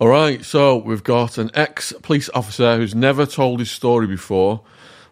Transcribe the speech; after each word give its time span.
All 0.00 0.08
right, 0.08 0.42
so 0.42 0.78
we've 0.78 1.04
got 1.04 1.36
an 1.36 1.50
ex 1.52 1.92
police 2.00 2.30
officer 2.32 2.78
who's 2.78 2.94
never 2.94 3.26
told 3.26 3.58
his 3.58 3.70
story 3.70 4.06
before 4.06 4.62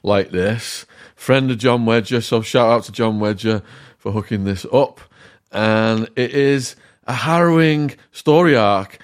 like 0.03 0.31
this. 0.31 0.87
Friend 1.15 1.51
of 1.51 1.59
John 1.59 1.85
Wedger, 1.85 2.25
so 2.25 2.41
shout 2.41 2.71
out 2.71 2.85
to 2.85 2.93
John 2.93 3.19
Wedger 3.19 3.63
for 3.99 4.13
hooking 4.13 4.45
this 4.45 4.65
up. 4.73 5.03
And 5.53 6.09
it 6.17 6.31
is 6.31 6.75
a 7.07 7.13
harrowing 7.13 7.97
story 8.13 8.57
arc. 8.57 8.97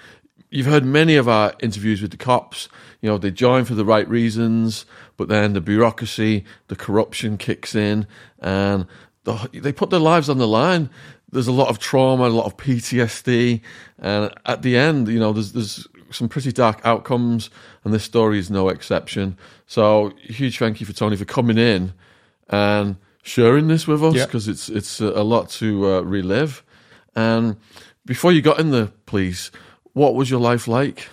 You've 0.48 0.64
heard 0.64 0.86
many 0.86 1.16
of 1.16 1.28
our 1.28 1.52
interviews 1.60 2.00
with 2.00 2.12
the 2.12 2.16
cops. 2.16 2.70
You 3.02 3.10
know, 3.10 3.18
they 3.18 3.30
join 3.30 3.66
for 3.66 3.74
the 3.74 3.84
right 3.84 4.08
reasons, 4.08 4.86
but 5.18 5.28
then 5.28 5.52
the 5.52 5.60
bureaucracy, 5.60 6.46
the 6.68 6.76
corruption 6.76 7.36
kicks 7.36 7.74
in, 7.74 8.06
and 8.38 8.86
the, 9.24 9.50
they 9.52 9.72
put 9.72 9.90
their 9.90 10.00
lives 10.00 10.30
on 10.30 10.38
the 10.38 10.48
line 10.48 10.88
there's 11.34 11.48
a 11.48 11.52
lot 11.52 11.68
of 11.68 11.78
trauma, 11.78 12.24
a 12.24 12.28
lot 12.28 12.46
of 12.46 12.56
PTSD, 12.56 13.60
and 13.98 14.32
at 14.46 14.62
the 14.62 14.76
end, 14.76 15.08
you 15.08 15.18
know, 15.18 15.32
there's 15.32 15.52
there's 15.52 15.86
some 16.10 16.28
pretty 16.28 16.52
dark 16.52 16.80
outcomes, 16.84 17.50
and 17.82 17.92
this 17.92 18.04
story 18.04 18.38
is 18.38 18.50
no 18.50 18.68
exception. 18.68 19.36
So, 19.66 20.12
huge 20.22 20.58
thank 20.58 20.80
you 20.80 20.86
for 20.86 20.92
Tony 20.92 21.16
for 21.16 21.24
coming 21.24 21.58
in 21.58 21.92
and 22.48 22.96
sharing 23.22 23.66
this 23.66 23.86
with 23.86 24.02
us 24.02 24.24
because 24.24 24.48
it's 24.48 24.68
it's 24.68 25.00
a 25.00 25.22
lot 25.22 25.50
to 25.50 25.86
uh, 25.86 26.00
relive. 26.02 26.62
And 27.16 27.56
before 28.06 28.32
you 28.32 28.40
got 28.40 28.60
in 28.60 28.70
the 28.70 28.92
police, 29.06 29.50
what 29.92 30.14
was 30.14 30.30
your 30.30 30.40
life 30.40 30.68
like? 30.68 31.08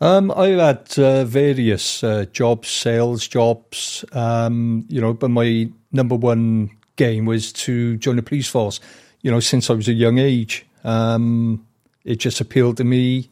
Um, 0.00 0.30
I 0.32 0.48
had 0.48 0.98
uh, 0.98 1.24
various 1.24 2.02
uh, 2.02 2.26
jobs, 2.32 2.68
sales 2.68 3.26
jobs, 3.28 4.04
um, 4.12 4.84
you 4.88 5.00
know, 5.00 5.14
but 5.14 5.30
my 5.30 5.68
number 5.92 6.16
one 6.16 6.70
game 6.96 7.24
was 7.24 7.52
to 7.52 7.96
join 7.98 8.16
the 8.16 8.22
police 8.22 8.48
force 8.48 8.80
you 9.22 9.30
know, 9.30 9.40
since 9.40 9.70
I 9.70 9.74
was 9.74 9.88
a 9.88 9.92
young 9.92 10.18
age. 10.18 10.66
Um, 10.84 11.66
it 12.04 12.16
just 12.16 12.40
appealed 12.40 12.76
to 12.78 12.84
me. 12.84 13.30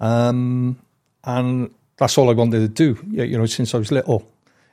Um, 0.00 0.78
and 1.24 1.74
that's 1.96 2.18
all 2.18 2.30
I 2.30 2.34
wanted 2.34 2.60
to 2.60 2.68
do, 2.68 3.04
you 3.10 3.38
know, 3.38 3.46
since 3.46 3.74
I 3.74 3.78
was 3.78 3.90
little. 3.90 4.30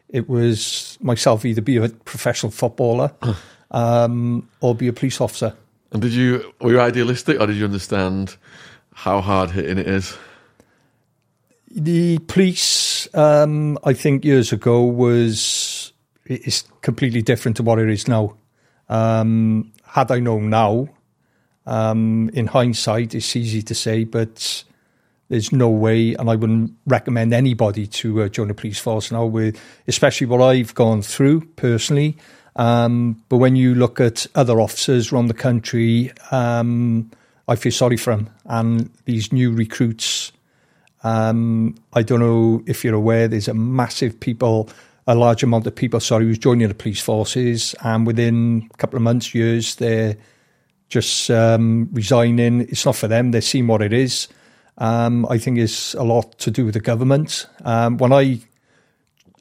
It 0.09 0.30
was 0.30 0.98
myself 1.02 1.45
either 1.45 1.62
be 1.62 1.78
a 1.78 1.90
professional 1.90 2.52
footballer 2.52 3.12
um, 3.72 4.48
or 4.59 4.76
be 4.76 4.88
a 4.88 4.94
police 4.94 5.22
officer. 5.22 5.56
And 5.92 6.02
did 6.02 6.14
you, 6.14 6.53
were 6.62 6.72
you 6.72 6.80
idealistic 6.81 7.40
or 7.40 7.48
did 7.48 7.58
you 7.58 7.66
understand 7.66 8.36
how 8.94 9.22
hard 9.22 9.52
hitting 9.52 9.78
it 9.78 9.88
is? 9.88 10.18
The 11.70 12.20
police, 12.20 13.08
um, 13.16 13.78
I 13.84 13.94
think 13.94 14.25
years 14.25 14.52
ago 14.52 14.84
was, 14.84 15.94
it's 16.25 16.66
completely 16.81 17.22
different 17.22 17.58
to 17.58 17.64
what 17.64 17.80
it 17.80 17.90
is 17.90 18.08
now. 18.08 18.36
Um, 18.90 19.72
had 19.92 20.09
I 20.09 20.20
known 20.20 20.50
now, 20.50 20.88
um, 21.66 22.30
in 22.34 22.47
hindsight, 22.47 23.14
it's 23.14 23.36
easy 23.36 23.61
to 23.61 23.75
say, 23.75 24.06
but 24.06 24.64
there's 25.28 25.52
no 25.52 25.70
way, 25.70 26.14
and 26.14 26.30
I 26.30 26.36
wouldn't 26.36 26.72
recommend 26.88 27.34
anybody 27.34 27.88
to 27.88 28.23
uh, 28.23 28.30
join 28.30 28.47
the 28.47 28.53
police 28.53 28.80
force 28.80 29.12
now, 29.12 29.25
with 29.25 29.59
especially 29.89 30.28
what 30.28 30.42
I've 30.42 30.73
gone 30.75 31.02
through 31.02 31.42
personally. 31.58 32.16
Um, 32.56 33.22
but 33.28 33.38
when 33.38 33.58
you 33.58 33.75
look 33.75 34.00
at 34.00 34.28
other 34.34 34.62
officers 34.62 35.12
around 35.12 35.28
the 35.28 35.34
country, 35.34 36.14
um, 36.31 37.12
I 37.50 37.58
feel 37.58 37.73
sorry 37.73 37.97
for 37.97 38.16
them. 38.16 38.30
And 38.45 38.89
these 39.03 39.34
new 39.34 39.52
recruits, 39.52 40.31
um, 41.03 41.75
I 41.92 42.03
don't 42.03 42.22
know 42.22 42.64
if 42.66 42.86
you're 42.86 42.95
aware, 42.95 43.28
there's 43.28 43.50
a 43.50 43.53
massive 43.53 44.22
people 44.22 44.69
a 45.12 45.16
large 45.16 45.44
amount 45.44 45.67
of 45.67 45.76
people, 45.76 46.00
sorry, 46.00 46.26
who's 46.26 46.38
joining 46.38 46.70
the 46.70 46.73
police 46.73 47.02
forces, 47.02 47.76
and 47.84 48.08
within 48.08 48.70
a 48.73 48.78
couple 48.78 48.95
of 48.95 49.04
months, 49.04 49.36
years, 49.36 49.76
they're 49.76 50.16
just 50.88 51.30
um, 51.30 51.90
resigning. 51.92 52.62
It's 52.62 52.86
not 52.86 52.95
for 52.95 53.09
them. 53.09 53.31
They're 53.31 53.42
seeing 53.42 53.68
what 53.68 53.81
it 53.81 53.92
is. 53.92 54.30
Um, 54.78 55.26
I 55.30 55.38
think 55.38 55.58
it's 55.58 55.94
a 55.95 56.03
lot 56.03 56.40
to 56.40 56.52
do 56.52 56.66
with 56.66 56.76
the 56.76 56.80
government. 56.80 57.45
Um, 57.66 57.98
when 57.98 58.14
I 58.14 58.40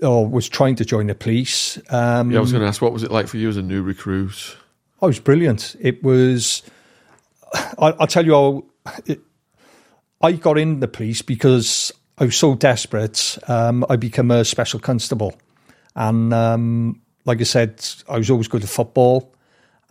oh, 0.03 0.27
was 0.27 0.49
trying 0.49 0.75
to 0.77 0.85
join 0.85 1.07
the 1.07 1.15
police, 1.15 1.79
um, 1.91 2.33
yeah, 2.33 2.39
I 2.39 2.41
was 2.41 2.51
going 2.51 2.63
to 2.63 2.69
ask, 2.69 2.83
what 2.83 2.93
was 2.93 3.05
it 3.05 3.13
like 3.13 3.29
for 3.29 3.37
you 3.37 3.49
as 3.49 3.57
a 3.57 3.63
new 3.63 3.83
recruit? 3.83 4.57
I 5.01 5.07
was 5.07 5.21
brilliant. 5.21 5.77
It 5.81 6.03
was. 6.03 6.63
I, 7.79 7.91
will 7.93 8.07
tell 8.09 8.27
you 8.27 8.33
how. 8.33 8.65
It, 9.07 9.21
I 10.21 10.33
got 10.33 10.59
in 10.59 10.81
the 10.81 10.89
police 10.89 11.23
because 11.23 11.93
I 12.19 12.25
was 12.25 12.37
so 12.37 12.57
desperate. 12.57 13.39
Um, 13.47 13.87
I 13.89 13.97
became 13.97 14.33
a 14.33 14.45
special 14.45 14.81
constable. 14.81 15.35
And 15.97 16.33
um, 16.33 17.01
like 17.25 17.41
I 17.41 17.45
said, 17.45 17.85
I 18.09 18.19
was 18.19 18.31
always 18.31 18.49
good 18.49 18.63
at 18.63 18.69
football. 18.69 19.33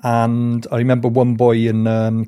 And 0.03 0.65
I 0.71 0.77
remember 0.77 1.07
one 1.07 1.35
boy 1.35 1.57
in 1.57 1.87
um, 1.87 2.25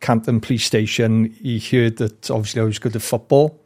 Campden 0.00 0.42
Police 0.42 0.64
Station, 0.64 1.26
he 1.42 1.58
heard 1.58 1.98
that 1.98 2.30
obviously 2.30 2.62
I 2.62 2.64
was 2.64 2.78
good 2.78 2.96
at 2.96 3.02
football. 3.02 3.60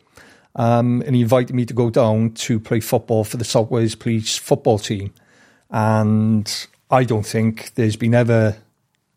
Um, 0.57 1.03
and 1.07 1.17
he 1.17 1.23
invited 1.23 1.55
me 1.55 1.65
to 1.67 1.75
go 1.75 1.91
down 1.91 2.31
to 2.31 2.61
play 2.61 2.81
football 2.81 3.25
for 3.25 3.37
the 3.37 3.45
South 3.45 3.71
Wales 3.71 3.95
Police 3.95 4.37
football 4.37 4.79
team. 4.79 5.13
And 5.71 6.67
I 6.91 7.05
don't 7.05 7.27
think 7.27 7.75
there's 7.75 7.97
been 7.97 8.15
ever 8.15 8.57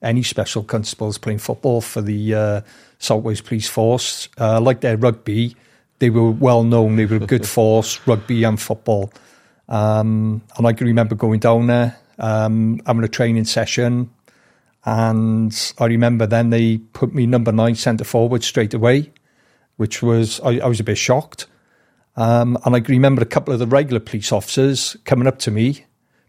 any 0.02 0.24
special 0.24 0.64
constables 0.64 1.18
playing 1.18 1.40
football 1.40 1.82
for 1.82 2.02
the 2.02 2.34
uh, 2.34 2.62
South 3.00 3.24
Wales 3.24 3.42
Police 3.42 3.68
Force. 3.68 4.30
Uh, 4.40 4.60
like 4.62 4.82
their 4.82 4.98
rugby, 4.98 5.56
they 6.00 6.10
were 6.10 6.32
well 6.32 6.64
known. 6.64 6.96
They 6.96 7.06
were 7.06 7.18
a 7.18 7.20
good 7.20 7.48
force, 7.58 8.00
rugby 8.08 8.44
and 8.44 8.60
football. 8.60 9.12
Um, 9.70 10.42
and 10.58 10.66
I 10.66 10.74
can 10.74 10.88
remember 10.88 11.16
going 11.16 11.40
down 11.40 11.68
there, 11.68 11.98
um, 12.20 12.82
having 12.86 13.04
a 13.04 13.10
training 13.10 13.46
session. 13.46 14.10
And 14.86 15.74
I 15.80 15.86
remember 15.86 16.26
then 16.26 16.50
they 16.50 16.78
put 16.78 17.14
me 17.14 17.26
number 17.26 17.52
nine 17.52 17.76
centre 17.76 18.06
forward 18.06 18.44
straight 18.44 18.74
away, 18.74 19.12
which 19.76 20.02
was, 20.02 20.40
I, 20.42 20.60
I 20.60 20.68
was 20.68 20.80
a 20.80 20.84
bit 20.84 20.98
shocked. 20.98 21.48
Um, 22.16 22.58
and 22.66 22.76
I 22.76 22.80
remember 22.80 23.22
a 23.22 23.26
couple 23.26 23.54
of 23.54 23.60
the 23.60 23.68
regular 23.68 24.00
police 24.00 24.32
officers 24.32 24.98
coming 25.04 25.28
up 25.28 25.40
to 25.40 25.52
me 25.52 25.86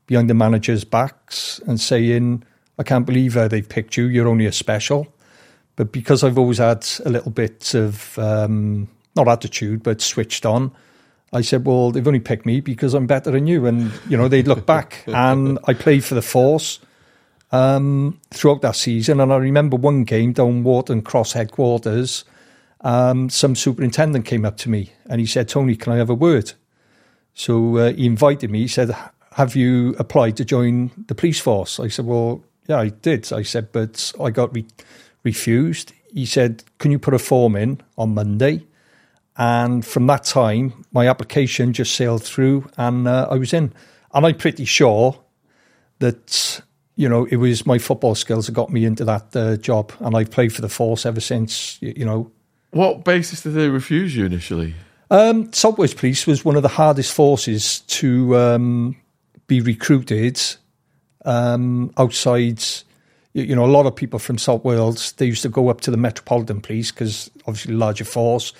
behind 0.07 0.29
the 0.29 0.35
manager's 0.35 0.85
backs 0.85 1.61
and 1.67 1.81
saying, 1.81 2.43
I 2.79 2.83
can't 2.83 3.07
believe 3.07 3.37
uh, 3.37 3.49
they've 3.49 3.69
picked 3.69 3.97
you. 3.97 4.07
You're 4.07 4.29
only 4.29 4.47
a 4.47 4.53
special. 4.53 5.07
But 5.77 5.93
because 5.93 6.25
I've 6.25 6.39
always 6.39 6.59
had 6.59 6.87
a 7.07 7.11
little 7.11 7.31
bit 7.31 7.75
of, 7.75 8.19
um, 8.19 8.89
not 9.15 9.29
attitude, 9.29 9.83
but 9.83 10.01
switched 10.01 10.45
on, 10.45 10.73
I 11.33 11.43
said, 11.43 11.67
well, 11.67 11.91
they've 11.91 12.07
only 12.07 12.21
picked 12.21 12.47
me 12.47 12.61
because 12.61 12.95
I'm 12.95 13.07
better 13.07 13.31
than 13.31 13.47
you. 13.47 13.67
And, 13.67 13.93
you 14.09 14.17
know, 14.17 14.29
they'd 14.29 14.49
look 14.49 14.65
back 14.67 15.05
and 15.07 15.59
I 15.67 15.75
played 15.75 16.05
for 16.05 16.15
the 16.15 16.23
Force 16.23 16.81
um, 17.53 18.21
throughout 18.31 18.63
that 18.63 18.77
season. 18.77 19.21
And 19.21 19.33
I 19.33 19.37
remember 19.37 19.77
one 19.77 20.05
game 20.05 20.33
down 20.33 20.65
Waterton 20.65 21.03
Cross 21.03 21.33
headquarters, 21.33 22.25
um, 22.81 23.29
some 23.29 23.55
superintendent 23.55 24.25
came 24.25 24.45
up 24.45 24.57
to 24.59 24.71
me 24.71 24.93
and 25.07 25.21
he 25.21 25.27
said, 25.27 25.49
Tony, 25.49 25.77
can 25.77 25.93
I 25.93 25.97
have 25.97 26.11
a 26.11 26.15
word? 26.15 26.53
So 27.35 27.77
uh, 27.77 27.93
he 27.93 28.07
invited 28.07 28.51
me. 28.51 28.61
He 28.61 28.69
said, 28.69 28.95
have 29.33 29.55
you 29.55 29.95
applied 29.99 30.37
to 30.39 30.45
join 30.45 30.91
the 31.07 31.15
police 31.15 31.41
force? 31.41 31.79
I 31.79 31.89
said, 31.89 32.07
well, 32.07 32.43
yeah, 32.67 32.79
I 32.79 32.89
did. 32.89 33.33
I 33.33 33.43
said, 33.43 33.71
but 33.73 34.13
I 34.21 34.31
got 34.31 34.55
re- 34.55 34.67
refused. 35.25 35.93
He 36.13 36.27
said, 36.27 36.65
can 36.79 36.91
you 36.91 36.99
put 36.99 37.15
a 37.15 37.19
form 37.19 37.55
in 37.55 37.81
on 37.97 38.15
Monday? 38.15 38.65
And 39.39 39.87
from 39.87 40.09
that 40.09 40.25
time, 40.25 40.85
my 40.93 41.07
application 41.07 41.73
just 41.73 41.95
sailed 41.95 42.25
through 42.25 42.69
and 42.77 43.07
uh, 43.07 43.29
I 43.31 43.37
was 43.37 43.53
in. 43.53 43.73
And 44.13 44.27
I'm 44.27 44.37
pretty 44.37 44.65
sure 44.65 45.17
that, 46.01 46.61
you 46.97 47.09
know, 47.09 47.25
it 47.27 47.37
was 47.37 47.65
my 47.65 47.79
football 47.79 48.17
skills 48.17 48.47
that 48.47 48.53
got 48.53 48.73
me 48.73 48.85
into 48.85 49.05
that 49.05 49.37
uh, 49.37 49.57
job. 49.57 49.93
And 50.01 50.17
I've 50.17 50.33
played 50.33 50.53
for 50.53 50.61
the 50.61 50.69
Force 50.69 51.07
ever 51.07 51.21
since, 51.21 51.81
you 51.81 52.05
know. 52.05 52.33
What 52.73 53.05
basis 53.05 53.43
did 53.43 53.55
they 53.55 53.69
refuse 53.69 54.17
you 54.17 54.27
initially? 54.27 54.75
Um, 55.11 55.53
South 55.53 55.79
Wales 55.79 55.95
Police 55.95 56.27
was 56.27 56.45
one 56.45 56.57
of 56.57 56.63
the 56.63 56.69
hardest 56.69 57.13
forces 57.13 57.81
to 57.81 58.37
um, 58.37 58.97
be 59.47 59.61
recruited 59.61 60.41
um, 61.25 61.93
outside. 61.97 62.63
You 63.35 63.55
know, 63.55 63.65
a 63.65 63.67
lot 63.67 63.87
of 63.87 63.95
people 63.95 64.19
from 64.19 64.37
South 64.37 64.65
Wales, 64.65 65.13
they 65.13 65.27
used 65.27 65.43
to 65.43 65.49
go 65.49 65.69
up 65.69 65.81
to 65.83 65.93
the 65.93 65.97
Metropolitan 65.97 66.61
Police 66.61 66.91
because 66.91 67.31
obviously 67.47 67.75
larger 67.75 68.05
force 68.05 68.53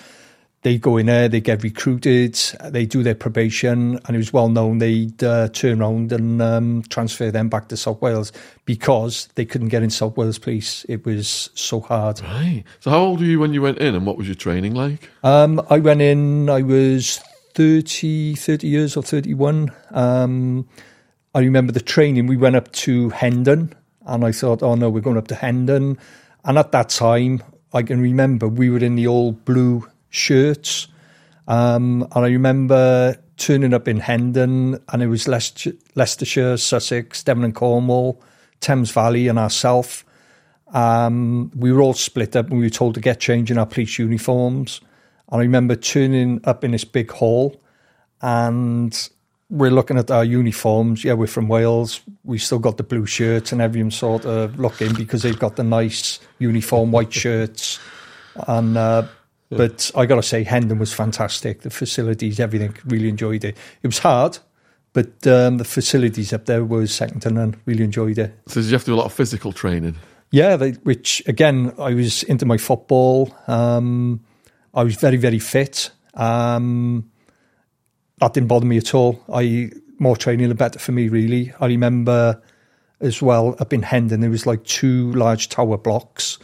they 0.61 0.77
go 0.77 0.97
in 0.97 1.05
there, 1.05 1.29
they 1.29 1.39
get 1.39 1.63
recruited, 1.63 2.37
they 2.65 2.85
do 2.85 3.01
their 3.01 3.15
probation, 3.15 3.99
and 4.05 4.15
it 4.15 4.17
was 4.17 4.33
well 4.33 4.49
known 4.49 4.79
they'd 4.79 5.23
uh, 5.23 5.47
turn 5.49 5.81
around 5.81 6.11
and 6.11 6.41
um, 6.41 6.83
transfer 6.89 7.31
them 7.31 7.47
back 7.47 7.69
to 7.69 7.77
South 7.77 8.01
Wales 8.01 8.33
because 8.65 9.29
they 9.35 9.45
couldn't 9.45 9.69
get 9.69 9.83
in 9.83 9.89
South 9.89 10.17
Wales 10.17 10.37
Police. 10.37 10.85
It 10.89 11.05
was 11.05 11.49
so 11.53 11.79
hard. 11.79 12.21
Right. 12.21 12.63
So, 12.81 12.91
how 12.91 12.99
old 12.99 13.19
were 13.19 13.25
you 13.25 13.39
when 13.39 13.53
you 13.53 13.61
went 13.61 13.77
in, 13.77 13.95
and 13.95 14.05
what 14.05 14.17
was 14.17 14.27
your 14.27 14.35
training 14.35 14.75
like? 14.75 15.09
Um, 15.23 15.65
I 15.69 15.79
went 15.79 16.01
in, 16.01 16.49
I 16.49 16.61
was 16.61 17.21
30, 17.53 18.35
30 18.35 18.67
years 18.67 18.97
or 18.97 19.03
31. 19.03 19.71
Um, 19.91 20.67
I 21.33 21.39
remember 21.39 21.71
the 21.71 21.81
training, 21.81 22.27
we 22.27 22.37
went 22.37 22.55
up 22.57 22.71
to 22.73 23.09
Hendon, 23.11 23.73
and 24.05 24.25
I 24.25 24.33
thought, 24.33 24.61
oh 24.61 24.75
no, 24.75 24.89
we're 24.89 25.01
going 25.01 25.17
up 25.17 25.27
to 25.29 25.35
Hendon. 25.35 25.97
And 26.43 26.57
at 26.57 26.71
that 26.73 26.89
time, 26.89 27.43
I 27.73 27.83
can 27.83 28.01
remember 28.01 28.47
we 28.47 28.69
were 28.69 28.79
in 28.79 28.95
the 28.95 29.07
old 29.07 29.45
blue 29.45 29.87
shirts. 30.09 30.87
Um, 31.47 32.07
and 32.15 32.25
I 32.25 32.27
remember 32.27 33.15
turning 33.37 33.73
up 33.73 33.87
in 33.87 33.99
Hendon, 33.99 34.79
and 34.89 35.01
it 35.01 35.07
was 35.07 35.27
Leicestershire, 35.27 36.57
Sussex, 36.57 37.23
Devon 37.23 37.43
and 37.43 37.55
Cornwall, 37.55 38.21
Thames 38.59 38.91
Valley, 38.91 39.27
and 39.27 39.39
ourselves. 39.39 40.03
Um, 40.73 41.51
we 41.55 41.71
were 41.71 41.81
all 41.81 41.93
split 41.93 42.35
up 42.35 42.49
and 42.49 42.59
we 42.59 42.65
were 42.65 42.69
told 42.69 42.93
to 42.95 43.01
get 43.01 43.19
change 43.19 43.49
in 43.49 43.57
our 43.57 43.65
police 43.65 43.97
uniforms. 43.97 44.81
And 45.31 45.39
I 45.39 45.43
remember 45.43 45.75
turning 45.75 46.41
up 46.43 46.63
in 46.63 46.71
this 46.71 46.83
big 46.83 47.11
hall 47.11 47.59
and 48.21 49.09
we're 49.49 49.71
looking 49.71 49.97
at 49.97 50.11
our 50.11 50.23
uniforms. 50.23 51.03
Yeah, 51.03 51.13
we're 51.13 51.27
from 51.27 51.47
Wales. 51.47 52.01
We 52.23 52.37
still 52.37 52.59
got 52.59 52.77
the 52.77 52.83
blue 52.83 53.07
shirts 53.07 53.51
and 53.51 53.61
everyone 53.61 53.91
sort 53.91 54.25
of 54.25 54.59
looking 54.59 54.93
because 54.93 55.23
they've 55.23 55.39
got 55.39 55.55
the 55.55 55.63
nice 55.63 56.19
uniform 56.37 56.91
white 56.91 57.11
shirts. 57.11 57.79
And 58.47 58.77
uh, 58.77 59.07
but 59.49 59.91
I 59.95 60.05
got 60.05 60.15
to 60.15 60.23
say, 60.23 60.43
Hendon 60.43 60.79
was 60.79 60.93
fantastic. 60.93 61.61
The 61.61 61.69
facilities, 61.69 62.39
everything, 62.39 62.75
really 62.85 63.09
enjoyed 63.09 63.43
it. 63.43 63.57
It 63.81 63.87
was 63.87 63.99
hard, 63.99 64.37
but 64.93 65.25
um, 65.27 65.57
the 65.57 65.65
facilities 65.65 66.33
up 66.33 66.45
there 66.45 66.63
was 66.63 66.93
second 66.93 67.21
to 67.21 67.31
none. 67.31 67.55
Really 67.65 67.83
enjoyed 67.83 68.17
it. 68.17 68.37
So 68.47 68.61
did 68.61 68.67
you 68.67 68.73
have 68.73 68.83
to 68.83 68.91
do 68.91 68.95
a 68.95 68.97
lot 68.97 69.05
of 69.05 69.13
physical 69.13 69.51
training? 69.51 69.95
Yeah, 70.31 70.55
they, 70.55 70.71
which 70.71 71.23
again, 71.25 71.73
I 71.79 71.93
was 71.93 72.23
into 72.23 72.45
my 72.45 72.57
football. 72.57 73.35
Um, 73.47 74.19
I 74.73 74.83
was 74.83 74.95
very, 74.95 75.17
very 75.17 75.39
fit. 75.39 75.89
Um, 76.13 77.09
that 78.19 78.33
didn't 78.33 78.49
bother 78.49 78.65
me 78.65 78.77
at 78.77 78.93
all. 78.93 79.23
I 79.33 79.71
more 79.97 80.15
training 80.15 80.49
the 80.49 80.55
better 80.55 80.79
for 80.79 80.91
me, 80.91 81.09
really. 81.09 81.53
I 81.59 81.65
remember 81.65 82.41
as 83.01 83.21
well 83.21 83.55
up 83.59 83.73
in 83.73 83.81
Hendon, 83.81 84.19
there 84.19 84.29
was 84.29 84.45
like 84.45 84.63
two 84.65 85.11
large 85.13 85.49
tower 85.49 85.77
blocks, 85.77 86.37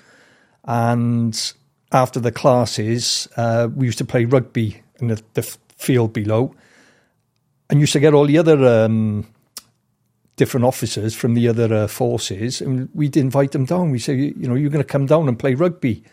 and 0.63 1.53
after 1.91 2.19
the 2.19 2.31
classes, 2.31 3.27
uh, 3.37 3.69
we 3.73 3.85
used 3.85 3.97
to 3.99 4.05
play 4.05 4.25
rugby 4.25 4.81
in 4.99 5.07
the, 5.07 5.21
the 5.33 5.43
field 5.77 6.13
below, 6.13 6.53
and 7.69 7.79
used 7.79 7.93
to 7.93 7.99
get 7.99 8.13
all 8.13 8.25
the 8.25 8.37
other 8.37 8.65
um, 8.65 9.27
different 10.35 10.65
officers 10.65 11.15
from 11.15 11.33
the 11.33 11.47
other 11.47 11.73
uh, 11.73 11.87
forces, 11.87 12.61
and 12.61 12.89
we'd 12.93 13.17
invite 13.17 13.51
them 13.51 13.65
down. 13.65 13.91
We 13.91 13.99
say, 13.99 14.15
you 14.15 14.47
know, 14.47 14.55
you're 14.55 14.69
going 14.69 14.83
to 14.83 14.87
come 14.87 15.05
down 15.05 15.27
and 15.27 15.37
play 15.37 15.53
rugby 15.53 16.03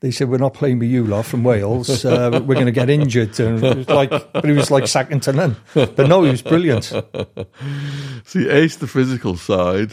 they 0.00 0.10
said, 0.10 0.30
"We're 0.30 0.38
not 0.38 0.54
playing 0.54 0.78
with 0.78 0.88
you 0.88 1.04
lot 1.04 1.26
from 1.26 1.44
Wales. 1.44 2.04
Uh, 2.04 2.40
we're 2.46 2.54
going 2.54 2.66
to 2.66 2.72
get 2.72 2.88
injured." 2.88 3.38
And 3.38 3.62
it 3.62 3.76
was 3.76 3.88
like, 3.88 4.10
but 4.32 4.44
he 4.44 4.52
was 4.52 4.70
like 4.70 4.86
second 4.86 5.22
to 5.24 5.32
none. 5.32 5.56
But 5.74 5.98
no, 5.98 6.22
he 6.22 6.30
was 6.30 6.42
brilliant. 6.42 6.84
So 6.84 8.38
ace 8.38 8.76
the 8.76 8.86
physical 8.86 9.36
side. 9.36 9.92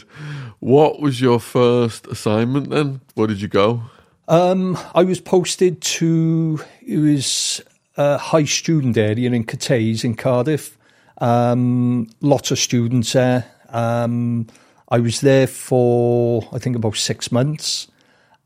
What 0.59 1.01
was 1.01 1.19
your 1.19 1.39
first 1.39 2.07
assignment 2.07 2.69
then? 2.69 3.01
Where 3.15 3.27
did 3.27 3.41
you 3.41 3.47
go? 3.47 3.83
Um, 4.27 4.77
I 4.93 5.03
was 5.03 5.21
posted 5.21 5.81
to 5.81 6.59
it 6.85 6.97
was 6.97 7.61
a 7.95 8.17
high 8.17 8.43
student 8.43 8.97
area 8.97 9.31
in 9.31 9.45
Cathays 9.45 10.03
in 10.03 10.15
Cardiff. 10.15 10.77
Um, 11.19 12.09
lots 12.21 12.51
of 12.51 12.59
students 12.59 13.13
there. 13.13 13.45
Um, 13.69 14.47
I 14.89 14.99
was 14.99 15.21
there 15.21 15.47
for 15.47 16.47
I 16.51 16.59
think 16.59 16.75
about 16.75 16.97
six 16.97 17.31
months. 17.31 17.87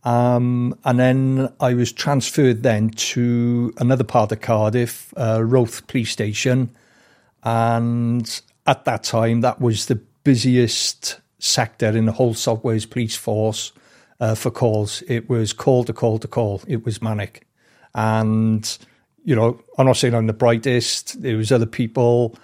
Um, 0.04 0.75
and 0.83 1.00
then 1.00 1.54
I 1.60 1.74
was 1.74 1.92
transferred 1.92 2.63
then 2.63 2.89
to 2.89 3.74
another 3.77 4.04
part 4.04 4.31
of 4.31 4.42
Cardiff, 4.42 5.13
uh, 5.16 5.39
Roath 5.39 5.86
Police 5.88 6.12
Station. 6.12 6.69
And 7.44 8.42
at 8.66 8.86
that 8.86 9.04
time, 9.04 9.42
that 9.42 9.62
was 9.62 9.88
the 9.88 9.95
busiest 10.24 11.19
sector 11.38 11.89
in 11.89 12.06
the 12.06 12.12
whole 12.12 12.34
South 12.34 12.63
Wales 12.63 12.86
Police 12.86 13.16
Force 13.16 13.72
uh, 14.21 14.35
for 14.35 14.51
calls. 14.51 15.03
It 15.09 15.29
was 15.29 15.51
call 15.51 15.83
to 15.83 15.91
call 15.91 16.19
to 16.19 16.27
call. 16.27 16.62
It 16.68 16.85
was 16.85 17.01
manic. 17.01 17.45
And, 17.94 18.77
you 19.25 19.35
know, 19.35 19.59
I'm 19.77 19.88
not 19.88 19.97
saying 19.97 20.15
I'm 20.15 20.27
the 20.27 20.33
brightest. 20.33 21.21
There 21.21 21.35
was 21.35 21.51
other 21.51 21.65
people 21.65 22.38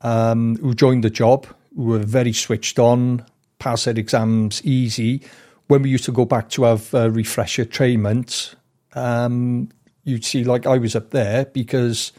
um, 0.00 0.56
who 0.56 0.72
joined 0.72 1.04
the 1.04 1.10
job 1.10 1.46
who 1.76 1.84
were 1.84 1.98
very 1.98 2.32
switched 2.32 2.78
on, 2.78 3.26
passed 3.58 3.84
their 3.84 3.98
exams 3.98 4.64
easy, 4.64 5.22
when 5.66 5.82
we 5.82 5.90
used 5.90 6.04
to 6.04 6.12
go 6.12 6.24
back 6.24 6.48
to 6.50 6.64
have 6.64 6.94
uh, 6.94 7.10
refresher 7.10 7.64
treatment, 7.64 8.54
um, 8.94 9.68
you'd 10.04 10.24
see 10.24 10.44
like 10.44 10.66
I 10.66 10.78
was 10.78 10.94
up 10.94 11.10
there 11.10 11.46
because 11.46 12.12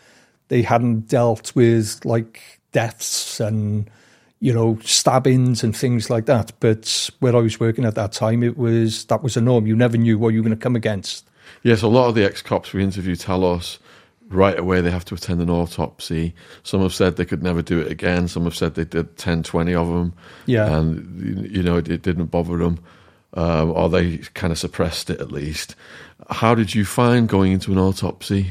they 0.47 0.61
hadn't 0.61 1.07
dealt 1.07 1.55
with 1.55 2.03
like 2.03 2.59
deaths 2.71 3.39
and 3.39 3.89
you 4.39 4.53
know 4.53 4.77
stabbings 4.83 5.63
and 5.63 5.75
things 5.75 6.09
like 6.09 6.25
that. 6.25 6.51
But 6.59 7.09
where 7.19 7.35
I 7.35 7.39
was 7.39 7.59
working 7.59 7.85
at 7.85 7.95
that 7.95 8.11
time, 8.11 8.43
it 8.43 8.57
was 8.57 9.05
that 9.05 9.23
was 9.23 9.37
a 9.37 9.41
norm. 9.41 9.67
You 9.67 9.75
never 9.75 9.97
knew 9.97 10.17
what 10.17 10.29
you 10.29 10.39
were 10.39 10.47
going 10.47 10.57
to 10.57 10.63
come 10.63 10.75
against. 10.75 11.27
Yes, 11.63 11.81
a 11.81 11.87
lot 11.87 12.07
of 12.07 12.15
the 12.15 12.25
ex 12.25 12.41
cops 12.41 12.73
we 12.73 12.83
interview 12.83 13.15
tell 13.15 13.43
us 13.45 13.79
right 14.29 14.57
away 14.57 14.81
they 14.81 14.91
have 14.91 15.05
to 15.05 15.15
attend 15.15 15.41
an 15.41 15.49
autopsy. 15.49 16.33
Some 16.63 16.81
have 16.81 16.93
said 16.93 17.15
they 17.15 17.25
could 17.25 17.43
never 17.43 17.61
do 17.61 17.79
it 17.79 17.91
again. 17.91 18.27
Some 18.27 18.43
have 18.45 18.55
said 18.55 18.75
they 18.75 18.85
did 18.85 19.17
10, 19.17 19.43
20 19.43 19.75
of 19.75 19.87
them. 19.87 20.13
Yeah. 20.47 20.75
And, 20.75 21.51
you 21.51 21.61
know, 21.61 21.77
it, 21.77 21.87
it 21.87 22.01
didn't 22.01 22.25
bother 22.25 22.57
them 22.57 22.79
um, 23.35 23.71
or 23.71 23.89
they 23.89 24.17
kind 24.33 24.51
of 24.51 24.59
suppressed 24.59 25.09
it 25.09 25.19
at 25.19 25.31
least. 25.31 25.75
How 26.29 26.55
did 26.55 26.73
you 26.73 26.85
find 26.85 27.27
going 27.27 27.51
into 27.51 27.71
an 27.71 27.77
autopsy? 27.77 28.47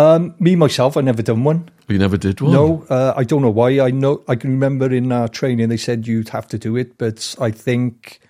Um, 0.00 0.34
me 0.38 0.56
myself, 0.56 0.96
I 0.96 1.02
never 1.02 1.20
done 1.20 1.44
one. 1.44 1.68
You 1.86 1.98
never 1.98 2.16
did 2.16 2.40
one. 2.40 2.52
No, 2.52 2.86
uh, 2.88 3.12
I 3.16 3.24
don't 3.24 3.42
know 3.42 3.50
why. 3.50 3.80
I 3.80 3.90
know 3.90 4.22
I 4.28 4.34
can 4.34 4.50
remember 4.50 4.90
in 4.90 5.12
our 5.12 5.28
training 5.28 5.68
they 5.68 5.76
said 5.76 6.06
you'd 6.06 6.30
have 6.30 6.48
to 6.48 6.58
do 6.58 6.74
it, 6.74 6.96
but 6.96 7.34
I 7.38 7.50
think 7.50 8.20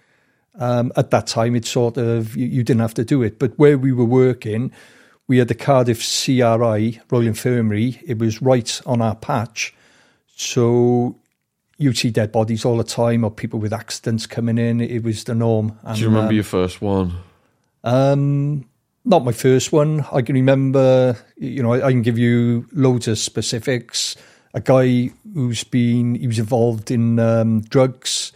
um, 0.59 0.91
at 0.97 1.11
that 1.13 1.29
time 1.29 1.55
it 1.55 1.65
sort 1.65 1.97
of 1.97 2.37
you, 2.37 2.47
you, 2.47 2.65
didn't 2.65 2.81
have 2.81 2.95
to 2.95 3.05
do 3.05 3.23
it. 3.23 3.39
But 3.39 3.57
where 3.57 3.79
we 3.79 3.93
were 3.93 4.05
working, 4.05 4.73
we 5.29 5.39
had 5.39 5.47
the 5.47 5.55
Cardiff 5.55 6.01
CRI 6.01 7.01
Royal 7.09 7.27
Infirmary. 7.29 8.01
It 8.05 8.19
was 8.19 8.43
right 8.43 8.81
on 8.85 9.01
our 9.01 9.15
patch, 9.15 9.73
so 10.35 11.21
you'd 11.79 11.99
see 11.99 12.11
dead 12.11 12.33
bodies 12.33 12.65
all 12.65 12.79
the 12.79 12.85
time 12.85 13.23
or 13.23 13.31
people 13.31 13.61
with 13.61 13.73
accidents 13.73 14.27
coming 14.27 14.59
in. 14.59 14.81
It 14.81 15.05
was 15.05 15.23
the 15.23 15.37
norm. 15.37 15.79
And, 15.85 15.95
Do 15.95 16.03
you 16.03 16.09
remember 16.09 16.31
um, 16.31 16.35
your 16.35 16.45
first 16.45 16.83
one? 16.83 17.15
Um, 17.85 18.65
not 19.05 19.25
my 19.25 19.33
first 19.33 19.73
one. 19.73 20.05
I 20.13 20.23
can 20.23 20.35
remember, 20.35 21.17
you 21.37 21.63
know, 21.63 21.73
I, 21.73 21.87
I, 21.87 21.91
can 21.91 22.03
give 22.03 22.19
you 22.19 22.67
loads 22.73 23.09
of 23.09 23.19
specifics. 23.19 24.17
A 24.55 24.61
guy 24.61 25.11
who's 25.35 25.65
been, 25.65 26.17
he 26.17 26.27
was 26.27 26.39
involved 26.39 26.91
in 26.91 27.19
um, 27.19 27.63
drugs. 27.63 28.33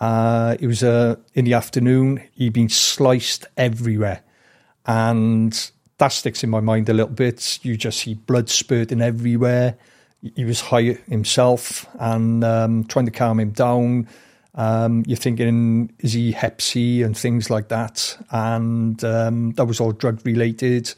Uh, 0.00 0.56
it 0.60 0.66
was 0.66 0.82
uh, 0.82 1.16
in 1.34 1.44
the 1.44 1.54
afternoon. 1.54 2.22
He'd 2.32 2.52
been 2.52 2.68
sliced 2.68 3.46
everywhere. 3.56 4.22
And 4.86 5.70
that 5.98 6.08
sticks 6.08 6.44
in 6.44 6.50
my 6.50 6.60
mind 6.60 6.88
a 6.88 6.92
little 6.92 7.14
bit. 7.14 7.60
You 7.62 7.76
just 7.76 8.00
see 8.00 8.14
blood 8.14 8.50
spurting 8.50 9.00
everywhere 9.00 9.76
he 10.34 10.44
was 10.44 10.60
high 10.60 10.98
himself 11.08 11.86
and 11.98 12.42
um, 12.44 12.84
trying 12.84 13.04
to 13.04 13.10
calm 13.10 13.40
him 13.40 13.50
down. 13.50 14.08
Um, 14.54 15.02
you're 15.06 15.16
thinking, 15.16 15.92
is 15.98 16.12
he 16.12 16.32
Hep 16.32 16.60
C 16.60 17.02
and 17.02 17.16
things 17.16 17.50
like 17.50 17.68
that? 17.68 18.16
And 18.30 19.02
um, 19.04 19.52
that 19.52 19.64
was 19.64 19.80
all 19.80 19.92
drug 19.92 20.24
related. 20.24 20.94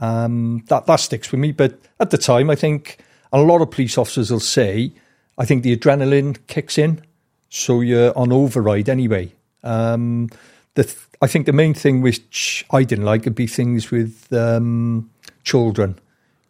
Um, 0.00 0.64
that 0.68 0.86
that 0.86 0.96
sticks 0.96 1.30
with 1.30 1.40
me. 1.40 1.52
But 1.52 1.78
at 2.00 2.10
the 2.10 2.18
time, 2.18 2.50
I 2.50 2.54
think 2.54 2.98
a 3.32 3.40
lot 3.40 3.60
of 3.60 3.70
police 3.70 3.98
officers 3.98 4.30
will 4.30 4.40
say, 4.40 4.92
I 5.38 5.44
think 5.44 5.62
the 5.62 5.76
adrenaline 5.76 6.38
kicks 6.46 6.78
in, 6.78 7.02
so 7.50 7.80
you're 7.80 8.16
on 8.16 8.32
override 8.32 8.88
anyway. 8.88 9.32
Um, 9.62 10.30
the 10.74 10.84
th- 10.84 10.98
I 11.22 11.26
think 11.26 11.46
the 11.46 11.52
main 11.52 11.74
thing 11.74 12.00
which 12.00 12.66
I 12.70 12.84
didn't 12.84 13.04
like 13.04 13.24
would 13.24 13.34
be 13.34 13.46
things 13.46 13.90
with 13.90 14.32
um, 14.32 15.10
children 15.42 15.98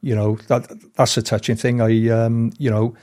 you 0.04 0.14
know 0.14 0.36
that 0.48 0.68
that's 0.94 1.16
a 1.16 1.22
touching 1.22 1.56
thing. 1.56 1.80
I 1.80 2.08
um, 2.10 2.52
you 2.58 2.70
know 2.70 2.94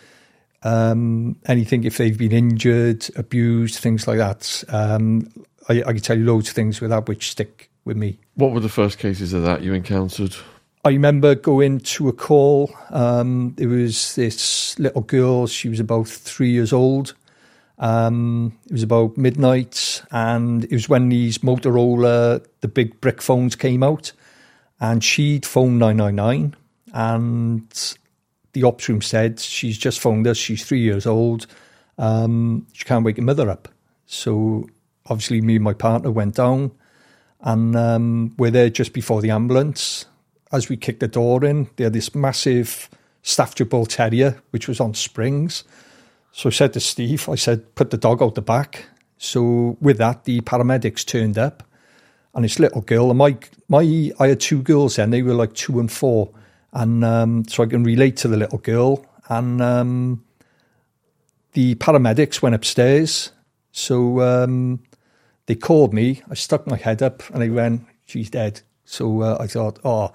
um, 0.63 1.37
anything 1.45 1.83
if 1.83 1.97
they've 1.97 2.17
been 2.17 2.31
injured, 2.31 3.07
abused, 3.15 3.79
things 3.79 4.07
like 4.07 4.17
that. 4.17 4.63
Um, 4.69 5.31
I, 5.69 5.79
I 5.81 5.93
can 5.93 5.99
tell 5.99 6.17
you 6.17 6.25
loads 6.25 6.49
of 6.49 6.55
things 6.55 6.81
with 6.81 6.89
that 6.89 7.07
which 7.07 7.31
stick 7.31 7.69
with 7.85 7.97
me. 7.97 8.19
What 8.35 8.51
were 8.51 8.59
the 8.59 8.69
first 8.69 8.97
cases 8.97 9.33
of 9.33 9.43
that 9.43 9.61
you 9.61 9.73
encountered? 9.73 10.35
I 10.83 10.89
remember 10.89 11.35
going 11.35 11.79
to 11.79 12.09
a 12.09 12.13
call. 12.13 12.73
Um, 12.89 13.53
there 13.57 13.69
was 13.69 14.15
this 14.15 14.77
little 14.79 15.01
girl. 15.01 15.45
She 15.47 15.69
was 15.69 15.79
about 15.79 16.07
three 16.07 16.49
years 16.49 16.73
old. 16.73 17.13
Um, 17.77 18.57
it 18.65 18.73
was 18.73 18.83
about 18.83 19.17
midnight, 19.17 20.03
and 20.11 20.63
it 20.65 20.71
was 20.71 20.87
when 20.87 21.09
these 21.09 21.39
Motorola, 21.39 22.45
the 22.61 22.67
big 22.67 23.01
brick 23.01 23.21
phones 23.21 23.55
came 23.55 23.81
out, 23.81 24.11
and 24.79 25.03
she'd 25.03 25.45
phoned 25.45 25.79
nine 25.79 25.97
nine 25.97 26.15
nine, 26.15 26.55
and 26.93 27.95
the 28.53 28.63
ops 28.63 28.87
room 28.89 29.01
said 29.01 29.39
she's 29.39 29.77
just 29.77 29.99
phoned 29.99 30.27
us. 30.27 30.37
She's 30.37 30.63
three 30.65 30.81
years 30.81 31.05
old. 31.05 31.47
Um, 31.97 32.67
she 32.73 32.83
can't 32.83 33.05
wake 33.05 33.17
her 33.17 33.23
mother 33.23 33.49
up. 33.49 33.67
So 34.05 34.67
obviously, 35.07 35.41
me 35.41 35.55
and 35.55 35.63
my 35.63 35.73
partner 35.73 36.11
went 36.11 36.35
down, 36.35 36.71
and 37.41 37.75
um, 37.75 38.35
we're 38.37 38.51
there 38.51 38.69
just 38.69 38.93
before 38.93 39.21
the 39.21 39.31
ambulance. 39.31 40.05
As 40.51 40.67
we 40.67 40.75
kicked 40.75 40.99
the 40.99 41.07
door 41.07 41.45
in, 41.45 41.69
they 41.75 41.85
had 41.85 41.93
this 41.93 42.13
massive 42.13 42.89
Staffordshire 43.23 43.65
Bull 43.65 43.85
Terrier, 43.85 44.41
which 44.49 44.67
was 44.67 44.79
on 44.79 44.93
springs. 44.93 45.63
So 46.33 46.49
I 46.49 46.51
said 46.51 46.73
to 46.73 46.79
Steve, 46.79 47.29
I 47.29 47.35
said, 47.35 47.75
put 47.75 47.89
the 47.89 47.97
dog 47.97 48.21
out 48.21 48.35
the 48.35 48.41
back. 48.41 48.85
So 49.17 49.77
with 49.79 49.97
that, 49.99 50.25
the 50.25 50.41
paramedics 50.41 51.05
turned 51.05 51.37
up, 51.37 51.63
and 52.33 52.43
this 52.43 52.59
little 52.59 52.81
girl, 52.81 53.09
and 53.09 53.17
my 53.17 53.37
my 53.67 54.11
I 54.19 54.27
had 54.27 54.39
two 54.39 54.61
girls 54.61 54.95
then, 54.95 55.11
they 55.11 55.21
were 55.21 55.33
like 55.33 55.53
two 55.53 55.79
and 55.79 55.91
four 55.91 56.31
and 56.73 57.03
um, 57.03 57.45
so 57.47 57.63
I 57.63 57.67
can 57.67 57.83
relate 57.83 58.17
to 58.17 58.27
the 58.27 58.37
little 58.37 58.59
girl. 58.59 59.05
And 59.29 59.61
um, 59.61 60.23
the 61.53 61.75
paramedics 61.75 62.41
went 62.41 62.55
upstairs, 62.55 63.31
so 63.71 64.21
um, 64.21 64.83
they 65.45 65.55
called 65.55 65.93
me. 65.93 66.21
I 66.29 66.35
stuck 66.35 66.67
my 66.67 66.77
head 66.77 67.01
up, 67.01 67.23
and 67.33 67.43
I 67.43 67.49
went, 67.49 67.85
"She's 68.05 68.29
dead." 68.29 68.61
So 68.85 69.21
uh, 69.21 69.37
I 69.39 69.47
thought, 69.47 69.79
"Oh." 69.83 70.11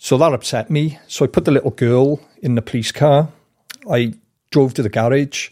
So 0.00 0.16
that 0.18 0.32
upset 0.32 0.70
me. 0.70 0.98
So 1.08 1.24
I 1.24 1.28
put 1.28 1.44
the 1.44 1.50
little 1.50 1.72
girl 1.72 2.20
in 2.40 2.54
the 2.54 2.62
police 2.62 2.92
car. 2.92 3.32
I 3.90 4.14
drove 4.52 4.74
to 4.74 4.82
the 4.82 4.88
garage, 4.88 5.50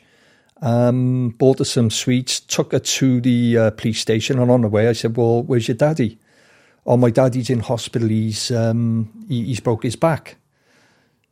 um, 0.63 1.31
bought 1.31 1.59
her 1.59 1.65
some 1.65 1.91
sweets, 1.91 2.39
took 2.39 2.71
her 2.71 2.79
to 2.79 3.21
the 3.21 3.59
uh, 3.59 3.71
police 3.73 4.01
station, 4.01 4.39
and 4.39 4.51
on 4.51 4.63
the 4.63 4.69
way 4.69 4.89
I 4.89 4.93
said, 4.93 5.17
"Well, 5.17 5.43
where's 5.43 5.69
your 5.69 5.77
daddy?" 5.77 6.19
Oh, 6.87 6.97
my 6.97 7.11
daddy's 7.11 7.51
in 7.51 7.61
hospital. 7.61 8.09
He's 8.09 8.51
um, 8.51 9.27
he, 9.29 9.45
he's 9.45 9.61
broke 9.61 9.83
his 9.83 9.97
back. 9.97 10.37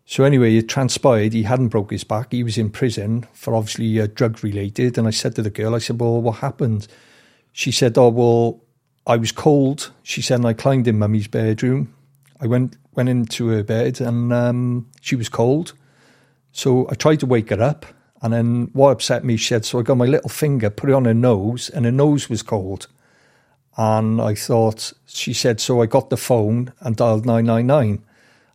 So 0.05 0.25
anyway, 0.25 0.57
it 0.57 0.69
transpired 0.69 1.33
he 1.33 1.45
hadn't 1.45 1.69
broke 1.69 1.91
his 1.91 2.05
back. 2.05 2.33
He 2.33 2.43
was 2.43 2.59
in 2.59 2.71
prison 2.71 3.27
for 3.33 3.55
obviously 3.55 4.01
uh, 4.01 4.09
drug 4.13 4.43
related. 4.45 4.99
And 4.99 5.07
I 5.07 5.11
said 5.11 5.35
to 5.37 5.43
the 5.43 5.51
girl, 5.51 5.75
I 5.75 5.79
said, 5.79 6.01
"Well, 6.01 6.21
what 6.21 6.39
happened?" 6.39 6.89
She 7.53 7.73
said, 7.73 7.97
"Oh, 7.97 8.09
well, 8.09 8.61
I 9.07 9.17
was 9.17 9.33
cold." 9.33 9.93
She 10.03 10.21
said, 10.21 10.41
and 10.41 10.47
I 10.47 10.53
climbed 10.53 10.89
in 10.89 10.99
mummy's 10.99 11.29
bedroom. 11.29 11.95
I 12.41 12.47
went 12.47 12.77
went 12.95 13.09
into 13.09 13.49
her 13.49 13.63
bed, 13.63 14.01
and 14.01 14.33
um, 14.33 14.91
she 15.01 15.17
was 15.17 15.29
cold. 15.29 15.73
So 16.53 16.89
I 16.91 16.95
tried 16.95 17.21
to 17.21 17.27
wake 17.27 17.51
her 17.51 17.63
up, 17.63 17.87
and 18.23 18.33
then 18.33 18.71
what 18.73 18.91
upset 18.91 19.25
me, 19.25 19.37
she 19.37 19.49
said, 19.49 19.65
so 19.65 19.81
I 19.81 19.83
got 19.83 19.97
my 19.97 20.07
little 20.07 20.31
finger, 20.31 20.71
put 20.71 20.89
it 20.89 20.95
on 20.95 21.05
her 21.05 21.15
nose, 21.15 21.69
and 21.69 21.85
her 21.85 21.91
nose 21.91 22.31
was 22.31 22.43
cold. 22.43 22.87
And 23.77 24.21
I 24.21 24.35
thought, 24.35 24.93
she 25.07 25.33
said, 25.33 25.61
so 25.61 25.83
I 25.83 25.87
got 25.87 26.11
the 26.11 26.17
phone 26.17 26.73
and 26.81 26.97
dialed 26.97 27.27
999. 27.27 28.05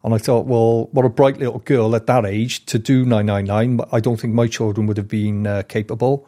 And 0.01 0.13
I 0.13 0.17
thought, 0.17 0.45
well, 0.45 0.85
what 0.91 1.05
a 1.05 1.09
bright 1.09 1.37
little 1.37 1.59
girl 1.59 1.95
at 1.95 2.07
that 2.07 2.25
age 2.25 2.65
to 2.67 2.79
do 2.79 3.05
999. 3.05 3.85
I 3.91 3.99
don't 3.99 4.17
think 4.17 4.33
my 4.33 4.47
children 4.47 4.87
would 4.87 4.97
have 4.97 5.09
been 5.09 5.45
uh, 5.45 5.63
capable. 5.63 6.25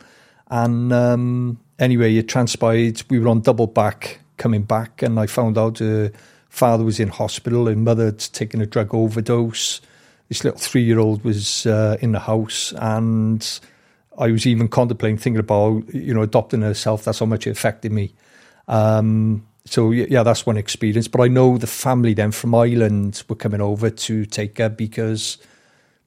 And 0.49 0.91
um, 0.91 1.59
anyway, 1.79 2.15
it 2.15 2.27
transpired. 2.27 3.03
We 3.09 3.19
were 3.19 3.29
on 3.29 3.41
double 3.41 3.67
back 3.67 4.19
coming 4.37 4.63
back, 4.63 5.01
and 5.01 5.19
I 5.19 5.27
found 5.27 5.57
out 5.57 5.79
her 5.79 6.11
father 6.49 6.83
was 6.83 6.99
in 6.99 7.07
hospital 7.07 7.67
her 7.67 7.75
mother 7.75 8.05
had 8.05 8.19
taken 8.19 8.59
a 8.59 8.65
drug 8.65 8.93
overdose. 8.93 9.79
This 10.27 10.43
little 10.43 10.59
three 10.59 10.83
year 10.83 10.99
old 10.99 11.23
was 11.23 11.65
uh, 11.65 11.97
in 12.01 12.11
the 12.11 12.19
house, 12.19 12.73
and 12.77 13.59
I 14.17 14.31
was 14.31 14.45
even 14.45 14.67
contemplating 14.67 15.17
thinking 15.17 15.39
about, 15.39 15.93
you 15.93 16.13
know, 16.13 16.21
adopting 16.21 16.61
herself. 16.61 17.05
That's 17.05 17.19
how 17.19 17.25
much 17.25 17.47
it 17.47 17.51
affected 17.51 17.93
me. 17.93 18.13
Um, 18.71 19.45
so 19.65 19.91
yeah, 19.91 20.23
that's 20.23 20.45
one 20.45 20.57
experience. 20.57 21.07
But 21.07 21.21
I 21.21 21.27
know 21.27 21.57
the 21.57 21.67
family 21.67 22.15
then 22.15 22.31
from 22.31 22.55
Ireland 22.55 23.23
were 23.29 23.35
coming 23.35 23.61
over 23.61 23.91
to 23.91 24.25
take 24.25 24.57
her 24.57 24.69
because 24.69 25.37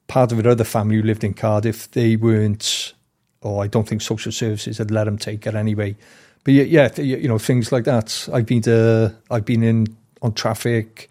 part 0.07 0.31
of 0.31 0.43
her 0.43 0.49
other 0.49 0.65
family 0.65 0.97
who 0.97 1.03
lived 1.03 1.23
in 1.23 1.33
Cardiff, 1.33 1.89
they 1.91 2.17
weren't, 2.17 2.93
or 3.41 3.63
I 3.63 3.67
don't 3.67 3.87
think 3.87 4.01
social 4.01 4.31
services 4.31 4.79
had 4.79 4.91
let 4.91 5.05
them 5.05 5.17
take 5.17 5.45
her 5.45 5.55
anyway. 5.55 5.95
But 6.43 6.53
yeah, 6.53 6.63
yeah, 6.63 7.01
you 7.01 7.27
know 7.27 7.39
things 7.39 7.71
like 7.71 7.85
that. 7.85 8.27
I've 8.33 8.45
been 8.45 8.61
to, 8.63 9.15
I've 9.31 9.45
been 9.45 9.63
in 9.63 9.95
on 10.21 10.33
traffic. 10.33 11.09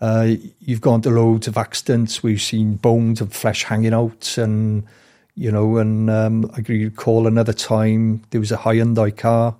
Uh, 0.00 0.34
you've 0.60 0.80
gone 0.80 1.02
to 1.02 1.10
loads 1.10 1.46
of 1.46 1.56
accidents. 1.56 2.22
We've 2.22 2.40
seen 2.40 2.76
bones 2.76 3.20
and 3.20 3.32
flesh 3.32 3.64
hanging 3.64 3.94
out, 3.94 4.36
and 4.38 4.84
you 5.34 5.50
know, 5.50 5.78
and 5.78 6.10
um, 6.10 6.50
I 6.56 6.62
recall 6.68 7.26
another 7.26 7.52
time 7.52 8.22
there 8.30 8.40
was 8.40 8.52
a 8.52 8.56
Hyundai 8.56 9.16
car 9.16 9.56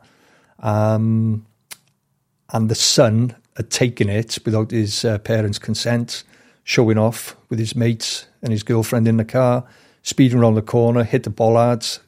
um, 0.61 1.47
and 2.52 2.69
the 2.69 2.75
son 2.75 3.37
had 3.57 3.71
taken 3.71 4.09
it 4.09 4.38
without 4.45 4.71
his 4.71 5.05
uh, 5.05 5.19
parents' 5.19 5.59
consent, 5.59 6.25
showing 6.64 6.99
off 6.99 7.37
with 7.49 7.59
his 7.59 7.75
mates 7.75 8.26
and 8.43 8.52
his 8.52 8.62
girlfriend 8.62 9.07
in 9.09 9.17
the 9.17 9.25
car, 9.25 9.64
speeding 10.02 10.38
around 10.38 10.55
the 10.55 10.62
corner, 10.62 11.05
hit 11.05 11.25
the 11.25 11.31
bollards 11.31 12.00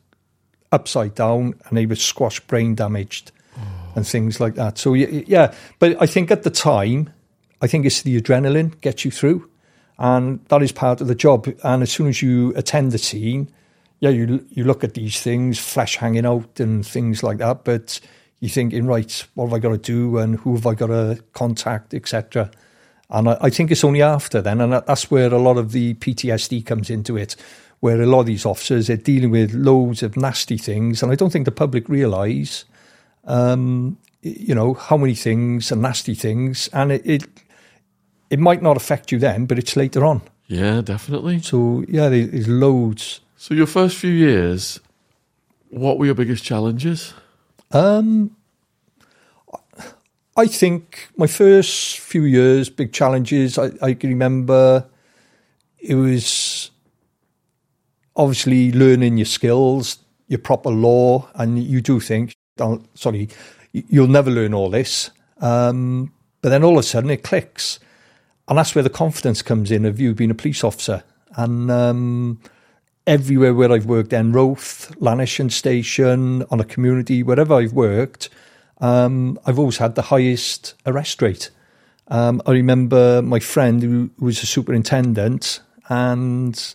upside 0.70 1.14
down, 1.14 1.54
and 1.66 1.78
he 1.78 1.86
was 1.86 2.00
squashed, 2.00 2.46
brain 2.46 2.74
damaged 2.74 3.30
oh. 3.58 3.92
and 3.96 4.06
things 4.06 4.40
like 4.40 4.54
that. 4.54 4.78
So, 4.78 4.94
yeah, 4.94 5.54
but 5.78 6.00
I 6.00 6.06
think 6.06 6.30
at 6.30 6.42
the 6.42 6.50
time, 6.50 7.10
I 7.60 7.66
think 7.66 7.86
it's 7.86 8.02
the 8.02 8.20
adrenaline 8.20 8.80
gets 8.80 9.04
you 9.04 9.10
through, 9.10 9.48
and 9.98 10.44
that 10.46 10.62
is 10.62 10.72
part 10.72 11.00
of 11.00 11.06
the 11.06 11.14
job. 11.14 11.46
And 11.62 11.82
as 11.82 11.92
soon 11.92 12.08
as 12.08 12.22
you 12.22 12.52
attend 12.56 12.92
the 12.92 12.98
scene, 12.98 13.52
yeah, 14.00 14.10
you 14.10 14.44
you 14.50 14.64
look 14.64 14.82
at 14.82 14.94
these 14.94 15.20
things, 15.20 15.60
flesh 15.60 15.96
hanging 15.96 16.26
out 16.26 16.58
and 16.58 16.84
things 16.84 17.22
like 17.22 17.38
that, 17.38 17.64
but 17.64 18.00
you're 18.42 18.50
thinking, 18.50 18.86
right, 18.86 19.24
what 19.34 19.46
have 19.46 19.54
I 19.54 19.60
got 19.60 19.68
to 19.68 19.78
do 19.78 20.18
and 20.18 20.34
who 20.40 20.56
have 20.56 20.66
I 20.66 20.74
got 20.74 20.88
to 20.88 21.22
contact, 21.32 21.94
etc. 21.94 22.50
And 23.08 23.28
I, 23.28 23.38
I, 23.40 23.50
think 23.50 23.70
it's 23.70 23.84
only 23.84 24.02
after 24.02 24.42
then, 24.42 24.60
and 24.60 24.72
that's 24.72 25.12
where 25.12 25.32
a 25.32 25.38
lot 25.38 25.58
of 25.58 25.70
the 25.70 25.94
PTSD 25.94 26.66
comes 26.66 26.90
into 26.90 27.16
it, 27.16 27.36
where 27.78 28.02
a 28.02 28.06
lot 28.06 28.20
of 28.20 28.26
these 28.26 28.44
officers 28.44 28.90
are 28.90 28.96
dealing 28.96 29.30
with 29.30 29.54
loads 29.54 30.02
of 30.02 30.16
nasty 30.16 30.58
things, 30.58 31.04
and 31.04 31.12
I 31.12 31.14
don't 31.14 31.30
think 31.30 31.44
the 31.44 31.52
public 31.52 31.88
realise, 31.88 32.64
um, 33.26 33.96
you 34.22 34.56
know, 34.56 34.74
how 34.74 34.96
many 34.96 35.14
things 35.14 35.70
and 35.70 35.80
nasty 35.80 36.16
things, 36.16 36.68
and 36.72 36.90
it, 36.90 37.02
it 37.06 37.22
it 38.28 38.40
might 38.40 38.60
not 38.60 38.76
affect 38.76 39.12
you 39.12 39.20
then, 39.20 39.46
but 39.46 39.56
it's 39.56 39.76
later 39.76 40.04
on. 40.04 40.20
Yeah, 40.48 40.80
definitely. 40.80 41.42
So 41.42 41.84
yeah, 41.86 42.08
there's 42.08 42.48
loads. 42.48 43.20
So 43.36 43.54
your 43.54 43.68
first 43.68 43.96
few 43.96 44.10
years, 44.10 44.80
what 45.70 45.96
were 45.96 46.06
your 46.06 46.16
biggest 46.16 46.42
challenges? 46.42 47.14
Um, 47.72 48.36
I 50.36 50.46
think 50.46 51.08
my 51.16 51.26
first 51.26 51.98
few 51.98 52.24
years, 52.24 52.70
big 52.70 52.92
challenges. 52.92 53.58
I, 53.58 53.70
I 53.82 53.94
can 53.94 54.10
remember 54.10 54.86
it 55.78 55.94
was 55.94 56.70
obviously 58.16 58.72
learning 58.72 59.18
your 59.18 59.26
skills, 59.26 59.98
your 60.28 60.38
proper 60.38 60.70
law, 60.70 61.28
and 61.34 61.62
you 61.62 61.80
do 61.80 62.00
think, 62.00 62.34
oh, 62.60 62.82
sorry, 62.94 63.28
you'll 63.72 64.06
never 64.06 64.30
learn 64.30 64.54
all 64.54 64.70
this. 64.70 65.10
Um, 65.40 66.12
but 66.40 66.50
then 66.50 66.64
all 66.64 66.72
of 66.72 66.78
a 66.78 66.82
sudden 66.82 67.10
it 67.10 67.22
clicks. 67.22 67.78
And 68.48 68.58
that's 68.58 68.74
where 68.74 68.82
the 68.82 68.90
confidence 68.90 69.42
comes 69.42 69.70
in 69.70 69.84
of 69.84 70.00
you 70.00 70.14
being 70.14 70.30
a 70.30 70.34
police 70.34 70.64
officer. 70.64 71.04
And 71.36 71.70
um, 71.70 72.40
everywhere 73.06 73.54
where 73.54 73.72
I've 73.72 73.86
worked, 73.86 74.10
Enroath, 74.10 74.96
Llanishen 74.98 75.50
Station, 75.50 76.44
on 76.50 76.60
a 76.60 76.64
community, 76.64 77.22
wherever 77.22 77.54
I've 77.54 77.72
worked, 77.72 78.28
um, 78.80 79.38
I've 79.46 79.58
always 79.58 79.78
had 79.78 79.94
the 79.94 80.02
highest 80.02 80.74
arrest 80.86 81.22
rate. 81.22 81.50
Um, 82.08 82.42
I 82.46 82.52
remember 82.52 83.22
my 83.22 83.38
friend 83.38 83.82
who 83.82 84.10
was 84.18 84.42
a 84.42 84.46
superintendent, 84.46 85.60
and 85.88 86.74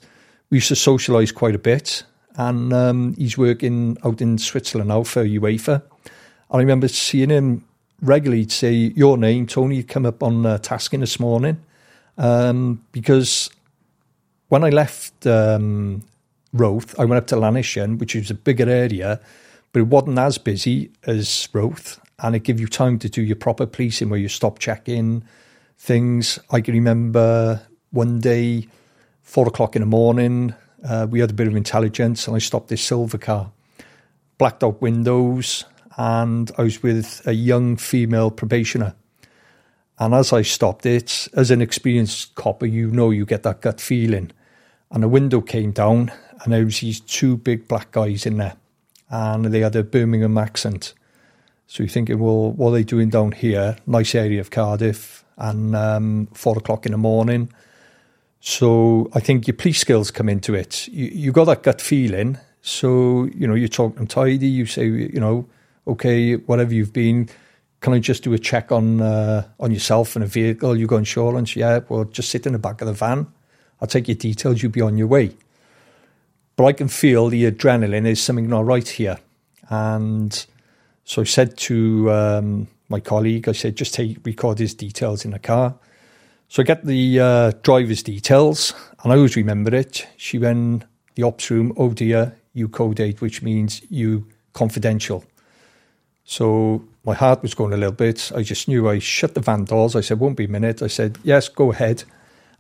we 0.50 0.58
used 0.58 0.70
to 0.70 0.74
socialise 0.74 1.34
quite 1.34 1.56
a 1.56 1.60
bit. 1.60 2.04
And 2.36 2.72
um, 2.72 3.16
he's 3.18 3.38
working 3.38 3.98
out 4.06 4.22
in 4.22 4.38
Switzerland 4.38 4.90
now 4.90 5.04
for 5.04 5.26
UEFA. 5.26 5.82
I 6.52 6.58
remember 6.58 6.88
seeing 6.88 7.30
him 7.30 7.66
regularly 8.02 8.42
He'd 8.42 8.52
say, 8.52 8.74
Your 8.74 9.18
name, 9.18 9.48
Tony, 9.48 9.84
come 9.84 10.06
up 10.06 10.22
on 10.22 10.46
uh, 10.46 10.58
tasking 10.60 11.00
this 11.00 11.20
morning. 11.20 11.60
Um, 12.18 12.84
because 12.92 13.50
when 14.50 14.64
I 14.64 14.70
left 14.70 15.26
um, 15.28 16.04
Roath. 16.58 16.98
I 17.00 17.06
went 17.06 17.18
up 17.18 17.28
to 17.28 17.36
Llanishen, 17.36 18.00
which 18.00 18.16
is 18.16 18.32
a 18.32 18.36
bigger 18.36 18.70
area, 18.70 19.20
but 19.72 19.80
it 19.82 19.88
wasn't 19.88 20.20
as 20.20 20.38
busy 20.38 20.92
as 21.04 21.48
Roath, 21.54 22.00
and 22.20 22.36
it 22.36 22.44
gave 22.44 22.60
you 22.60 22.68
time 22.68 23.00
to 23.00 23.10
do 23.10 23.22
your 23.22 23.36
proper 23.36 23.66
policing 23.66 24.10
where 24.10 24.20
you 24.20 24.30
stop 24.30 24.60
checking 24.60 25.24
things. 25.78 26.40
I 26.50 26.62
can 26.62 26.74
remember 26.74 27.62
one 27.92 28.20
day, 28.20 28.68
four 29.22 29.48
o'clock 29.48 29.76
in 29.76 29.82
the 29.82 29.86
morning, 29.86 30.54
uh, 30.84 31.08
we 31.10 31.20
had 31.20 31.32
a 31.32 31.34
bit 31.34 31.48
of 31.48 31.56
intelligence, 31.56 32.28
and 32.28 32.36
I 32.36 32.40
stopped 32.40 32.70
this 32.70 32.82
silver 32.82 33.18
car, 33.18 33.52
blacked 34.38 34.64
out 34.64 34.82
windows, 34.82 35.66
and 35.98 36.52
I 36.58 36.64
was 36.64 36.84
with 36.84 37.26
a 37.26 37.34
young 37.34 37.76
female 37.78 38.30
probationer. 38.30 38.96
And 40.00 40.14
as 40.14 40.32
I 40.32 40.44
stopped 40.44 40.86
it, 40.86 41.28
as 41.34 41.50
an 41.50 41.62
experienced 41.62 42.36
copper, 42.36 42.68
you 42.68 42.92
know 42.92 43.10
you 43.10 43.26
get 43.26 43.44
that 43.44 43.62
gut 43.62 43.82
feeling. 43.82 44.32
And 44.92 45.04
a 45.04 45.08
window 45.08 45.42
came 45.42 45.72
down, 45.72 46.12
and 46.44 46.54
there 46.54 46.66
was 46.66 46.80
these 46.80 47.00
two 47.00 47.38
big 47.38 47.68
black 47.68 47.92
guys 47.92 48.26
in 48.26 48.38
there, 48.38 48.56
and 49.10 49.46
they 49.46 49.62
had 49.62 49.76
a 49.76 49.84
Birmingham 49.84 50.38
accent. 50.38 50.94
So 51.68 51.84
you're 51.84 51.90
thinking, 51.90 52.20
well, 52.20 52.52
what 52.52 52.70
are 52.70 52.74
they 52.74 52.84
doing 52.84 53.10
down 53.10 53.34
here? 53.34 53.78
Nice 53.86 54.16
area 54.16 54.40
of 54.40 54.52
Cardiff, 54.52 55.24
and 55.38 55.76
um, 55.76 56.28
four 56.34 56.58
o'clock 56.58 56.86
in 56.86 56.94
the 56.94 56.98
morning. 56.98 57.52
So 58.40 59.10
I 59.14 59.20
think 59.20 59.48
your 59.48 59.56
police 59.56 59.80
skills 59.80 60.12
come 60.12 60.30
into 60.30 60.54
it. 60.54 60.88
You, 60.88 61.08
you 61.08 61.32
got 61.32 61.46
that 61.46 61.64
gut 61.64 61.82
feeling. 61.82 62.38
So 62.62 63.26
you 63.36 63.48
know 63.48 63.56
you 63.56 63.68
talk 63.68 63.96
them 63.96 64.08
tidy. 64.08 64.48
You 64.48 64.66
say, 64.66 64.86
you 64.86 65.20
know, 65.20 65.48
okay, 65.88 66.36
whatever 66.36 66.74
you've 66.74 66.94
been, 66.94 67.30
can 67.82 67.94
I 67.94 68.00
just 68.00 68.24
do 68.24 68.34
a 68.34 68.40
check 68.40 68.72
on 68.72 69.02
uh, 69.02 69.48
on 69.60 69.72
yourself 69.72 70.16
and 70.16 70.24
a 70.24 70.28
vehicle? 70.28 70.78
You 70.78 70.88
go 70.88 70.98
insurance? 70.98 71.56
Yeah, 71.56 71.80
well, 71.90 72.06
just 72.06 72.30
sit 72.30 72.46
in 72.46 72.54
the 72.54 72.60
back 72.60 72.82
of 72.82 72.88
the 72.88 72.94
van. 72.94 73.28
I'll 73.82 73.88
take 73.88 74.08
your 74.08 74.16
details. 74.16 74.64
You'll 74.64 74.72
be 74.72 74.82
on 74.82 74.98
your 74.98 75.08
way 75.08 75.36
but 76.58 76.66
I 76.66 76.74
can 76.74 76.90
feel 76.90 77.30
the 77.30 77.50
adrenaline 77.50 78.06
is 78.06 78.22
something 78.22 78.50
not 78.50 78.66
right 78.66 78.88
here. 78.88 79.18
And 79.70 80.46
so 81.06 81.22
I 81.22 81.26
said 81.26 81.56
to 81.58 82.12
um, 82.12 82.68
my 82.90 83.00
colleague, 83.00 83.48
I 83.48 83.54
said, 83.54 83.78
just 83.78 83.94
take 83.94 84.18
record 84.26 84.60
his 84.60 84.74
details 84.74 85.24
in 85.24 85.32
the 85.32 85.40
car. 85.40 85.76
So 86.50 86.62
I 86.62 86.66
get 86.66 86.86
the 86.86 87.20
uh, 87.20 87.52
driver's 87.62 88.04
details, 88.04 88.74
and 89.04 89.14
I 89.14 89.16
always 89.16 89.36
remember 89.36 89.74
it. 89.76 90.08
She 90.18 90.40
went 90.40 90.84
the 91.16 91.24
ops 91.24 91.50
room, 91.52 91.74
oh 91.78 91.92
dear, 91.92 92.38
you 92.54 92.72
eight, 93.00 93.22
which 93.22 93.42
means 93.42 93.82
you 93.90 94.28
confidential. 94.54 95.24
So 96.24 96.84
my 97.06 97.14
heart 97.14 97.42
was 97.42 97.54
going 97.54 97.74
a 97.74 97.78
little 97.78 97.94
bit. 97.94 98.32
I 98.36 98.42
just 98.44 98.68
knew 98.68 98.90
I 98.90 99.00
shut 99.00 99.36
the 99.36 99.42
van 99.42 99.66
doors. 99.66 99.96
I 99.96 100.02
said, 100.02 100.20
won't 100.20 100.38
be 100.38 100.46
a 100.46 100.50
minute. 100.50 100.82
I 100.82 100.88
said, 100.88 101.18
yes, 101.24 101.50
go 101.50 101.72
ahead. 101.72 102.04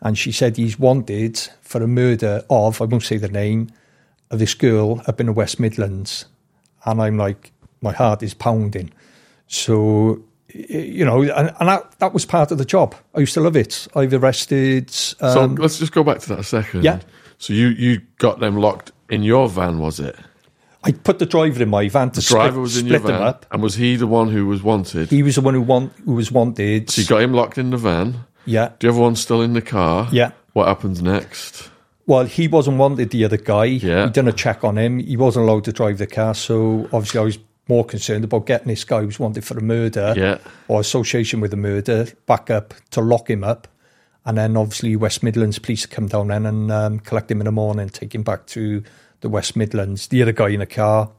And 0.02 0.18
she 0.18 0.32
said, 0.32 0.58
he's 0.58 0.78
wanted 0.78 1.40
for 1.62 1.82
a 1.82 1.88
murder 1.88 2.44
of, 2.50 2.82
I 2.82 2.86
won't 2.86 3.04
say 3.04 3.18
the 3.18 3.30
name, 3.30 3.72
of 4.30 4.40
this 4.40 4.54
girl 4.54 5.02
up 5.08 5.20
in 5.20 5.28
the 5.28 5.34
West 5.34 5.60
Midlands. 5.60 6.26
And 6.86 7.02
I'm 7.02 7.18
like, 7.18 7.52
my 7.82 7.92
heart 7.94 8.24
is 8.24 8.34
pounding. 8.34 8.92
So, 9.48 10.22
you 10.54 11.06
know, 11.06 11.22
and, 11.22 11.54
and 11.60 11.70
that, 11.70 11.92
that 12.00 12.14
was 12.14 12.26
part 12.26 12.52
of 12.52 12.58
the 12.58 12.66
job. 12.66 12.96
I 13.16 13.20
used 13.22 13.34
to 13.36 13.42
love 13.42 13.56
it. 13.56 13.88
I've 13.96 14.14
arrested. 14.14 14.90
Um, 15.22 15.34
so 15.34 15.46
let's 15.62 15.80
just 15.80 15.92
go 15.92 16.04
back 16.04 16.20
to 16.20 16.30
that 16.30 16.40
a 16.40 16.44
second. 16.44 16.84
Yeah. 16.84 17.00
So 17.38 17.54
you, 17.54 17.68
you 17.70 18.02
got 18.18 18.40
them 18.40 18.58
locked 18.58 18.92
in 19.10 19.24
your 19.24 19.48
van, 19.48 19.80
was 19.80 20.00
it? 20.00 20.16
I 20.84 20.92
put 20.92 21.20
the 21.20 21.26
driver 21.26 21.62
in 21.64 21.70
my 21.70 21.90
van 21.90 22.12
to 22.12 22.22
The 22.22 22.26
driver 22.28 22.50
split, 22.52 22.62
was 22.62 22.78
in 22.78 22.88
your 22.88 23.00
van, 23.00 23.22
up. 23.22 23.46
and 23.52 23.62
was 23.62 23.76
he 23.76 23.96
the 23.96 24.08
one 24.08 24.30
who 24.30 24.46
was 24.48 24.64
wanted? 24.64 25.10
He 25.10 25.22
was 25.24 25.36
the 25.36 25.42
one 25.42 25.54
who, 25.54 25.62
want, 25.62 25.94
who 26.06 26.14
was 26.14 26.32
wanted. 26.32 26.90
so 26.90 27.02
you 27.02 27.08
got 27.08 27.22
him 27.22 27.34
locked 27.34 27.58
in 27.58 27.72
the 27.72 27.78
van. 27.78 28.22
yeah. 28.46 28.72
The 28.80 28.90
other 28.90 29.00
one's 29.00 29.20
still 29.20 29.42
in 29.42 29.54
the 29.54 29.62
car. 29.62 30.08
Yeah. 30.12 30.32
What 30.54 30.68
happens 30.68 31.02
next? 31.02 31.70
Well, 32.08 32.26
he 32.26 32.48
wasn't 32.48 32.78
wanted, 32.78 33.12
the 33.12 33.24
other 33.26 33.38
guy. 33.38 33.66
Yeah. 33.66 34.06
He'd 34.06 34.14
done 34.14 34.28
a 34.28 34.34
check 34.34 34.64
on 34.64 34.78
him. 34.78 34.98
He 35.00 35.16
wasn't 35.18 35.48
allowed 35.48 35.66
to 35.66 35.72
drive 35.74 35.98
the 36.00 36.08
car. 36.08 36.34
So 36.34 36.88
obviously, 36.92 37.20
I 37.20 37.24
was 37.24 37.38
more 37.68 37.84
concerned 37.86 38.24
about 38.24 38.46
getting 38.46 38.70
this 38.70 38.84
guy 38.86 39.02
who 39.02 39.08
was 39.08 39.20
wanted 39.20 39.44
for 39.44 39.58
a 39.58 39.62
murder 39.62 40.14
Yeah. 40.18 40.38
or 40.70 40.80
association 40.80 41.42
with 41.42 41.54
a 41.54 41.58
murder 41.58 42.08
back 42.26 42.50
up 42.50 42.74
to 42.92 43.02
lock 43.02 43.30
him 43.30 43.44
up. 43.44 43.68
And 44.26 44.38
then 44.38 44.56
obviously, 44.58 44.96
West 44.96 45.22
Midlands 45.22 45.60
police 45.60 45.86
come 45.86 46.08
down 46.08 46.28
then 46.30 46.46
and 46.46 46.72
um, 46.72 47.00
collect 47.00 47.30
him 47.30 47.42
in 47.42 47.46
the 47.46 47.52
morning, 47.52 47.90
take 47.90 48.16
him 48.16 48.24
back 48.24 48.46
to 48.48 48.84
the 49.22 49.30
West 49.30 49.56
Midlands. 49.58 50.08
The 50.08 50.22
other 50.22 50.32
guy 50.34 50.50
in 50.50 50.60
the 50.62 50.66
car, 50.66 51.12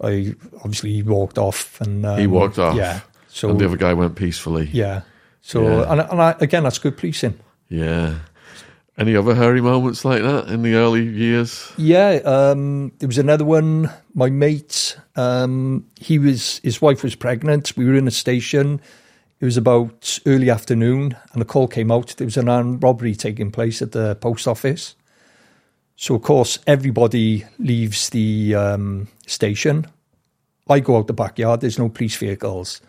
I 0.00 0.34
obviously 0.56 0.92
he 0.94 1.02
walked 1.04 1.38
off 1.38 1.80
and 1.80 2.04
um, 2.04 2.18
He 2.18 2.26
walked 2.26 2.58
off. 2.58 2.76
Yeah. 2.76 3.00
So 3.28 3.50
and 3.50 3.60
the 3.60 3.64
other 3.66 3.76
guy 3.76 3.94
went 3.94 4.16
peacefully. 4.16 4.68
yeah. 4.72 5.02
So 5.40 5.62
Yeah. 5.62 5.92
and, 5.92 6.00
and 6.00 6.20
I, 6.22 6.34
again, 6.40 6.64
that's 6.64 6.78
good 6.78 6.96
policing. 6.96 7.38
Yeah. 7.68 8.14
Any 8.98 9.16
other 9.16 9.34
hairy 9.34 9.62
moments 9.62 10.04
like 10.04 10.22
that 10.22 10.48
in 10.48 10.62
the 10.62 10.74
early 10.74 11.02
years? 11.06 11.72
Yeah, 11.78 12.20
um, 12.24 12.92
there 12.98 13.06
was 13.06 13.16
another 13.16 13.44
one. 13.44 13.90
My 14.14 14.28
mate, 14.28 14.98
um, 15.16 15.86
he 15.98 16.18
was 16.18 16.60
his 16.62 16.82
wife 16.82 17.02
was 17.02 17.14
pregnant. 17.14 17.74
We 17.74 17.86
were 17.86 17.94
in 17.94 18.06
a 18.06 18.10
station. 18.10 18.82
It 19.40 19.46
was 19.46 19.56
about 19.56 20.18
early 20.26 20.50
afternoon, 20.50 21.16
and 21.32 21.40
a 21.42 21.46
call 21.46 21.68
came 21.68 21.90
out. 21.90 22.14
There 22.16 22.26
was 22.26 22.36
an 22.36 22.50
armed 22.50 22.82
robbery 22.82 23.14
taking 23.14 23.50
place 23.50 23.80
at 23.80 23.92
the 23.92 24.14
post 24.16 24.46
office. 24.46 24.94
So 25.96 26.16
of 26.16 26.22
course, 26.22 26.58
everybody 26.66 27.46
leaves 27.58 28.10
the 28.10 28.54
um, 28.54 29.08
station. 29.26 29.86
I 30.68 30.80
go 30.80 30.98
out 30.98 31.06
the 31.06 31.12
backyard. 31.12 31.60
There's 31.60 31.78
no 31.78 31.88
police 31.88 32.16
vehicles. 32.16 32.82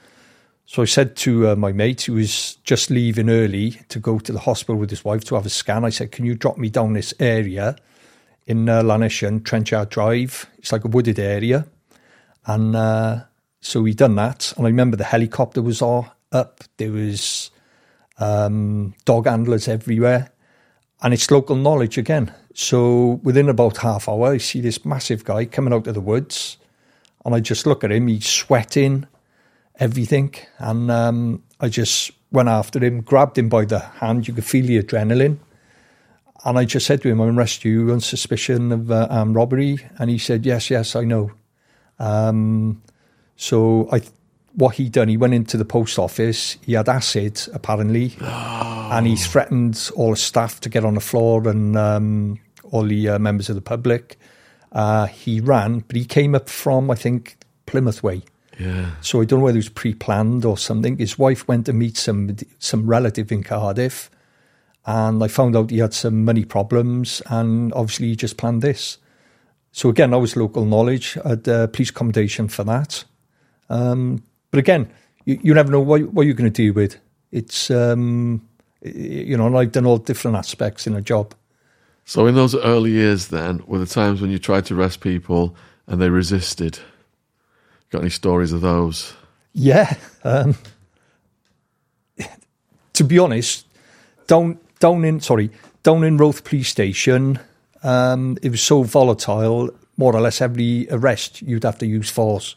So 0.65 0.81
I 0.81 0.85
said 0.85 1.15
to 1.17 1.49
uh, 1.49 1.55
my 1.55 1.73
mate, 1.73 2.03
who 2.03 2.13
was 2.13 2.55
just 2.63 2.89
leaving 2.89 3.29
early 3.29 3.71
to 3.89 3.99
go 3.99 4.17
to 4.19 4.31
the 4.31 4.39
hospital 4.39 4.77
with 4.77 4.89
his 4.89 5.03
wife 5.03 5.23
to 5.25 5.35
have 5.35 5.45
a 5.45 5.49
scan, 5.49 5.83
I 5.83 5.89
said, 5.89 6.11
Can 6.11 6.25
you 6.25 6.35
drop 6.35 6.57
me 6.57 6.69
down 6.69 6.93
this 6.93 7.13
area 7.19 7.75
in 8.47 8.69
uh, 8.69 8.81
Llanishen, 8.81 9.43
Trenchard 9.43 9.89
Drive? 9.89 10.47
It's 10.57 10.71
like 10.71 10.85
a 10.85 10.87
wooded 10.87 11.19
area. 11.19 11.65
And 12.45 12.75
uh, 12.75 13.23
so 13.59 13.81
we 13.81 13.93
done 13.93 14.15
that. 14.15 14.53
And 14.55 14.65
I 14.65 14.69
remember 14.69 14.95
the 14.95 15.03
helicopter 15.03 15.61
was 15.61 15.81
all 15.81 16.13
up. 16.31 16.63
There 16.77 16.91
was 16.91 17.51
um, 18.17 18.95
dog 19.03 19.27
handlers 19.27 19.67
everywhere. 19.67 20.31
And 21.01 21.13
it's 21.13 21.29
local 21.29 21.57
knowledge 21.57 21.97
again. 21.97 22.33
So 22.53 23.19
within 23.23 23.49
about 23.49 23.77
half 23.77 24.07
hour, 24.07 24.31
I 24.31 24.37
see 24.37 24.61
this 24.61 24.85
massive 24.85 25.25
guy 25.25 25.43
coming 25.43 25.73
out 25.73 25.87
of 25.87 25.93
the 25.93 26.01
woods. 26.01 26.57
And 27.25 27.35
I 27.35 27.41
just 27.41 27.65
look 27.65 27.83
at 27.83 27.91
him, 27.91 28.07
he's 28.07 28.27
sweating 28.27 29.07
everything. 29.79 30.35
And 30.59 30.89
um, 30.91 31.43
I 31.59 31.69
just 31.69 32.11
went 32.31 32.49
after 32.49 32.83
him, 32.83 33.01
grabbed 33.01 33.37
him 33.37 33.49
by 33.49 33.65
the 33.65 33.79
hand. 33.79 34.27
You 34.27 34.33
could 34.33 34.45
feel 34.45 34.65
the 34.65 34.81
adrenaline. 34.81 35.37
And 36.45 36.59
I 36.59 36.65
just 36.65 36.85
said 36.85 37.01
to 37.03 37.09
him, 37.09 37.21
I'm 37.21 37.37
arrest 37.37 37.63
you 37.63 37.91
on 37.91 38.01
suspicion 38.01 38.71
of 38.71 38.91
uh, 38.91 39.07
armed 39.09 39.35
robbery. 39.35 39.79
And 39.97 40.09
he 40.09 40.17
said, 40.17 40.45
yes, 40.45 40.69
yes, 40.69 40.95
I 40.95 41.03
know. 41.05 41.31
Um, 41.99 42.81
so 43.37 43.87
I, 43.91 44.01
what 44.53 44.75
he 44.75 44.89
done, 44.89 45.07
he 45.07 45.17
went 45.17 45.33
into 45.33 45.57
the 45.57 45.65
post 45.65 45.97
office. 45.97 46.57
He 46.65 46.73
had 46.73 46.89
acid, 46.89 47.41
apparently. 47.53 48.15
And 48.83 49.07
he 49.07 49.15
threatened 49.15 49.89
all 49.95 50.11
the 50.11 50.17
staff 50.17 50.59
to 50.59 50.69
get 50.69 50.85
on 50.85 50.93
the 50.93 50.99
floor 50.99 51.47
and 51.47 51.75
um, 51.75 52.39
all 52.63 52.83
the 52.83 53.09
uh, 53.09 53.17
members 53.17 53.49
of 53.49 53.55
the 53.55 53.61
public. 53.61 54.19
Uh, 54.71 55.07
he 55.07 55.39
ran, 55.39 55.79
but 55.79 55.95
he 55.95 56.05
came 56.05 56.35
up 56.35 56.47
from, 56.47 56.91
I 56.91 56.95
think, 56.95 57.37
Plymouth 57.65 58.03
Way. 58.03 58.21
Yeah. 58.59 58.91
So 59.01 59.21
I 59.21 59.25
don't 59.25 59.39
know 59.39 59.45
whether 59.45 59.57
it 59.57 59.59
was 59.59 59.69
pre-planned 59.69 60.45
or 60.45 60.57
something. 60.57 60.97
His 60.97 61.17
wife 61.17 61.47
went 61.47 61.65
to 61.65 61.73
meet 61.73 61.97
some 61.97 62.35
some 62.59 62.87
relative 62.87 63.31
in 63.31 63.43
Cardiff, 63.43 64.09
and 64.85 65.23
I 65.23 65.27
found 65.27 65.55
out 65.55 65.71
he 65.71 65.79
had 65.79 65.93
some 65.93 66.23
money 66.23 66.45
problems, 66.45 67.21
and 67.27 67.73
obviously 67.73 68.07
he 68.09 68.15
just 68.15 68.37
planned 68.37 68.61
this. 68.61 68.97
So 69.71 69.89
again, 69.89 70.11
that 70.11 70.19
was 70.19 70.35
local 70.35 70.65
knowledge. 70.65 71.17
I 71.25 71.29
had 71.29 71.47
uh, 71.47 71.67
police 71.67 71.89
accommodation 71.89 72.47
for 72.47 72.63
that. 72.65 73.03
Um, 73.69 74.23
but 74.51 74.59
again, 74.59 74.91
you, 75.25 75.39
you 75.41 75.53
never 75.55 75.71
know 75.71 75.79
what, 75.79 76.13
what 76.13 76.27
you're 76.27 76.35
going 76.35 76.51
to 76.51 76.61
deal 76.63 76.73
with. 76.73 76.97
It's 77.31 77.71
um, 77.71 78.47
you 78.83 79.37
know, 79.37 79.47
and 79.47 79.57
I've 79.57 79.71
done 79.71 79.85
all 79.85 79.97
different 79.97 80.37
aspects 80.37 80.85
in 80.85 80.95
a 80.95 81.01
job. 81.01 81.33
So 82.05 82.27
in 82.27 82.35
those 82.35 82.53
early 82.55 82.91
years, 82.91 83.29
then, 83.29 83.63
were 83.65 83.79
the 83.79 83.85
times 83.85 84.21
when 84.21 84.29
you 84.29 84.37
tried 84.37 84.65
to 84.65 84.77
arrest 84.77 84.99
people 84.99 85.55
and 85.87 86.01
they 86.01 86.09
resisted? 86.09 86.79
Got 87.93 88.01
any 88.01 88.09
stories 88.09 88.51
of 88.51 88.61
those? 88.61 89.13
Yeah. 89.53 89.93
Um, 90.23 90.55
to 92.93 93.03
be 93.03 93.19
honest, 93.19 93.67
down 94.25 94.57
down 94.79 95.05
in 95.05 95.19
sorry 95.19 95.51
down 95.83 96.03
in 96.03 96.17
Roath 96.17 96.43
Police 96.43 96.69
Station, 96.69 97.39
um, 97.83 98.39
it 98.41 98.49
was 98.49 98.63
so 98.63 98.81
volatile. 98.81 99.69
More 99.95 100.15
or 100.15 100.21
less 100.21 100.41
every 100.41 100.87
arrest 100.89 101.43
you'd 101.43 101.65
have 101.65 101.77
to 101.77 101.85
use 101.85 102.09
force. 102.09 102.55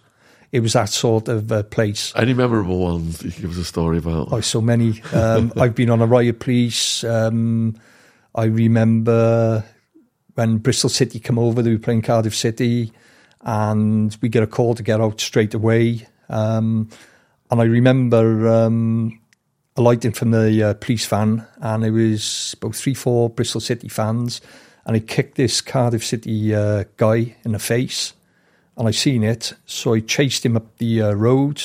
It 0.52 0.60
was 0.60 0.72
that 0.72 0.88
sort 0.88 1.28
of 1.28 1.52
uh, 1.52 1.64
place. 1.64 2.14
Any 2.16 2.32
memorable 2.32 2.78
ones 2.78 3.22
you 3.22 3.30
can 3.30 3.42
give 3.42 3.50
us 3.50 3.58
a 3.58 3.64
story 3.64 3.98
about? 3.98 4.28
Oh, 4.32 4.40
so 4.40 4.62
many. 4.62 5.02
Um, 5.12 5.52
I've 5.58 5.74
been 5.74 5.90
on 5.90 6.00
a 6.00 6.06
riot 6.06 6.40
police. 6.40 7.04
Um, 7.04 7.78
I 8.34 8.44
remember 8.44 9.66
when 10.34 10.56
Bristol 10.56 10.88
City 10.88 11.20
come 11.20 11.38
over, 11.38 11.60
they 11.60 11.72
were 11.72 11.78
playing 11.78 12.00
Cardiff 12.00 12.34
City, 12.34 12.90
and 13.42 14.16
we 14.20 14.28
get 14.28 14.42
a 14.42 14.46
call 14.46 14.74
to 14.74 14.82
get 14.82 15.00
out 15.00 15.20
straight 15.20 15.54
away. 15.54 16.06
Um, 16.28 16.88
and 17.50 17.60
I 17.60 17.64
remember 17.64 18.48
um, 18.48 19.20
alighting 19.76 20.12
from 20.12 20.30
the 20.32 20.62
uh, 20.62 20.74
police 20.74 21.06
van, 21.06 21.46
and 21.60 21.84
it 21.84 21.90
was 21.90 22.54
about 22.60 22.74
three, 22.74 22.94
four 22.94 23.30
Bristol 23.30 23.60
City 23.60 23.88
fans, 23.88 24.40
and 24.84 24.96
he 24.96 25.00
kicked 25.00 25.36
this 25.36 25.60
Cardiff 25.60 26.04
City 26.04 26.54
uh, 26.54 26.84
guy 26.96 27.36
in 27.44 27.52
the 27.52 27.58
face, 27.58 28.14
and 28.76 28.88
I 28.88 28.90
seen 28.90 29.22
it, 29.22 29.52
so 29.64 29.94
I 29.94 30.00
chased 30.00 30.44
him 30.44 30.56
up 30.56 30.78
the 30.78 31.02
uh, 31.02 31.12
road. 31.12 31.62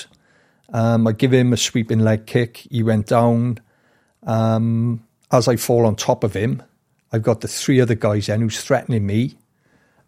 Um, 0.73 1.07
I 1.07 1.11
give 1.11 1.33
him 1.33 1.51
a 1.51 1.57
sweeping 1.57 1.99
leg 1.99 2.25
kick. 2.25 2.57
He 2.69 2.83
went 2.83 3.07
down. 3.07 3.59
Um, 4.23 5.05
as 5.31 5.47
I 5.47 5.55
fall 5.55 5.85
on 5.85 5.95
top 5.95 6.23
of 6.23 6.33
him, 6.33 6.63
I've 7.11 7.23
got 7.23 7.41
the 7.41 7.47
three 7.47 7.81
other 7.81 7.95
guys 7.95 8.29
in 8.29 8.41
who's 8.41 8.61
threatening 8.61 9.05
me. 9.05 9.35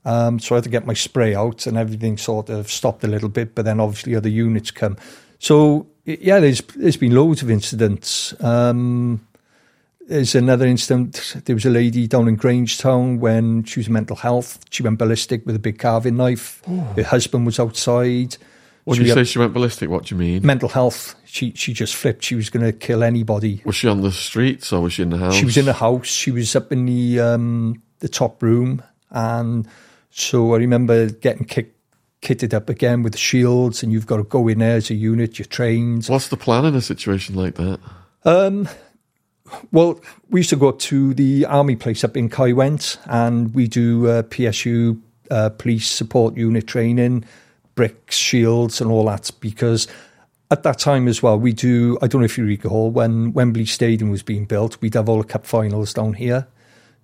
Um, 0.05 0.39
so 0.39 0.55
I 0.55 0.57
had 0.57 0.65
to 0.65 0.69
get 0.69 0.85
my 0.85 0.93
spray 0.93 1.33
out 1.33 1.65
and 1.65 1.77
everything 1.77 2.17
sort 2.17 2.49
of 2.49 2.69
stopped 2.69 3.03
a 3.03 3.07
little 3.07 3.29
bit, 3.29 3.55
but 3.55 3.63
then 3.65 3.79
obviously 3.79 4.15
other 4.15 4.29
units 4.29 4.71
come. 4.71 4.97
So 5.39 5.87
yeah, 6.05 6.39
there's 6.39 6.61
there's 6.75 6.97
been 6.97 7.15
loads 7.15 7.41
of 7.41 7.49
incidents. 7.49 8.33
Um, 8.43 9.25
there's 10.07 10.35
another 10.35 10.65
incident. 10.65 11.37
There 11.45 11.55
was 11.55 11.65
a 11.65 11.69
lady 11.69 12.07
down 12.07 12.27
in 12.27 12.37
Grangetown 12.37 13.19
when 13.19 13.63
she 13.63 13.79
was 13.79 13.89
mental 13.89 14.17
health. 14.17 14.59
She 14.69 14.83
went 14.83 14.99
ballistic 14.99 15.45
with 15.45 15.55
a 15.55 15.59
big 15.59 15.79
carving 15.79 16.17
knife. 16.17 16.61
Her 16.65 17.03
husband 17.03 17.45
was 17.45 17.59
outside. 17.59 18.35
When 18.83 18.97
She 18.97 19.05
you 19.05 19.13
say 19.13 19.23
she 19.23 19.39
went 19.39 19.53
ballistic, 19.53 19.89
what 19.89 20.05
do 20.05 20.15
you 20.15 20.19
mean? 20.19 20.45
mental 20.45 20.67
health, 20.67 21.15
she 21.23 21.53
she 21.55 21.71
just 21.71 21.95
flipped. 21.95 22.25
She 22.25 22.35
was 22.35 22.49
going 22.49 22.65
to 22.65 22.73
kill 22.73 23.01
anybody. 23.01 23.61
Was 23.63 23.77
she 23.77 23.87
on 23.87 24.01
the 24.01 24.11
streets 24.11 24.73
or 24.73 24.81
was 24.81 24.93
she 24.93 25.03
in 25.03 25.09
the 25.09 25.17
house? 25.17 25.35
She 25.35 25.45
was 25.45 25.55
in 25.55 25.63
the 25.65 25.71
house. 25.73 26.07
She 26.07 26.31
was 26.31 26.53
up 26.53 26.73
in 26.73 26.85
the 26.85 27.21
um, 27.21 27.81
the 27.99 28.09
top 28.09 28.43
room, 28.43 28.83
and 29.09 29.65
so 30.13 30.53
I 30.53 30.57
remember 30.57 31.09
getting 31.09 31.45
kicked, 31.45 31.75
kitted 32.21 32.53
up 32.53 32.69
again 32.69 33.01
with 33.01 33.17
shields, 33.17 33.81
and 33.81 33.91
you've 33.91 34.05
got 34.05 34.17
to 34.17 34.23
go 34.23 34.47
in 34.47 34.59
there 34.59 34.75
as 34.77 34.91
a 34.91 34.93
unit. 34.93 35.39
You're 35.39 35.45
trained. 35.47 36.05
What's 36.05 36.27
the 36.27 36.37
plan 36.37 36.65
in 36.65 36.75
a 36.75 36.81
situation 36.81 37.33
like 37.35 37.55
that? 37.55 37.79
Um, 38.23 38.69
well, 39.71 39.99
we 40.29 40.41
used 40.41 40.51
to 40.51 40.55
go 40.55 40.69
up 40.69 40.77
to 40.79 41.15
the 41.15 41.45
army 41.45 41.75
place 41.75 42.03
up 42.03 42.15
in 42.15 42.29
Caerwent, 42.29 42.99
and 43.05 43.55
we 43.55 43.67
do 43.67 44.07
uh, 44.07 44.23
PSU 44.23 45.01
uh, 45.31 45.49
police 45.49 45.89
support 45.89 46.37
unit 46.37 46.67
training, 46.67 47.25
bricks, 47.73 48.15
shields, 48.15 48.79
and 48.79 48.91
all 48.91 49.05
that. 49.05 49.31
Because 49.39 49.87
at 50.51 50.61
that 50.61 50.77
time 50.77 51.07
as 51.07 51.23
well, 51.23 51.39
we 51.39 51.53
do. 51.53 51.97
I 52.03 52.07
don't 52.07 52.21
know 52.21 52.25
if 52.25 52.37
you 52.37 52.45
recall 52.45 52.91
when 52.91 53.33
Wembley 53.33 53.65
Stadium 53.65 54.11
was 54.11 54.21
being 54.21 54.45
built, 54.45 54.79
we'd 54.79 54.93
have 54.93 55.09
all 55.09 55.17
the 55.17 55.27
cup 55.27 55.47
finals 55.47 55.91
down 55.91 56.13
here. 56.13 56.47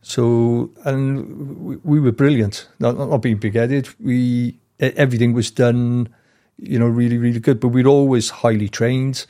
So, 0.01 0.71
and 0.85 1.59
we, 1.59 1.75
we 1.77 1.99
were 1.99 2.11
brilliant. 2.11 2.67
Not, 2.79 2.97
not 2.97 3.17
being 3.17 3.37
big 3.37 3.55
headed. 3.55 3.89
We 3.99 4.59
everything 4.79 5.33
was 5.33 5.51
done. 5.51 6.09
you 6.61 6.79
know, 6.79 6.87
really, 6.87 7.17
really 7.17 7.39
good. 7.39 7.59
But 7.59 7.69
we're 7.69 7.87
always 7.87 8.29
highly 8.29 8.69
trained. 8.69 9.25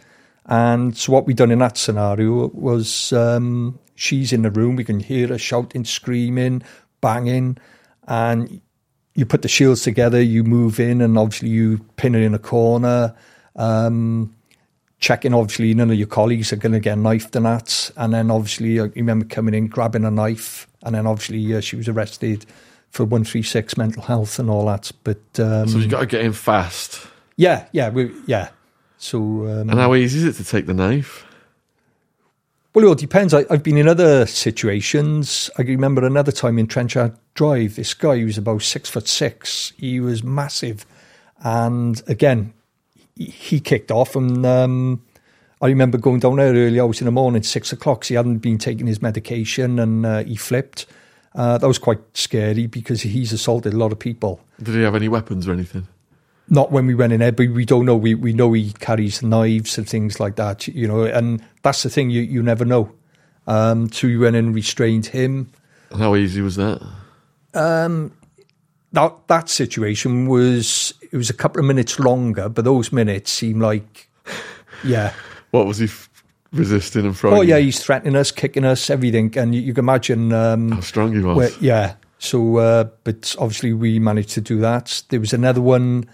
And 0.46 0.98
so 0.98 1.14
what 1.14 1.28
we 1.28 1.34
done 1.34 1.52
in 1.52 1.60
that 1.60 1.78
scenario 1.78 2.48
was 2.50 3.14
um, 3.14 3.80
she's 3.96 4.34
in 4.34 4.42
the 4.42 4.50
room, 4.50 4.76
we 4.76 4.84
can 4.84 5.00
hear 5.00 5.28
her 5.28 5.38
shouting, 5.38 5.86
screaming, 5.86 6.64
banging, 7.02 7.58
and 8.08 8.60
you 9.14 9.26
put 9.26 9.44
the 9.44 9.48
shields 9.48 9.84
together, 9.84 10.20
you 10.20 10.44
move 10.44 10.80
in, 10.80 11.02
and 11.02 11.18
obviously 11.18 11.50
you 11.50 11.80
pin 11.98 12.16
her 12.16 12.20
in 12.20 12.34
a 12.34 12.40
corner. 12.40 13.16
Um, 13.56 14.36
checking, 15.00 15.34
obviously, 15.34 15.74
none 15.74 15.90
of 15.92 15.98
your 15.98 16.08
colleagues 16.08 16.52
are 16.54 16.58
going 16.58 16.74
to 16.74 16.80
get 16.80 16.98
knifed 16.98 17.36
and 17.36 17.46
that. 17.46 17.92
And 17.98 18.14
then, 18.14 18.30
obviously, 18.32 18.80
I 18.80 18.86
remember 18.96 19.26
coming 19.26 19.54
in, 19.54 19.68
grabbing 19.68 20.06
a 20.06 20.12
knife, 20.12 20.68
and 20.84 20.96
then, 20.96 21.08
obviously, 21.08 21.54
uh, 21.56 21.62
she 21.62 21.76
was 21.76 21.88
arrested 21.88 22.46
for 22.92 23.04
136 23.04 23.78
mental 23.78 24.02
health 24.04 24.40
and 24.40 24.50
all 24.50 24.66
that. 24.66 24.92
But 25.04 25.22
um, 25.40 25.68
So 25.68 25.78
you 25.78 25.88
got 25.88 26.02
to 26.02 26.06
get 26.06 26.22
in 26.22 26.34
fast. 26.34 27.06
yeah, 27.38 27.68
yeah, 27.72 27.90
we, 27.90 28.12
yeah. 28.26 28.50
So 28.98 29.20
um, 29.48 29.70
And 29.70 29.80
how 29.80 29.94
easy 29.96 30.18
is 30.20 30.26
it 30.26 30.44
to 30.44 30.50
take 30.50 30.66
the 30.66 30.74
knife? 30.74 31.26
Well, 32.74 32.86
it 32.86 32.88
all 32.88 32.96
depends. 32.96 33.34
I, 33.34 33.46
I've 33.50 33.64
been 33.64 33.78
in 33.78 33.88
other 33.88 34.26
situations. 34.26 35.50
I 35.58 35.64
remember 35.64 36.06
another 36.06 36.32
time 36.32 36.60
in 36.60 36.68
Trenchard 36.68 37.16
Drive. 37.34 37.76
This 37.76 37.94
guy 37.94 38.20
who 38.20 38.26
was 38.26 38.38
about 38.38 38.62
six 38.62 38.90
foot 38.90 39.08
six. 39.08 39.74
He 39.78 40.00
was 40.00 40.24
massive, 40.24 40.86
and 41.44 42.02
again, 42.08 42.54
he, 43.20 43.60
kicked 43.60 43.92
off. 43.92 44.16
And 44.16 44.46
um, 44.46 45.04
I 45.62 45.68
remember 45.68 45.98
going 45.98 46.20
down 46.20 46.38
there 46.38 46.54
early 46.54 46.80
hours 46.80 47.02
in 47.02 47.06
the 47.06 47.12
morning, 47.12 47.44
six 47.44 47.72
o'clock. 47.74 48.02
'cause 48.02 48.08
he 48.08 48.16
hadn't 48.16 48.40
been 48.40 48.58
taking 48.58 48.88
his 48.88 49.02
medication, 49.02 49.78
and 49.80 50.06
uh, 50.06 50.24
he 50.24 50.36
flipped. 50.36 50.86
Uh, 51.36 51.58
that 51.58 51.68
was 51.68 51.78
quite 51.78 52.00
scary 52.16 52.66
because 52.66 53.02
he's 53.02 53.32
assaulted 53.32 53.74
a 53.74 53.78
lot 53.78 53.92
of 53.92 54.00
people. 54.00 54.42
Did 54.64 54.76
he 54.76 54.82
have 54.82 54.96
any 54.96 55.08
weapons 55.08 55.48
or 55.48 55.54
anything? 55.54 55.88
Not 56.50 56.72
when 56.72 56.88
we 56.88 56.96
went 56.96 57.14
in 57.14 57.20
there, 57.20 57.32
but 57.32 57.50
we 57.50 57.66
don't 57.66 57.86
know. 57.86 57.96
We 57.96 58.16
we 58.16 58.34
know 58.34 58.54
he 58.54 58.72
carries 58.74 59.22
knives 59.22 59.78
and 59.78 59.88
things 59.88 60.20
like 60.20 60.36
that, 60.38 60.68
you 60.68 60.88
know. 60.88 61.04
And 61.04 61.44
that's 61.62 61.84
the 61.84 61.90
thing 61.90 62.10
you 62.10 62.22
you 62.22 62.42
never 62.42 62.66
know. 62.66 62.92
Um, 63.46 63.92
so 63.92 64.08
we 64.08 64.18
went 64.18 64.36
in 64.36 64.46
and 64.46 64.56
restrained 64.56 65.08
him. 65.08 65.52
How 65.96 66.16
easy 66.16 66.42
was 66.42 66.56
that? 66.56 66.82
That 68.92 69.14
that 69.28 69.50
situation 69.50 70.28
was 70.28 70.94
it 71.12 71.18
was 71.18 71.30
a 71.30 71.34
couple 71.34 71.60
of 71.60 71.66
minutes 71.66 72.00
longer, 72.00 72.50
but 72.50 72.66
those 72.66 72.92
minutes 72.92 73.32
seemed 73.32 73.62
like, 73.62 74.10
yeah. 74.84 75.14
What 75.52 75.66
was 75.66 75.80
he 75.80 75.86
f- 75.86 76.10
resisting 76.52 77.06
and 77.06 77.18
throwing? 77.18 77.38
Oh 77.38 77.42
yeah, 77.42 77.58
he's 77.58 77.84
threatening 77.84 78.16
us, 78.16 78.32
kicking 78.32 78.66
us, 78.66 78.90
everything, 78.90 79.38
and 79.38 79.56
you, 79.56 79.62
you 79.62 79.74
can 79.74 79.86
imagine. 79.86 80.32
Um, 80.34 80.72
How 80.72 80.82
strong 80.82 81.14
he 81.14 81.20
was. 81.22 81.38
Where, 81.38 81.52
yeah. 81.60 81.96
So, 82.20 82.58
uh, 82.58 82.84
but 83.04 83.36
obviously 83.40 83.74
we 83.74 83.98
managed 83.98 84.32
to 84.32 84.42
do 84.42 84.60
that. 84.60 85.04
There 85.10 85.20
was 85.20 85.34
another 85.34 85.62
one. 85.62 86.10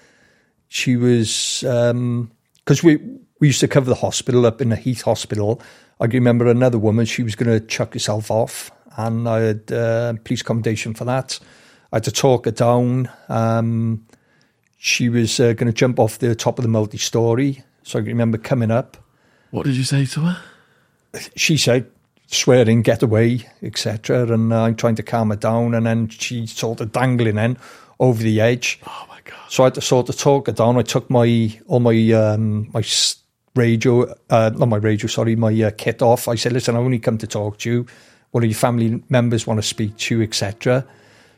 She 0.68 0.96
was 0.96 1.60
because 1.62 2.84
we 2.84 2.98
we 3.40 3.48
used 3.48 3.60
to 3.60 3.68
cover 3.68 3.90
the 3.90 3.96
hospital 3.96 4.46
up 4.46 4.62
in 4.62 4.70
the 4.70 4.76
Heath 4.76 5.02
Hospital. 5.02 5.62
I 6.00 6.08
can 6.08 6.16
remember 6.16 6.48
another 6.48 6.78
woman. 6.78 7.06
She 7.06 7.24
was 7.24 7.36
going 7.36 7.60
to 7.60 7.66
chuck 7.66 7.94
herself 7.94 8.30
off, 8.30 8.72
and 8.98 9.28
I 9.28 9.40
had 9.40 9.72
uh, 9.72 10.14
police 10.24 10.42
accommodation 10.42 10.94
for 10.94 11.06
that. 11.06 11.40
I 11.92 11.98
had 11.98 12.04
to 12.06 12.12
talk 12.12 12.46
her 12.46 12.52
down. 12.52 13.10
Um, 13.30 14.06
she 14.86 15.10
was 15.10 15.40
uh, 15.40 15.54
going 15.54 15.66
to 15.66 15.74
jump 15.74 16.00
off 16.00 16.20
the 16.20 16.36
top 16.36 16.60
of 16.60 16.64
the 16.64 16.70
multi-story. 16.70 17.64
So 17.82 17.98
I 17.98 18.04
remember 18.04 18.38
coming 18.38 18.70
up 18.70 18.98
What 19.50 19.66
did 19.66 19.76
you 19.76 19.84
say 19.84 20.06
to 20.06 20.20
her? 20.22 20.38
she 21.36 21.58
said, 21.58 21.90
swearing, 22.28 22.84
get 22.84 23.02
away, 23.02 23.48
etc. 23.64 24.32
And 24.32 24.54
uh, 24.54 24.62
I'm 24.62 24.76
trying 24.76 24.94
to 24.96 25.04
calm 25.04 25.32
her 25.32 25.38
down. 25.38 25.74
And 25.74 25.88
then 25.88 26.10
she 26.10 26.46
sort 26.46 26.82
of 26.82 26.92
dangling 26.92 27.40
in 27.40 27.58
over 28.00 28.22
the 28.22 28.40
edge. 28.40 28.80
Oh 28.86 29.06
my 29.10 29.20
god! 29.24 29.50
So 29.50 29.64
I 29.64 29.68
had 29.68 29.74
to 29.76 29.82
sort 29.82 30.08
of 30.10 30.18
talk 30.18 30.46
her 30.46 30.54
down. 30.54 30.78
I 30.78 30.84
took 30.84 31.10
my, 31.10 31.60
all 31.66 31.80
my, 31.80 32.12
um, 32.12 32.70
my 32.72 32.84
radio, 33.56 34.14
uh, 34.30 34.52
not 34.56 34.68
my 34.68 34.78
radio, 34.78 35.08
sorry, 35.08 35.36
my 35.36 35.64
uh, 35.64 35.72
kit 35.76 36.04
off. 36.04 36.28
I 36.28 36.36
said, 36.36 36.54
listen, 36.54 36.76
I 36.76 36.80
only 36.80 37.00
come 37.00 37.18
to 37.18 37.28
talk 37.28 37.58
to 37.60 37.72
you. 37.72 37.86
One 38.32 38.44
of 38.44 38.50
your 38.50 38.58
family 38.58 39.02
members 39.10 39.48
want 39.48 39.58
to 39.58 39.68
speak 39.68 39.98
to 39.98 40.18
you, 40.18 40.22
etc. 40.22 40.86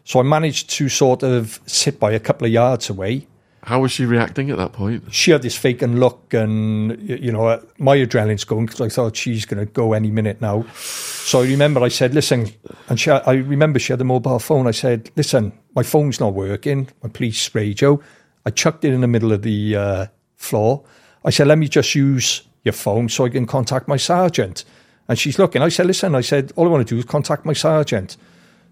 So 0.04 0.20
I 0.20 0.24
managed 0.24 0.70
to 0.72 0.90
sort 0.90 1.24
of 1.24 1.62
sit 1.66 1.98
by 1.98 2.12
a 2.12 2.20
couple 2.20 2.46
of 2.46 2.52
yards 2.52 2.90
away 2.90 3.28
How 3.68 3.82
was 3.82 3.92
she 3.92 4.06
reacting 4.06 4.50
at 4.50 4.56
that 4.56 4.72
point? 4.72 5.14
she 5.14 5.32
had 5.32 5.42
this 5.42 5.58
vacant 5.58 5.96
look, 5.96 6.34
and 6.34 6.98
you 7.02 7.34
know, 7.34 7.62
my 7.78 7.98
adrenaline's 7.98 8.46
going 8.46 8.66
because 8.66 8.80
I 8.80 8.88
thought 8.88 9.18
she's 9.18 9.44
going 9.44 9.60
to 9.60 9.70
go 9.70 9.92
any 9.92 10.10
minute 10.10 10.40
now. 10.40 10.66
So 10.74 11.42
I 11.42 11.48
remember 11.48 11.84
I 11.84 11.90
said, 11.90 12.14
"Listen," 12.14 12.50
and 12.88 12.98
she, 12.98 13.12
I 13.12 13.34
remember 13.34 13.78
she 13.78 13.92
had 13.92 14.00
a 14.00 14.06
mobile 14.06 14.40
phone. 14.40 14.68
I 14.68 14.72
said, 14.72 15.12
"Listen, 15.18 15.52
my 15.76 15.84
phone's 15.84 16.22
not 16.22 16.34
working. 16.34 16.88
My 17.04 17.10
police 17.10 17.54
radio." 17.54 18.00
I 18.46 18.52
chucked 18.52 18.86
it 18.86 18.94
in 18.94 19.02
the 19.02 19.08
middle 19.08 19.34
of 19.34 19.42
the 19.42 19.76
uh, 19.76 20.06
floor. 20.38 20.86
I 21.26 21.32
said, 21.32 21.48
"Let 21.48 21.58
me 21.58 21.68
just 21.68 21.94
use 21.94 22.44
your 22.64 22.72
phone 22.72 23.10
so 23.10 23.26
I 23.26 23.30
can 23.30 23.46
contact 23.46 23.90
my 23.90 23.98
sergeant." 23.98 24.64
And 25.10 25.20
she's 25.20 25.38
looking. 25.38 25.62
I 25.62 25.68
said, 25.68 25.88
"Listen," 25.88 26.16
I 26.16 26.22
said, 26.22 26.54
"All 26.56 26.68
I 26.68 26.70
want 26.70 26.88
to 26.88 26.96
do 26.96 27.00
is 27.00 27.04
contact 27.04 27.44
my 27.44 27.52
sergeant." 27.52 28.16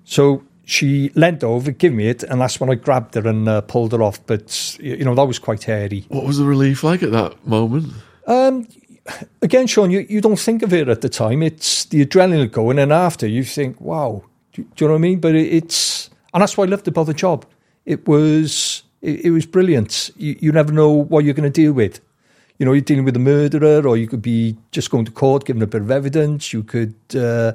So 0.05 0.45
she 0.65 1.11
leant 1.15 1.43
over, 1.43 1.71
give 1.71 1.93
me 1.93 2.07
it, 2.09 2.23
and 2.23 2.41
that's 2.41 2.59
when 2.59 2.69
I 2.69 2.75
grabbed 2.75 3.15
her 3.15 3.27
and 3.27 3.47
uh, 3.47 3.61
pulled 3.61 3.91
her 3.93 4.01
off. 4.03 4.25
But 4.25 4.77
you 4.79 5.05
know 5.05 5.15
that 5.15 5.25
was 5.25 5.39
quite 5.39 5.63
hairy. 5.63 6.05
What 6.09 6.25
was 6.25 6.37
the 6.37 6.45
relief 6.45 6.83
like 6.83 7.03
at 7.03 7.11
that 7.11 7.45
moment? 7.47 7.93
again, 9.41 9.67
Shaun, 9.67 9.91
you, 9.91 10.05
you 10.09 10.21
don't 10.21 10.39
think 10.39 10.63
of 10.63 10.73
it 10.73 10.87
at 10.87 11.01
the 11.01 11.09
time. 11.09 11.43
It's 11.43 11.85
the 11.85 12.05
adrenaline 12.05 12.51
going, 12.51 12.79
and 12.79 12.91
after 12.91 13.27
you 13.27 13.43
think, 13.43 13.79
wow, 13.79 14.23
do, 14.53 14.63
do 14.63 14.85
you 14.85 14.87
know 14.87 14.93
what 14.93 14.99
I 14.99 15.01
mean? 15.01 15.19
But 15.19 15.35
it, 15.35 15.53
it's, 15.53 16.09
and 16.33 16.41
that's 16.41 16.57
why 16.57 16.63
I 16.65 16.67
loved 16.67 16.87
about 16.87 17.05
the 17.05 17.13
job. 17.13 17.45
It 17.85 18.07
was, 18.07 18.83
it, 19.01 19.25
it 19.25 19.29
was 19.31 19.45
brilliant. 19.45 20.09
You, 20.17 20.35
you 20.39 20.51
never 20.51 20.71
know 20.73 20.89
what 20.91 21.23
you're 21.23 21.33
going 21.35 21.51
to 21.51 21.61
deal 21.61 21.73
with. 21.73 21.99
You 22.57 22.65
know, 22.65 22.71
you're 22.73 22.81
dealing 22.81 23.05
with 23.05 23.15
a 23.15 23.19
murderer, 23.19 23.85
or 23.87 23.97
you 23.97 24.07
could 24.07 24.21
be 24.21 24.57
just 24.71 24.89
going 24.89 25.05
to 25.05 25.11
court, 25.11 25.45
giving 25.45 25.61
a 25.61 25.67
bit 25.67 25.81
of 25.81 25.91
evidence. 25.91 26.53
You 26.53 26.63
could 26.63 26.95
uh, 27.13 27.53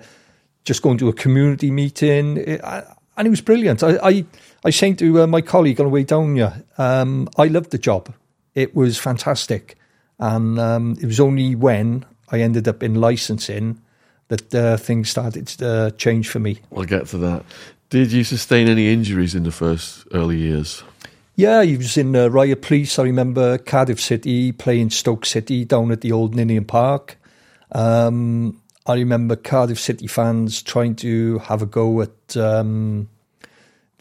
just 0.65 0.83
going 0.83 0.99
to 0.99 1.09
a 1.09 1.13
community 1.13 1.71
meeting, 1.71 2.37
It- 2.37 2.63
I, 2.63 2.85
and 3.17 3.27
it 3.27 3.31
was 3.31 3.41
brilliant. 3.41 3.83
I, 3.83 3.99
I, 4.03 4.25
I 4.65 4.71
saying 4.71 4.97
to 4.97 5.23
uh, 5.23 5.27
my 5.27 5.41
colleague 5.41 5.81
on 5.81 5.87
the 5.87 5.91
way 5.91 6.05
down 6.05 6.37
here, 6.37 6.65
um, 6.79 7.29
I 7.37 7.47
loved 7.47 7.71
the 7.71 7.79
job. 7.79 8.13
It 8.55 8.75
was 8.75 8.99
fantastic, 8.99 9.77
and 10.19 10.59
um, 10.59 10.97
it 11.01 11.07
was 11.07 11.21
only 11.21 11.55
when 11.55 12.05
I 12.31 12.41
ended 12.41 12.69
up 12.69 12.83
in 12.83 12.95
licensing 12.95 13.81
that 14.29 14.55
uh, 14.55 14.77
things 14.77 15.11
started 15.11 15.47
to 15.49 15.69
uh, 15.69 15.91
change 15.91 16.29
for 16.29 16.39
me. 16.39 16.61
We'll 16.71 16.87
get 16.87 17.07
to 17.09 17.19
that. 17.19 17.45
Did 17.91 18.13
you 18.13 18.23
sustain 18.23 18.69
any 18.69 18.93
injuries 18.93 19.35
in 19.35 19.43
the 19.43 19.51
first 19.51 20.07
early 20.13 20.39
years? 20.39 20.85
Yeah, 21.35 21.63
he 21.63 21.77
was 21.77 21.97
in 21.97 22.15
uh, 22.15 22.29
Riot 22.29 22.63
Police. 22.63 22.99
I 22.99 23.03
remember 23.05 23.59
Cardiff 23.59 24.01
City 24.01 24.53
playing 24.53 24.91
Stoke 24.91 25.27
City 25.27 25.65
down 25.65 25.91
at 25.91 26.01
the 26.01 26.13
old 26.13 26.35
Ninian 26.35 26.67
Park. 26.67 27.19
Um, 27.73 28.60
I 28.87 28.95
remember 28.95 29.37
Cardiff 29.37 29.79
City 29.79 30.07
fans 30.07 30.63
trying 30.63 30.97
to 30.97 31.39
have 31.39 31.63
a 31.63 31.67
go 31.67 32.01
at 32.01 32.37
um, 32.37 33.09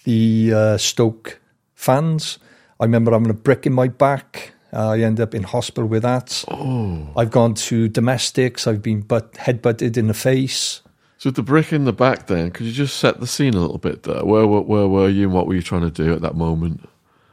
the 0.06 0.54
uh, 0.54 0.78
Stoke 0.78 1.40
fans. 1.76 2.40
I 2.80 2.86
remember 2.86 3.12
having 3.12 3.30
a 3.30 3.34
brick 3.34 3.66
in 3.66 3.74
my 3.74 3.88
back. 3.90 4.54
Uh, 4.72 4.90
I 4.92 5.00
ended 5.00 5.22
up 5.22 5.36
in 5.36 5.44
hospital 5.44 5.88
with 5.88 6.04
that. 6.04 6.44
Oh, 6.48 7.10
I've 7.18 7.32
gone 7.32 7.56
to 7.56 7.90
domestics. 7.90 8.68
I've 8.68 8.82
been 8.82 9.02
butt, 9.02 9.36
head-butted 9.38 9.98
in 9.98 10.08
the 10.08 10.14
face. 10.14 10.82
so 11.18 11.32
the 11.32 11.42
brick 11.42 11.74
in 11.74 11.86
the 11.86 11.94
back, 11.94 12.28
then 12.28 12.52
could 12.52 12.68
you 12.68 12.72
just 12.72 12.98
set 12.98 13.20
the 13.20 13.28
scene 13.28 13.56
a 13.56 13.60
little 13.60 13.80
bit 13.80 14.04
there? 14.04 14.24
Where, 14.24 14.46
where, 14.46 14.62
where 14.62 14.88
were 14.88 15.10
you, 15.10 15.24
and 15.26 15.34
what 15.34 15.48
were 15.48 15.56
you 15.56 15.62
trying 15.62 15.82
to 15.82 15.92
do 15.92 16.14
at 16.14 16.22
that 16.22 16.36
moment? 16.36 16.88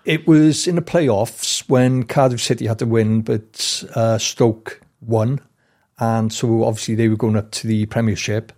It 0.06 0.26
was 0.26 0.66
in 0.66 0.76
the 0.76 0.82
playoffs 0.82 1.68
when 1.68 2.04
Cardiff 2.04 2.40
City 2.40 2.66
had 2.66 2.78
to 2.78 2.86
win, 2.86 3.20
but 3.22 3.84
uh, 3.94 4.18
Stoke 4.18 4.80
won. 5.00 5.40
And 5.98 6.32
so 6.32 6.64
obviously 6.64 6.94
they 6.94 7.08
were 7.08 7.16
going 7.16 7.36
up 7.36 7.50
to 7.52 7.66
the 7.66 7.86
Premiership. 7.86 8.52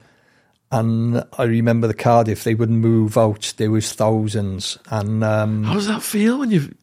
And 0.70 1.24
I 1.38 1.44
remember 1.44 1.86
the 1.86 1.94
Cardiff, 1.94 2.44
they 2.44 2.54
wouldn't 2.54 2.78
move 2.80 3.16
out. 3.16 3.54
There 3.56 3.70
was 3.70 3.92
thousands. 3.92 4.76
And 4.90 5.24
um, 5.24 5.64
How 5.64 5.74
does 5.74 5.86
that 5.86 6.02
feel 6.02 6.38
when 6.40 6.50
you've 6.50 6.74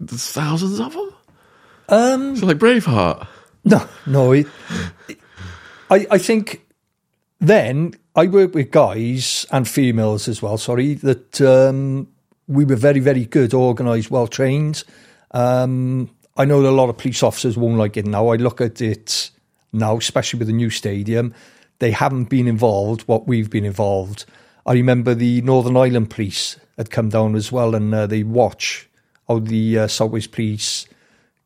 there's 0.00 0.32
thousands 0.32 0.80
of 0.80 0.92
them? 0.94 1.10
um, 1.90 2.32
It's 2.32 2.42
like 2.42 2.56
Braveheart. 2.58 3.26
no, 3.64 3.86
no. 4.06 4.32
It, 4.32 4.46
it- 5.08 5.18
I, 5.92 6.06
I 6.12 6.18
think 6.18 6.64
then 7.40 7.94
I 8.14 8.26
worked 8.28 8.54
with 8.54 8.70
guys 8.70 9.44
and 9.50 9.66
females 9.68 10.28
as 10.28 10.40
well, 10.40 10.56
sorry, 10.56 10.94
that 10.94 11.40
um, 11.40 12.06
we 12.46 12.64
were 12.64 12.76
very, 12.76 13.00
very 13.00 13.24
good, 13.26 13.52
organised, 13.54 14.08
well 14.10 14.28
trained. 14.28 14.84
Um, 15.32 16.08
I 16.36 16.44
know 16.44 16.62
that 16.62 16.68
a 16.68 16.70
lot 16.70 16.90
of 16.90 16.96
police 16.98 17.22
officers 17.24 17.56
won't 17.56 17.76
like 17.76 17.96
it 17.96 18.06
now. 18.06 18.28
I 18.28 18.36
look 18.36 18.60
at 18.60 18.80
it 18.80 19.30
now, 19.72 19.96
especially 19.96 20.38
with 20.38 20.48
the 20.48 20.54
new 20.54 20.70
stadium. 20.70 21.34
They 21.78 21.90
haven't 21.92 22.24
been 22.24 22.46
involved 22.46 23.02
what 23.02 23.26
we've 23.26 23.50
been 23.50 23.64
involved. 23.64 24.26
I 24.66 24.74
remember 24.74 25.14
the 25.14 25.40
Northern 25.42 25.76
Ireland 25.76 26.10
police 26.10 26.56
had 26.76 26.90
come 26.90 27.08
down 27.08 27.34
as 27.34 27.50
well, 27.50 27.74
and 27.74 27.94
uh, 27.94 28.06
they 28.06 28.22
watch 28.22 28.88
how 29.28 29.38
the 29.38 29.80
uh, 29.80 29.86
South 29.88 30.10
Wales 30.10 30.26
Police, 30.26 30.86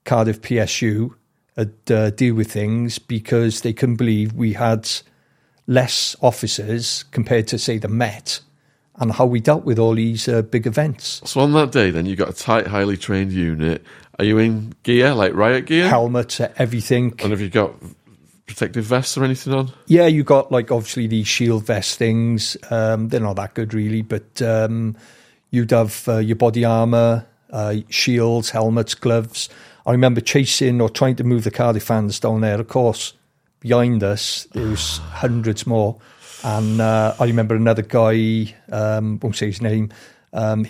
Cardiff 0.04 0.40
PSU, 0.40 1.14
had 1.56 1.74
uh, 1.90 2.10
deal 2.10 2.34
with 2.34 2.50
things 2.50 2.98
because 2.98 3.60
they 3.60 3.72
couldn't 3.72 3.96
believe 3.96 4.32
we 4.32 4.54
had 4.54 4.90
less 5.66 6.16
officers 6.20 7.04
compared 7.10 7.46
to 7.48 7.58
say 7.58 7.78
the 7.78 7.88
Met 7.88 8.40
and 8.96 9.12
how 9.12 9.26
we 9.26 9.40
dealt 9.40 9.64
with 9.64 9.78
all 9.78 9.94
these 9.94 10.28
uh, 10.28 10.42
big 10.42 10.66
events. 10.66 11.20
So 11.24 11.40
on 11.40 11.52
that 11.52 11.72
day, 11.72 11.90
then 11.90 12.06
you 12.06 12.16
got 12.16 12.30
a 12.30 12.32
tight, 12.32 12.66
highly 12.66 12.96
trained 12.96 13.32
unit. 13.32 13.84
Are 14.18 14.24
you 14.24 14.38
in 14.38 14.74
gear 14.82 15.14
like 15.14 15.34
riot 15.34 15.66
gear? 15.66 15.88
Helmet, 15.88 16.40
everything. 16.56 17.14
And 17.18 17.32
have 17.32 17.40
you 17.40 17.48
got 17.48 17.74
protective 18.46 18.84
vests 18.84 19.16
or 19.16 19.24
anything 19.24 19.52
on? 19.52 19.72
Yeah, 19.86 20.06
you 20.06 20.22
got 20.24 20.52
like 20.52 20.70
obviously 20.70 21.06
these 21.06 21.26
shield 21.26 21.64
vest 21.66 21.98
things. 21.98 22.56
Um, 22.70 23.08
they're 23.08 23.20
not 23.20 23.36
that 23.36 23.54
good 23.54 23.74
really, 23.74 24.02
but 24.02 24.40
um, 24.42 24.96
you'd 25.50 25.70
have 25.70 26.08
uh, 26.08 26.18
your 26.18 26.36
body 26.36 26.64
armor, 26.64 27.26
uh, 27.50 27.76
shields, 27.88 28.50
helmets, 28.50 28.94
gloves. 28.94 29.48
I 29.86 29.92
remember 29.92 30.20
chasing 30.20 30.80
or 30.80 30.88
trying 30.88 31.16
to 31.16 31.24
move 31.24 31.44
the 31.44 31.50
Cardiff 31.50 31.84
fans 31.84 32.18
down 32.18 32.40
there. 32.40 32.60
Of 32.60 32.68
course, 32.68 33.14
behind 33.60 34.02
us 34.02 34.46
there 34.52 34.66
was 34.66 34.98
hundreds 35.12 35.66
more, 35.66 35.98
and 36.42 36.80
uh, 36.80 37.14
I 37.18 37.24
remember 37.24 37.54
another 37.54 37.82
guy. 37.82 38.54
Um, 38.70 39.18
won't 39.22 39.36
say 39.36 39.46
his 39.46 39.62
name. 39.62 39.90
Um, 40.32 40.66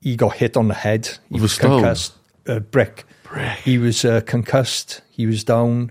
he 0.00 0.16
got 0.16 0.34
hit 0.34 0.56
on 0.56 0.68
the 0.68 0.74
head. 0.74 1.06
He 1.28 1.34
With 1.34 1.42
was 1.42 1.58
concussed. 1.58 2.12
Uh, 2.46 2.60
brick. 2.60 3.04
Brick. 3.22 3.58
He 3.60 3.78
was 3.78 4.04
uh, 4.04 4.20
concussed. 4.20 5.00
He 5.10 5.26
was 5.26 5.42
down. 5.44 5.90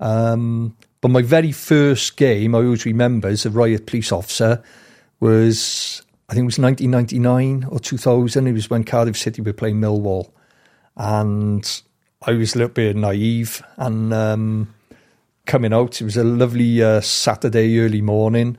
Um, 0.00 0.76
but 1.00 1.10
my 1.10 1.22
very 1.22 1.52
first 1.52 2.16
game, 2.16 2.54
I 2.54 2.58
always 2.58 2.84
remember, 2.84 3.28
as 3.28 3.46
a 3.46 3.50
riot 3.50 3.86
police 3.86 4.12
officer, 4.12 4.62
was 5.20 6.02
I 6.28 6.34
think 6.34 6.44
it 6.44 6.46
was 6.46 6.58
1999 6.58 7.68
or 7.70 7.78
2000. 7.80 8.46
It 8.46 8.52
was 8.52 8.70
when 8.70 8.84
Cardiff 8.84 9.16
City 9.16 9.42
were 9.42 9.52
playing 9.52 9.80
Millwall, 9.80 10.30
and 10.96 11.82
I 12.22 12.32
was 12.32 12.54
a 12.54 12.58
little 12.58 12.72
bit 12.72 12.96
naive 12.96 13.62
and 13.76 14.12
um, 14.12 14.74
coming 15.46 15.72
out. 15.72 16.00
It 16.00 16.04
was 16.04 16.16
a 16.16 16.24
lovely 16.24 16.82
uh, 16.82 17.00
Saturday 17.00 17.80
early 17.80 18.02
morning, 18.02 18.58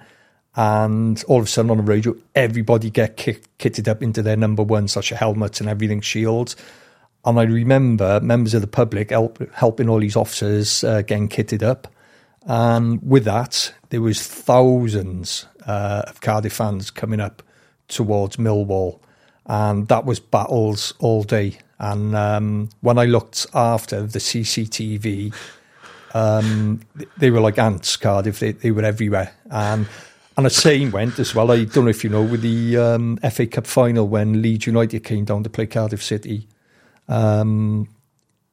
and 0.56 1.24
all 1.28 1.40
of 1.40 1.46
a 1.46 1.48
sudden 1.48 1.72
on 1.72 1.78
the 1.78 1.84
radio, 1.84 2.16
everybody 2.36 2.90
get 2.90 3.18
kit- 3.18 3.48
kitted 3.58 3.88
up 3.88 4.02
into 4.02 4.22
their 4.22 4.38
number 4.38 4.64
one, 4.64 4.88
such 4.88 5.12
a 5.12 5.16
helmets 5.16 5.60
and 5.60 5.70
everything, 5.70 6.02
shields. 6.02 6.56
And 7.24 7.40
I 7.40 7.44
remember 7.44 8.20
members 8.20 8.54
of 8.54 8.62
the 8.62 8.68
public 8.68 9.12
help, 9.12 9.40
helping 9.54 9.90
all 9.90 10.00
these 10.00 10.16
officers 10.16 10.84
uh, 10.84 11.04
getting 11.04 11.30
kitted 11.30 11.62
up. 11.62 11.88
And 12.46 13.02
with 13.04 13.26
that, 13.26 13.74
there 13.90 14.02
was 14.02 14.26
thousands 14.26 15.46
uh, 15.68 16.04
of 16.08 16.22
Cardiff 16.22 16.54
fans 16.54 16.90
coming 16.90 17.20
up 17.20 17.44
towards 17.88 18.38
Millwall, 18.38 19.00
and 19.46 19.88
that 19.90 20.06
was 20.06 20.20
battles 20.20 20.94
all 21.00 21.24
day. 21.24 21.60
And 21.78 22.16
um, 22.16 22.70
when 22.82 22.98
I 22.98 23.06
looked 23.06 23.46
after 23.54 24.04
the 24.04 24.20
CCTV, 24.20 25.34
um, 26.14 26.82
they 27.18 27.30
were 27.30 27.40
like 27.40 27.60
ants. 27.60 27.96
Cardiff, 27.98 28.40
they, 28.40 28.54
they 28.54 28.72
were 28.72 28.84
everywhere. 28.84 29.34
And 29.50 29.88
and 30.38 30.48
a 30.48 30.50
saying 30.50 30.92
went 30.92 31.20
as 31.20 31.36
well. 31.36 31.52
I 31.52 31.66
don't 31.66 31.86
know 31.86 31.90
if 31.90 32.04
you 32.04 32.10
know 32.10 32.24
with 32.24 32.42
the 32.42 32.78
um, 32.78 33.18
FA 33.18 33.46
Cup 33.46 33.68
final 33.68 34.08
when 34.08 34.42
Leeds 34.42 34.66
United 34.66 35.04
came 35.04 35.26
down 35.26 35.44
to 35.44 35.50
play 35.50 35.68
Cardiff 35.68 36.02
City. 36.02 36.48
Um, 37.12 37.88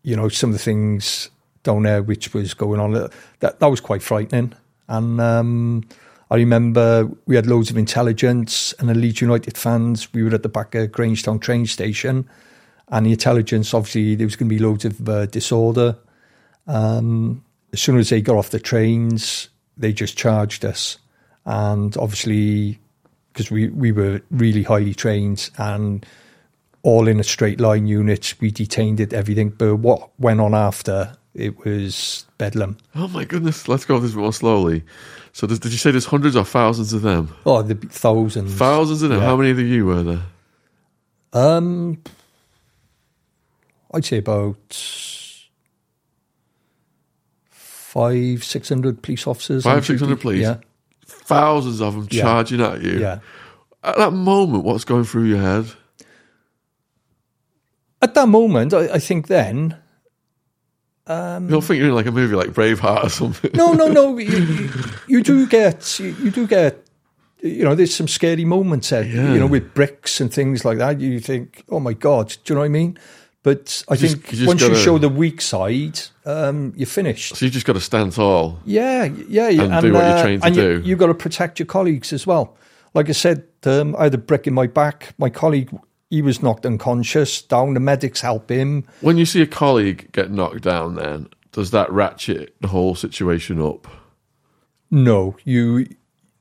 you 0.03 0.17
know 0.17 0.29
some 0.29 0.51
of 0.51 0.55
the 0.55 0.63
things 0.63 1.31
down 1.63 1.83
there 1.83 2.03
which 2.03 2.33
was 2.33 2.55
going 2.55 2.81
on 2.81 2.93
that 3.41 3.61
that 3.61 3.67
was 3.67 3.81
quite 3.81 4.03
frightening. 4.03 4.55
And 4.89 5.21
um, 5.21 5.85
I 6.31 6.37
remember 6.37 7.09
we 7.27 7.37
had 7.37 7.47
loads 7.47 7.71
of 7.71 7.77
intelligence 7.77 8.73
and 8.79 8.89
the 8.89 8.95
Leeds 8.95 9.21
United 9.21 9.57
fans. 9.57 10.13
We 10.13 10.23
were 10.23 10.35
at 10.35 10.43
the 10.43 10.49
back 10.49 10.75
of 10.75 10.91
Grangetown 10.91 11.41
train 11.41 11.67
station, 11.67 12.29
and 12.89 13.07
the 13.07 13.13
intelligence 13.13 13.75
obviously 13.75 14.15
there 14.15 14.27
was 14.27 14.37
going 14.37 14.49
to 14.49 14.55
be 14.55 14.63
loads 14.63 14.85
of 14.85 15.09
uh, 15.09 15.27
disorder. 15.27 15.97
Um, 16.67 17.45
as 17.73 17.81
soon 17.83 17.99
as 17.99 18.09
they 18.09 18.23
got 18.23 18.37
off 18.37 18.51
the 18.51 18.61
trains, 18.61 19.51
they 19.77 19.93
just 19.93 20.17
charged 20.17 20.65
us, 20.65 20.99
and 21.45 21.97
obviously 21.97 22.79
because 23.33 23.51
we 23.51 23.69
we 23.69 23.93
were 23.93 24.23
really 24.31 24.63
highly 24.63 24.95
trained 24.95 25.51
and 25.59 26.05
all 26.83 27.09
in 27.09 27.19
a 27.21 27.25
straight 27.25 27.61
line 27.61 27.87
unit, 27.87 28.35
we 28.41 28.51
detained 28.51 29.01
it 29.01 29.13
everything. 29.13 29.51
But 29.51 29.77
what 29.77 30.11
went 30.19 30.41
on 30.41 30.55
after 30.55 31.17
it 31.35 31.65
was 31.65 32.25
bedlam. 32.39 32.77
Oh 32.95 33.09
my 33.09 33.25
goodness! 33.25 33.69
Let's 33.69 33.85
go 33.85 33.99
this 33.99 34.15
more 34.15 34.33
slowly. 34.33 34.85
So, 35.33 35.47
did 35.47 35.65
you 35.67 35.79
say 35.79 35.91
there's 35.93 36.07
hundreds 36.07 36.35
or 36.37 36.45
thousands 36.45 36.93
of 36.93 37.03
them? 37.03 37.33
Oh, 37.47 37.63
the 37.63 37.75
thousands. 37.75 38.55
Thousands 38.55 39.03
of 39.03 39.11
them. 39.11 39.21
Yeah. 39.21 39.27
How 39.27 39.37
many 39.37 39.51
of 39.51 39.59
you 39.61 39.87
were 39.87 40.03
there? 40.03 40.23
Um, 41.33 42.03
I'd 43.95 44.05
say 44.05 44.19
about 44.19 44.57
five, 47.51 48.45
six 48.45 48.69
hundred 48.69 49.03
police 49.03 49.27
officers. 49.27 49.65
Five, 49.65 49.85
600 49.87 50.21
police? 50.21 50.43
Yeah, 50.43 50.57
Thousands 51.07 51.81
of 51.81 51.95
them 51.95 52.09
Yeah. 52.11 52.23
charging 52.23 52.61
at 52.61 52.83
you. 52.83 52.99
yeah. 53.01 53.19
At 53.85 53.97
that 53.97 54.13
moment, 54.13 54.65
what's 54.65 54.85
going 54.85 55.05
through 55.05 55.25
your 55.25 55.39
head? 55.41 55.67
At 58.01 58.15
that 58.15 58.29
moment, 58.29 58.73
I, 58.75 58.95
I 58.95 58.99
think 58.99 59.27
then. 59.27 59.77
You 61.09 61.15
don't 61.15 61.63
think 61.63 61.79
you're 61.79 61.89
in 61.89 61.95
like 61.95 62.07
a 62.07 62.13
movie 62.13 62.35
like 62.37 62.51
Braveheart 62.51 63.05
or 63.05 63.09
something? 63.09 63.51
No, 63.55 63.73
no, 63.73 63.89
no. 63.89 64.19
you, 64.19 64.29
you, 64.29 64.71
you 65.07 65.23
do 65.23 65.47
get, 65.47 65.99
you, 65.99 66.15
you 66.23 66.31
do 66.31 66.47
get. 66.47 66.85
You 67.41 67.65
know, 67.65 67.75
there's 67.75 67.95
some 67.95 68.09
scary 68.09 68.45
moments 68.45 68.91
there. 68.91 69.05
Yeah. 69.05 69.33
You 69.33 69.39
know, 69.39 69.47
with 69.47 69.73
bricks 69.73 70.21
and 70.21 70.33
things 70.33 70.65
like 70.65 70.79
that. 70.79 71.01
You 71.01 71.19
think, 71.21 71.65
oh 71.71 71.81
my 71.81 71.93
god, 71.95 72.37
do 72.45 72.53
you 72.53 72.55
know 72.57 72.61
what 72.61 72.67
I 72.67 72.69
mean? 72.69 72.99
But 73.43 73.85
I 73.89 73.97
just- 73.97 74.17
think 74.17 74.33
you 74.39 74.47
once 74.47 74.61
you 74.61 74.69
gotta- 74.69 74.81
show 74.81 74.99
the 74.99 75.09
weak 75.09 75.41
side, 75.41 75.99
um, 76.27 76.75
you're 76.77 76.87
finished. 76.87 77.37
So 77.37 77.47
you 77.47 77.51
just 77.51 77.65
got 77.65 77.75
to 77.75 77.81
stand 77.81 78.13
tall. 78.13 78.59
Yeah, 78.67 79.05
yeah, 79.05 79.49
yeah. 79.49 79.63
And 79.63 79.81
do 79.81 79.93
what 79.93 80.05
you're 80.05 80.23
trained 80.23 80.43
to 80.43 80.47
and 80.49 80.57
you, 80.57 80.63
do. 80.63 80.83
You 80.85 80.97
got 80.97 81.07
to 81.07 81.15
protect 81.15 81.59
your 81.59 81.67
colleagues 81.67 82.13
as 82.13 82.27
well. 82.27 82.57
Like 82.93 83.09
I 83.09 83.13
said, 83.13 83.45
um, 83.65 83.95
I 83.97 84.05
had 84.05 84.15
a 84.15 84.19
brick 84.19 84.47
in 84.47 84.53
my 84.55 84.67
back. 84.67 85.15
My 85.17 85.31
colleague, 85.31 85.71
he 86.11 86.23
was 86.23 86.43
knocked 86.43 86.67
unconscious. 86.67 87.43
Down, 87.43 87.75
the 87.75 87.81
medics 87.81 88.21
help 88.21 88.51
him. 88.51 88.85
When 89.01 89.19
you 89.19 89.27
see 89.27 89.43
a 89.43 89.47
colleague 89.47 90.11
get 90.13 90.31
knocked 90.31 90.63
down, 90.63 90.95
then 90.95 91.29
does 91.53 91.71
that 91.73 91.91
ratchet 91.93 92.55
the 92.61 92.69
whole 92.69 92.95
situation 92.95 93.61
up? 93.61 93.87
No, 94.91 95.37
you. 95.45 95.87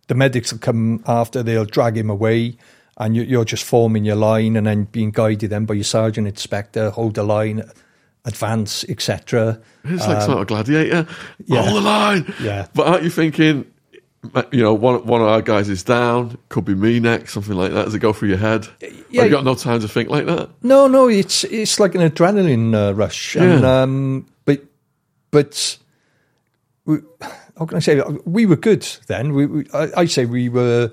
The 0.08 0.15
medics 0.15 0.53
will 0.53 0.60
come 0.60 1.03
after. 1.06 1.43
They'll 1.43 1.65
drag 1.65 1.97
him 1.97 2.10
away, 2.10 2.58
and 2.97 3.15
you, 3.15 3.23
you're 3.23 3.43
just 3.43 3.65
forming 3.65 4.06
your 4.06 4.15
line 4.15 4.56
and 4.56 4.65
then 4.65 4.86
being 4.86 5.12
guided 5.12 5.49
then 5.49 5.65
by 5.65 5.73
your 5.73 5.84
sergeant 5.84 6.27
inspector. 6.27 6.89
Hold 6.91 7.15
the 7.15 7.23
line, 7.23 7.69
advance, 8.23 8.86
etc. 8.86 9.60
It's 9.84 10.08
like 10.08 10.21
sort 10.21 10.39
of 10.39 10.47
gladiator. 10.47 10.99
Um, 10.99 11.08
yeah. 11.45 11.62
Hold 11.63 11.75
the 11.75 11.82
line. 11.82 12.34
Yeah. 12.41 12.67
But 12.73 12.88
aren't 12.88 13.03
you 13.03 13.10
thinking, 13.10 13.69
you 14.51 14.62
know, 14.62 14.73
one 14.73 15.06
one 15.06 15.21
of 15.21 15.27
our 15.27 15.41
guys 15.41 15.69
is 15.69 15.84
down, 15.84 16.38
could 16.49 16.65
be 16.65 16.75
me 16.75 16.99
next, 16.99 17.34
something 17.34 17.56
like 17.56 17.71
that? 17.71 17.86
Does 17.86 17.95
it 17.95 17.99
go 17.99 18.13
through 18.13 18.30
your 18.30 18.38
head? 18.38 18.67
Yeah. 18.82 19.21
Have 19.21 19.32
you 19.32 19.38
got 19.38 19.43
no 19.45 19.56
time 19.56 19.80
to 19.82 19.88
think 19.88 20.10
like 20.10 20.25
that? 20.25 20.49
No, 20.63 20.88
no, 20.88 21.08
it's 21.08 21.43
it's 21.45 21.80
like 21.80 21.95
an 21.95 22.01
adrenaline 22.01 22.73
uh, 22.75 22.93
rush, 22.93 23.36
and 23.36 23.63
um, 23.63 24.27
but 24.45 24.63
but 25.32 25.77
we, 26.86 26.97
how 27.58 27.65
can 27.65 27.77
I 27.77 27.80
say? 27.80 28.01
We 28.25 28.45
were 28.45 28.56
good 28.56 28.84
then. 29.08 29.34
We, 29.34 29.45
we 29.45 29.65
I, 29.73 29.89
I 29.97 30.06
say 30.06 30.25
we 30.25 30.49
were 30.49 30.91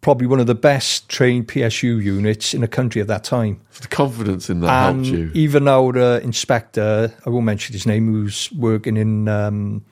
probably 0.00 0.26
one 0.26 0.40
of 0.40 0.46
the 0.46 0.54
best 0.54 1.10
trained 1.10 1.46
PSU 1.48 2.02
units 2.02 2.54
in 2.54 2.62
the 2.62 2.68
country 2.68 3.02
at 3.02 3.06
that 3.08 3.22
time. 3.22 3.60
The 3.82 3.88
confidence 3.88 4.48
in 4.48 4.60
that 4.60 4.70
And 4.88 5.04
helped 5.04 5.18
you. 5.18 5.30
even 5.34 5.68
our 5.68 5.98
uh, 5.98 6.18
inspector, 6.20 7.12
I 7.26 7.28
won't 7.28 7.44
mention 7.44 7.74
his 7.74 7.84
name, 7.84 8.10
who's 8.10 8.50
working 8.52 8.96
in 8.96 9.28
um, 9.28 9.84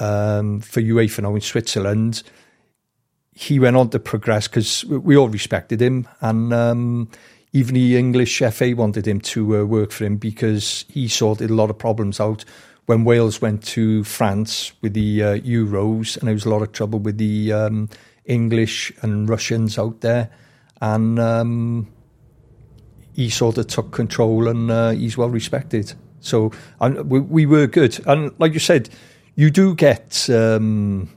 um, 0.00 0.60
for 0.60 0.80
UEFA 0.80 1.22
now 1.22 1.34
in 1.34 1.40
Switzerland. 1.40 2.22
He 3.32 3.58
went 3.58 3.76
on 3.76 3.90
to 3.90 3.98
progress 3.98 4.48
because 4.48 4.84
we 4.84 5.16
all 5.16 5.28
respected 5.28 5.80
him, 5.80 6.08
and 6.20 6.52
um, 6.52 7.08
even 7.52 7.74
the 7.74 7.96
English 7.96 8.38
FA 8.38 8.74
wanted 8.74 9.06
him 9.06 9.20
to 9.20 9.58
uh, 9.60 9.64
work 9.64 9.92
for 9.92 10.04
him 10.04 10.16
because 10.16 10.84
he 10.88 11.08
sorted 11.08 11.50
a 11.50 11.54
lot 11.54 11.70
of 11.70 11.78
problems 11.78 12.20
out 12.20 12.44
when 12.86 13.04
Wales 13.04 13.40
went 13.40 13.62
to 13.62 14.02
France 14.04 14.72
with 14.82 14.94
the 14.94 15.22
uh, 15.22 15.38
Euros, 15.38 16.16
and 16.16 16.26
there 16.26 16.34
was 16.34 16.44
a 16.44 16.50
lot 16.50 16.62
of 16.62 16.72
trouble 16.72 16.98
with 16.98 17.18
the 17.18 17.52
um, 17.52 17.88
English 18.24 18.92
and 19.02 19.28
Russians 19.28 19.78
out 19.78 20.00
there, 20.00 20.30
and. 20.80 21.18
Um, 21.18 21.88
he 23.20 23.28
sort 23.28 23.58
of 23.58 23.66
took 23.66 23.92
control 23.92 24.48
and 24.48 24.70
uh, 24.70 24.90
he's 24.90 25.16
well 25.18 25.28
respected. 25.28 25.92
So 26.20 26.52
and 26.80 27.10
we, 27.10 27.20
we 27.20 27.46
were 27.46 27.66
good. 27.66 28.00
And 28.06 28.32
like 28.38 28.52
you 28.52 28.58
said, 28.58 28.88
you 29.34 29.50
do 29.50 29.74
get, 29.74 30.28
um, 30.30 31.08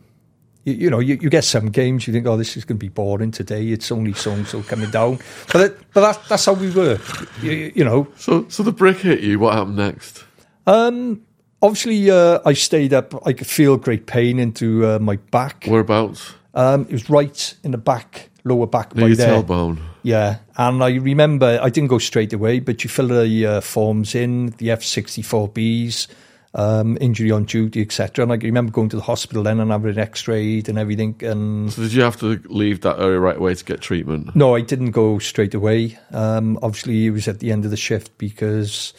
you, 0.63 0.73
you 0.73 0.89
know, 0.89 0.99
you, 0.99 1.17
you 1.21 1.29
get 1.29 1.43
some 1.43 1.69
games 1.69 2.07
you 2.07 2.13
think, 2.13 2.25
oh, 2.25 2.37
this 2.37 2.55
is 2.55 2.65
going 2.65 2.77
to 2.77 2.83
be 2.83 2.89
boring 2.89 3.31
today. 3.31 3.67
It's 3.69 3.91
only 3.91 4.13
so 4.13 4.31
and 4.31 4.47
so 4.47 4.61
coming 4.63 4.89
down. 4.89 5.19
But 5.51 5.59
that, 5.59 5.93
but 5.93 6.01
that, 6.01 6.21
that's 6.29 6.45
how 6.45 6.53
we 6.53 6.71
were, 6.71 6.99
you, 7.41 7.71
you 7.75 7.83
know. 7.83 8.07
So, 8.17 8.47
so 8.49 8.63
the 8.63 8.71
brick 8.71 8.97
hit 8.97 9.21
you. 9.21 9.39
What 9.39 9.53
happened 9.55 9.77
next? 9.77 10.23
Um, 10.65 11.21
obviously, 11.61 12.09
uh, 12.09 12.39
I 12.45 12.53
stayed 12.53 12.93
up. 12.93 13.25
I 13.27 13.33
could 13.33 13.47
feel 13.47 13.77
great 13.77 14.05
pain 14.05 14.39
into 14.39 14.85
uh, 14.85 14.99
my 14.99 15.17
back. 15.17 15.65
Whereabouts? 15.67 16.33
Um, 16.53 16.83
it 16.83 16.91
was 16.91 17.09
right 17.09 17.55
in 17.63 17.71
the 17.71 17.77
back, 17.77 18.29
lower 18.43 18.67
back 18.67 18.95
Near 18.95 19.05
by 19.05 19.07
your 19.07 19.17
there. 19.17 19.41
tailbone. 19.41 19.79
Yeah, 20.03 20.39
and 20.57 20.83
I 20.83 20.95
remember 20.95 21.59
I 21.61 21.69
didn't 21.69 21.87
go 21.89 21.97
straight 21.97 22.33
away, 22.33 22.59
but 22.59 22.83
you 22.83 22.89
fill 22.89 23.07
the 23.07 23.45
uh, 23.45 23.61
forms 23.61 24.15
in, 24.15 24.47
the 24.57 24.67
F64Bs, 24.67 26.07
um, 26.55 26.97
injury 27.01 27.31
on 27.31 27.45
duty, 27.45 27.81
etc. 27.81 28.23
And 28.23 28.31
I 28.31 28.35
remember 28.35 28.71
going 28.71 28.89
to 28.89 28.95
the 28.95 29.01
hospital 29.01 29.43
then 29.43 29.59
and 29.59 29.71
having 29.71 29.91
an 29.91 29.99
X-rayed 29.99 30.69
and 30.69 30.77
everything. 30.77 31.15
And 31.21 31.71
So 31.71 31.81
did 31.81 31.93
you 31.93 32.03
have 32.03 32.17
to 32.19 32.39
leave 32.45 32.81
that 32.81 32.99
area 32.99 33.19
right 33.19 33.37
away 33.37 33.55
to 33.55 33.65
get 33.65 33.81
treatment? 33.81 34.35
no, 34.35 34.55
I 34.55 34.61
didn't 34.61 34.91
go 34.91 35.19
straight 35.19 35.53
away. 35.53 35.97
Um, 36.11 36.59
obviously, 36.61 37.07
it 37.07 37.11
was 37.11 37.27
at 37.27 37.39
the 37.39 37.51
end 37.51 37.65
of 37.65 37.71
the 37.71 37.77
shift 37.77 38.17
because, 38.17 38.93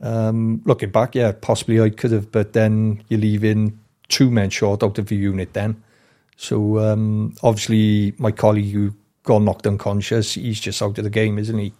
um, 0.00 0.62
looking 0.64 0.90
back, 0.90 1.14
yeah, 1.14 1.32
possibly 1.32 1.80
I 1.80 1.90
could 1.90 2.12
have, 2.12 2.32
but 2.32 2.52
then 2.54 3.02
you're 3.08 3.20
leaving 3.20 3.78
two 4.08 4.30
men 4.30 4.48
short 4.50 4.82
out 4.82 4.98
of 4.98 5.06
the 5.08 5.16
unit 5.16 5.52
then. 5.52 5.82
So 6.36 6.78
um, 6.78 7.34
obviously, 7.42 8.14
my 8.16 8.30
colleague 8.30 8.72
who 8.72 8.94
got 9.24 9.42
knocked 9.42 9.66
unconscious, 9.66 10.34
he's 10.34 10.60
just 10.60 10.80
out 10.80 10.96
of 10.96 11.04
the 11.04 11.10
game, 11.10 11.38
isn't 11.38 11.58
he? 11.58 11.72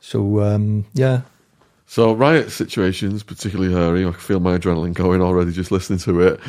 So 0.00 0.40
um, 0.40 0.86
yeah, 0.94 1.20
So 1.90 2.12
riot 2.12 2.52
situations, 2.52 3.24
particularly 3.24 3.74
hairy, 3.74 4.06
I 4.06 4.12
can 4.12 4.20
feel 4.20 4.38
my 4.38 4.56
adrenaline 4.56 4.94
going 4.94 5.20
already 5.20 5.50
just 5.50 5.72
listening 5.72 5.98
to 5.98 6.20
it. 6.20 6.40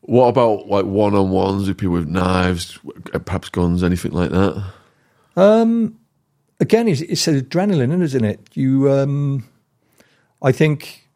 What 0.00 0.28
about 0.28 0.68
like 0.68 0.86
one 0.86 1.14
on 1.14 1.28
ones 1.28 1.68
with 1.68 1.76
people 1.76 1.92
with 1.92 2.08
knives, 2.08 2.78
perhaps 3.26 3.50
guns, 3.50 3.82
anything 3.84 4.12
like 4.12 4.30
that? 4.30 4.64
Um, 5.36 5.98
again, 6.60 6.88
it's, 6.88 7.02
it's 7.02 7.26
adrenaline, 7.26 8.00
isn't 8.00 8.24
it? 8.24 8.40
You, 8.54 8.90
um, 8.90 9.46
I 10.40 10.50
think, 10.50 11.06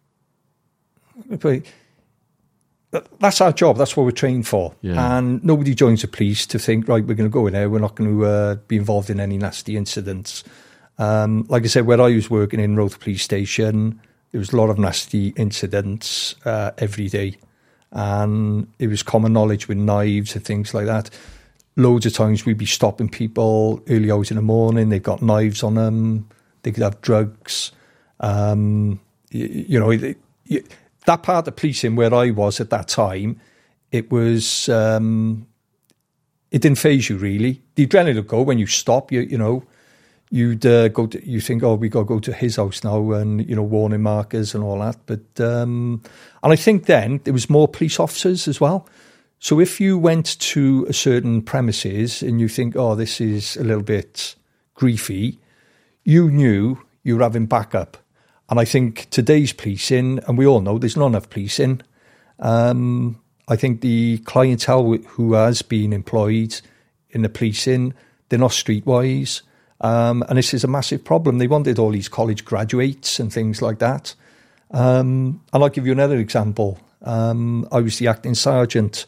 that's 3.18 3.40
our 3.40 3.50
job. 3.50 3.78
That's 3.78 3.96
what 3.96 4.04
we're 4.04 4.10
trained 4.10 4.46
for. 4.46 4.74
Yeah. 4.82 5.16
And 5.16 5.42
nobody 5.42 5.74
joins 5.74 6.02
the 6.02 6.08
police 6.08 6.46
to 6.48 6.58
think, 6.58 6.86
right, 6.86 7.02
we're 7.02 7.14
going 7.14 7.30
to 7.30 7.32
go 7.32 7.46
in 7.46 7.54
there. 7.54 7.70
We're 7.70 7.78
not 7.78 7.94
going 7.94 8.10
to 8.10 8.26
uh, 8.26 8.54
be 8.68 8.76
involved 8.76 9.08
in 9.08 9.20
any 9.20 9.38
nasty 9.38 9.74
incidents. 9.74 10.44
Um, 10.98 11.44
like 11.48 11.64
I 11.64 11.66
said, 11.66 11.86
where 11.86 12.00
I 12.00 12.14
was 12.14 12.30
working 12.30 12.60
in 12.60 12.76
Roath 12.76 13.00
Police 13.00 13.22
Station, 13.22 14.00
there 14.32 14.38
was 14.38 14.52
a 14.52 14.56
lot 14.56 14.70
of 14.70 14.78
nasty 14.78 15.28
incidents 15.36 16.34
uh, 16.44 16.72
every 16.78 17.08
day. 17.08 17.36
And 17.92 18.66
it 18.78 18.88
was 18.88 19.02
common 19.02 19.32
knowledge 19.32 19.68
with 19.68 19.78
knives 19.78 20.34
and 20.34 20.44
things 20.44 20.74
like 20.74 20.86
that. 20.86 21.10
Loads 21.76 22.06
of 22.06 22.12
times 22.12 22.44
we'd 22.44 22.58
be 22.58 22.66
stopping 22.66 23.08
people 23.08 23.82
early 23.88 24.10
hours 24.10 24.30
in 24.30 24.36
the 24.36 24.42
morning. 24.42 24.88
They've 24.88 25.02
got 25.02 25.22
knives 25.22 25.62
on 25.62 25.74
them. 25.74 26.28
They 26.62 26.72
could 26.72 26.82
have 26.82 27.00
drugs. 27.00 27.72
Um, 28.20 29.00
you, 29.30 29.66
you 29.68 29.80
know, 29.80 29.90
it, 29.90 30.16
it, 30.46 30.66
that 31.06 31.22
part 31.22 31.48
of 31.48 31.56
policing 31.56 31.96
where 31.96 32.14
I 32.14 32.30
was 32.30 32.60
at 32.60 32.70
that 32.70 32.88
time, 32.88 33.40
it 33.92 34.10
was 34.10 34.68
um, 34.68 35.46
it 36.50 36.62
didn't 36.62 36.78
phase 36.78 37.08
you 37.08 37.16
really. 37.16 37.62
The 37.74 37.86
adrenaline 37.86 38.16
would 38.16 38.28
go 38.28 38.42
when 38.42 38.58
you 38.58 38.66
stop. 38.66 39.12
You 39.12 39.20
you 39.20 39.38
know, 39.38 39.64
you'd 40.34 40.66
uh, 40.66 40.88
go 40.88 41.06
to 41.06 41.24
you 41.24 41.40
think, 41.40 41.62
oh, 41.62 41.76
we 41.76 41.88
got 41.88 42.00
to 42.00 42.04
go 42.06 42.18
to 42.18 42.32
his 42.32 42.56
house 42.56 42.82
now, 42.82 43.12
and 43.12 43.48
you 43.48 43.54
know, 43.54 43.62
warning 43.62 44.02
markers 44.02 44.52
and 44.52 44.64
all 44.64 44.80
that. 44.80 44.96
But 45.06 45.40
um, 45.40 46.02
and 46.42 46.52
I 46.52 46.56
think 46.56 46.86
then 46.86 47.20
there 47.22 47.32
was 47.32 47.48
more 47.48 47.68
police 47.68 48.00
officers 48.00 48.48
as 48.48 48.60
well. 48.60 48.88
So 49.38 49.60
if 49.60 49.80
you 49.80 49.96
went 49.96 50.38
to 50.40 50.86
a 50.88 50.92
certain 50.92 51.40
premises 51.40 52.20
and 52.20 52.40
you 52.40 52.48
think, 52.48 52.74
oh, 52.74 52.96
this 52.96 53.20
is 53.20 53.56
a 53.56 53.62
little 53.62 53.84
bit 53.84 54.34
griefy, 54.76 55.38
you 56.02 56.30
knew 56.30 56.82
you 57.04 57.16
were 57.16 57.22
having 57.22 57.46
backup. 57.46 57.96
And 58.48 58.58
I 58.58 58.64
think 58.64 59.08
today's 59.10 59.52
policing, 59.52 60.18
and 60.26 60.36
we 60.36 60.46
all 60.46 60.60
know 60.60 60.78
there's 60.78 60.96
not 60.96 61.08
enough 61.08 61.30
policing. 61.30 61.82
Um, 62.40 63.20
I 63.46 63.54
think 63.54 63.82
the 63.82 64.18
clientele 64.24 64.94
who 64.94 65.34
has 65.34 65.62
been 65.62 65.92
employed 65.92 66.60
in 67.10 67.22
the 67.22 67.28
policing, 67.28 67.94
they're 68.28 68.38
not 68.38 68.50
streetwise. 68.50 69.42
Um, 69.84 70.24
and 70.30 70.38
this 70.38 70.54
is 70.54 70.64
a 70.64 70.66
massive 70.66 71.04
problem. 71.04 71.36
They 71.36 71.46
wanted 71.46 71.78
all 71.78 71.90
these 71.90 72.08
college 72.08 72.46
graduates 72.46 73.20
and 73.20 73.30
things 73.30 73.60
like 73.60 73.80
that. 73.80 74.14
Um, 74.70 75.42
and 75.52 75.62
I'll 75.62 75.68
give 75.68 75.84
you 75.84 75.92
another 75.92 76.16
example. 76.16 76.78
Um, 77.02 77.68
I 77.70 77.80
was 77.80 77.98
the 77.98 78.08
acting 78.08 78.34
sergeant 78.34 79.04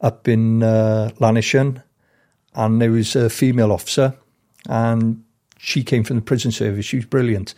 up 0.00 0.26
in 0.26 0.62
uh, 0.62 1.10
Llanishen, 1.20 1.82
and 2.54 2.80
there 2.80 2.90
was 2.90 3.14
a 3.14 3.28
female 3.28 3.70
officer, 3.70 4.14
and 4.66 5.22
she 5.58 5.84
came 5.84 6.02
from 6.02 6.16
the 6.16 6.22
prison 6.22 6.50
service. 6.50 6.86
She 6.86 6.96
was 6.96 7.04
brilliant. 7.04 7.54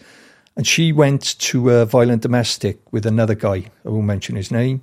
And 0.56 0.66
she 0.66 0.92
went 0.92 1.38
to 1.38 1.70
a 1.70 1.86
violent 1.86 2.22
domestic 2.22 2.92
with 2.92 3.06
another 3.06 3.36
guy, 3.36 3.70
I 3.84 3.88
won't 3.88 4.06
mention 4.06 4.34
his 4.34 4.50
name. 4.50 4.82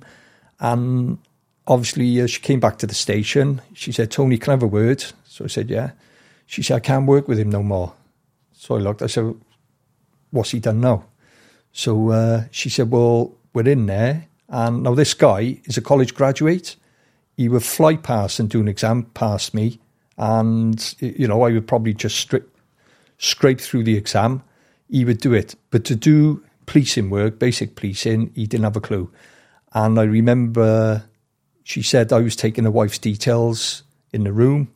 And 0.60 1.18
obviously, 1.66 2.22
uh, 2.22 2.26
she 2.26 2.40
came 2.40 2.60
back 2.60 2.78
to 2.78 2.86
the 2.86 2.94
station. 2.94 3.60
She 3.74 3.92
said, 3.92 4.10
Tony, 4.10 4.38
can 4.38 4.52
I 4.52 4.54
have 4.54 4.62
a 4.62 4.66
word? 4.66 5.04
So 5.26 5.44
I 5.44 5.48
said, 5.48 5.68
yeah. 5.68 5.90
She 6.46 6.62
said, 6.62 6.76
I 6.76 6.80
can't 6.80 7.06
work 7.06 7.28
with 7.28 7.38
him 7.38 7.50
no 7.50 7.62
more. 7.62 7.94
So 8.52 8.76
I 8.76 8.78
looked, 8.78 9.02
I 9.02 9.06
said, 9.06 9.34
what's 10.30 10.50
he 10.50 10.60
done 10.60 10.80
now? 10.80 11.04
So 11.72 12.10
uh, 12.10 12.44
she 12.50 12.70
said, 12.70 12.90
well, 12.90 13.34
we're 13.52 13.68
in 13.68 13.86
there. 13.86 14.28
And 14.48 14.84
now 14.84 14.94
this 14.94 15.12
guy 15.14 15.60
is 15.64 15.76
a 15.76 15.82
college 15.82 16.14
graduate. 16.14 16.76
He 17.36 17.48
would 17.48 17.64
fly 17.64 17.96
past 17.96 18.38
and 18.38 18.48
do 18.48 18.60
an 18.60 18.68
exam 18.68 19.04
past 19.14 19.54
me. 19.54 19.80
And, 20.16 20.94
you 21.00 21.28
know, 21.28 21.42
I 21.42 21.52
would 21.52 21.66
probably 21.66 21.92
just 21.92 22.32
scrape 23.18 23.60
through 23.60 23.84
the 23.84 23.96
exam 23.96 24.42
he 24.88 25.04
would 25.04 25.18
do 25.18 25.34
it. 25.34 25.54
But 25.70 25.84
to 25.86 25.96
do 25.96 26.42
policing 26.66 27.10
work, 27.10 27.38
basic 27.38 27.76
policing, 27.76 28.32
he 28.34 28.46
didn't 28.46 28.64
have 28.64 28.76
a 28.76 28.80
clue. 28.80 29.10
And 29.72 29.98
I 29.98 30.04
remember 30.04 31.04
she 31.64 31.82
said 31.82 32.12
I 32.12 32.20
was 32.20 32.36
taking 32.36 32.64
the 32.64 32.70
wife's 32.70 32.98
details 32.98 33.82
in 34.12 34.24
the 34.24 34.32
room. 34.32 34.72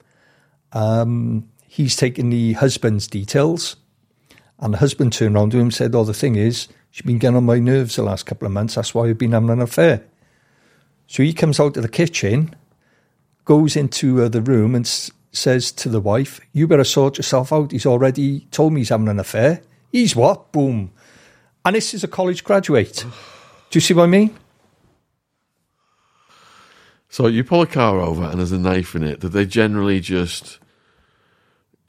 Um, 0.73 1.49
he's 1.73 1.95
taking 1.95 2.31
the 2.31 2.55
husband's 2.55 3.07
details. 3.07 3.77
And 4.59 4.75
the 4.75 4.79
husband 4.79 5.13
turned 5.13 5.37
around 5.37 5.53
to 5.53 5.59
him 5.59 5.65
and 5.65 5.75
said, 5.75 5.95
Oh, 5.95 6.03
the 6.03 6.13
thing 6.13 6.35
is, 6.35 6.67
she's 6.91 7.07
been 7.07 7.19
getting 7.19 7.37
on 7.37 7.45
my 7.45 7.61
nerves 7.61 7.95
the 7.95 8.03
last 8.03 8.27
couple 8.27 8.45
of 8.47 8.53
months. 8.53 8.75
That's 8.75 8.93
why 8.93 9.09
I've 9.09 9.19
been 9.19 9.31
having 9.33 9.51
an 9.51 9.63
affair. 9.63 10.05
So 11.07 11.23
he 11.23 11.33
comes 11.33 11.61
out 11.61 11.77
of 11.77 11.83
the 11.85 11.89
kitchen, 11.89 12.57
goes 13.45 13.77
into 13.77 14.21
uh, 14.21 14.29
the 14.29 14.43
room 14.43 14.75
and 14.75 14.85
s- 14.85 15.13
says 15.31 15.71
to 15.73 15.89
the 15.89 16.01
wife, 16.01 16.41
You 16.53 16.67
better 16.67 16.85
sort 16.85 17.19
yourself 17.19 17.53
out. 17.53 17.71
He's 17.71 17.87
already 17.87 18.41
told 18.51 18.73
me 18.73 18.81
he's 18.81 18.89
having 18.89 19.09
an 19.09 19.21
affair. 19.21 19.63
He's 19.93 20.17
what? 20.17 20.51
Boom. 20.51 20.91
And 21.65 21.77
this 21.77 21.95
is 21.95 22.03
a 22.03 22.09
college 22.09 22.43
graduate. 22.43 23.05
Do 23.71 23.77
you 23.77 23.81
see 23.81 23.95
what 23.95 24.05
I 24.05 24.07
mean? 24.09 24.37
So 27.09 27.29
you 27.29 27.45
pull 27.45 27.63
a 27.63 27.67
car 27.67 28.01
over 28.01 28.25
and 28.25 28.39
there's 28.39 28.53
a 28.53 28.59
knife 28.59 28.97
in 28.97 29.05
it. 29.05 29.21
Do 29.21 29.29
they 29.29 29.47
generally 29.47 30.01
just 30.01 30.60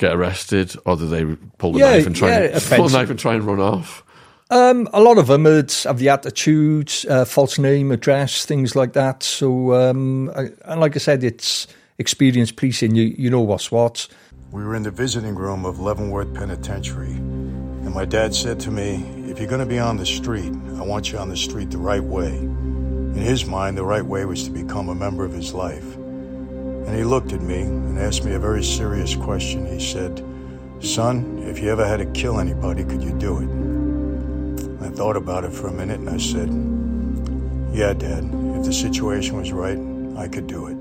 get 0.01 0.13
arrested, 0.13 0.75
or 0.85 0.97
do 0.97 1.07
they 1.07 1.23
pull 1.57 1.73
the 1.73 1.79
Yeah, 1.79 1.91
knife 1.91 2.07
and 2.07 2.15
try 2.15 2.29
yeah, 2.29 2.57
and 2.57 2.63
pull 2.63 2.87
the 2.87 2.97
knife 2.97 3.09
and 3.09 3.19
try 3.19 3.35
and 3.35 3.43
run 3.43 3.59
off? 3.59 4.03
Um, 4.49 4.89
a 4.91 4.99
lot 4.99 5.17
of 5.17 5.27
them 5.27 5.43
would 5.43 5.71
have 5.85 5.99
the 5.99 6.09
attitude, 6.09 6.91
uh, 7.07 7.23
false 7.23 7.57
name, 7.57 7.91
address, 7.91 8.45
things 8.45 8.75
like 8.75 8.93
that. 8.93 9.23
So, 9.23 9.73
um, 9.73 10.29
I, 10.31 10.49
and 10.65 10.81
like 10.81 10.95
I 10.97 10.99
said, 10.99 11.23
it's 11.23 11.67
experienced 11.97 12.57
policing. 12.57 12.95
You 12.95 13.15
you 13.17 13.29
know 13.29 13.39
what's 13.39 13.71
what. 13.71 14.07
We 14.51 14.65
were 14.65 14.75
in 14.75 14.83
the 14.83 14.91
visiting 14.91 15.35
room 15.35 15.65
of 15.65 15.79
Leavenworth 15.79 16.33
Penitentiary, 16.33 17.13
and 17.85 17.93
my 17.93 18.03
dad 18.03 18.35
said 18.35 18.59
to 18.61 18.71
me, 18.71 19.05
If 19.31 19.39
you're 19.39 19.47
going 19.47 19.61
to 19.61 19.73
be 19.75 19.79
on 19.79 19.95
the 19.95 20.05
street, 20.05 20.51
I 20.77 20.83
want 20.83 21.11
you 21.11 21.17
on 21.19 21.29
the 21.29 21.37
street 21.37 21.71
the 21.71 21.77
right 21.77 22.03
way. 22.03 22.35
In 22.35 23.21
his 23.21 23.45
mind, 23.45 23.77
the 23.77 23.85
right 23.85 24.05
way 24.05 24.25
was 24.25 24.43
to 24.45 24.51
become 24.51 24.89
a 24.89 24.95
member 24.95 25.23
of 25.23 25.31
his 25.31 25.53
life. 25.53 25.90
And 26.85 26.95
he 26.95 27.03
looked 27.03 27.31
at 27.33 27.41
me 27.41 27.61
and 27.61 27.97
asked 27.99 28.25
me 28.25 28.33
a 28.33 28.39
very 28.39 28.63
serious 28.63 29.15
question. 29.15 29.65
He 29.65 29.79
said, 29.79 30.23
Son, 30.79 31.43
if 31.45 31.59
you 31.59 31.69
ever 31.69 31.85
had 31.85 31.97
to 31.97 32.05
kill 32.07 32.39
anybody, 32.39 32.83
could 32.83 33.03
you 33.03 33.17
do 33.17 33.37
it? 33.37 34.85
I 34.85 34.89
thought 34.89 35.15
about 35.15 35.43
it 35.43 35.53
for 35.53 35.67
a 35.67 35.71
minute 35.71 35.99
and 35.99 36.09
I 36.09 36.17
said, 36.17 36.49
Yeah, 37.73 37.93
Dad, 37.93 38.23
if 38.57 38.65
the 38.65 38.73
situation 38.73 39.37
was 39.37 39.51
right, 39.51 39.77
I 40.17 40.27
could 40.27 40.47
do 40.47 40.67
it. 40.67 40.77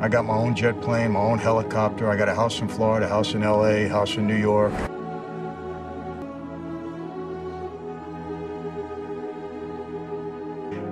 I 0.00 0.08
got 0.08 0.24
my 0.24 0.34
own 0.34 0.54
jet 0.54 0.80
plane, 0.80 1.12
my 1.12 1.20
own 1.20 1.38
helicopter. 1.38 2.10
I 2.10 2.16
got 2.16 2.28
a 2.28 2.34
house 2.34 2.60
in 2.60 2.68
Florida, 2.68 3.06
a 3.06 3.08
house 3.08 3.34
in 3.34 3.42
LA, 3.42 3.86
a 3.86 3.88
house 3.88 4.16
in 4.16 4.26
New 4.26 4.36
York. 4.36 4.72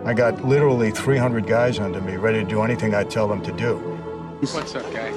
I 0.04 0.14
got 0.14 0.44
literally 0.44 0.90
300 0.90 1.46
guys 1.46 1.78
under 1.78 2.00
me 2.00 2.16
ready 2.16 2.42
to 2.42 2.48
do 2.48 2.62
anything 2.62 2.94
I 2.94 3.04
tell 3.04 3.28
them 3.28 3.42
to 3.42 3.52
do. 3.52 3.76
What's 4.52 4.74
up, 4.74 4.90
guy? 4.92 5.12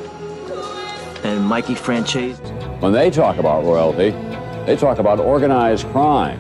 and 1.23 1.43
Mikey 1.43 1.73
Franzese. 1.73 2.37
When 2.81 2.93
they 2.93 3.09
talk 3.09 3.37
about 3.37 3.63
royalty, 3.63 4.11
they 4.67 4.75
talk 4.75 4.99
about 4.99 5.19
organized 5.19 5.87
crime 5.87 6.39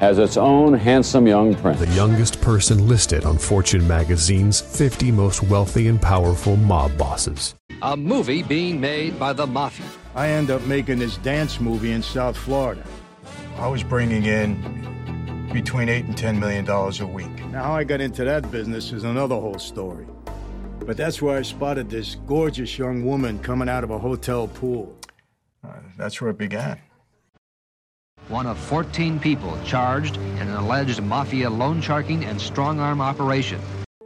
as 0.00 0.18
its 0.18 0.36
own 0.36 0.72
handsome 0.72 1.26
young 1.26 1.54
prince. 1.56 1.80
the 1.80 1.88
youngest 1.88 2.40
person 2.40 2.86
listed 2.88 3.24
on 3.24 3.36
Fortune 3.36 3.86
magazine's 3.88 4.60
50 4.60 5.10
most 5.10 5.42
wealthy 5.42 5.88
and 5.88 6.00
powerful 6.00 6.56
mob 6.56 6.96
bosses. 6.96 7.56
A 7.82 7.96
movie 7.96 8.42
being 8.44 8.80
made 8.80 9.18
by 9.18 9.32
the 9.32 9.46
Mafia. 9.46 9.86
I 10.14 10.28
end 10.28 10.50
up 10.50 10.62
making 10.62 11.00
this 11.00 11.16
dance 11.18 11.60
movie 11.60 11.90
in 11.90 12.02
South 12.02 12.36
Florida. 12.36 12.84
I 13.58 13.66
was 13.66 13.82
bringing 13.82 14.24
in 14.26 14.99
between 15.52 15.88
eight 15.88 16.04
and 16.04 16.16
ten 16.16 16.38
million 16.38 16.64
dollars 16.64 17.00
a 17.00 17.06
week. 17.06 17.30
Now, 17.50 17.64
how 17.64 17.72
I 17.74 17.84
got 17.84 18.00
into 18.00 18.24
that 18.24 18.50
business 18.50 18.92
is 18.92 19.04
another 19.04 19.34
whole 19.36 19.58
story. 19.58 20.06
But 20.86 20.96
that's 20.96 21.20
where 21.20 21.38
I 21.38 21.42
spotted 21.42 21.90
this 21.90 22.16
gorgeous 22.26 22.78
young 22.78 23.04
woman 23.04 23.38
coming 23.40 23.68
out 23.68 23.84
of 23.84 23.90
a 23.90 23.98
hotel 23.98 24.48
pool. 24.48 24.96
Uh, 25.62 25.74
that's 25.98 26.20
where 26.20 26.30
it 26.30 26.38
began. 26.38 26.78
one 28.28 28.46
of 28.46 28.56
14 28.58 29.18
people 29.18 29.58
charged 29.64 30.16
in 30.16 30.42
an 30.48 30.54
alleged 30.54 31.02
mafia 31.02 31.50
loan 31.50 31.80
sharking 31.80 32.24
and 32.24 32.40
strong 32.40 32.78
arm 32.80 33.00
operation. 33.00 33.60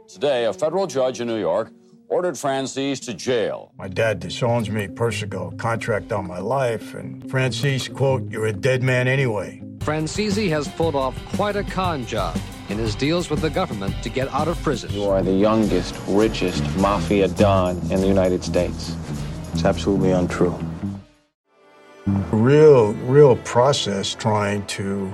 Today, 0.07 0.45
a 0.45 0.53
federal 0.53 0.87
judge 0.87 1.21
in 1.21 1.27
New 1.27 1.39
York 1.39 1.71
ordered 2.07 2.35
Franzese 2.35 3.03
to 3.05 3.13
jail. 3.13 3.71
My 3.77 3.87
dad 3.87 4.19
disowns 4.19 4.69
me, 4.69 4.87
Persico, 4.87 5.51
contract 5.57 6.11
on 6.11 6.27
my 6.27 6.39
life, 6.39 6.93
and 6.93 7.23
Franzese, 7.23 7.93
quote, 7.93 8.29
you're 8.31 8.47
a 8.47 8.53
dead 8.53 8.83
man 8.83 9.07
anyway. 9.07 9.61
Franzese 9.85 10.49
has 10.49 10.67
pulled 10.67 10.95
off 10.95 11.15
quite 11.35 11.55
a 11.55 11.63
con 11.63 12.07
job 12.07 12.35
in 12.69 12.79
his 12.79 12.95
deals 12.95 13.29
with 13.29 13.41
the 13.41 13.51
government 13.51 13.93
to 14.01 14.09
get 14.09 14.27
out 14.29 14.47
of 14.47 14.59
prison. 14.63 14.91
You 14.91 15.03
are 15.03 15.21
the 15.21 15.31
youngest, 15.31 15.93
richest 16.07 16.63
mafia 16.77 17.27
don 17.27 17.77
in 17.91 18.01
the 18.01 18.07
United 18.07 18.43
States. 18.43 18.95
It's 19.53 19.63
absolutely 19.63 20.09
untrue. 20.09 20.57
Real, 22.31 22.93
real 22.93 23.35
process 23.35 24.15
trying 24.15 24.65
to, 24.65 25.13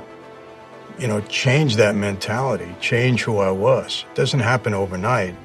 you 0.97 1.07
know, 1.07 1.19
change 1.27 1.75
that 1.75 1.95
mentality, 1.95 2.73
change 2.79 3.23
who 3.23 3.39
I 3.39 3.51
was. 3.51 4.05
It 4.09 4.15
doesn't 4.15 4.39
happen 4.39 4.73
overnight. 4.73 5.35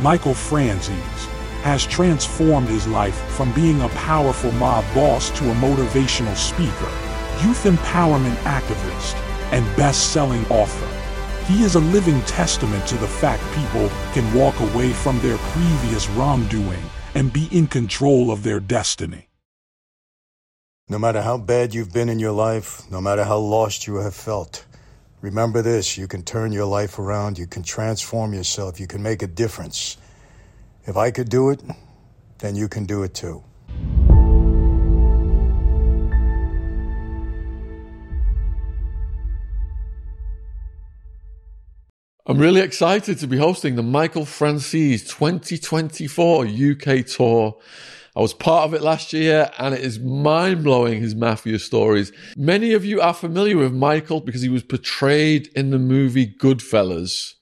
Michael 0.00 0.34
Franzese 0.34 1.33
has 1.64 1.86
transformed 1.86 2.68
his 2.68 2.86
life 2.86 3.16
from 3.30 3.50
being 3.54 3.80
a 3.80 3.88
powerful 3.88 4.52
mob 4.52 4.84
boss 4.94 5.30
to 5.30 5.50
a 5.50 5.54
motivational 5.54 6.36
speaker, 6.36 6.92
youth 7.42 7.64
empowerment 7.64 8.36
activist, 8.44 9.14
and 9.50 9.64
best-selling 9.74 10.44
author. 10.48 10.86
He 11.50 11.64
is 11.64 11.74
a 11.74 11.80
living 11.80 12.20
testament 12.22 12.86
to 12.88 12.96
the 12.98 13.08
fact 13.08 13.42
people 13.54 13.88
can 14.12 14.30
walk 14.34 14.60
away 14.60 14.92
from 14.92 15.18
their 15.20 15.38
previous 15.38 16.06
wrongdoing 16.10 16.82
and 17.14 17.32
be 17.32 17.48
in 17.50 17.66
control 17.66 18.30
of 18.30 18.42
their 18.42 18.60
destiny. 18.60 19.28
No 20.90 20.98
matter 20.98 21.22
how 21.22 21.38
bad 21.38 21.72
you've 21.72 21.94
been 21.94 22.10
in 22.10 22.18
your 22.18 22.32
life, 22.32 22.82
no 22.90 23.00
matter 23.00 23.24
how 23.24 23.38
lost 23.38 23.86
you 23.86 23.96
have 23.96 24.14
felt, 24.14 24.66
remember 25.22 25.62
this 25.62 25.96
you 25.96 26.08
can 26.08 26.22
turn 26.24 26.52
your 26.52 26.66
life 26.66 26.98
around, 26.98 27.38
you 27.38 27.46
can 27.46 27.62
transform 27.62 28.34
yourself, 28.34 28.78
you 28.78 28.86
can 28.86 29.02
make 29.02 29.22
a 29.22 29.26
difference. 29.26 29.96
If 30.86 30.98
I 30.98 31.10
could 31.10 31.30
do 31.30 31.48
it, 31.48 31.62
then 32.38 32.56
you 32.56 32.68
can 32.68 32.84
do 32.84 33.02
it 33.04 33.14
too. 33.14 33.42
I'm 42.26 42.38
really 42.38 42.60
excited 42.60 43.18
to 43.18 43.26
be 43.26 43.38
hosting 43.38 43.76
the 43.76 43.82
Michael 43.82 44.24
Franzese 44.24 45.08
2024 45.08 46.46
UK 46.46 47.06
tour. 47.06 47.58
I 48.16 48.20
was 48.20 48.34
part 48.34 48.64
of 48.64 48.74
it 48.74 48.82
last 48.82 49.12
year 49.14 49.50
and 49.58 49.74
it 49.74 49.80
is 49.80 49.98
mind 49.98 50.64
blowing 50.64 51.00
his 51.00 51.14
mafia 51.14 51.58
stories. 51.58 52.12
Many 52.36 52.72
of 52.72 52.84
you 52.84 53.00
are 53.00 53.14
familiar 53.14 53.56
with 53.56 53.72
Michael 53.72 54.20
because 54.20 54.42
he 54.42 54.48
was 54.50 54.62
portrayed 54.62 55.48
in 55.54 55.70
the 55.70 55.78
movie 55.78 56.26
Goodfellas. 56.26 57.34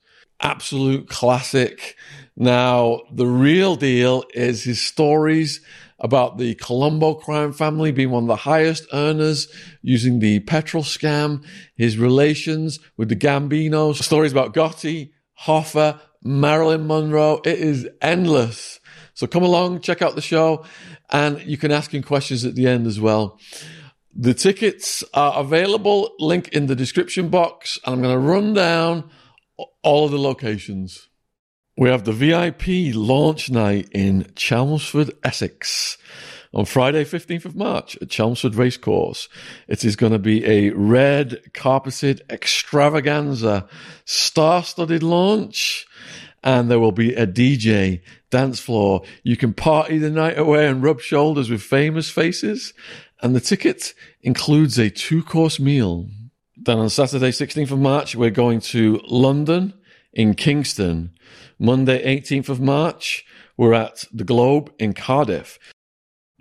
Absolute 0.43 1.09
classic. 1.09 1.97
Now, 2.37 3.03
the 3.13 3.27
real 3.27 3.77
deal 3.77 4.25
is 4.35 4.65
his 4.65 4.83
stories 4.83 5.61
about 6.01 6.37
the 6.37 6.57
Colombo 6.57 7.15
crime 7.15 7.53
family 7.53 7.93
being 7.93 8.11
one 8.11 8.25
of 8.25 8.29
the 8.29 8.37
highest 8.37 8.87
earners 8.93 9.47
using 9.83 10.19
the 10.19 10.41
petrol 10.41 10.83
scam, 10.83 11.45
his 11.77 11.97
relations 11.97 12.81
with 12.97 13.09
the 13.09 13.17
Gambinos, 13.17 14.03
stories 14.03 14.33
about 14.33 14.53
Gotti, 14.53 15.13
Hoffa, 15.43 16.01
Marilyn 16.25 16.89
Monroe. 16.89 17.41
It 17.45 17.59
is 17.59 17.89
endless. 18.01 18.81
So 19.15 19.29
come 19.29 19.45
along, 19.45 19.81
check 19.81 20.03
out 20.03 20.17
the 20.17 20.21
show, 20.21 20.65
and 21.11 21.41
you 21.43 21.57
can 21.57 21.71
ask 21.71 21.95
him 21.95 22.03
questions 22.03 22.45
at 22.45 22.57
the 22.57 22.67
end 22.67 22.87
as 22.89 22.99
well. 22.99 23.39
The 24.15 24.35
tickets 24.35 25.05
are 25.15 25.39
available, 25.39 26.15
link 26.19 26.49
in 26.49 26.67
the 26.67 26.75
description 26.77 27.29
box, 27.29 27.79
and 27.85 27.95
I'm 27.95 28.03
going 28.03 28.15
to 28.15 28.19
run 28.19 28.55
down 28.55 29.11
all 29.83 30.07
of 30.07 30.11
the 30.11 30.19
locations. 30.19 31.09
We 31.77 31.89
have 31.89 32.05
the 32.05 32.13
VIP 32.13 32.95
launch 32.95 33.51
night 33.51 33.89
in 33.93 34.31
Chelmsford, 34.37 35.13
Essex 35.23 35.97
on 36.55 36.67
Friday, 36.67 37.05
15th 37.05 37.47
of 37.47 37.57
March 37.57 37.97
at 38.03 38.11
Chelmsford 38.11 38.55
Racecourse. 38.55 39.29
It 39.69 39.85
is 39.85 39.97
going 39.97 40.13
to 40.13 40.19
be 40.19 40.45
a 40.45 40.71
red 40.71 41.41
carpeted 41.55 42.23
extravaganza, 42.29 43.67
star 44.05 44.63
studded 44.63 45.03
launch, 45.03 45.87
and 46.45 46.71
there 46.71 46.81
will 46.81 46.93
be 46.93 47.15
a 47.15 47.27
DJ, 47.27 48.03
dance 48.31 48.61
floor. 48.61 49.03
You 49.23 49.37
can 49.37 49.55
party 49.55 49.99
the 49.99 50.11
night 50.11 50.39
away 50.39 50.67
and 50.67 50.83
rub 50.83 51.01
shoulders 51.01 51.49
with 51.49 51.63
famous 51.63 52.11
faces. 52.11 52.75
And 53.23 53.37
the 53.37 53.41
ticket 53.41 53.95
includes 54.21 54.79
a 54.79 54.91
two 54.91 55.23
course 55.23 55.61
meal. 55.61 56.09
Then 56.65 56.79
on 56.79 56.91
Saturday, 56.91 57.31
16th 57.31 57.73
of 57.73 57.81
March, 57.81 58.15
we're 58.15 58.31
going 58.31 58.61
to 58.61 59.01
London 59.09 59.75
in 60.13 60.35
Kingston. 60.35 61.11
Monday, 61.59 62.21
18th 62.21 62.49
of 62.51 62.61
March, 62.61 63.25
we're 63.57 63.73
at 63.73 64.05
the 64.13 64.23
Globe 64.23 64.73
in 64.79 64.93
Cardiff. 64.93 65.59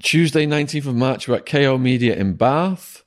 Tuesday, 0.04 0.46
19th 0.46 0.86
of 0.86 0.96
March, 0.96 1.28
we're 1.28 1.38
at 1.38 1.48
Komedia 1.48 2.16
in 2.16 2.34
Bath. 2.34 3.04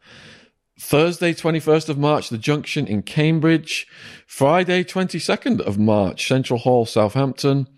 Thursday, 0.76 1.32
21st 1.32 1.88
of 1.88 1.98
March, 1.98 2.30
The 2.30 2.38
Junction 2.38 2.88
in 2.88 3.02
Cambridge. 3.02 3.86
Friday, 4.26 4.82
22nd 4.82 5.60
of 5.60 5.78
March, 5.78 6.26
Central 6.26 6.58
Hall, 6.58 6.84
Southampton. 6.84 7.68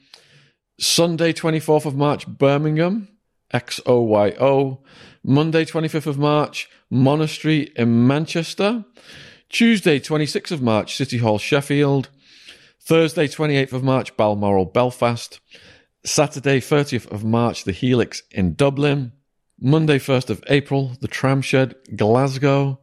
Sunday, 0.81 1.35
24th 1.35 1.85
of 1.85 1.95
March, 1.95 2.27
Birmingham, 2.27 3.09
XOYO. 3.53 4.79
Monday, 5.23 5.67
25th 5.67 6.07
of 6.07 6.17
March, 6.17 6.71
Monastery 6.89 7.71
in 7.77 8.07
Manchester. 8.07 8.83
Tuesday, 9.49 10.01
26th 10.01 10.51
of 10.51 10.61
March, 10.61 10.97
City 10.97 11.19
Hall, 11.19 11.39
Sheffield. 11.39 12.11
Thursday, 12.81 13.29
28th 13.29 13.73
of 13.73 13.85
March, 13.85 14.17
Balmoral, 14.17 14.65
Belfast. 14.65 15.41
Saturday, 16.05 16.61
30th 16.61 17.11
of 17.11 17.25
March, 17.25 17.65
the 17.65 17.73
Helix 17.73 18.23
in 18.31 18.55
Dublin. 18.55 19.13
Monday, 19.61 19.99
1st 19.99 20.31
of 20.31 20.45
April, 20.49 20.93
the 21.01 21.09
Tramshed, 21.09 21.75
Glasgow. 21.97 22.81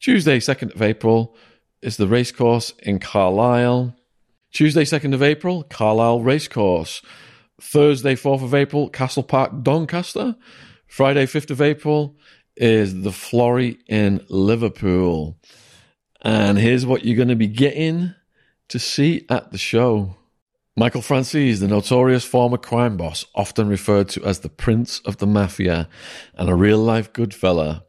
Tuesday, 0.00 0.38
2nd 0.38 0.74
of 0.74 0.82
April, 0.82 1.34
is 1.80 1.96
the 1.96 2.08
racecourse 2.08 2.74
in 2.82 2.98
Carlisle. 2.98 3.96
Tuesday, 4.52 4.84
2nd 4.84 5.14
of 5.14 5.22
April, 5.22 5.62
Carlisle 5.62 6.22
Racecourse. 6.22 7.02
Thursday, 7.60 8.14
4th 8.14 8.42
of 8.42 8.54
April, 8.54 8.88
Castle 8.88 9.22
Park, 9.22 9.62
Doncaster. 9.62 10.36
Friday, 10.86 11.26
5th 11.26 11.50
of 11.50 11.62
April, 11.62 12.16
is 12.56 13.02
the 13.02 13.12
Florrie 13.12 13.78
in 13.88 14.24
Liverpool. 14.28 15.38
And 16.24 16.56
here's 16.58 16.86
what 16.86 17.04
you're 17.04 17.16
going 17.16 17.28
to 17.28 17.36
be 17.36 17.46
getting 17.46 18.14
to 18.68 18.78
see 18.78 19.26
at 19.28 19.52
the 19.52 19.58
show. 19.58 20.16
Michael 20.74 21.02
Franzese, 21.02 21.60
the 21.60 21.68
notorious 21.68 22.24
former 22.24 22.56
crime 22.56 22.96
boss, 22.96 23.26
often 23.34 23.68
referred 23.68 24.08
to 24.08 24.24
as 24.24 24.40
the 24.40 24.48
Prince 24.48 25.00
of 25.00 25.18
the 25.18 25.26
Mafia 25.26 25.86
and 26.34 26.48
a 26.48 26.54
real 26.54 26.78
life 26.78 27.12
good 27.12 27.34
fella, 27.34 27.84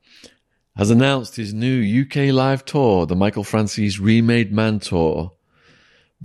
has 0.75 0.91
announced 0.91 1.37
his 1.37 1.53
new 1.53 2.01
UK 2.01 2.33
live 2.33 2.65
tour, 2.65 3.05
the 3.05 3.15
Michael 3.15 3.45
Franzese 3.45 4.01
Remade 4.01 4.51
Man 4.51 4.79
Tour. 4.79 5.31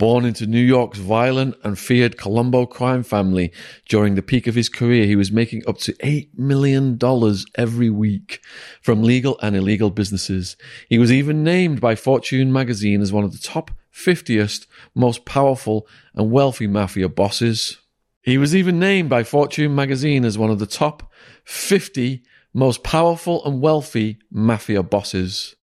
Born 0.01 0.25
into 0.25 0.47
New 0.47 0.63
York's 0.63 0.97
violent 0.97 1.57
and 1.63 1.77
feared 1.77 2.17
Colombo 2.17 2.65
crime 2.65 3.03
family 3.03 3.53
during 3.87 4.15
the 4.15 4.23
peak 4.23 4.47
of 4.47 4.55
his 4.55 4.67
career, 4.67 5.05
he 5.05 5.15
was 5.15 5.31
making 5.31 5.61
up 5.67 5.77
to 5.77 5.93
$8 5.93 6.39
million 6.39 6.97
every 7.55 7.91
week 7.91 8.43
from 8.81 9.03
legal 9.03 9.37
and 9.43 9.55
illegal 9.55 9.91
businesses. 9.91 10.57
He 10.89 10.97
was 10.97 11.11
even 11.11 11.43
named 11.43 11.81
by 11.81 11.93
Fortune 11.93 12.51
magazine 12.51 12.99
as 12.99 13.13
one 13.13 13.23
of 13.23 13.31
the 13.31 13.37
top 13.37 13.69
50th 13.93 14.65
most 14.95 15.23
powerful 15.23 15.87
and 16.15 16.31
wealthy 16.31 16.65
mafia 16.65 17.07
bosses. 17.07 17.77
He 18.23 18.39
was 18.39 18.55
even 18.55 18.79
named 18.79 19.07
by 19.07 19.23
Fortune 19.23 19.75
magazine 19.75 20.25
as 20.25 20.35
one 20.35 20.49
of 20.49 20.57
the 20.57 20.65
top 20.65 21.13
50 21.43 22.23
most 22.55 22.83
powerful 22.83 23.45
and 23.45 23.61
wealthy 23.61 24.17
mafia 24.31 24.81
bosses. 24.81 25.55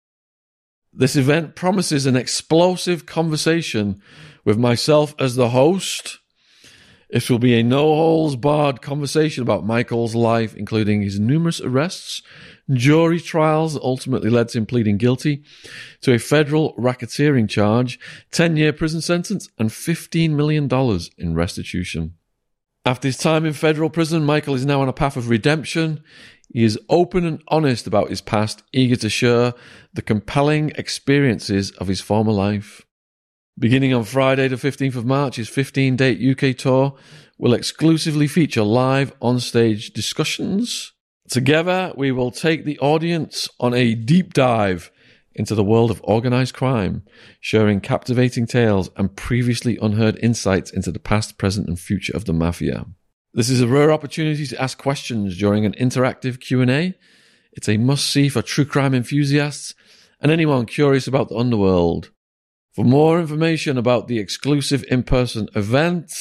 This 0.98 1.16
event 1.16 1.54
promises 1.54 2.08
an 2.08 2.16
explosive 2.16 3.06
conversation 3.06 4.02
with 4.44 4.58
myself 4.58 5.14
as 5.20 5.36
the 5.36 5.50
host. 5.50 6.18
It 7.08 7.30
will 7.30 7.38
be 7.38 7.54
a 7.54 7.62
no 7.62 7.84
holes 7.84 8.36
barred 8.36 8.82
conversation 8.82 9.44
about 9.44 9.64
Michael's 9.64 10.16
life, 10.16 10.56
including 10.56 11.04
his 11.04 11.20
numerous 11.20 11.62
arrests, 11.62 12.24
jury 12.72 13.20
trials 13.20 13.76
that 13.76 13.84
ultimately 13.84 14.32
led 14.32 14.50
to 14.50 14.58
him 14.58 14.66
pleading 14.66 14.98
guilty 14.98 15.44
to 16.02 16.16
a 16.16 16.18
federal 16.18 16.74
racketeering 16.74 17.48
charge, 17.48 18.00
10 18.32 18.58
year 18.58 18.74
prison 18.74 19.00
sentence, 19.00 19.50
and 19.60 19.70
$15 19.70 20.32
million 20.32 20.68
in 21.20 21.36
restitution. 21.36 22.16
After 22.88 23.08
his 23.08 23.18
time 23.18 23.46
in 23.46 23.52
federal 23.52 23.90
prison, 23.90 24.26
Michael 24.26 24.56
is 24.56 24.66
now 24.66 24.82
on 24.82 24.88
a 24.88 24.94
path 24.94 25.16
of 25.16 25.30
redemption. 25.30 26.02
He 26.50 26.64
is 26.64 26.80
open 26.90 27.26
and 27.26 27.42
honest 27.48 27.88
about 27.88 28.10
his 28.10 28.22
past, 28.22 28.64
eager 28.72 28.96
to 28.98 29.10
share 29.10 29.54
the 29.94 30.02
compelling 30.02 30.72
experiences 30.76 31.72
of 31.72 31.88
his 31.88 32.02
former 32.02 32.32
life. 32.32 32.86
Beginning 33.60 33.94
on 33.94 34.04
Friday, 34.04 34.48
the 34.48 34.56
15th 34.56 34.96
of 34.96 35.06
March, 35.06 35.36
his 35.36 35.50
15 35.50 35.96
date 35.96 36.20
UK 36.22 36.56
tour 36.56 36.96
will 37.38 37.54
exclusively 37.54 38.28
feature 38.28 38.64
live 38.64 39.14
on 39.22 39.40
stage 39.40 39.92
discussions. 39.92 40.94
Together, 41.30 41.92
we 41.98 42.12
will 42.12 42.32
take 42.32 42.66
the 42.66 42.80
audience 42.80 43.50
on 43.60 43.74
a 43.74 43.96
deep 43.96 44.34
dive 44.34 44.92
into 45.36 45.54
the 45.54 45.64
world 45.64 45.92
of 45.92 46.02
organized 46.04 46.56
crime, 46.56 47.04
sharing 47.40 47.80
captivating 47.80 48.48
tales 48.48 48.90
and 48.96 49.16
previously 49.16 49.78
unheard 49.82 50.18
insights 50.24 50.72
into 50.72 50.92
the 50.92 51.00
past, 51.00 51.38
present, 51.38 51.68
and 51.68 51.80
future 51.80 52.16
of 52.16 52.26
the 52.26 52.34
mafia. 52.34 52.86
This 53.38 53.50
is 53.52 53.62
a 53.62 53.68
rare 53.68 53.92
opportunity 53.92 54.48
to 54.48 54.60
ask 54.60 54.80
questions 54.80 55.38
during 55.38 55.64
an 55.64 55.74
interactive 55.74 56.40
Q&A. 56.40 56.96
It's 57.52 57.70
a 57.70 57.78
must-see 57.78 58.30
for 58.30 58.42
true 58.42 58.66
crime 58.66 58.96
enthusiasts 58.96 59.76
and 60.20 60.32
anyone 60.32 60.66
curious 60.66 61.06
about 61.06 61.30
the 61.30 61.36
underworld. 61.36 62.10
For 62.74 62.84
more 62.84 63.20
information 63.20 63.78
about 63.78 64.08
the 64.08 64.18
exclusive 64.18 64.84
in-person 64.90 65.50
event, 65.54 66.12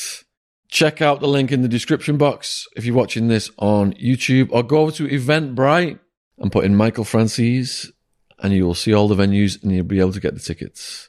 check 0.69 1.01
out 1.01 1.21
the 1.21 1.27
link 1.27 1.51
in 1.51 1.63
the 1.63 1.69
description 1.69 2.19
box 2.19 2.67
if 2.77 2.85
you're 2.85 2.95
watching 2.95 3.29
this 3.29 3.51
on 3.57 3.95
YouTube 3.95 4.49
or 4.51 4.63
go 4.63 4.81
over 4.81 4.93
to 4.93 5.09
Eventbrite 5.09 5.99
and 6.37 6.53
put 6.53 6.67
in 6.67 6.77
Michael 6.77 7.05
Franzese 7.05 7.93
and 8.41 8.53
you 8.53 8.67
will 8.67 8.75
see 8.75 8.93
all 8.93 9.09
the 9.09 9.15
venues 9.15 9.63
and 9.63 9.73
you'll 9.73 9.87
be 9.87 10.01
able 10.01 10.13
to 10.13 10.21
get 10.21 10.35
the 10.35 10.41
tickets. 10.41 11.09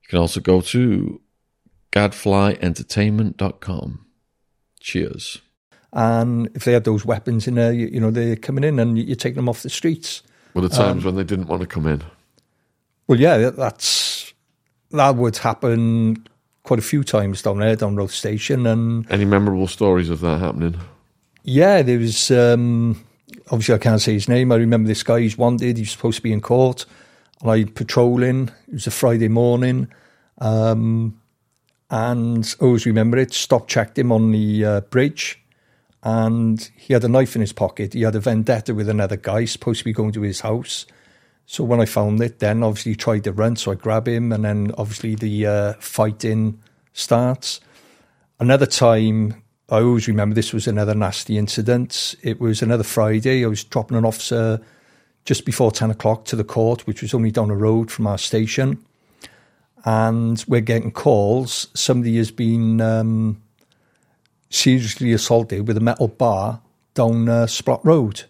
You 0.00 0.08
can 0.08 0.18
also 0.18 0.40
go 0.40 0.62
to 0.62 1.20
gadflyentertainment.com. 1.92 4.06
Cheers. 4.82 5.38
And 5.92 6.48
if 6.54 6.64
they 6.64 6.72
had 6.72 6.84
those 6.84 7.04
weapons 7.04 7.46
in 7.46 7.54
there, 7.54 7.72
you, 7.72 7.86
you 7.88 8.00
know, 8.00 8.10
they're 8.10 8.36
coming 8.36 8.64
in 8.64 8.78
and 8.78 8.98
you're 8.98 9.14
taking 9.16 9.36
them 9.36 9.48
off 9.48 9.62
the 9.62 9.70
streets. 9.70 10.22
Were 10.54 10.62
the 10.62 10.68
times 10.68 11.04
when 11.04 11.16
they 11.16 11.24
didn't 11.24 11.46
want 11.48 11.60
to 11.62 11.66
come 11.68 11.86
in? 11.86 12.02
Well, 13.06 13.20
yeah, 13.20 13.38
that- 13.38 13.56
that's 13.56 14.32
that 14.90 15.16
would 15.16 15.38
happen 15.38 16.26
quite 16.64 16.78
a 16.78 16.82
few 16.82 17.02
times 17.02 17.40
down 17.42 17.58
there, 17.58 17.74
down 17.76 17.96
Roath 17.96 18.10
Station, 18.12 18.66
and 18.66 19.10
Any 19.10 19.24
memorable 19.24 19.66
stories 19.66 20.10
of 20.10 20.20
that 20.20 20.38
happening? 20.40 20.76
yeah, 21.44 21.82
there 21.82 21.98
was 21.98 22.30
um, 22.30 23.02
obviously 23.50 23.74
I 23.74 23.78
can't 23.78 24.00
say 24.00 24.12
his 24.14 24.28
name. 24.28 24.52
I 24.52 24.56
remember 24.56 24.88
this 24.88 25.02
guy. 25.02 25.20
He's 25.20 25.36
wanted. 25.38 25.76
He's 25.78 25.90
supposed 25.90 26.16
to 26.16 26.22
be 26.22 26.32
in 26.32 26.40
court. 26.40 26.84
And 27.40 27.50
I 27.50 27.64
patrolling. 27.64 28.48
It 28.68 28.74
was 28.74 28.86
a 28.86 28.90
Friday 28.90 29.28
morning, 29.28 29.88
um, 30.38 31.18
and 31.92 32.56
always 32.58 32.86
remember 32.86 33.18
it. 33.18 33.34
Stop 33.34 33.68
checked 33.68 33.98
him 33.98 34.10
on 34.10 34.32
the 34.32 34.64
uh, 34.64 34.80
bridge, 34.80 35.38
and 36.02 36.70
he 36.74 36.94
had 36.94 37.04
a 37.04 37.08
knife 37.08 37.36
in 37.36 37.42
his 37.42 37.52
pocket. 37.52 37.92
He 37.92 38.00
had 38.00 38.16
a 38.16 38.20
vendetta 38.20 38.74
with 38.74 38.88
another 38.88 39.16
guy 39.16 39.44
supposed 39.44 39.80
to 39.80 39.84
be 39.84 39.92
going 39.92 40.12
to 40.12 40.22
his 40.22 40.40
house. 40.40 40.86
So 41.44 41.64
when 41.64 41.80
I 41.80 41.84
found 41.84 42.20
it, 42.22 42.38
then 42.38 42.62
obviously 42.62 42.92
he 42.92 42.96
tried 42.96 43.24
to 43.24 43.32
run. 43.32 43.56
So 43.56 43.72
I 43.72 43.74
grab 43.74 44.08
him, 44.08 44.32
and 44.32 44.42
then 44.42 44.72
obviously 44.78 45.14
the 45.14 45.46
uh, 45.46 45.72
fighting 45.80 46.58
starts. 46.94 47.60
Another 48.40 48.66
time, 48.66 49.42
I 49.68 49.80
always 49.80 50.08
remember 50.08 50.34
this 50.34 50.54
was 50.54 50.66
another 50.66 50.94
nasty 50.94 51.36
incident. 51.36 52.14
It 52.22 52.40
was 52.40 52.62
another 52.62 52.84
Friday. 52.84 53.44
I 53.44 53.48
was 53.48 53.64
dropping 53.64 53.98
an 53.98 54.06
officer 54.06 54.60
just 55.26 55.44
before 55.44 55.70
10 55.70 55.90
o'clock 55.90 56.24
to 56.24 56.36
the 56.36 56.42
court, 56.42 56.86
which 56.86 57.02
was 57.02 57.12
only 57.12 57.30
down 57.30 57.48
the 57.48 57.54
road 57.54 57.90
from 57.90 58.06
our 58.06 58.18
station. 58.18 58.82
And 59.84 60.44
we're 60.46 60.60
getting 60.60 60.92
calls. 60.92 61.68
Somebody 61.74 62.16
has 62.18 62.30
been 62.30 62.80
um, 62.80 63.42
seriously 64.50 65.12
assaulted 65.12 65.66
with 65.66 65.76
a 65.76 65.80
metal 65.80 66.08
bar 66.08 66.60
down 66.94 67.28
uh, 67.28 67.46
Splott 67.46 67.84
Road. 67.84 68.24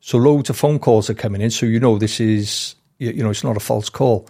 So 0.00 0.18
loads 0.18 0.50
of 0.50 0.56
phone 0.56 0.78
calls 0.78 1.08
are 1.08 1.14
coming 1.14 1.40
in. 1.40 1.50
So 1.50 1.66
you 1.66 1.80
know 1.80 1.98
this 1.98 2.20
is, 2.20 2.74
you 2.98 3.22
know, 3.22 3.30
it's 3.30 3.44
not 3.44 3.56
a 3.56 3.60
false 3.60 3.88
call. 3.88 4.28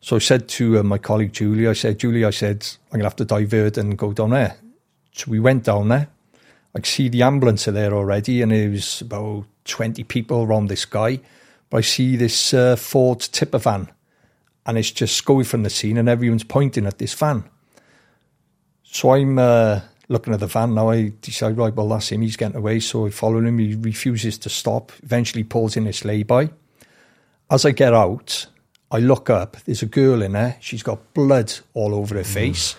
So 0.00 0.16
I 0.16 0.20
said 0.20 0.48
to 0.50 0.78
uh, 0.78 0.82
my 0.82 0.98
colleague 0.98 1.32
Julie, 1.32 1.66
I 1.66 1.72
said, 1.72 1.98
Julie, 1.98 2.24
I 2.24 2.30
said, 2.30 2.66
I'm 2.92 3.00
to 3.00 3.04
have 3.04 3.16
to 3.16 3.24
divert 3.24 3.76
and 3.76 3.98
go 3.98 4.12
down 4.12 4.30
there. 4.30 4.56
So 5.12 5.30
we 5.30 5.40
went 5.40 5.64
down 5.64 5.88
there. 5.88 6.08
I 6.74 6.78
could 6.78 6.86
see 6.86 7.08
the 7.08 7.22
ambulance 7.22 7.64
there 7.64 7.92
already, 7.92 8.42
and 8.42 8.52
there 8.52 8.70
was 8.70 9.00
about 9.00 9.46
20 9.64 10.04
people 10.04 10.42
around 10.42 10.68
this 10.68 10.84
guy. 10.84 11.18
But 11.70 11.78
I 11.78 11.80
see 11.80 12.16
this 12.16 12.54
uh, 12.54 12.76
Ford 12.76 13.20
tipper 13.20 13.58
van, 13.58 13.88
and 14.68 14.76
it's 14.76 14.90
just 14.90 15.24
going 15.24 15.44
from 15.44 15.62
the 15.62 15.70
scene, 15.70 15.96
and 15.96 16.10
everyone's 16.10 16.44
pointing 16.44 16.86
at 16.86 16.98
this 16.98 17.14
van. 17.14 17.42
So 18.82 19.14
I'm 19.14 19.38
uh, 19.38 19.80
looking 20.08 20.34
at 20.34 20.40
the 20.40 20.46
van 20.46 20.74
now. 20.74 20.90
I 20.90 21.12
decide, 21.22 21.56
right, 21.56 21.74
well, 21.74 21.88
that's 21.88 22.10
him. 22.10 22.20
He's 22.20 22.36
getting 22.36 22.56
away. 22.56 22.80
So 22.80 23.06
I 23.06 23.10
follow 23.10 23.38
him. 23.38 23.58
He 23.58 23.74
refuses 23.74 24.36
to 24.38 24.50
stop. 24.50 24.92
Eventually 25.02 25.42
pulls 25.42 25.76
in 25.76 25.84
this 25.84 26.04
lay-by. 26.04 26.50
As 27.50 27.64
I 27.64 27.70
get 27.70 27.94
out, 27.94 28.46
I 28.90 28.98
look 28.98 29.30
up. 29.30 29.56
There's 29.64 29.82
a 29.82 29.86
girl 29.86 30.20
in 30.20 30.32
there. 30.32 30.58
She's 30.60 30.82
got 30.82 31.14
blood 31.14 31.52
all 31.72 31.94
over 31.94 32.16
her 32.16 32.24
face. 32.24 32.76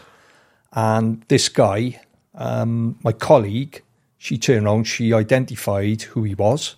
And 0.71 1.23
this 1.27 1.49
guy, 1.49 2.01
um, 2.35 2.99
my 3.03 3.13
colleague, 3.13 3.81
she 4.19 4.37
turned 4.37 4.67
around. 4.67 4.83
She 4.83 5.11
identified 5.11 6.03
who 6.03 6.23
he 6.23 6.35
was. 6.35 6.75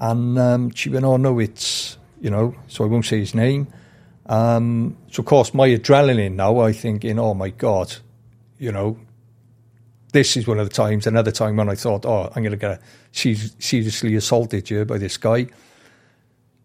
And 0.00 0.36
um, 0.36 0.70
she 0.72 0.90
went, 0.90 1.04
oh, 1.04 1.16
no, 1.16 1.38
it's, 1.38 1.96
you 2.20 2.30
know, 2.30 2.56
so 2.66 2.82
I 2.82 2.88
won't 2.88 3.06
say 3.06 3.20
his 3.20 3.34
name. 3.34 3.68
Um, 4.28 4.96
so, 5.10 5.20
of 5.20 5.26
course, 5.26 5.54
my 5.54 5.68
adrenaline 5.68 6.34
now, 6.34 6.58
I 6.60 6.72
think, 6.72 7.04
in 7.04 7.18
oh, 7.18 7.34
my 7.34 7.50
God, 7.50 7.94
you 8.58 8.72
know, 8.72 8.98
this 10.12 10.36
is 10.36 10.46
one 10.46 10.58
of 10.58 10.68
the 10.68 10.74
times, 10.74 11.06
another 11.06 11.30
time 11.30 11.56
when 11.56 11.68
I 11.68 11.74
thought, 11.74 12.06
oh, 12.06 12.32
I'm 12.34 12.42
going 12.42 12.50
to 12.50 12.56
get 12.56 12.80
seriously 13.12 14.14
assaulted 14.14 14.68
here 14.68 14.84
by 14.84 14.98
this 14.98 15.16
guy. 15.16 15.46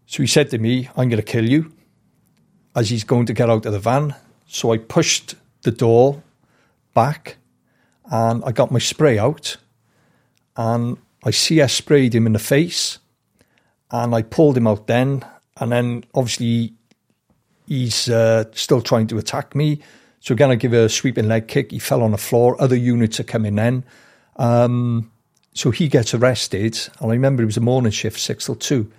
So 0.06 0.22
he 0.22 0.26
said 0.26 0.50
to 0.50 0.58
me, 0.58 0.88
I'm 0.96 1.08
going 1.08 1.22
to 1.22 1.22
kill 1.22 1.48
you 1.48 1.72
as 2.74 2.90
he's 2.90 3.04
going 3.04 3.26
to 3.26 3.32
get 3.32 3.50
out 3.50 3.66
of 3.66 3.72
the 3.72 3.78
van. 3.78 4.14
So 4.46 4.72
I 4.72 4.78
pushed 4.78 5.34
the 5.62 5.70
door 5.70 6.22
back 6.94 7.36
and 8.10 8.44
I 8.44 8.52
got 8.52 8.70
my 8.70 8.78
spray 8.78 9.18
out 9.18 9.56
and 10.56 10.96
I 11.24 11.30
CS 11.30 11.74
sprayed 11.74 12.14
him 12.14 12.26
in 12.26 12.32
the 12.32 12.38
face 12.38 12.98
and 13.90 14.14
I 14.14 14.22
pulled 14.22 14.56
him 14.56 14.66
out 14.66 14.86
then. 14.86 15.24
And 15.58 15.72
then 15.72 16.04
obviously 16.14 16.74
he's 17.72 18.10
uh, 18.10 18.44
still 18.52 18.82
trying 18.82 19.06
to 19.06 19.16
attack 19.16 19.54
me. 19.54 19.80
So 20.20 20.34
again, 20.34 20.50
I 20.50 20.56
give 20.56 20.74
a 20.74 20.90
sweeping 20.90 21.26
leg 21.26 21.48
kick. 21.48 21.70
He 21.70 21.78
fell 21.78 22.02
on 22.02 22.10
the 22.10 22.18
floor. 22.18 22.60
Other 22.60 22.76
units 22.76 23.18
are 23.18 23.24
coming 23.24 23.58
in. 23.58 23.82
Um, 24.36 25.10
so 25.54 25.70
he 25.70 25.88
gets 25.88 26.12
arrested. 26.12 26.78
And 27.00 27.10
I 27.10 27.14
remember 27.14 27.42
it 27.42 27.46
was 27.46 27.56
a 27.56 27.62
morning 27.62 27.90
shift, 27.90 28.20
six 28.20 28.44
till 28.44 28.56
two. 28.56 28.92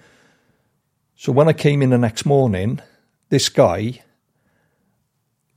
So 1.16 1.32
when 1.32 1.48
I 1.48 1.54
came 1.54 1.84
in 1.84 1.92
the 1.92 2.00
next 2.00 2.26
morning, 2.26 2.82
this 3.30 3.48
guy, 3.48 4.02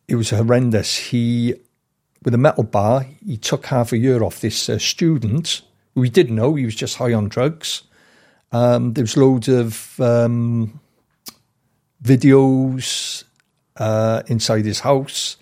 it 0.07 0.17
was 0.17 0.31
horrendous. 0.31 0.97
He, 0.97 1.55
with 2.23 2.35
a 2.35 2.39
metal 2.39 2.65
bar, 2.65 3.07
he 3.25 3.39
took 3.39 3.65
half 3.67 3.93
a 3.93 3.99
year 3.99 4.23
off 4.23 4.43
this 4.43 4.69
uh, 4.69 4.79
student 4.79 5.63
who 5.95 6.03
he 6.03 6.11
didn't 6.11 6.37
know. 6.37 6.55
He 6.55 6.67
was 6.67 6.75
just 6.75 6.97
high 6.97 7.15
on 7.15 7.29
drugs. 7.29 7.83
Um, 8.53 8.93
there 8.93 9.05
was 9.05 9.17
loads 9.17 9.49
of 9.49 9.99
um, 10.01 10.81
videos 12.03 13.25
uh, 13.77 14.23
inside 14.27 14.65
his 14.65 14.81
house. 14.81 15.37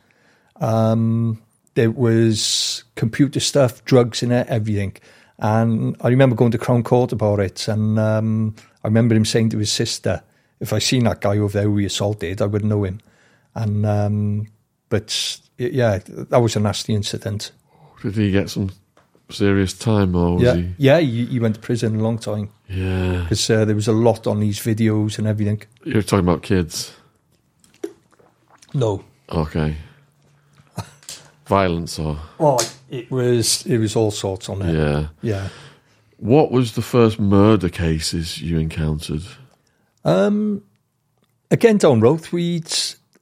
Um, 0.57 1.43
there 1.75 1.91
was 1.91 2.85
computer 2.95 3.41
stuff, 3.41 3.85
drugs 3.85 4.23
in 4.23 4.31
it, 4.33 4.47
everything. 4.49 4.97
And 5.39 5.97
I 6.01 6.09
remember 6.09 6.37
going 6.37 6.53
to 6.53 6.59
Crown 6.59 6.83
Court 6.83 7.13
about 7.13 7.41
it. 7.41 7.67
And 7.69 7.99
um, 7.99 8.55
I 8.85 8.89
remember 8.89 9.15
him 9.15 9.25
saying 9.25 9.51
to 9.51 9.59
his 9.59 9.73
sister, 9.73 10.23
if 10.61 10.73
I 10.73 10.79
seen 10.79 11.05
that 11.05 11.21
guy 11.21 11.39
over 11.39 11.59
there 11.59 11.69
who 11.69 11.79
assaulted, 11.81 12.41
I 12.41 12.47
would 12.47 12.65
know 12.65 12.85
him. 12.85 13.01
And 13.55 13.85
um, 13.85 14.47
but 14.89 15.41
yeah, 15.59 15.99
that 16.07 16.39
was 16.39 16.57
a 16.57 16.61
nasty 16.61 16.95
incident. 16.95 17.53
Did 18.03 18.17
he 18.17 18.31
get 18.31 18.51
some 18.51 18.71
serious 19.31 19.73
time 19.73 20.15
or 20.15 20.35
was 20.35 20.43
Yeah, 20.43 20.55
he? 20.57 20.75
yeah, 20.79 21.01
he, 21.01 21.27
he 21.27 21.41
went 21.41 21.55
to 21.57 21.61
prison 21.61 21.97
a 21.99 22.03
long 22.03 22.19
time 22.19 22.49
Yeah. 22.69 23.23
because 23.23 23.49
uh, 23.51 23.65
there 23.65 23.75
was 23.75 23.89
a 23.89 23.93
lot 23.93 24.27
on 24.27 24.41
these 24.41 24.59
videos 24.61 25.19
and 25.19 25.27
everything. 25.27 25.63
You're 25.85 26.03
talking 26.03 26.27
about 26.29 26.43
kids. 26.43 26.93
No, 28.75 29.05
Okay. 29.31 29.77
Violence 31.47 31.99
or. 31.99 32.19
oh, 32.41 32.59
it 32.91 33.11
was 33.11 33.65
it 33.67 33.79
was 33.79 33.97
all 33.97 34.11
sorts 34.11 34.49
on 34.49 34.63
it. 34.63 34.75
Yeah. 34.75 35.09
yeah. 35.23 35.49
What 36.19 36.51
was 36.51 36.73
the 36.73 36.83
first 36.83 37.19
murder 37.21 37.69
cases 37.69 38.41
you 38.41 38.59
encountered? 38.59 39.23
Um, 40.05 40.63
again, 41.51 41.77
down 41.79 42.01
Roath, 42.01 42.33
we'd, 42.33 42.73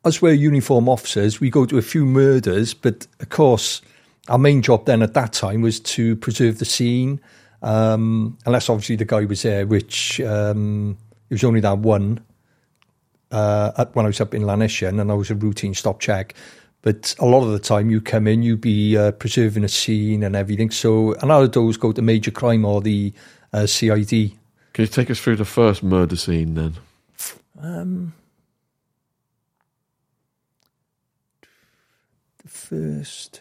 as 0.05 0.21
we're 0.23 0.33
uniform 0.35 0.89
officers, 0.89 1.41
we 1.41 1.51
go 1.51 1.65
to 1.67 1.79
a 1.79 1.83
few 1.83 2.05
murders, 2.05 2.75
but 2.75 3.07
of 3.21 3.29
course, 3.29 3.83
our 4.29 4.39
main 4.39 4.63
job 4.63 4.87
then 4.87 5.03
at 5.03 5.15
that 5.15 5.33
time 5.33 5.63
was 5.63 5.81
to 5.81 6.17
preserve 6.17 6.59
the 6.59 6.65
scene, 6.65 7.21
um, 7.63 8.39
unless 8.47 8.69
obviously 8.69 8.97
the 8.97 9.05
guy 9.05 9.25
was 9.25 9.43
there, 9.43 9.67
which 9.67 10.21
um, 10.21 10.97
it 11.29 11.35
was 11.35 11.45
only 11.45 11.61
that 11.61 11.79
one 11.79 12.21
uh, 13.31 13.73
at, 13.79 13.95
when 13.95 14.07
I 14.07 14.09
was 14.09 14.21
up 14.21 14.35
in 14.35 14.43
Llanishen 14.43 15.01
and 15.01 15.11
I 15.11 15.15
was 15.15 15.31
a 15.31 15.35
routine 15.35 15.75
stop 15.75 16.01
check. 16.01 16.35
But 16.83 17.15
a 17.21 17.27
lot 17.27 17.45
of 17.45 17.53
the 17.53 17.61
time 17.61 17.91
you 17.91 18.01
come 18.01 18.27
in, 18.27 18.43
you 18.43 18.57
be 18.57 18.97
uh, 18.97 19.13
preserving 19.13 19.63
a 19.63 19.69
scene 19.69 20.25
and 20.25 20.35
everything. 20.35 20.71
So 20.71 21.15
a 21.23 21.27
lot 21.27 21.43
of 21.43 21.53
those 21.53 21.77
go 21.77 21.93
to 21.93 22.03
major 22.03 22.33
crime 22.33 22.65
or 22.65 22.81
the 22.81 23.13
uh, 23.53 23.67
CID. 23.67 24.11
Can 24.73 24.83
you 24.83 24.87
take 24.87 25.11
us 25.11 25.21
through 25.21 25.37
the 25.37 25.45
first 25.45 25.83
murder 25.83 26.17
scene 26.17 26.55
then? 26.55 26.75
Um, 27.61 28.15
first. 32.47 33.41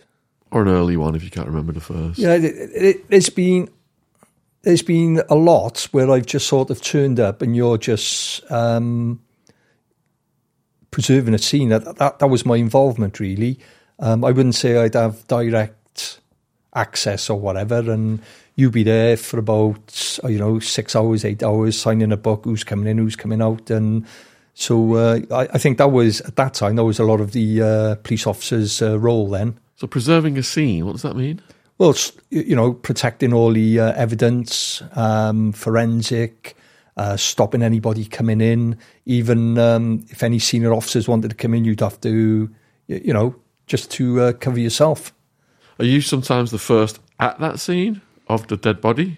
Or 0.52 0.64
an 0.64 0.68
early 0.68 0.98
one 0.98 1.16
if 1.16 1.24
you 1.24 1.30
can't 1.30 1.48
remember 1.48 1.72
the 1.72 1.80
first. 1.80 2.20
Yeah, 2.20 2.34
it, 2.34 2.44
it, 2.44 3.06
it's 3.10 3.30
been 3.30 3.70
there's 4.64 4.84
been 4.84 5.22
a 5.30 5.36
lot 5.36 5.88
where 5.92 6.12
I've 6.12 6.26
just 6.26 6.48
sort 6.48 6.70
of 6.70 6.82
turned 6.82 7.20
up 7.20 7.42
and 7.42 7.56
you're 7.56 7.78
just 7.78 8.50
um, 8.52 9.22
preserving 10.92 11.34
a 11.34 11.40
scene. 11.40 11.70
That, 11.70 11.98
that 11.98 12.20
that 12.20 12.28
was 12.28 12.46
my 12.46 12.58
involvement 12.58 13.20
really. 13.20 13.60
Um, 14.00 14.26
I 14.26 14.32
wouldn't 14.32 14.56
say 14.56 14.78
I'd 14.78 14.96
have 14.96 15.28
direct 15.28 16.20
access 16.74 17.30
or 17.30 17.40
whatever, 17.40 17.92
and 17.92 18.22
you'd 18.56 18.74
be 18.74 18.84
there 18.84 19.18
for 19.18 19.40
about 19.40 20.20
you 20.28 20.38
know 20.38 20.60
six 20.60 20.96
hours, 20.96 21.24
eight 21.24 21.44
hours, 21.44 21.80
signing 21.80 22.12
a 22.12 22.18
book, 22.18 22.46
who's 22.46 22.64
coming 22.64 22.88
in, 22.88 22.98
who's 22.98 23.16
coming 23.16 23.42
out, 23.42 23.70
and 23.70 24.06
so 24.54 24.96
uh, 24.96 25.20
I, 25.32 25.48
I 25.54 25.58
think 25.58 25.78
that 25.78 25.92
was 25.92 26.22
at 26.22 26.36
that 26.36 26.54
time 26.54 26.76
that 26.76 26.84
was 26.84 27.00
a 27.00 27.04
lot 27.04 27.22
of 27.22 27.32
the 27.32 27.62
uh, 27.62 27.96
police 28.04 28.28
officers' 28.28 28.82
uh, 28.82 29.00
role 29.00 29.30
then. 29.30 29.60
So 29.82 29.88
preserving 29.88 30.38
a 30.38 30.44
scene, 30.44 30.86
what 30.86 30.92
does 30.92 31.02
that 31.02 31.16
mean? 31.16 31.42
Well, 31.80 31.96
you 32.30 32.56
know, 32.56 32.72
protecting 32.72 33.34
all 33.34 33.52
the 33.52 33.80
uh, 33.80 33.94
evidence, 33.94 34.84
um, 34.96 35.54
forensic, 35.54 36.56
uh, 36.98 37.18
stopping 37.18 37.64
anybody 37.64 38.06
coming 38.06 38.42
in. 38.42 38.78
Even 39.08 39.58
um, 39.58 40.06
if 40.12 40.22
any 40.22 40.38
senior 40.38 40.72
officers 40.72 41.08
wanted 41.08 41.30
to 41.30 41.36
come 41.36 41.56
in, 41.56 41.66
you'd 41.66 41.80
have 41.80 42.00
to, 42.02 42.48
you 42.86 43.12
know, 43.12 43.34
just 43.66 43.90
to 43.94 44.22
uh, 44.22 44.34
cover 44.34 44.60
yourself. 44.60 45.16
Are 45.80 45.86
you 45.86 46.02
sometimes 46.02 46.52
the 46.52 46.60
first 46.60 47.00
at 47.20 47.40
that 47.40 47.60
scene 47.60 48.02
of 48.28 48.46
the 48.50 48.58
dead 48.58 48.82
body? 48.82 49.18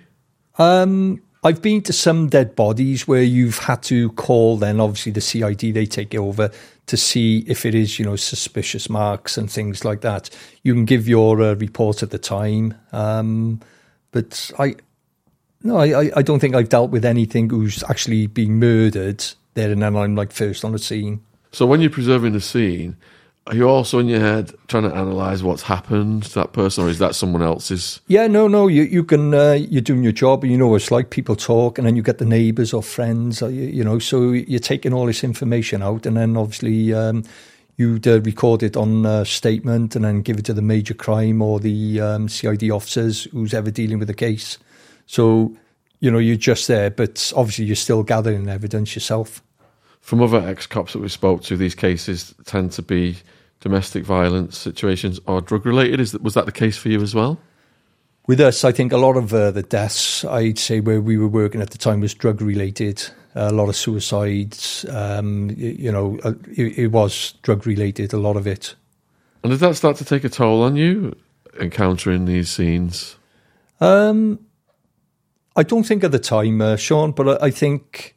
Um, 0.57 1.22
I've 1.44 1.62
been 1.62 1.82
to 1.84 1.94
some 1.94 2.30
dead 2.30 2.56
bodies 2.56 3.08
where 3.08 3.22
you've 3.24 3.58
had 3.60 3.84
to 3.84 4.10
call. 4.14 4.58
Then 4.58 4.80
obviously 4.80 5.12
the 5.12 5.22
CID 5.22 5.74
they 5.74 5.86
take 5.86 6.14
it 6.14 6.18
over 6.20 6.52
to 6.86 6.98
see 6.98 7.39
if 7.48 7.66
it 7.66 7.76
is 7.76 8.00
you 8.00 8.06
know 8.06 8.16
suspicious 8.16 8.89
marks 8.89 9.38
and 9.38 9.52
things 9.52 9.84
like 9.84 10.02
that. 10.02 10.30
You 10.64 10.74
can 10.74 10.86
give 10.86 11.08
your 11.08 11.41
uh, 11.41 11.56
report 11.56 12.02
at 12.04 12.12
the 12.12 12.18
time, 12.20 12.76
um, 12.91 13.60
but 14.12 14.52
I 14.58 14.76
no, 15.64 15.78
I, 15.78 16.12
I- 16.16 16.22
don't 16.22 16.39
think 16.39 16.56
I've 16.56 16.70
dealt 16.70 16.91
with 16.91 17.06
anything 17.06 17.50
who's 17.50 17.84
actually 17.89 18.28
been 18.28 18.60
murdered 18.60 19.24
there 19.54 19.72
and 19.72 19.82
then 19.82 19.96
I'm 19.96 20.16
like 20.16 20.32
first 20.34 20.66
on 20.66 20.72
the 20.74 20.80
scene. 20.80 21.22
So 21.52 21.66
when 21.66 21.80
you're 21.80 21.89
preserving 21.89 22.34
the 22.34 22.41
scene, 22.41 22.98
are 23.48 23.56
you 23.56 23.68
also 23.68 24.00
in 24.00 24.08
your 24.08 24.22
head 24.22 24.54
trying 24.68 24.84
to 24.84 24.91
analyse 24.91 25.41
what's 25.41 25.64
happened 25.64 26.24
to 26.24 26.34
that 26.36 26.54
person, 26.54 26.86
or 26.86 26.89
is 26.89 27.00
that 27.00 27.14
someone 27.14 27.41
else's? 27.41 28.00
Yeah, 28.08 28.28
no, 28.28 28.48
no, 28.48 28.68
you 28.68 28.84
you 28.84 29.04
can 29.04 29.34
uh, 29.34 29.54
you're 29.54 29.82
doing 29.82 30.04
your 30.04 30.14
job. 30.14 30.44
And 30.44 30.52
you 30.52 30.58
know, 30.58 30.68
what 30.68 30.78
it's 30.78 30.91
like 30.91 31.10
people 31.10 31.36
talk, 31.36 31.78
and 31.78 31.86
then 31.86 31.96
you 31.96 32.02
get 32.02 32.20
the 32.20 32.26
neighbours 32.26 32.74
or 32.74 32.82
friends, 32.82 33.41
or, 33.41 33.50
you, 33.50 33.64
you 33.64 33.84
know. 33.84 34.00
So 34.00 34.32
you're 34.32 34.60
taking 34.60 34.94
all 34.94 35.08
this 35.08 35.24
information 35.24 35.84
out, 35.84 36.06
and 36.06 36.16
then 36.16 36.38
obviously 36.38 36.94
um, 36.94 37.24
you'd 37.76 38.08
uh, 38.08 38.22
record 38.22 38.64
it 38.64 38.78
on 38.78 39.06
a 39.06 39.26
statement, 39.26 39.96
and 39.96 40.06
then 40.06 40.22
give 40.22 40.39
it 40.39 40.46
to 40.46 40.54
the 40.54 40.62
major 40.62 40.94
crime 40.94 41.41
or 41.41 41.60
the 41.60 42.00
um, 42.00 42.30
CID 42.30 42.72
officers 42.72 43.26
who's 43.26 43.54
ever 43.54 43.72
dealing 43.72 44.00
with 44.00 44.08
the 44.08 44.14
case. 44.14 44.58
So 45.06 45.54
you 46.00 46.12
know, 46.12 46.18
you're 46.18 46.36
just 46.36 46.68
there, 46.68 46.89
but 46.89 47.32
obviously 47.34 47.64
you're 47.64 47.78
still 47.78 48.04
gathering 48.04 48.50
evidence 48.50 48.94
yourself. 48.94 49.41
From 50.02 50.22
other 50.22 50.39
ex 50.39 50.68
cops 50.68 50.91
that 50.91 51.00
we 51.00 51.08
spoke 51.08 51.44
to, 51.44 51.56
these 51.56 51.76
cases 51.76 52.36
tend 52.44 52.74
to 52.74 52.82
be 52.82 53.16
domestic 53.64 54.03
violence 54.03 54.57
situations 54.57 55.22
or 55.26 55.39
drug 55.39 55.66
related. 55.66 56.01
Is 56.01 56.11
that, 56.11 56.22
was 56.22 56.34
that 56.34 56.45
the 56.45 56.51
case 56.51 56.78
for 56.78 56.89
you 56.89 57.01
as 57.01 57.16
well? 57.16 57.39
With 58.28 58.41
us, 58.41 58.64
I 58.64 58.74
think 58.74 58.91
a 58.91 58.97
lot 58.97 59.16
of 59.16 59.34
uh, 59.34 59.51
the 59.51 59.64
deaths, 59.64 60.26
I'd 60.26 60.59
say, 60.59 60.82
where 60.82 61.01
we 61.01 61.18
were 61.18 61.28
working 61.28 61.61
at 61.61 61.72
the 61.72 61.78
time 61.78 62.01
was 62.01 62.14
drug 62.14 62.41
related. 62.41 63.09
a 63.36 63.51
lot 63.51 63.70
of 63.70 63.76
suicides, 63.76 64.86
um, 64.89 65.49
you 65.57 65.91
know, 65.91 66.20
uh, 66.24 66.34
it, 66.51 66.78
it 66.78 66.88
was 66.88 67.34
drug 67.41 67.66
related, 67.66 68.14
a 68.14 68.18
lot 68.18 68.38
of 68.38 68.45
it. 68.45 68.76
And 69.43 69.51
did 69.51 69.59
that 69.59 69.76
start 69.76 69.97
to 69.97 70.05
take 70.05 70.24
a 70.24 70.30
toll 70.30 70.61
on 70.61 70.76
you, 70.76 71.14
encountering 71.59 72.26
these 72.26 72.49
scenes? 72.49 73.18
Um, 73.82 74.39
I 75.55 75.64
don't 75.64 75.84
think 75.84 76.03
at 76.03 76.11
the 76.11 76.20
time, 76.20 76.61
uh, 76.61 76.76
Shaun, 76.76 77.11
but 77.11 77.41
I, 77.41 77.47
I 77.47 77.51
think 77.51 78.16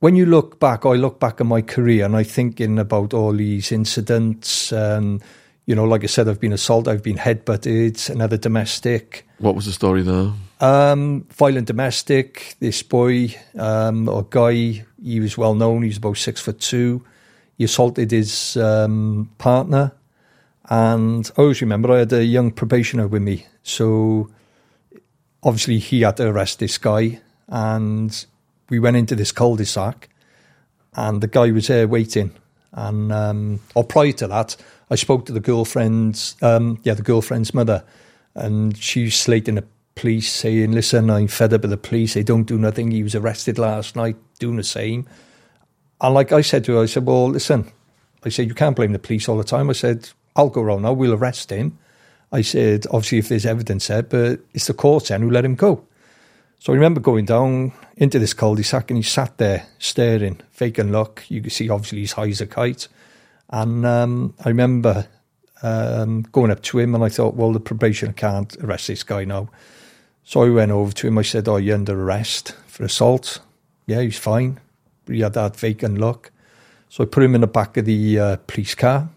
when 0.00 0.16
you 0.16 0.26
look 0.26 0.60
back, 0.60 0.84
I 0.84 0.92
look 0.92 1.20
back 1.20 1.40
at 1.40 1.46
my 1.46 1.62
career 1.62 2.04
and 2.04 2.16
I 2.16 2.22
thinking 2.22 2.78
about 2.78 3.14
all 3.14 3.32
these 3.32 3.72
incidents. 3.72 4.72
And, 4.72 5.22
you 5.64 5.74
know, 5.74 5.84
like 5.84 6.04
I 6.04 6.06
said, 6.06 6.28
I've 6.28 6.40
been 6.40 6.52
assaulted, 6.52 6.92
I've 6.92 7.02
been 7.02 7.16
headbutted, 7.16 8.10
another 8.10 8.36
domestic. 8.36 9.26
What 9.38 9.54
was 9.54 9.66
the 9.66 9.72
story 9.72 10.02
there? 10.02 10.32
Um, 10.60 11.26
violent 11.30 11.66
domestic. 11.66 12.56
This 12.60 12.82
boy 12.82 13.34
um, 13.58 14.08
or 14.08 14.24
guy, 14.24 14.84
he 15.02 15.20
was 15.20 15.36
well 15.36 15.54
known. 15.54 15.82
He 15.82 15.88
was 15.88 15.98
about 15.98 16.16
six 16.16 16.40
foot 16.40 16.60
two. 16.60 17.04
He 17.58 17.64
assaulted 17.64 18.10
his 18.10 18.56
um, 18.58 19.30
partner, 19.38 19.92
and 20.68 21.30
I 21.38 21.40
always 21.40 21.62
remember 21.62 21.90
I 21.90 22.00
had 22.00 22.12
a 22.12 22.24
young 22.24 22.50
probationer 22.50 23.06
with 23.06 23.22
me. 23.22 23.46
So 23.62 24.30
obviously 25.42 25.78
he 25.78 26.02
had 26.02 26.18
to 26.18 26.28
arrest 26.28 26.58
this 26.58 26.76
guy, 26.76 27.20
and 27.48 28.26
we 28.68 28.78
went 28.78 28.96
into 28.96 29.14
this 29.14 29.32
cul-de-sac, 29.32 30.08
and 30.94 31.20
the 31.20 31.28
guy 31.28 31.50
was 31.50 31.68
there 31.68 31.86
waiting. 31.86 32.32
And 32.72 33.12
um, 33.12 33.60
or 33.74 33.84
prior 33.84 34.12
to 34.12 34.26
that, 34.28 34.56
I 34.90 34.96
spoke 34.96 35.26
to 35.26 35.32
the 35.32 35.40
girlfriend's, 35.40 36.36
um, 36.42 36.78
yeah, 36.82 36.94
the 36.94 37.02
girlfriend's 37.02 37.54
mother, 37.54 37.84
and 38.34 38.76
she's 38.76 39.14
slating 39.14 39.54
the 39.54 39.64
police, 39.94 40.30
saying, 40.30 40.72
"Listen, 40.72 41.10
I'm 41.10 41.28
fed 41.28 41.54
up 41.54 41.62
with 41.62 41.70
the 41.70 41.76
police. 41.76 42.14
They 42.14 42.22
don't 42.22 42.44
do 42.44 42.58
nothing. 42.58 42.90
He 42.90 43.02
was 43.02 43.14
arrested 43.14 43.58
last 43.58 43.96
night, 43.96 44.16
doing 44.38 44.56
the 44.56 44.64
same." 44.64 45.06
And 46.00 46.14
like 46.14 46.32
I 46.32 46.42
said 46.42 46.64
to 46.64 46.74
her, 46.74 46.82
I 46.82 46.86
said, 46.86 47.06
"Well, 47.06 47.30
listen," 47.30 47.72
I 48.24 48.28
said, 48.28 48.48
"You 48.48 48.54
can't 48.54 48.76
blame 48.76 48.92
the 48.92 48.98
police 48.98 49.28
all 49.28 49.38
the 49.38 49.44
time." 49.44 49.70
I 49.70 49.72
said, 49.72 50.10
"I'll 50.34 50.50
go 50.50 50.62
round 50.62 50.82
now. 50.82 50.92
We'll 50.92 51.14
arrest 51.14 51.50
him." 51.50 51.78
I 52.30 52.42
said, 52.42 52.86
"Obviously, 52.90 53.18
if 53.18 53.28
there's 53.28 53.46
evidence 53.46 53.86
there, 53.86 54.02
but 54.02 54.40
it's 54.52 54.66
the 54.66 54.74
courts 54.74 55.08
then 55.08 55.22
who 55.22 55.30
let 55.30 55.44
him 55.44 55.54
go." 55.54 55.84
So 56.66 56.72
I 56.72 56.74
remember 56.74 56.98
going 56.98 57.26
down 57.26 57.70
into 57.96 58.18
this 58.18 58.34
cul-de-sac 58.34 58.90
and 58.90 58.96
he 58.96 59.02
sat 59.04 59.38
there 59.38 59.68
staring, 59.78 60.40
vacant 60.54 60.90
look. 60.90 61.22
You 61.28 61.40
could 61.40 61.52
see 61.52 61.70
obviously 61.70 62.00
he's 62.00 62.14
high 62.14 62.26
as 62.26 62.40
a 62.40 62.46
kite. 62.48 62.88
And 63.50 63.86
um, 63.86 64.34
I 64.44 64.48
remember 64.48 65.06
um, 65.62 66.22
going 66.32 66.50
up 66.50 66.62
to 66.62 66.80
him 66.80 66.96
and 66.96 67.04
I 67.04 67.08
thought, 67.08 67.36
well, 67.36 67.52
the 67.52 67.60
probation 67.60 68.14
can't 68.14 68.56
arrest 68.56 68.88
this 68.88 69.04
guy 69.04 69.24
now. 69.24 69.48
So 70.24 70.42
I 70.42 70.50
went 70.50 70.72
over 70.72 70.90
to 70.90 71.06
him. 71.06 71.18
I 71.18 71.22
said, 71.22 71.46
oh, 71.46 71.58
you're 71.58 71.76
under 71.76 72.02
arrest 72.02 72.56
for 72.66 72.82
assault. 72.82 73.38
Yeah, 73.86 74.00
he's 74.00 74.18
fine. 74.18 74.58
But 75.04 75.14
he 75.14 75.20
had 75.20 75.34
that 75.34 75.54
vacant 75.54 75.98
look. 75.98 76.32
So 76.88 77.04
I 77.04 77.06
put 77.06 77.22
him 77.22 77.36
in 77.36 77.42
the 77.42 77.46
back 77.46 77.76
of 77.76 77.84
the 77.84 78.18
uh, 78.18 78.36
police 78.48 78.74
car. 78.74 79.08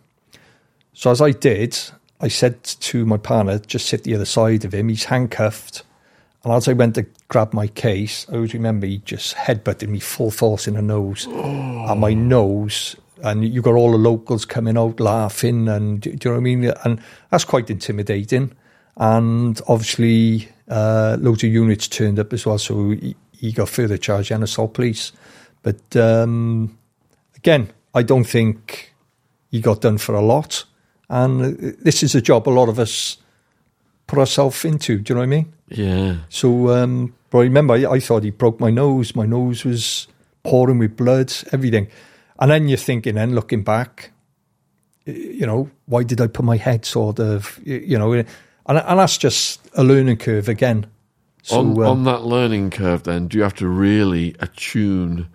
So 0.93 1.09
as 1.09 1.19
I 1.19 1.31
did, 1.31 1.75
I 2.21 2.27
said 2.27 2.63
to 2.63 3.07
my 3.07 3.17
partner, 3.17 3.57
just 3.57 3.87
sit 3.87 4.03
the 4.03 4.13
other 4.13 4.25
side 4.25 4.65
of 4.65 4.75
him. 4.75 4.89
He's 4.89 5.05
handcuffed. 5.05 5.81
And 6.43 6.53
as 6.53 6.67
I 6.67 6.73
went 6.73 6.95
to 6.95 7.05
grab 7.27 7.53
my 7.53 7.67
case, 7.67 8.25
I 8.29 8.35
always 8.35 8.53
remember 8.53 8.87
he 8.87 8.99
just 8.99 9.35
headbutted 9.35 9.89
me 9.89 9.99
full 9.99 10.31
force 10.31 10.67
in 10.67 10.75
the 10.75 10.81
nose. 10.81 11.27
And 11.27 11.99
my 11.99 12.13
nose, 12.13 12.95
and 13.21 13.45
you 13.45 13.61
got 13.61 13.73
all 13.73 13.91
the 13.91 13.97
locals 13.97 14.45
coming 14.45 14.77
out 14.77 14.99
laughing, 14.99 15.67
and 15.67 15.99
do 16.01 16.09
you 16.11 16.17
know 16.25 16.31
what 16.31 16.37
I 16.37 16.39
mean? 16.39 16.63
And 16.85 17.01
that's 17.29 17.43
quite 17.43 17.69
intimidating. 17.69 18.53
And 18.95 19.59
obviously, 19.67 20.49
uh, 20.69 21.17
loads 21.19 21.43
of 21.43 21.51
units 21.51 21.87
turned 21.89 22.19
up 22.19 22.31
as 22.31 22.45
well, 22.45 22.57
so 22.57 22.91
he, 22.91 23.15
he 23.33 23.51
got 23.51 23.67
further 23.67 23.97
charged 23.97 24.31
and 24.31 24.43
assault 24.43 24.73
police. 24.73 25.11
But 25.61 25.95
um, 25.97 26.77
again, 27.35 27.69
I 27.93 28.03
don't 28.03 28.25
think 28.25 28.93
he 29.51 29.59
got 29.59 29.81
done 29.81 29.97
for 29.97 30.15
a 30.15 30.21
lot. 30.21 30.63
And 31.09 31.41
uh, 31.41 31.71
this 31.81 32.03
is 32.03 32.15
a 32.15 32.21
job 32.21 32.47
a 32.47 32.51
lot 32.51 32.69
of 32.69 32.79
us 32.79 33.17
put 34.09 34.19
ourselves 34.19 34.65
into. 34.65 34.99
Do 34.99 35.13
you 35.13 35.15
know 35.15 35.21
what 35.21 35.23
I 35.23 35.27
mean? 35.27 35.53
Yeah. 35.69 36.15
So, 36.29 36.69
um, 36.69 37.13
but 37.29 37.39
I 37.39 37.43
remember 37.43 37.75
I, 37.75 37.85
I 37.85 37.99
thought 37.99 38.23
he 38.23 38.31
broke 38.31 38.59
my 38.59 38.71
nose. 38.71 39.15
My 39.15 39.25
nose 39.25 39.63
was 39.63 40.07
pouring 40.43 40.79
with 40.79 40.97
blood, 40.97 41.31
everything. 41.51 41.87
And 42.39 42.51
then 42.51 42.67
you're 42.67 42.77
thinking, 42.77 43.17
and 43.17 43.35
looking 43.35 43.63
back, 43.63 44.11
you 45.05 45.45
know, 45.45 45.69
why 45.85 46.03
did 46.03 46.21
I 46.21 46.27
put 46.27 46.45
my 46.45 46.57
head 46.57 46.85
sort 46.85 47.19
of, 47.19 47.59
you 47.63 47.97
know, 47.97 48.13
and, 48.13 48.27
and 48.65 48.99
that's 48.99 49.17
just 49.17 49.61
a 49.73 49.83
learning 49.83 50.17
curve 50.17 50.49
again. 50.49 50.87
So, 51.43 51.59
on, 51.59 51.71
um, 51.71 51.83
on 51.83 52.03
that 52.05 52.23
learning 52.23 52.71
curve, 52.71 53.03
then, 53.03 53.27
do 53.27 53.37
you 53.37 53.43
have 53.43 53.55
to 53.55 53.67
really 53.67 54.35
attune 54.39 55.27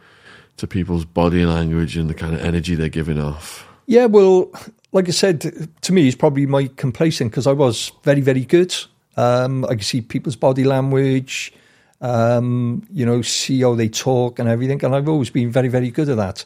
to 0.56 0.66
people's 0.66 1.04
body 1.04 1.44
language 1.44 1.96
and 1.96 2.08
the 2.08 2.14
kind 2.14 2.34
of 2.34 2.40
energy 2.40 2.74
they're 2.74 2.88
giving 2.88 3.20
off? 3.20 3.66
Yeah, 3.86 4.06
well, 4.06 4.50
like 4.95 5.09
I 5.09 5.12
said, 5.12 5.68
to 5.82 5.92
me, 5.92 6.07
it's 6.07 6.16
probably 6.16 6.47
my 6.47 6.68
complacent 6.76 7.32
because 7.32 7.49
I 7.49 7.53
was 7.53 7.90
very, 8.05 8.20
very 8.20 8.45
good. 8.45 8.74
Um, 9.16 9.64
I 9.64 9.70
can 9.70 9.80
see 9.80 10.01
people's 10.01 10.36
body 10.36 10.62
language, 10.62 11.53
um, 12.01 12.86
you 12.92 13.05
know, 13.05 13.20
see 13.20 13.61
how 13.61 13.74
they 13.74 13.88
talk 13.88 14.38
and 14.38 14.49
everything. 14.49 14.82
And 14.84 14.95
I've 14.95 15.09
always 15.09 15.30
been 15.30 15.51
very, 15.51 15.66
very 15.66 15.90
good 15.90 16.09
at 16.09 16.16
that. 16.16 16.45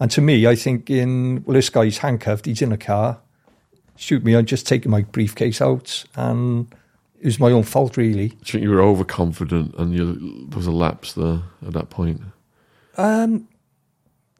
And 0.00 0.10
to 0.12 0.22
me, 0.22 0.46
I 0.46 0.54
think 0.54 0.88
in, 0.88 1.44
well, 1.44 1.54
this 1.54 1.68
guy's 1.68 1.98
handcuffed, 1.98 2.46
he's 2.46 2.62
in 2.62 2.72
a 2.72 2.78
car. 2.78 3.20
Shoot 3.96 4.24
me, 4.24 4.34
I'm 4.34 4.46
just 4.46 4.66
taking 4.66 4.90
my 4.90 5.02
briefcase 5.02 5.60
out 5.60 6.04
and 6.16 6.74
it 7.20 7.26
was 7.26 7.38
my 7.38 7.52
own 7.52 7.64
fault, 7.64 7.98
really. 7.98 8.28
Do 8.28 8.34
you 8.34 8.52
think 8.52 8.62
you 8.62 8.70
were 8.70 8.80
overconfident 8.80 9.74
and 9.76 9.92
you, 9.92 10.46
there 10.48 10.56
was 10.56 10.66
a 10.66 10.72
lapse 10.72 11.12
there 11.12 11.42
at 11.66 11.74
that 11.74 11.90
point? 11.90 12.22
Um, 12.96 13.46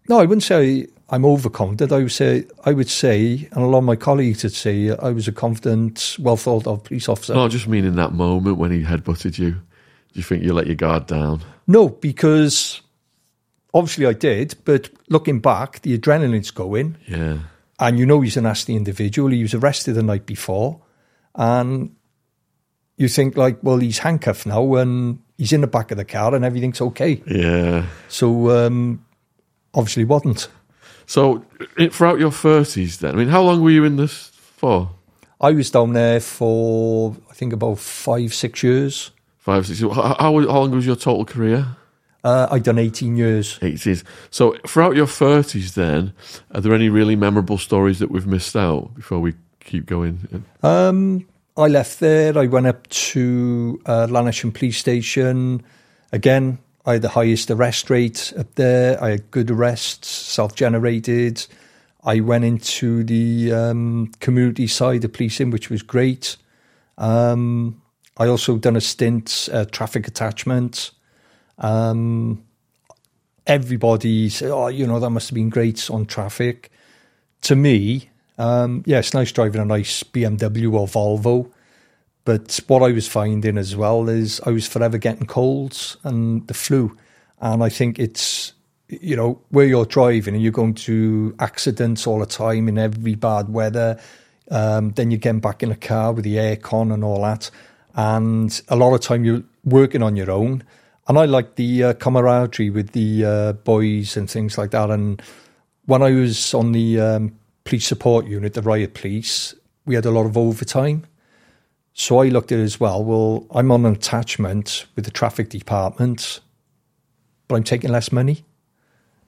no, 0.09 0.19
I 0.19 0.25
wouldn't 0.25 0.45
say 0.45 0.87
I'm 1.13 1.25
overconfident. 1.25 1.91
I 1.93 1.99
would 1.99 2.13
say, 2.13 2.45
I 2.65 2.73
would 2.73 2.89
say, 2.89 3.49
and 3.53 3.63
a 3.65 3.67
lot 3.67 3.79
of 3.79 3.85
my 3.85 3.97
colleagues 3.97 4.45
would 4.45 4.53
say, 4.55 4.91
I 4.97 5.11
was 5.11 5.27
a 5.27 5.33
confident, 5.33 6.17
well 6.21 6.37
thought 6.37 6.67
of 6.69 6.85
police 6.85 7.09
officer. 7.09 7.35
No, 7.35 7.45
I 7.45 7.49
just 7.49 7.67
mean 7.67 7.85
in 7.85 7.97
that 7.97 8.13
moment 8.13 8.59
when 8.59 8.71
he 8.71 8.83
headbutted 8.83 9.37
you. 9.39 9.51
Do 9.53 9.61
you 10.15 10.23
think 10.23 10.45
you 10.45 10.53
let 10.53 10.67
your 10.67 10.77
guard 10.77 11.07
down? 11.07 11.43
No, 11.67 11.89
because 11.89 12.81
obviously 13.75 14.07
I 14.07 14.13
did, 14.13 14.55
but 14.65 14.89
looking 15.09 15.41
back, 15.41 15.83
the 15.83 15.99
adrenaline's 15.99 16.51
going, 16.53 16.97
Yeah. 17.09 17.39
and 17.81 17.99
you 17.99 18.07
know 18.07 18.21
he's 18.21 18.37
a 18.37 18.41
nasty 18.41 18.77
individual. 18.77 19.31
He 19.31 19.43
was 19.43 19.55
arrested 19.55 19.95
the 19.95 20.03
night 20.05 20.27
before, 20.27 20.81
and 21.35 21.95
you 22.97 23.09
think 23.09 23.37
like, 23.37 23.59
well, 23.63 23.79
he's 23.79 23.99
handcuffed 23.99 24.47
now, 24.47 24.75
and 24.77 25.21
he's 25.39 25.53
in 25.53 25.61
the 25.63 25.67
back 25.67 25.91
of 25.91 25.97
the 25.97 26.05
car, 26.05 26.35
and 26.37 26.45
everything's 26.45 26.81
okay. 26.81 27.21
Yeah. 27.27 27.87
So 28.09 28.51
um, 28.67 29.05
obviously 29.75 30.05
wasn't. 30.05 30.49
So 31.11 31.45
it, 31.77 31.93
throughout 31.93 32.21
your 32.21 32.31
thirties, 32.31 32.99
then 32.99 33.17
I 33.17 33.19
mean, 33.19 33.27
how 33.27 33.43
long 33.43 33.63
were 33.63 33.73
you 33.73 33.83
in 33.83 33.97
this 33.97 34.29
for? 34.59 34.91
I 35.41 35.51
was 35.51 35.69
down 35.69 35.93
there 35.93 36.21
for 36.21 37.17
I 37.29 37.35
think 37.35 37.53
about 37.53 37.81
five, 37.81 38.33
six 38.33 38.63
years. 38.63 39.11
Five, 39.39 39.67
six. 39.67 39.81
How, 39.81 39.91
how, 39.91 40.15
how 40.15 40.31
long 40.31 40.71
was 40.71 40.87
your 40.87 40.95
total 40.95 41.25
career? 41.25 41.67
Uh, 42.23 42.47
I'd 42.53 42.63
done 42.63 42.79
eighteen 42.79 43.17
years. 43.17 43.59
Eighties. 43.61 44.05
So 44.31 44.57
throughout 44.65 44.95
your 44.95 45.09
thirties, 45.09 45.75
then, 45.75 46.13
are 46.53 46.61
there 46.61 46.75
any 46.75 46.89
really 46.89 47.17
memorable 47.17 47.59
stories 47.59 47.99
that 47.99 48.13
we've 48.13 48.29
missed 48.29 48.55
out 48.55 48.95
before 48.95 49.19
we 49.19 49.35
keep 49.59 49.87
going? 49.87 50.45
Um, 50.63 51.27
I 51.57 51.67
left 51.67 51.99
there. 51.99 52.39
I 52.39 52.47
went 52.47 52.69
up 52.69 52.87
to 52.87 53.81
uh, 53.85 54.07
Llanishen 54.07 54.55
Police 54.55 54.79
Station. 54.79 55.65
Again, 56.13 56.59
I 56.87 56.95
had 56.95 57.03
the 57.03 57.11
highest 57.11 57.51
arrest 57.51 57.91
rate 57.91 58.33
up 58.39 58.55
there. 58.55 59.03
I 59.03 59.11
had 59.11 59.31
good 59.31 59.51
arrests, 59.51 60.09
self 60.09 60.55
generated. 60.55 61.47
I 62.03 62.21
went 62.21 62.45
into 62.45 63.05
the 63.05 63.53
um, 63.53 64.13
community 64.21 64.67
side 64.67 65.05
of 65.05 65.13
policing, 65.13 65.51
which 65.51 65.69
was 65.69 65.83
great. 65.83 66.37
Um, 66.97 67.83
I 68.17 68.27
also 68.27 68.57
done 68.57 68.77
a 68.77 68.81
stint 68.81 69.49
at 69.53 69.73
traffic 69.73 70.09
attachment. 70.09 70.91
Um, 71.59 72.45
everybody 73.47 74.31
said, 74.31 74.51
"Oh, 74.51 74.69
you 74.69 74.87
know, 74.87 74.99
that 75.01 75.11
must 75.11 75.29
have 75.29 75.35
been 75.35 75.51
great 75.51 75.91
on 75.91 76.07
traffic." 76.07 76.71
To 77.43 77.57
me, 77.57 78.11
um, 78.39 78.83
yeah, 78.87 78.99
it's 78.99 79.13
nice 79.13 79.33
driving 79.33 79.61
a 79.61 79.65
nice 79.67 80.03
BMW 80.03 80.73
or 80.73 80.87
Volvo. 80.87 81.51
But 82.25 82.61
what 82.67 82.83
I 82.83 82.93
was 82.93 83.09
finding 83.09 83.57
as 83.57 83.75
well 83.77 84.09
is 84.09 84.41
I 84.45 84.51
was 84.51 84.67
forever 84.67 84.99
getting 84.99 85.27
colds 85.27 85.97
and 86.05 86.47
the 86.47 86.55
flu. 86.55 86.97
And 87.41 87.63
I 87.63 87.69
think 87.69 87.99
it's, 87.99 88.53
you 88.89 89.17
know, 89.17 89.41
where 89.49 89.67
you're 89.67 89.87
driving 89.87 90.35
and 90.35 90.43
you're 90.43 90.53
going 90.53 90.75
to 90.75 91.35
accidents 91.39 92.07
all 92.07 92.19
the 92.19 92.27
time 92.27 92.69
in 92.69 92.79
every 92.79 93.15
bad 93.15 93.49
weather. 93.49 93.99
Um, 94.51 94.91
then 94.91 95.11
you're 95.11 95.19
getting 95.19 95.41
back 95.41 95.63
in 95.63 95.71
a 95.71 95.77
car 95.77 96.13
with 96.13 96.25
the 96.25 96.37
aircon 96.37 96.93
and 96.93 97.03
all 97.03 97.23
that. 97.23 97.51
And 97.95 98.61
a 98.69 98.77
lot 98.77 98.95
of 98.95 99.01
time 99.01 99.25
you're 99.25 99.43
working 99.65 100.03
on 100.03 100.17
your 100.17 100.31
own. 100.31 100.63
And 101.09 101.19
I 101.19 101.25
like 101.25 101.57
the 101.57 101.85
uh, 101.85 101.93
camaraderie 101.95 102.71
with 102.71 102.93
the 102.93 103.25
uh, 103.25 103.53
boys 103.55 104.17
and 104.17 104.31
things 104.31 104.59
like 104.59 104.71
that. 104.73 104.91
And 104.91 105.21
when 105.87 106.03
I 106.03 106.13
was 106.13 106.55
on 106.55 106.73
the 106.73 107.01
um, 107.01 107.37
police 107.65 107.87
support 107.87 108.27
unit, 108.27 108.55
the 108.55 108.63
riot 108.63 108.95
police, 108.95 109.55
we 109.87 109.95
had 109.95 110.07
a 110.07 110.11
lot 110.11 110.27
of 110.27 110.37
overtime. 110.37 111.07
So 111.93 112.21
I 112.21 112.29
looked 112.29 112.53
at 112.53 112.59
it 112.59 112.63
as 112.63 112.79
well. 112.79 113.05
Well, 113.05 113.47
I'm 113.51 113.71
on 113.73 113.85
an 113.85 113.93
attachment 113.93 114.87
with 114.97 115.05
the 115.05 115.11
traffic 115.11 115.51
department, 115.51 116.41
but 117.49 117.57
I'm 117.57 117.65
taking 117.65 117.91
less 117.91 118.13
money. 118.13 118.45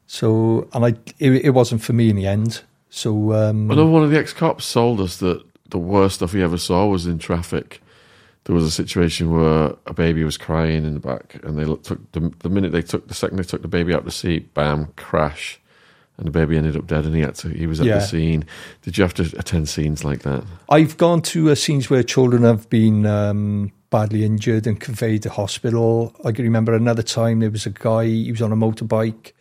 So, 0.07 0.69
and 0.73 0.85
I, 0.85 0.89
it, 1.19 1.47
it 1.47 1.51
wasn't 1.51 1.83
for 1.83 1.93
me 1.93 2.11
in 2.11 2.17
the 2.17 2.27
end. 2.27 2.63
So, 2.91 3.33
um, 3.33 3.69
know 3.75 3.87
one 3.87 4.05
of 4.05 4.11
the 4.11 4.19
ex 4.19 4.33
cops 4.33 4.71
told 4.71 5.01
us 5.01 5.17
that 5.19 5.43
the 5.71 5.79
worst 5.79 6.17
stuff 6.17 6.33
he 6.33 6.43
ever 6.43 6.59
saw 6.59 6.87
was 6.87 7.07
in 7.07 7.19
traffic. 7.19 7.81
There 8.45 8.55
was 8.55 8.65
a 8.65 8.71
situation 8.71 9.31
where 9.31 9.75
a 9.87 9.95
baby 9.95 10.25
was 10.25 10.37
crying 10.37 10.85
in 10.85 10.95
the 10.95 11.01
back, 11.01 11.41
and 11.43 11.59
they 11.59 11.65
took 11.65 12.13
the, 12.13 12.33
the 12.41 12.49
minute 12.49 12.73
they 12.73 12.83
took 12.83 13.09
the 13.09 13.15
second 13.15 13.39
they 13.39 13.45
took 13.45 13.63
the 13.63 13.69
baby 13.69 13.95
out 13.95 14.05
the 14.05 14.11
seat, 14.11 14.53
bam, 14.53 14.93
crash, 14.97 15.61
and 16.23 16.33
the 16.33 16.39
baby 16.39 16.57
ended 16.57 16.77
up 16.77 16.87
dead, 16.87 17.05
and 17.05 17.15
he 17.17 17.21
had 17.23 17.35
to 17.35 17.49
he 17.49 17.67
was 17.67 17.81
at 17.81 17.87
Yeah. 17.87 17.97
the 17.97 18.01
scene. 18.07 18.45
Did 18.83 18.97
you 18.97 19.03
have 19.03 19.15
to 19.15 19.23
attend 19.37 19.69
scenes 19.69 20.05
like 20.05 20.21
that? 20.23 20.45
I've 20.69 20.97
gone 20.97 21.21
to 21.23 21.51
uh, 21.51 21.57
scenes 21.57 21.91
where 21.91 22.05
children 22.05 22.45
have 22.45 22.71
been 22.71 23.05
um, 23.07 23.73
badly 23.91 24.25
injured 24.25 24.69
and 24.69 24.79
conveyed 24.79 25.25
to 25.25 25.31
hospital. 25.31 26.15
I 26.25 26.31
can 26.31 26.45
remember 26.45 26.75
another 26.75 27.03
time 27.03 27.41
there 27.41 27.51
was 27.51 27.67
a 27.67 27.71
guy, 27.71 28.07
he 28.07 28.31
was 28.31 28.41
on 28.41 28.53
a 28.53 28.57
motorbike. 28.57 29.33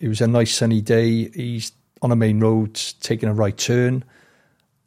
It 0.00 0.08
was 0.08 0.20
a 0.20 0.26
nice 0.26 0.52
sunny 0.52 0.80
day. 0.80 1.30
He's 1.30 1.70
on 2.02 2.10
a 2.10 2.16
main 2.16 2.40
road 2.40 2.74
taking 3.00 3.28
a 3.28 3.32
right 3.34 3.56
turn. 3.56 4.02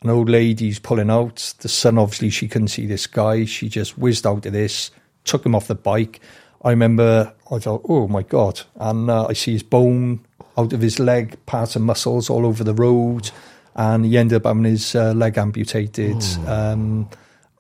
An 0.04 0.10
old 0.10 0.30
lady's 0.30 0.78
pulling 0.80 1.10
out. 1.10 1.54
The 1.60 1.70
son, 1.70 1.98
obviously, 1.98 2.30
she 2.32 2.48
couldn't 2.50 2.68
see 2.68 2.86
this 2.86 3.08
guy. 3.08 3.46
She 3.46 3.70
just 3.70 3.98
whizzed 3.98 4.28
out 4.28 4.46
of 4.46 4.52
this, 4.54 4.92
took 5.24 5.46
him 5.46 5.56
off 5.56 5.68
the 5.68 5.76
bike. 5.76 6.20
I 6.64 6.72
remember, 6.72 7.34
I 7.50 7.60
thought, 7.60 7.82
oh 7.88 8.08
my 8.10 8.24
God. 8.24 8.62
And 8.76 9.10
uh, 9.10 9.28
I 9.28 9.34
see 9.34 9.54
his 9.54 9.64
bone 9.64 10.20
out 10.60 10.74
of 10.74 10.82
his 10.82 11.00
leg, 11.00 11.38
parts 11.46 11.76
and 11.76 11.86
muscles 11.86 12.30
all 12.30 12.46
over 12.46 12.64
the 12.64 12.74
road. 12.74 13.32
And 13.76 14.06
he 14.06 14.18
ended 14.18 14.38
up 14.38 14.46
having 14.46 14.66
his 14.66 14.94
uh, 14.96 15.14
leg 15.14 15.38
amputated. 15.38 16.22
Um, 16.48 17.10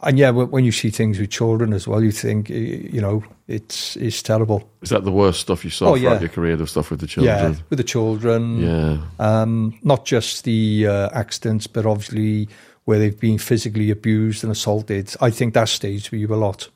and 0.01 0.17
yeah, 0.17 0.29
when 0.31 0.63
you 0.63 0.71
see 0.71 0.89
things 0.89 1.19
with 1.19 1.29
children 1.29 1.73
as 1.73 1.87
well, 1.87 2.01
you 2.03 2.11
think, 2.11 2.49
you 2.49 3.01
know, 3.01 3.23
it's 3.47 3.95
it's 3.97 4.21
terrible. 4.23 4.69
Is 4.81 4.89
that 4.89 5.03
the 5.03 5.11
worst 5.11 5.41
stuff 5.41 5.63
you 5.65 5.69
saw 5.69 5.89
Oh, 5.89 5.97
throughout 5.97 6.13
yeah. 6.13 6.19
your 6.19 6.29
career? 6.29 6.55
The 6.57 6.67
stuff 6.67 6.89
with 6.91 6.99
the 7.01 7.07
children, 7.07 7.35
Yeah, 7.53 7.59
with 7.69 7.77
the 7.77 7.83
children. 7.83 8.59
Yeah. 8.59 8.97
Um, 9.19 9.77
not 9.83 10.05
just 10.05 10.43
the 10.45 10.87
uh, 10.87 11.09
accidents, 11.13 11.67
but 11.67 11.85
obviously 11.85 12.47
where 12.85 12.97
they've 12.97 13.19
been 13.19 13.37
physically 13.37 13.91
abused 13.91 14.43
and 14.43 14.51
assaulted. 14.51 15.13
I 15.21 15.31
think 15.31 15.53
that 15.53 15.67
stays 15.69 16.09
with 16.11 16.21
you 16.21 16.33
a 16.33 16.35
lot. 16.37 16.69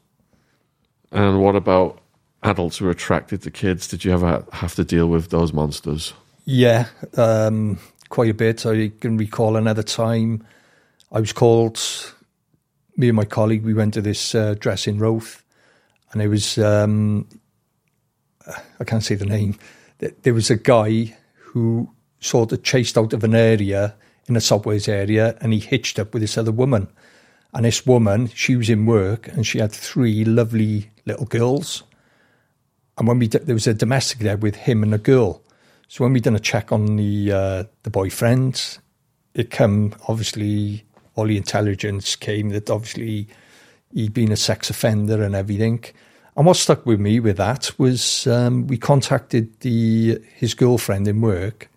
And 1.12 1.42
what 1.42 1.56
about 1.56 2.00
adults 2.44 2.78
who 2.78 2.88
are 2.88 2.92
attracted 2.92 3.42
to 3.44 3.52
kids? 3.52 3.88
Did 3.88 4.06
you 4.06 4.14
ever 4.14 4.46
have 4.52 4.76
to 4.76 4.84
deal 4.84 5.08
with 5.08 5.30
those 5.30 5.54
monsters? 5.54 6.14
Yeah, 6.46 6.88
um, 7.16 7.80
quite 8.10 8.30
a 8.30 8.34
bit. 8.34 8.66
I 8.66 8.92
can 9.00 9.18
recall 9.18 9.56
another 9.56 9.84
time 9.84 10.46
I 11.12 11.20
was 11.20 11.32
called, 11.32 11.80
me 12.98 13.10
and 13.10 13.16
my 13.16 13.26
colleague, 13.26 13.64
we 13.64 13.74
went 13.74 13.94
to 13.94 14.02
this 14.02 14.34
uh, 14.34 14.56
dress 14.60 14.88
in 14.88 15.00
Roath, 15.00 15.44
and 16.12 16.22
it 16.22 16.28
was, 16.28 16.58
um, 16.58 17.28
I 18.80 18.84
can't 18.84 19.04
say 19.04 19.16
the 19.16 19.26
name, 19.26 19.58
there 20.24 20.34
was 20.34 20.50
a 20.50 20.56
guy 20.56 21.16
who 21.38 21.90
sort 22.20 22.52
of 22.52 22.64
chased 22.64 22.98
out 22.98 23.14
of 23.14 23.24
an 23.24 23.36
area 23.36 23.96
in 24.28 24.36
a 24.36 24.42
South 24.42 24.66
Wales 24.66 24.88
area 24.88 25.38
and 25.42 25.54
he 25.54 25.60
hitched 25.60 26.00
up 26.00 26.14
with 26.14 26.22
this 26.22 26.38
other 26.38 26.52
woman. 26.52 26.88
And 27.54 27.66
this 27.66 27.86
woman, 27.86 28.28
she 28.30 28.56
was 28.56 28.70
in 28.70 28.86
work 28.86 29.28
and 29.28 29.46
she 29.46 29.60
had 29.60 29.72
three 29.72 30.26
lovely 30.26 30.90
little 31.06 31.26
girls. 31.26 31.84
And 32.98 33.08
when 33.08 33.20
we 33.20 33.28
did, 33.28 33.46
there 33.48 33.56
was 33.56 33.68
a 33.68 33.74
domestic 33.74 34.20
there 34.20 34.38
with 34.38 34.56
him 34.56 34.84
and 34.84 34.94
a 34.94 34.98
girl. 34.98 35.42
So 35.88 36.04
when 36.04 36.14
we 36.14 36.20
done 36.20 36.36
a 36.36 36.40
check 36.40 36.72
on 36.72 36.96
the 36.96 37.32
uh, 37.32 37.64
the 37.84 37.90
boyfriend, 37.90 38.80
it 39.34 39.50
come 39.50 39.94
obviously 40.08 40.86
all 41.16 41.26
the 41.26 41.38
intelligence 41.38 42.16
came 42.16 42.50
that 42.50 42.70
obviously 42.70 43.28
he'd 43.94 44.14
been 44.14 44.32
a 44.32 44.38
sex 44.38 44.70
offender 44.70 45.24
and 45.24 45.36
everything. 45.36 45.84
And 46.36 46.48
what 46.48 46.56
stuck 46.56 46.86
with 46.86 47.00
me 47.00 47.20
with 47.20 47.38
that 47.38 47.72
was 47.78 48.26
um, 48.26 48.66
we 48.68 48.78
contacted 48.78 49.60
the 49.60 50.20
his 50.36 50.54
girlfriend 50.54 51.08
in 51.08 51.22
work. 51.22 51.70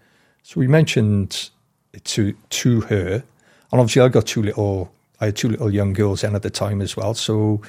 So 0.43 0.61
we 0.61 0.67
mentioned 0.67 1.51
it 1.93 2.05
to 2.07 2.33
to 2.33 2.81
her, 2.83 3.23
and 3.71 3.81
obviously 3.81 4.03
I 4.03 4.09
got 4.09 4.27
two 4.27 4.43
little 4.43 4.93
I 5.21 5.27
had 5.27 5.37
two 5.37 5.49
little 5.49 5.71
young 5.71 5.93
girls 5.93 6.23
then 6.23 6.35
at 6.35 6.43
the 6.43 6.51
time 6.51 6.81
as 6.81 6.97
well. 6.97 7.15
So 7.15 7.61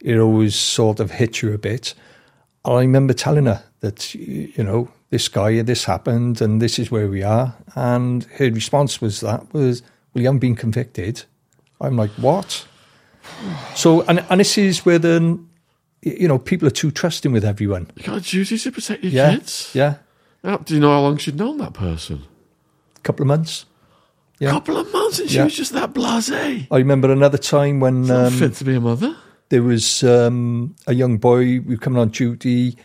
it 0.00 0.18
always 0.18 0.54
sort 0.54 1.00
of 1.00 1.12
hit 1.12 1.40
you 1.40 1.52
a 1.52 1.58
bit. 1.58 1.94
I 2.64 2.80
remember 2.80 3.12
telling 3.14 3.46
her 3.46 3.62
that, 3.80 4.14
you 4.14 4.64
know, 4.64 4.88
this 5.10 5.28
guy, 5.28 5.60
this 5.62 5.84
happened 5.84 6.40
and 6.40 6.60
this 6.62 6.78
is 6.78 6.90
where 6.90 7.08
we 7.08 7.22
are. 7.22 7.54
And 7.74 8.24
her 8.38 8.50
response 8.50 9.00
was 9.00 9.20
that 9.20 9.52
was, 9.52 9.82
well, 10.12 10.22
you 10.22 10.26
haven't 10.28 10.40
been 10.40 10.56
convicted. 10.56 11.24
I'm 11.80 11.96
like, 11.96 12.10
what? 12.12 12.66
So, 13.74 14.02
and, 14.02 14.24
and 14.30 14.40
this 14.40 14.56
is 14.58 14.84
where 14.86 14.98
then, 14.98 15.48
you 16.02 16.26
know, 16.28 16.38
people 16.38 16.66
are 16.68 16.70
too 16.72 16.90
trusting 16.90 17.32
with 17.32 17.44
everyone. 17.44 17.90
You 17.96 18.04
got 18.04 18.16
a 18.18 18.20
duty 18.20 18.56
to 18.58 18.72
protect 18.72 19.02
your 19.04 19.12
Yeah. 19.12 19.30
kids. 19.36 19.70
Yeah. 19.74 19.96
How- 20.42 20.58
do 20.58 20.74
you 20.74 20.80
know 20.80 20.90
how 20.90 21.00
long 21.00 21.16
she'd 21.18 21.36
known 21.36 21.58
that 21.58 21.74
person? 21.74 22.22
A 22.96 23.00
couple 23.00 23.22
of 23.24 23.28
months. 23.28 23.66
A 24.40 24.44
Yeah. 24.44 24.50
couple 24.50 24.76
of 24.76 24.90
months, 24.92 25.20
and 25.20 25.28
she 25.30 25.36
Yeah. 25.36 25.44
was 25.44 25.54
just 25.56 25.72
that 25.72 25.92
blasé. 25.94 26.66
I 26.70 26.76
remember 26.78 27.10
another 27.12 27.38
time 27.38 27.80
when 27.80 28.10
um, 28.10 28.32
fit 28.32 28.54
to 28.54 28.64
be 28.64 28.74
a 28.74 28.80
mother. 28.80 29.16
There 29.54 29.62
was 29.62 30.02
um, 30.02 30.74
a 30.88 30.94
young 30.94 31.16
boy 31.16 31.60
we 31.60 31.60
were 31.60 31.76
coming 31.76 32.00
on 32.00 32.08
duty 32.08 32.76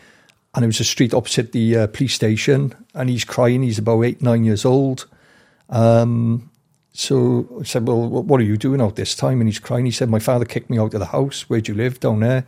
and 0.54 0.64
it 0.64 0.68
was 0.68 0.78
a 0.78 0.84
street 0.84 1.12
opposite 1.12 1.50
the 1.50 1.76
uh, 1.76 1.86
police 1.88 2.14
station 2.14 2.72
and 2.94 3.10
he's 3.10 3.24
crying. 3.24 3.64
He's 3.64 3.80
about 3.80 4.02
eight 4.02 4.22
nine 4.22 4.44
years 4.44 4.64
old. 4.64 5.08
Um, 5.68 6.48
so 6.92 7.48
I 7.60 7.64
said 7.64 7.88
well 7.88 8.06
what 8.06 8.38
are 8.38 8.44
you 8.44 8.56
doing 8.56 8.80
out 8.80 8.94
this 8.94 9.16
time? 9.16 9.40
And 9.40 9.48
he's 9.48 9.58
crying. 9.58 9.84
He 9.84 9.90
said 9.90 10.08
my 10.08 10.20
father 10.20 10.44
kicked 10.44 10.70
me 10.70 10.78
out 10.78 10.94
of 10.94 11.00
the 11.00 11.06
house. 11.06 11.50
Where 11.50 11.60
do 11.60 11.72
you 11.72 11.76
live? 11.76 11.98
Down 11.98 12.20
there. 12.20 12.46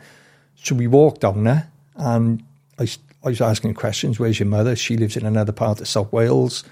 So 0.55 0.77
we 0.77 0.87
walked 0.87 1.23
down 1.23 1.43
there 1.43 1.73
and 1.97 2.45
I 2.79 2.87
was 3.25 3.41
asking 3.41 3.75
questions. 3.75 4.21
Where's 4.21 4.39
your 4.39 4.47
mother? 4.47 4.77
She 4.77 4.97
lives 4.97 5.17
in 5.17 5.27
another 5.27 5.53
part 5.53 5.81
of 5.81 5.89
South 5.89 6.13
Wales. 6.13 6.63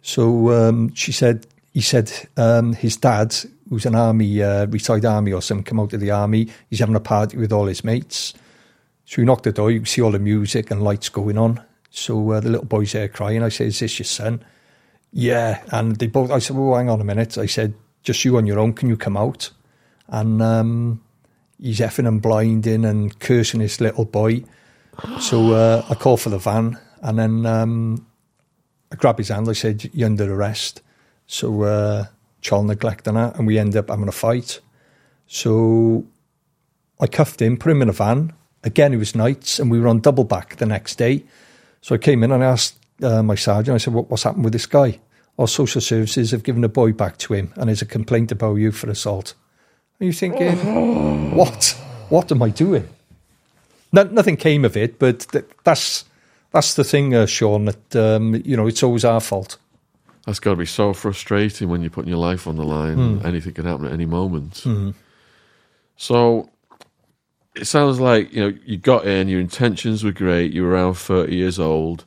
So 0.00 0.52
um, 0.52 0.94
she 0.94 1.12
said, 1.12 1.46
he 1.74 1.82
said 1.82 2.10
um, 2.38 2.72
his 2.72 2.96
dad, 2.96 3.36
who's 3.68 3.86
an 3.86 3.94
army, 3.94 4.42
uh, 4.42 4.66
retired 4.66 5.04
army 5.04 5.32
or 5.32 5.42
something, 5.42 5.64
come 5.64 5.80
out 5.80 5.92
of 5.92 6.00
the 6.00 6.10
army. 6.10 6.48
He's 6.70 6.80
having 6.80 6.96
a 6.96 7.00
party 7.00 7.36
with 7.36 7.52
all 7.52 7.66
his 7.66 7.84
mates. 7.84 8.34
So 9.04 9.22
we 9.22 9.24
knocked 9.24 9.44
the 9.44 9.52
door. 9.52 9.70
You 9.70 9.84
see 9.84 10.02
all 10.02 10.10
the 10.10 10.18
music 10.18 10.70
and 10.70 10.82
lights 10.82 11.08
going 11.08 11.38
on. 11.38 11.62
So 11.90 12.32
uh, 12.32 12.40
the 12.40 12.50
little 12.50 12.66
boy's 12.66 12.92
there 12.92 13.08
crying. 13.08 13.42
I 13.42 13.48
said, 13.48 13.68
"Is 13.68 13.78
this 13.78 13.98
your 13.98 14.04
son?" 14.04 14.44
Yeah, 15.12 15.62
and 15.72 15.96
they 15.96 16.06
both. 16.06 16.30
I 16.30 16.38
said, 16.38 16.56
"Well, 16.56 16.76
hang 16.76 16.90
on 16.90 17.00
a 17.00 17.04
minute." 17.04 17.38
I 17.38 17.46
said, 17.46 17.74
"Just 18.02 18.24
you 18.24 18.36
on 18.36 18.46
your 18.46 18.58
own? 18.58 18.74
Can 18.74 18.88
you 18.88 18.96
come 18.96 19.16
out?" 19.16 19.50
And 20.08 20.42
um, 20.42 21.02
he's 21.60 21.80
effing 21.80 22.06
and 22.06 22.20
blinding 22.20 22.84
and 22.84 23.18
cursing 23.18 23.60
his 23.60 23.80
little 23.80 24.04
boy. 24.04 24.44
So 25.20 25.52
uh, 25.52 25.86
I 25.88 25.94
called 25.94 26.20
for 26.20 26.30
the 26.30 26.38
van, 26.38 26.78
and 27.02 27.18
then 27.18 27.46
um, 27.46 28.06
I 28.92 28.96
grabbed 28.96 29.18
his 29.18 29.28
hand. 29.28 29.48
I 29.48 29.54
said, 29.54 29.90
"You're 29.94 30.06
under 30.06 30.32
arrest." 30.34 30.82
So 31.26 31.62
uh, 31.62 32.06
child 32.40 32.66
neglect 32.66 33.06
and 33.06 33.16
that, 33.16 33.36
and 33.36 33.46
we 33.46 33.58
end 33.58 33.76
up 33.76 33.90
having 33.90 34.08
a 34.08 34.12
fight. 34.12 34.60
So 35.26 36.06
I 37.00 37.06
cuffed 37.06 37.42
him, 37.42 37.56
put 37.56 37.72
him 37.72 37.82
in 37.82 37.88
a 37.88 37.92
van. 37.92 38.32
Again, 38.64 38.92
it 38.92 38.96
was 38.96 39.14
nights, 39.14 39.58
and 39.58 39.70
we 39.70 39.78
were 39.78 39.88
on 39.88 40.00
double 40.00 40.24
back 40.24 40.56
the 40.56 40.66
next 40.66 40.96
day. 40.96 41.24
So 41.80 41.94
I 41.94 41.98
came 41.98 42.22
in 42.24 42.32
and 42.32 42.42
I 42.42 42.46
asked 42.46 42.76
uh, 43.02 43.22
my 43.22 43.34
sergeant, 43.34 43.74
I 43.74 43.78
said, 43.78 43.94
what, 43.94 44.10
What's 44.10 44.24
happened 44.24 44.44
with 44.44 44.52
this 44.52 44.66
guy? 44.66 45.00
Our 45.38 45.46
social 45.46 45.80
services 45.80 46.32
have 46.32 46.42
given 46.42 46.64
a 46.64 46.68
boy 46.68 46.92
back 46.92 47.16
to 47.18 47.34
him, 47.34 47.52
and 47.56 47.68
there's 47.68 47.82
a 47.82 47.86
complaint 47.86 48.32
about 48.32 48.56
you 48.56 48.72
for 48.72 48.90
assault. 48.90 49.34
Are 50.00 50.04
you 50.04 50.12
thinking, 50.12 51.30
What? 51.34 51.80
What 52.08 52.32
am 52.32 52.42
I 52.42 52.50
doing? 52.50 52.88
No, 53.92 54.02
nothing 54.04 54.36
came 54.36 54.64
of 54.64 54.76
it, 54.76 54.98
but 54.98 55.20
th- 55.30 55.44
that's 55.64 56.04
that's 56.50 56.74
the 56.74 56.84
thing, 56.84 57.14
uh, 57.14 57.26
Shaun. 57.26 57.66
That 57.66 57.96
um, 57.96 58.34
you 58.44 58.56
know, 58.56 58.66
it's 58.66 58.82
always 58.82 59.04
our 59.04 59.20
fault. 59.20 59.58
That's 60.28 60.40
got 60.40 60.50
to 60.50 60.56
be 60.56 60.66
so 60.66 60.92
frustrating 60.92 61.70
when 61.70 61.80
you're 61.80 61.88
putting 61.88 62.10
your 62.10 62.18
life 62.18 62.46
on 62.46 62.56
the 62.56 62.62
line. 62.62 62.96
Hmm. 63.20 63.26
Anything 63.26 63.54
can 63.54 63.64
happen 63.64 63.86
at 63.86 63.92
any 63.92 64.04
moment. 64.04 64.56
Mhm. 64.56 64.92
So 65.96 66.50
it 67.56 67.64
sounds 67.66 67.98
like 67.98 68.30
you 68.34 68.40
know 68.42 68.58
you 68.66 68.76
got 68.76 69.06
in. 69.06 69.28
Your 69.28 69.40
intentions 69.40 70.04
were 70.04 70.12
great. 70.12 70.52
You 70.52 70.64
were 70.64 70.72
around 70.72 70.94
thirty 70.98 71.34
years 71.36 71.58
old. 71.58 72.04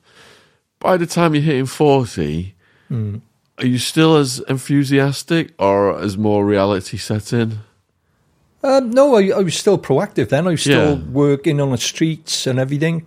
By 0.78 0.98
the 0.98 1.08
time 1.08 1.34
you're 1.34 1.42
hitting 1.42 1.66
forty, 1.66 2.54
Hmm. 2.90 3.16
are 3.58 3.66
you 3.66 3.80
still 3.80 4.16
as 4.18 4.38
enthusiastic, 4.48 5.54
or 5.58 6.00
as 6.00 6.16
more 6.16 6.46
reality 6.46 6.98
set 6.98 7.34
in? 7.34 7.58
Um, 8.64 8.92
no, 8.92 9.16
I, 9.16 9.30
I 9.36 9.40
was 9.40 9.56
still 9.56 9.80
proactive 9.80 10.30
then. 10.30 10.46
I 10.46 10.52
was 10.52 10.62
still 10.62 10.98
Yeah. 11.00 11.04
working 11.12 11.60
on 11.60 11.72
the 11.72 11.78
streets 11.80 12.46
and 12.46 12.60
everything. 12.60 13.02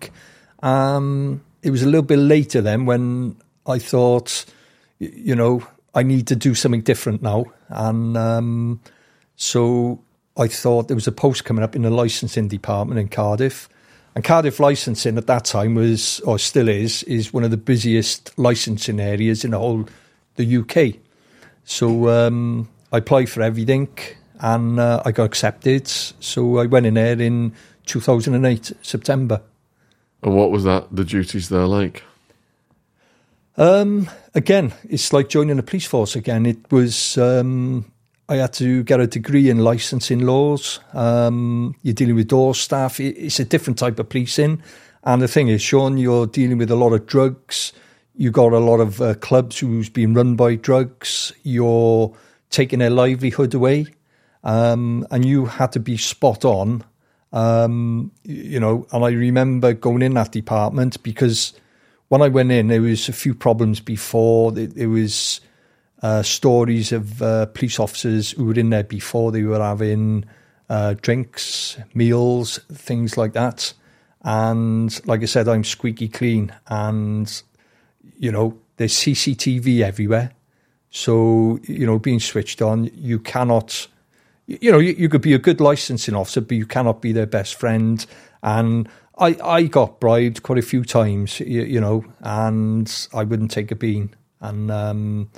Um, 0.60 1.40
it 1.62 1.70
was 1.70 1.82
a 1.84 1.86
little 1.86 2.02
bit 2.02 2.18
later 2.18 2.60
then 2.60 2.84
when 2.84 3.36
I 3.64 3.78
thought, 3.78 4.44
you 4.99 5.34
know, 5.34 5.66
I 5.95 6.03
need 6.03 6.26
to 6.28 6.36
do 6.36 6.55
something 6.55 6.82
different 6.82 7.22
now. 7.22 7.47
And 7.68 8.16
um, 8.16 8.80
so 9.36 10.03
I 10.36 10.49
thought 10.49 10.88
there 10.88 10.97
was 10.97 11.07
a 11.07 11.12
post 11.12 11.45
coming 11.45 11.62
up 11.62 11.76
in 11.76 11.82
the 11.82 11.90
licensing 11.90 12.49
department 12.49 13.01
in 13.01 13.09
Cardiff. 13.09 13.68
And 14.14 14.22
Cardiff 14.24 14.61
licensing 14.61 15.18
at 15.18 15.26
that 15.26 15.45
time 15.45 15.74
was, 15.74 16.20
or 16.20 16.38
still 16.38 16.68
is, 16.68 17.03
is 17.05 17.32
one 17.32 17.45
of 17.45 17.51
the 17.51 17.57
busiest 17.57 18.36
licensing 18.38 19.01
areas 19.01 19.45
in 19.45 19.53
the 19.53 19.59
whole 19.59 19.88
the 20.36 20.57
UK. 20.57 21.01
So 21.64 22.09
um, 22.09 22.68
I 22.92 22.99
applied 22.99 23.28
for 23.28 23.42
everything 23.42 23.88
and 24.40 24.78
uh, 24.78 25.03
I 25.05 25.12
got 25.12 25.24
accepted. 25.24 25.88
So 25.88 26.59
I 26.59 26.66
went 26.66 26.86
in 26.86 26.95
there 26.95 27.20
in 27.20 27.55
2008, 27.86 28.72
September. 28.82 29.42
And 30.22 30.36
what 30.36 30.51
was 30.51 30.64
that? 30.64 30.95
The 30.95 31.05
duties 31.05 31.49
there 31.49 31.66
like? 31.66 32.03
Um, 33.57 34.11
again, 34.34 34.72
it's 34.88 35.12
like 35.12 35.28
joining 35.28 35.57
the 35.57 35.62
police 35.62 35.86
force 35.86 36.16
again. 36.16 36.46
It 36.46 36.70
was, 36.72 37.16
um, 37.18 37.84
I 38.28 38.36
had 38.36 38.52
to 38.55 38.82
get 38.82 39.00
a 39.00 39.07
degree 39.07 39.48
in 39.48 39.59
licensing 39.59 40.20
laws. 40.20 40.80
Um, 40.92 41.76
you're 41.82 41.94
dealing 41.94 42.16
with 42.16 42.28
door 42.28 42.55
staff. 42.55 42.98
It's 42.98 43.38
a 43.38 43.44
different 43.44 43.78
type 43.78 43.98
of 43.98 44.09
policing. 44.09 44.62
And 45.05 45.22
the 45.22 45.28
thing 45.28 45.48
is, 45.48 45.62
Shaun, 45.62 45.98
you're 45.98 46.26
dealing 46.26 46.59
with 46.59 46.70
a 46.70 46.76
lot 46.76 46.92
of 46.92 47.07
drugs. 47.07 47.72
You've 48.16 48.32
got 48.32 48.52
a 48.52 48.59
lot 48.59 48.80
of 48.80 49.00
uh, 49.00 49.14
clubs 49.14 49.59
who's 49.59 49.88
being 49.88 50.14
run 50.14 50.34
by 50.34 50.57
drugs. 50.57 51.32
You're 51.42 52.16
taking 52.50 52.78
their 52.78 52.90
livelihood 52.90 53.55
away. 53.55 53.86
Um, 54.42 55.07
and 55.11 55.24
you 55.24 55.46
had 55.46 55.72
to 55.72 55.80
be 55.80 55.96
spot 55.96 56.44
on. 56.44 56.84
Um, 57.32 58.12
you 58.24 58.61
know, 58.61 58.86
and 58.92 59.05
I 59.05 59.11
remember 59.11 59.74
going 59.74 60.02
in 60.02 60.14
that 60.14 60.32
department 60.32 61.02
because 61.02 61.52
when 62.14 62.22
I 62.22 62.28
went 62.28 62.52
in, 62.52 62.68
there 62.68 62.80
was 62.80 63.08
a 63.08 63.12
few 63.12 63.34
problems 63.34 63.80
before. 63.80 64.52
There, 64.52 64.88
was 64.88 65.40
uh, 66.00 66.22
stories 66.22 66.92
of 66.92 67.20
uh, 67.20 67.46
police 67.46 67.80
officers 67.80 68.30
who 68.30 68.44
were 68.44 68.54
in 68.54 68.70
there 68.70 68.84
before 68.84 69.32
they 69.32 69.42
were 69.42 69.58
having 69.58 70.24
uh, 70.68 70.94
drinks, 71.02 71.76
meals, 71.92 72.60
things 72.72 73.16
like 73.16 73.32
that. 73.32 73.74
And 74.22 75.04
like 75.08 75.22
I 75.22 75.24
said, 75.24 75.48
I'm 75.48 75.64
squeaky 75.64 76.06
clean, 76.06 76.54
and 76.68 77.42
you 78.16 78.30
know, 78.30 78.60
there's 78.76 78.92
CCTV 78.92 79.80
everywhere. 79.80 80.30
So 80.90 81.58
you 81.64 81.84
know, 81.84 81.98
being 81.98 82.20
switched 82.20 82.62
on, 82.62 82.92
you 82.94 83.18
cannot. 83.18 83.88
You 84.46 84.70
know, 84.70 84.78
you, 84.78 84.92
you 84.92 85.08
could 85.08 85.22
be 85.22 85.34
a 85.34 85.38
good 85.38 85.60
licensing 85.60 86.14
officer, 86.14 86.42
but 86.42 86.56
you 86.56 86.66
cannot 86.66 87.02
be 87.02 87.10
their 87.10 87.26
best 87.26 87.56
friend. 87.56 88.06
And 88.44 88.88
I, 89.18 89.36
I 89.42 89.62
got 89.64 90.00
bribed 90.00 90.42
quite 90.42 90.58
a 90.58 90.62
few 90.62 90.84
times, 90.84 91.40
you, 91.40 91.62
you 91.62 91.80
know, 91.80 92.04
and 92.20 93.08
I 93.12 93.22
wouldn't 93.24 93.50
take 93.50 93.70
a 93.70 93.76
bean. 93.76 94.14
And 94.40 94.70
um, 94.70 95.30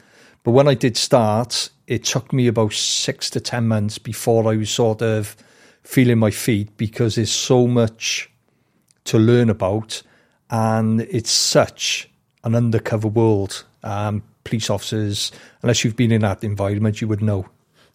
but 0.45 0.53
when 0.53 0.69
I 0.69 0.75
did 0.75 0.97
start, 0.97 1.71
it 1.87 2.05
took 2.05 2.33
me 2.33 2.47
about 2.47 2.73
six 2.73 3.31
to 3.31 3.41
ten 3.41 3.69
months 3.69 3.99
before 3.99 4.51
I 4.51 4.57
was 4.57 4.71
sort 4.71 5.03
of 5.03 5.37
feeling 5.83 6.19
my 6.19 6.31
feet 6.31 6.77
because 6.77 7.15
there's 7.17 7.31
so 7.31 7.67
much 7.67 8.31
to 9.05 9.19
learn 9.19 9.51
about, 9.51 10.03
and 10.51 11.03
it's 11.03 11.31
such 11.31 12.09
an 12.45 12.55
undercover 12.55 13.09
world. 13.09 13.65
Um, 13.83 14.23
police 14.43 14.71
officers, 14.71 15.33
unless 15.63 15.85
you've 15.85 15.97
been 15.97 16.13
in 16.13 16.23
that 16.23 16.43
environment, 16.45 17.01
you 17.01 17.09
would 17.09 17.23
know. 17.23 17.47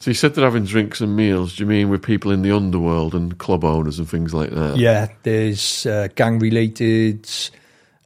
So 0.02 0.10
you 0.10 0.16
said 0.16 0.34
they're 0.34 0.44
having 0.44 0.66
drinks 0.66 1.00
and 1.00 1.16
meals. 1.16 1.56
Do 1.56 1.64
you 1.64 1.68
mean 1.68 1.90
with 1.90 2.02
people 2.02 2.32
in 2.32 2.42
the 2.42 2.52
underworld 2.52 3.14
and 3.14 3.38
club 3.38 3.64
owners 3.64 4.00
and 4.00 4.10
things 4.10 4.34
like 4.34 4.50
that? 4.50 4.78
Yeah, 4.78 5.10
there's 5.22 5.86
uh, 5.86 6.08
gang 6.16 6.40
related. 6.40 7.30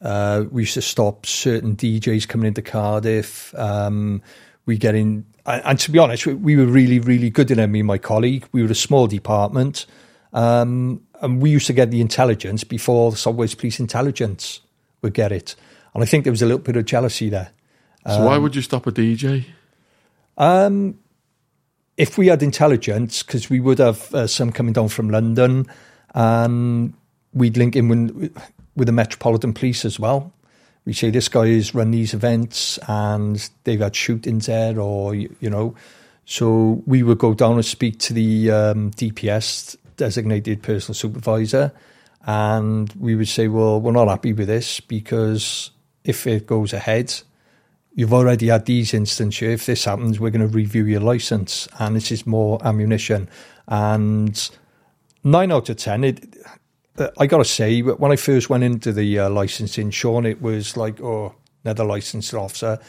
Uh, 0.01 0.43
we 0.51 0.63
used 0.63 0.73
to 0.73 0.81
stop 0.81 1.25
certain 1.25 1.77
DJs 1.77 2.27
coming 2.27 2.47
into 2.47 2.61
Cardiff. 2.61 3.55
Um, 3.55 4.21
we 4.65 4.77
get 4.77 4.93
in, 4.93 5.25
and, 5.45 5.61
and 5.63 5.79
to 5.79 5.89
be 5.89 5.97
honest, 5.97 6.25
we, 6.25 6.33
we 6.33 6.55
were 6.57 6.65
really, 6.65 6.99
really 6.99 7.29
good 7.29 7.49
in 7.49 7.59
it. 7.59 7.67
Me 7.67 7.79
and 7.79 7.87
my 7.87 7.97
colleague, 7.97 8.45
we 8.51 8.61
were 8.61 8.69
a 8.69 8.75
small 8.75 9.07
department, 9.07 9.85
um, 10.33 11.01
and 11.21 11.41
we 11.41 11.49
used 11.49 11.67
to 11.67 11.73
get 11.73 11.91
the 11.91 12.01
intelligence 12.01 12.65
before 12.65 13.11
the 13.11 13.17
South 13.17 13.35
Wales 13.35 13.55
Police 13.55 13.79
Intelligence 13.79 14.59
would 15.01 15.13
get 15.13 15.31
it. 15.31 15.55
And 15.93 16.03
I 16.03 16.05
think 16.05 16.25
there 16.25 16.33
was 16.33 16.41
a 16.41 16.45
little 16.45 16.59
bit 16.59 16.75
of 16.75 16.83
jealousy 16.83 17.29
there. 17.29 17.51
So 18.05 18.25
why 18.25 18.37
would 18.37 18.53
you 18.53 18.61
stop 18.61 18.85
a 18.85 18.91
DJ? 18.91 19.45
Um, 20.37 20.99
if 21.97 22.17
we 22.17 22.27
had 22.27 22.43
intelligence, 22.43 23.23
because 23.23 23.49
we 23.49 23.59
would 23.59 23.79
have 23.79 24.13
uh, 24.13 24.27
some 24.27 24.51
coming 24.51 24.73
down 24.73 24.89
from 24.89 25.09
London, 25.09 25.67
and 26.13 26.93
we'd 27.33 27.57
link 27.57 27.75
in 27.75 27.87
with, 27.87 28.37
with 28.75 28.87
the 28.87 28.91
Metropolitan 28.91 29.53
Police 29.53 29.85
as 29.85 29.99
well. 29.99 30.33
We 30.85 30.93
say 30.93 31.09
this 31.09 31.29
guy 31.29 31.47
has 31.47 31.73
run 31.73 31.91
these 31.91 32.13
events 32.13 32.77
and 32.87 33.49
they've 33.63 33.79
had 33.79 33.95
shootings 33.95 34.45
there, 34.45 34.79
or 34.79 35.15
you, 35.15 35.35
you 35.39 35.49
know. 35.49 35.75
So 36.25 36.83
we 36.85 37.03
would 37.03 37.17
go 37.17 37.33
down 37.33 37.53
and 37.53 37.65
speak 37.65 37.99
to 38.01 38.13
the 38.13 38.51
um, 38.51 38.91
DPS, 38.91 39.77
designated 39.97 40.63
personal 40.63 40.95
supervisor, 40.95 41.71
and 42.25 42.91
we 42.99 43.15
would 43.15 43.27
say, 43.27 43.47
"Well, 43.47 43.81
we're 43.81 43.91
not 43.91 44.07
happy 44.09 44.33
with 44.33 44.47
this 44.47 44.79
because 44.79 45.71
if 46.03 46.27
it 46.27 46.45
goes 46.45 46.73
ahead, 46.73 47.13
you've 47.95 48.13
already 48.13 48.47
had 48.47 48.65
these 48.65 48.93
instances. 48.93 49.41
If 49.61 49.65
this 49.65 49.85
happens, 49.85 50.19
we're 50.19 50.29
going 50.29 50.47
to 50.47 50.53
review 50.53 50.85
your 50.85 50.99
license, 50.99 51.67
and 51.79 51.95
this 51.95 52.11
is 52.11 52.27
more 52.27 52.59
ammunition. 52.63 53.29
And 53.67 54.49
nine 55.23 55.51
out 55.51 55.69
of 55.69 55.77
ten, 55.77 56.03
it. 56.03 56.37
uh, 56.97 57.09
I 57.17 57.25
got 57.25 57.39
to 57.39 57.45
say, 57.45 57.81
when 57.81 58.11
I 58.11 58.15
first 58.15 58.49
went 58.49 58.63
into 58.63 58.91
the 58.91 59.19
uh, 59.19 59.29
licensing, 59.29 59.91
Shaun, 59.91 60.25
it 60.25 60.41
was 60.41 60.77
like, 60.77 61.01
oh, 61.01 61.35
another 61.63 61.83
licensed 61.83 62.33
officer. 62.33 62.79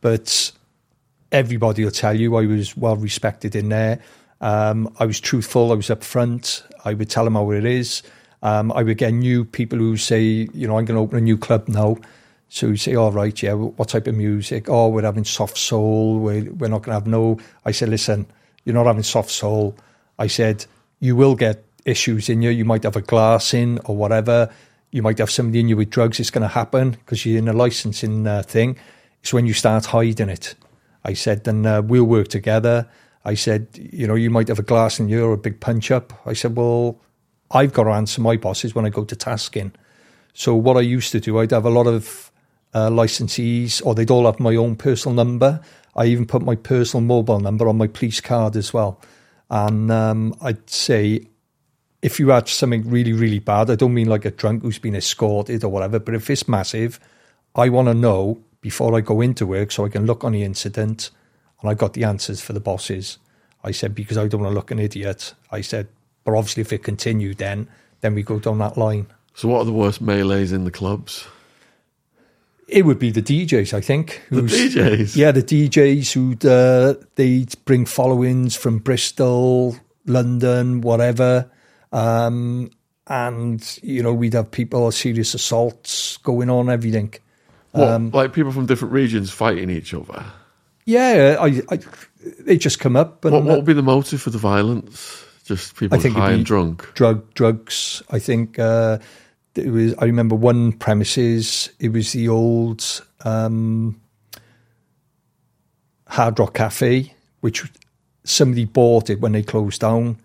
But 0.00 0.52
everybody 1.32 1.84
will 1.84 1.90
tell 1.90 2.18
you 2.18 2.36
I 2.36 2.46
was 2.46 2.76
well 2.76 2.96
respected 2.96 3.54
in 3.54 3.68
there. 3.68 4.00
Um, 4.40 4.92
I 4.98 5.06
was 5.06 5.20
truthful. 5.20 5.70
I 5.70 5.74
was 5.74 5.88
upfront. 5.88 6.62
I 6.84 6.94
would 6.94 7.10
tell 7.10 7.24
them 7.24 7.34
how 7.34 7.50
it 7.50 7.64
is. 7.64 8.02
Um, 8.42 8.72
I 8.72 8.82
would 8.82 8.96
get 8.96 9.12
new 9.12 9.44
people 9.44 9.78
who 9.78 9.96
say, 9.96 10.48
you 10.54 10.66
know, 10.66 10.78
I'm 10.78 10.86
going 10.86 10.96
to 10.96 11.02
open 11.02 11.18
a 11.18 11.20
new 11.20 11.36
club 11.36 11.68
now. 11.68 11.98
So 12.52 12.66
you 12.66 12.76
say, 12.76 12.96
all 12.96 13.12
right, 13.12 13.40
yeah, 13.40 13.52
what 13.52 13.90
type 13.90 14.08
of 14.08 14.16
music? 14.16 14.68
Oh, 14.68 14.88
we're 14.88 15.02
having 15.02 15.24
soft 15.24 15.56
soul. 15.56 16.18
We're, 16.18 16.50
we're 16.50 16.68
not 16.68 16.82
going 16.82 16.90
to 16.90 16.94
have 16.94 17.06
no. 17.06 17.38
I 17.64 17.70
said, 17.70 17.88
listen, 17.88 18.26
you're 18.64 18.74
not 18.74 18.86
having 18.86 19.04
soft 19.04 19.30
soul. 19.30 19.76
I 20.18 20.26
said, 20.26 20.66
you 20.98 21.14
will 21.14 21.36
get 21.36 21.64
issues 21.84 22.28
in 22.28 22.42
you. 22.42 22.50
You 22.50 22.64
might 22.64 22.82
have 22.82 22.96
a 22.96 23.02
glass 23.02 23.54
in 23.54 23.78
or 23.84 23.96
whatever. 23.96 24.52
You 24.90 25.00
might 25.00 25.18
have 25.18 25.30
somebody 25.30 25.60
in 25.60 25.68
you 25.68 25.76
with 25.76 25.90
drugs. 25.90 26.18
It's 26.18 26.30
going 26.30 26.42
to 26.42 26.48
happen 26.48 26.90
because 26.90 27.24
you're 27.24 27.38
in 27.38 27.46
a 27.46 27.52
licensing 27.52 28.26
uh, 28.26 28.42
thing. 28.42 28.76
it's 29.22 29.32
when 29.32 29.46
you 29.46 29.54
start 29.54 29.86
hiding 29.86 30.28
it. 30.28 30.56
I 31.04 31.12
said, 31.12 31.44
then 31.44 31.64
uh, 31.64 31.82
we'll 31.82 32.04
work 32.04 32.26
together. 32.26 32.88
I 33.24 33.34
said, 33.34 33.68
you 33.74 34.08
know, 34.08 34.16
you 34.16 34.28
might 34.28 34.48
have 34.48 34.58
a 34.58 34.64
glass 34.64 34.98
in 34.98 35.08
you 35.08 35.24
or 35.24 35.34
a 35.34 35.38
big 35.38 35.60
punch 35.60 35.92
up. 35.92 36.12
I 36.26 36.32
said, 36.32 36.56
well, 36.56 37.00
I've 37.52 37.72
got 37.72 37.84
to 37.84 37.90
answer 37.90 38.20
my 38.20 38.36
bosses 38.36 38.74
when 38.74 38.86
I 38.86 38.88
go 38.88 39.04
to 39.04 39.14
tasking. 39.14 39.72
So 40.34 40.56
what 40.56 40.76
I 40.76 40.80
used 40.80 41.12
to 41.12 41.20
do, 41.20 41.38
I'd 41.38 41.52
have 41.52 41.64
a 41.64 41.70
lot 41.70 41.86
of 41.86 42.29
uh, 42.74 42.88
licensees, 42.88 43.84
or 43.84 43.94
they'd 43.94 44.10
all 44.10 44.26
have 44.26 44.40
my 44.40 44.56
own 44.56 44.76
personal 44.76 45.14
number. 45.14 45.60
I 45.96 46.06
even 46.06 46.26
put 46.26 46.42
my 46.42 46.54
personal 46.54 47.04
mobile 47.04 47.40
number 47.40 47.68
on 47.68 47.78
my 47.78 47.88
police 47.88 48.20
card 48.20 48.56
as 48.56 48.72
well. 48.72 49.00
And 49.50 49.90
um, 49.90 50.34
I'd 50.40 50.70
say, 50.70 51.26
if 52.02 52.20
you 52.20 52.28
had 52.28 52.48
something 52.48 52.88
really, 52.88 53.12
really 53.12 53.40
bad, 53.40 53.70
I 53.70 53.74
don't 53.74 53.94
mean 53.94 54.08
like 54.08 54.24
a 54.24 54.30
drunk 54.30 54.62
who's 54.62 54.78
been 54.78 54.94
escorted 54.94 55.64
or 55.64 55.68
whatever, 55.68 55.98
but 55.98 56.14
if 56.14 56.30
it's 56.30 56.48
massive, 56.48 57.00
I 57.54 57.68
want 57.68 57.88
to 57.88 57.94
know 57.94 58.40
before 58.60 58.96
I 58.96 59.00
go 59.00 59.20
into 59.20 59.46
work 59.46 59.72
so 59.72 59.84
I 59.84 59.88
can 59.88 60.06
look 60.06 60.22
on 60.22 60.32
the 60.32 60.44
incident 60.44 61.10
and 61.60 61.70
I 61.70 61.74
got 61.74 61.94
the 61.94 62.04
answers 62.04 62.40
for 62.40 62.52
the 62.52 62.60
bosses. 62.60 63.18
I 63.64 63.72
said, 63.72 63.94
because 63.94 64.16
I 64.16 64.28
don't 64.28 64.40
want 64.40 64.52
to 64.52 64.54
look 64.54 64.70
an 64.70 64.78
idiot. 64.78 65.34
I 65.50 65.60
said, 65.60 65.88
but 66.24 66.34
obviously 66.34 66.62
if 66.62 66.72
it 66.72 66.82
continued 66.82 67.38
then, 67.38 67.68
then 68.00 68.14
we 68.14 68.22
go 68.22 68.38
down 68.38 68.58
that 68.58 68.78
line. 68.78 69.06
So, 69.34 69.48
what 69.48 69.60
are 69.60 69.64
the 69.64 69.72
worst 69.72 70.00
melees 70.00 70.52
in 70.52 70.64
the 70.64 70.70
clubs? 70.70 71.26
It 72.70 72.84
would 72.84 72.98
be 72.98 73.10
the 73.10 73.22
DJs, 73.22 73.74
I 73.74 73.80
think. 73.80 74.22
The 74.30 74.42
DJs? 74.42 75.16
Yeah, 75.16 75.32
the 75.32 75.42
DJs 75.42 76.12
who'd 76.12 76.44
uh, 76.46 76.94
they'd 77.16 77.52
bring 77.64 77.84
followings 77.84 78.54
from 78.56 78.78
Bristol, 78.78 79.76
London, 80.06 80.80
whatever. 80.80 81.50
Um, 81.92 82.70
and, 83.06 83.78
you 83.82 84.02
know, 84.02 84.14
we'd 84.14 84.34
have 84.34 84.50
people, 84.52 84.90
serious 84.92 85.34
assaults 85.34 86.16
going 86.18 86.48
on, 86.48 86.70
everything. 86.70 87.12
What, 87.72 87.88
Um, 87.88 88.10
like 88.12 88.32
people 88.32 88.52
from 88.52 88.66
different 88.66 88.94
regions 88.94 89.30
fighting 89.30 89.68
each 89.68 89.92
other? 89.92 90.24
Yeah, 90.84 91.36
I, 91.40 91.62
I, 91.70 91.78
they 92.40 92.56
just 92.56 92.78
come 92.78 92.96
up 92.96 93.24
and 93.24 93.34
What, 93.34 93.44
what 93.44 93.56
would 93.56 93.64
be 93.64 93.72
the 93.72 93.82
motive 93.82 94.22
for 94.22 94.30
the 94.30 94.38
violence? 94.38 95.24
Just 95.44 95.74
people 95.76 95.98
high 95.98 96.32
and 96.32 96.44
drunk? 96.44 96.88
Drug 96.94 97.34
drugs. 97.34 98.02
I 98.10 98.20
think 98.20 98.58
uh, 98.58 98.98
it 99.54 99.70
was. 99.70 99.94
I 99.98 100.04
remember 100.04 100.34
one 100.34 100.72
premises. 100.72 101.70
It 101.78 101.92
was 101.92 102.12
the 102.12 102.28
old 102.28 103.04
um, 103.24 104.00
Hard 106.06 106.38
Rock 106.38 106.54
Cafe, 106.54 107.14
which 107.40 107.70
somebody 108.24 108.64
bought 108.64 109.10
it 109.10 109.20
when 109.20 109.32
they 109.32 109.42
closed 109.42 109.80
down, 109.80 110.20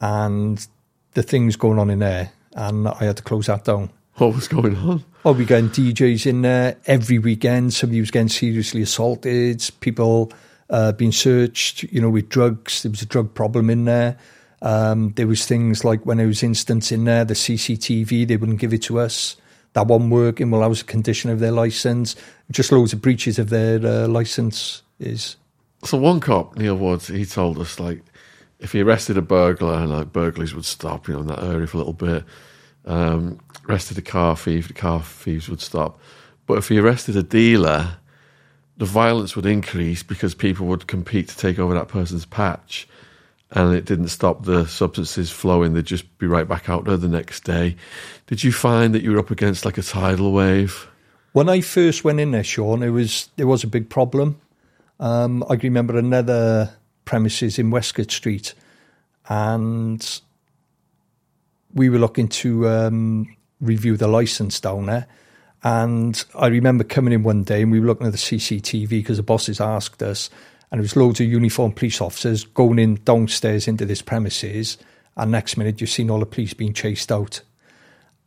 and 0.00 0.66
the 1.14 1.22
things 1.22 1.56
going 1.56 1.78
on 1.78 1.90
in 1.90 2.00
there, 2.00 2.32
and 2.52 2.88
I 2.88 3.04
had 3.04 3.16
to 3.18 3.22
close 3.22 3.46
that 3.46 3.64
down. 3.64 3.90
What 4.14 4.34
was 4.34 4.48
going 4.48 4.76
on? 4.76 5.04
Oh, 5.24 5.32
we 5.32 5.44
getting 5.44 5.68
DJs 5.68 6.26
in 6.26 6.42
there 6.42 6.76
every 6.86 7.18
weekend. 7.18 7.74
Somebody 7.74 8.00
was 8.00 8.10
getting 8.10 8.28
seriously 8.28 8.80
assaulted. 8.80 9.68
People 9.80 10.32
uh, 10.70 10.92
being 10.92 11.12
searched, 11.12 11.82
you 11.84 12.00
know, 12.00 12.08
with 12.08 12.28
drugs. 12.28 12.82
There 12.82 12.90
was 12.90 13.02
a 13.02 13.06
drug 13.06 13.34
problem 13.34 13.68
in 13.68 13.84
there. 13.84 14.16
Um, 14.66 15.12
there 15.14 15.28
was 15.28 15.46
things 15.46 15.84
like 15.84 16.04
when 16.04 16.16
there 16.16 16.26
was 16.26 16.42
incidents 16.42 16.90
in 16.90 17.04
there, 17.04 17.24
the 17.24 17.34
CCTV 17.34 18.26
they 18.26 18.36
wouldn't 18.36 18.58
give 18.58 18.74
it 18.74 18.82
to 18.82 18.98
us. 18.98 19.36
That 19.74 19.86
one 19.86 20.10
working. 20.10 20.50
Well, 20.50 20.62
that 20.62 20.68
was 20.68 20.80
a 20.80 20.84
condition 20.84 21.30
of 21.30 21.38
their 21.38 21.52
license. 21.52 22.16
Just 22.50 22.72
loads 22.72 22.92
of 22.92 23.00
breaches 23.00 23.38
of 23.38 23.50
their 23.50 23.78
uh, 23.86 24.08
license 24.08 24.82
is. 24.98 25.36
So 25.84 25.96
one 25.98 26.18
cop, 26.18 26.56
Neil 26.56 26.74
Woods, 26.74 27.06
he 27.06 27.24
told 27.24 27.60
us 27.60 27.78
like 27.78 28.02
if 28.58 28.72
he 28.72 28.80
arrested 28.80 29.16
a 29.16 29.22
burglar, 29.22 29.86
like 29.86 30.12
burglaries 30.12 30.52
would 30.52 30.64
stop, 30.64 31.06
you 31.06 31.14
know, 31.14 31.20
in 31.20 31.26
that 31.28 31.44
area 31.44 31.68
for 31.68 31.76
a 31.76 31.78
little 31.78 31.92
bit. 31.92 32.24
Um, 32.86 33.38
arrested 33.68 33.98
a 33.98 34.02
car 34.02 34.36
thief, 34.36 34.66
the 34.66 34.74
car 34.74 35.00
thieves 35.00 35.48
would 35.48 35.60
stop. 35.60 36.00
But 36.46 36.58
if 36.58 36.68
he 36.68 36.78
arrested 36.78 37.16
a 37.16 37.22
dealer, 37.22 37.98
the 38.78 38.84
violence 38.84 39.36
would 39.36 39.46
increase 39.46 40.02
because 40.02 40.34
people 40.34 40.66
would 40.66 40.88
compete 40.88 41.28
to 41.28 41.36
take 41.36 41.60
over 41.60 41.74
that 41.74 41.86
person's 41.86 42.26
patch. 42.26 42.88
And 43.50 43.74
it 43.74 43.84
didn't 43.84 44.08
stop 44.08 44.44
the 44.44 44.66
substances 44.66 45.30
flowing, 45.30 45.72
they'd 45.72 45.84
just 45.84 46.18
be 46.18 46.26
right 46.26 46.48
back 46.48 46.68
out 46.68 46.84
there 46.84 46.96
the 46.96 47.08
next 47.08 47.44
day. 47.44 47.76
Did 48.26 48.42
you 48.42 48.50
find 48.50 48.94
that 48.94 49.02
you 49.02 49.12
were 49.12 49.18
up 49.20 49.30
against 49.30 49.64
like 49.64 49.78
a 49.78 49.82
tidal 49.82 50.32
wave? 50.32 50.88
When 51.32 51.48
I 51.48 51.60
first 51.60 52.02
went 52.02 52.18
in 52.18 52.32
there, 52.32 52.42
Shaun, 52.42 52.82
it 52.82 52.90
was 52.90 53.28
there 53.36 53.46
was 53.46 53.62
a 53.62 53.68
big 53.68 53.88
problem. 53.88 54.40
Um, 54.98 55.44
I 55.48 55.54
remember 55.54 55.96
another 55.96 56.70
premises 57.04 57.58
in 57.58 57.70
Westgate 57.70 58.10
Street, 58.10 58.54
and 59.28 60.20
we 61.72 61.90
were 61.90 61.98
looking 61.98 62.28
to 62.28 62.68
um, 62.68 63.36
review 63.60 63.96
the 63.96 64.08
license 64.08 64.58
down 64.58 64.86
there. 64.86 65.06
And 65.62 66.22
I 66.34 66.46
remember 66.46 66.84
coming 66.84 67.12
in 67.12 67.22
one 67.22 67.42
day 67.42 67.62
and 67.62 67.72
we 67.72 67.80
were 67.80 67.86
looking 67.86 68.06
at 68.06 68.12
the 68.12 68.18
CCTV 68.18 68.88
because 68.88 69.16
the 69.16 69.22
bosses 69.22 69.60
asked 69.60 70.02
us, 70.02 70.30
and 70.70 70.78
there 70.78 70.82
was 70.82 70.96
loads 70.96 71.20
of 71.20 71.26
uniformed 71.26 71.76
police 71.76 72.00
officers 72.00 72.44
going 72.44 72.78
in 72.78 72.96
downstairs 73.04 73.68
into 73.68 73.84
this 73.84 74.02
premises. 74.02 74.78
And 75.16 75.30
next 75.30 75.56
minute, 75.56 75.80
you've 75.80 75.90
seen 75.90 76.10
all 76.10 76.20
the 76.20 76.26
police 76.26 76.54
being 76.54 76.72
chased 76.72 77.12
out. 77.12 77.40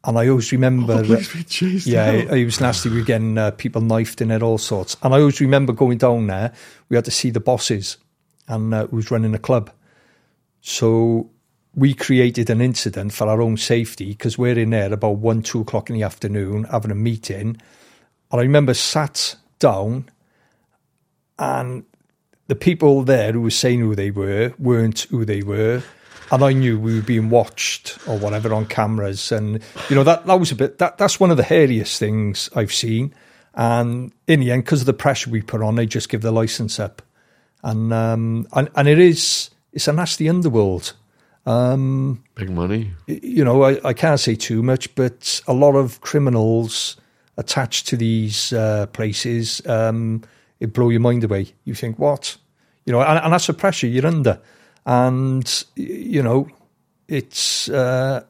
And 0.06 0.18
I 0.18 0.30
always 0.30 0.52
remember, 0.52 1.02
the 1.02 1.04
police 1.04 1.34
being 1.34 1.46
chased 1.46 1.88
yeah, 1.88 2.12
it, 2.12 2.32
it 2.32 2.46
was 2.46 2.62
nasty. 2.62 2.90
We 2.90 3.00
were 3.00 3.06
getting 3.06 3.38
uh, 3.38 3.52
people 3.52 3.82
knifed 3.82 4.22
in 4.22 4.32
it, 4.32 4.42
all 4.42 4.58
sorts. 4.58 4.96
And 5.04 5.14
I 5.14 5.20
always 5.20 5.42
remember 5.42 5.74
going 5.74 5.98
down 5.98 6.28
there. 6.28 6.54
We 6.88 6.96
had 6.96 7.06
to 7.06 7.12
see 7.12 7.30
the 7.30 7.42
bosses, 7.42 7.98
and 8.48 8.74
uh, 8.74 8.88
who 8.88 8.96
was 8.96 9.12
running 9.12 9.34
the 9.34 9.40
club. 9.40 9.72
So 10.62 11.30
we 11.76 11.94
created 11.94 12.50
an 12.50 12.62
incident 12.62 13.14
for 13.14 13.28
our 13.28 13.42
own 13.42 13.58
safety 13.58 14.08
because 14.08 14.38
we're 14.38 14.58
in 14.58 14.72
there 14.72 14.92
about 14.92 15.18
one, 15.18 15.42
two 15.42 15.62
o'clock 15.62 15.90
in 15.90 15.96
the 15.96 16.04
afternoon 16.04 16.64
having 16.66 16.92
a 16.92 16.96
meeting. 16.96 17.58
And 18.32 18.40
I 18.40 18.44
remember 18.44 18.74
sat 18.74 19.36
down, 19.60 20.10
and 21.38 21.84
the 22.50 22.56
people 22.56 23.04
there 23.04 23.32
who 23.32 23.42
were 23.42 23.52
saying 23.52 23.80
who 23.80 23.96
they 23.96 24.10
were 24.10 24.54
weren't 24.58 25.02
who 25.12 25.24
they 25.24 25.44
were. 25.44 25.84
And 26.32 26.44
I 26.44 26.52
knew 26.52 26.80
we 26.80 26.96
were 26.96 27.06
being 27.06 27.30
watched 27.30 27.98
or 28.08 28.18
whatever 28.18 28.54
on 28.54 28.66
cameras. 28.66 29.32
And, 29.32 29.62
you 29.88 29.96
know, 29.96 30.04
that, 30.04 30.26
that 30.26 30.40
was 30.40 30.52
a 30.52 30.56
bit, 30.56 30.80
that, 30.80 30.98
that's 30.98 31.20
one 31.20 31.30
of 31.30 31.38
the 31.38 31.44
hairiest 31.44 31.98
things 31.98 32.50
I've 32.56 32.74
seen. 32.74 33.14
And 33.54 34.12
in 34.28 34.40
the 34.40 34.52
end, 34.52 34.66
because 34.66 34.82
of 34.82 34.88
the 34.88 34.94
pressure 34.94 35.30
we 35.30 35.42
put 35.42 35.62
on, 35.62 35.76
they 35.76 35.86
just 35.86 36.10
give 36.10 36.22
the 36.22 36.32
license 36.32 36.80
up. 36.80 37.04
And, 37.64 37.94
um, 37.94 38.48
and, 38.54 38.70
and 38.76 38.88
it 38.88 39.00
is, 39.00 39.52
it's 39.72 39.88
a 39.88 39.94
nasty 39.94 40.28
underworld. 40.28 40.94
Um, 41.46 42.24
Big 42.36 42.50
money. 42.50 42.94
you 43.08 43.44
know, 43.44 43.64
I, 43.64 43.80
I 43.84 43.94
can't 43.94 44.20
say 44.20 44.36
too 44.36 44.64
much, 44.64 44.94
but 44.96 45.42
a 45.48 45.54
lot 45.54 45.76
of 45.76 46.02
criminals 46.02 46.98
attached 47.38 47.88
to 47.88 47.98
these 47.98 48.54
uh, 48.54 48.88
places, 48.88 49.66
um, 49.68 50.24
it 50.60 50.74
blow 50.74 50.90
your 50.90 51.00
mind 51.00 51.24
away. 51.24 51.54
You 51.64 51.74
think, 51.74 52.00
what? 52.00 52.38
You 52.86 52.94
know, 52.94 53.02
and, 53.02 53.24
and 53.24 53.34
that's 53.34 53.48
the 53.48 53.54
pressure 53.54 53.88
you're 53.88 54.06
under. 54.06 54.42
And, 54.86 55.64
you 55.76 56.24
know, 56.24 56.50
it's, 57.08 57.70
uh, 57.70 58.24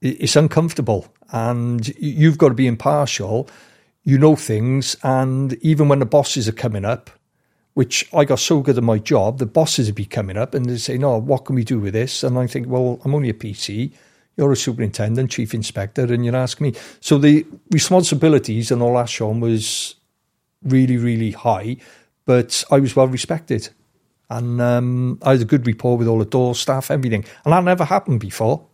it's 0.00 0.36
uncomfortable. 0.36 1.12
And 1.30 1.86
you've 1.98 2.38
got 2.38 2.48
to 2.48 2.54
be 2.54 2.66
impartial. 2.66 3.48
You 4.02 4.18
know 4.18 4.36
things. 4.36 4.96
And 5.02 5.54
even 5.62 5.88
when 5.88 5.98
the 5.98 6.06
bosses 6.06 6.48
are 6.48 6.52
coming 6.52 6.84
up, 6.84 7.10
which 7.74 8.08
I 8.14 8.24
got 8.24 8.38
so 8.38 8.60
good 8.60 8.78
at 8.78 8.84
my 8.84 8.98
job, 8.98 9.38
the 9.38 9.46
bosses 9.46 9.86
would 9.86 9.96
be 9.96 10.04
coming 10.04 10.36
up 10.36 10.54
and 10.54 10.66
they'd 10.66 10.78
say, 10.78 10.96
"No, 10.96 11.18
what 11.18 11.44
can 11.44 11.56
we 11.56 11.64
do 11.64 11.80
with 11.80 11.92
this?" 11.92 12.22
And 12.22 12.38
I 12.38 12.46
think, 12.46 12.68
"Well, 12.68 13.00
I'm 13.04 13.14
only 13.14 13.30
a 13.30 13.34
PC. 13.34 13.92
You're 14.36 14.52
a 14.52 14.56
superintendent, 14.56 15.30
chief 15.30 15.54
inspector, 15.54 16.02
and 16.02 16.24
you 16.24 16.34
ask 16.34 16.60
me." 16.60 16.74
So 17.00 17.18
the 17.18 17.44
responsibilities 17.70 18.70
and 18.70 18.80
all 18.80 18.94
that, 18.94 19.08
Shaun, 19.08 19.40
was 19.40 19.96
really, 20.64 20.96
really 20.96 21.30
high, 21.30 21.76
but 22.24 22.64
I 22.70 22.78
was 22.80 22.96
well 22.96 23.08
respected, 23.08 23.68
and 24.30 24.60
um, 24.60 25.18
I 25.22 25.32
had 25.32 25.42
a 25.42 25.44
good 25.44 25.66
rapport 25.66 25.96
with 25.96 26.08
all 26.08 26.18
the 26.18 26.24
door 26.24 26.54
staff, 26.54 26.90
everything, 26.90 27.24
and 27.44 27.52
that 27.52 27.64
never 27.64 27.84
happened 27.84 28.20
before. 28.20 28.66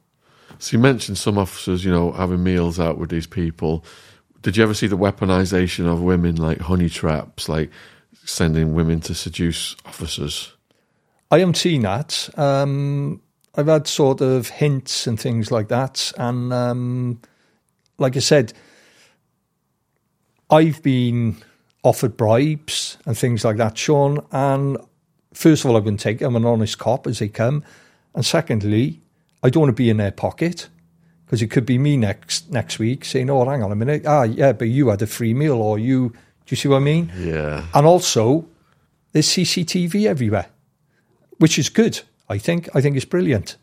So 0.58 0.76
you 0.76 0.82
mentioned 0.82 1.18
some 1.18 1.38
officers, 1.38 1.84
you 1.84 1.90
know, 1.90 2.12
having 2.12 2.42
meals 2.42 2.78
out 2.78 2.98
with 2.98 3.10
these 3.10 3.26
people. 3.26 3.84
Did 4.42 4.56
you 4.56 4.62
ever 4.62 4.74
see 4.74 4.86
the 4.86 4.96
weaponization 4.96 5.90
of 5.90 6.02
women, 6.02 6.36
like 6.36 6.60
honey 6.60 6.88
traps, 6.88 7.48
like 7.48 7.70
sending 8.24 8.74
women 8.74 9.00
to 9.02 9.14
seduce 9.14 9.76
officers? 9.84 10.52
I 11.30 11.38
haven't 11.38 11.56
seen 11.56 11.82
that. 11.82 12.28
Um, 12.36 13.22
I've 13.54 13.68
had 13.68 13.86
sort 13.86 14.20
of 14.20 14.48
hints 14.48 15.06
and 15.06 15.18
things 15.18 15.50
like 15.50 15.68
that. 15.68 16.12
And 16.16 16.52
um, 16.52 17.20
like 17.98 18.16
I 18.16 18.20
said, 18.20 18.52
I've 20.50 20.82
been 20.82 21.36
offered 21.82 22.16
bribes 22.16 22.98
and 23.06 23.16
things 23.16 23.44
like 23.44 23.56
that, 23.56 23.78
Shaun. 23.78 24.24
And 24.32 24.78
first 25.32 25.64
of 25.64 25.70
all, 25.70 25.76
I 25.76 25.80
wouldn't 25.80 26.00
take 26.00 26.18
them. 26.18 26.36
I'm 26.36 26.44
an 26.44 26.50
honest 26.50 26.78
cop 26.78 27.06
as 27.06 27.18
they 27.18 27.28
come. 27.28 27.64
And 28.14 28.24
secondly, 28.24 29.00
I 29.42 29.50
don't 29.50 29.62
want 29.62 29.76
to 29.76 29.82
be 29.82 29.90
in 29.90 29.96
their 29.96 30.10
pocket 30.10 30.68
because 31.24 31.42
it 31.42 31.48
could 31.48 31.64
be 31.64 31.78
me 31.78 31.96
next 31.96 32.50
next 32.50 32.78
week 32.78 33.04
saying, 33.04 33.30
"Oh, 33.30 33.44
hang 33.44 33.62
on 33.62 33.72
a 33.72 33.76
minute, 33.76 34.04
ah, 34.06 34.24
yeah, 34.24 34.52
but 34.52 34.68
you 34.68 34.88
had 34.88 35.00
a 35.02 35.06
free 35.06 35.32
meal, 35.32 35.54
or 35.54 35.78
you." 35.78 36.10
Do 36.10 36.54
you 36.54 36.56
see 36.56 36.68
what 36.68 36.78
I 36.78 36.80
mean? 36.80 37.12
Yeah. 37.16 37.66
And 37.72 37.86
also, 37.86 38.46
there's 39.12 39.28
CCTV 39.28 40.06
everywhere, 40.06 40.46
which 41.38 41.58
is 41.58 41.68
good. 41.68 42.00
I 42.28 42.38
think. 42.38 42.68
I 42.74 42.80
think 42.80 42.96
it's 42.96 43.04
brilliant. 43.04 43.56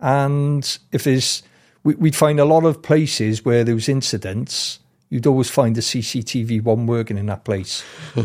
And 0.00 0.78
if 0.92 1.04
there's, 1.04 1.42
we, 1.84 1.94
we'd 1.94 2.16
find 2.16 2.40
a 2.40 2.44
lot 2.44 2.64
of 2.64 2.82
places 2.82 3.44
where 3.44 3.64
there 3.64 3.74
was 3.74 3.88
incidents. 3.88 4.79
You'd 5.10 5.26
always 5.26 5.50
find 5.50 5.74
the 5.74 5.80
CCTV 5.80 6.62
one 6.62 6.86
working 6.86 7.18
in 7.18 7.26
that 7.26 7.44
place. 7.44 7.82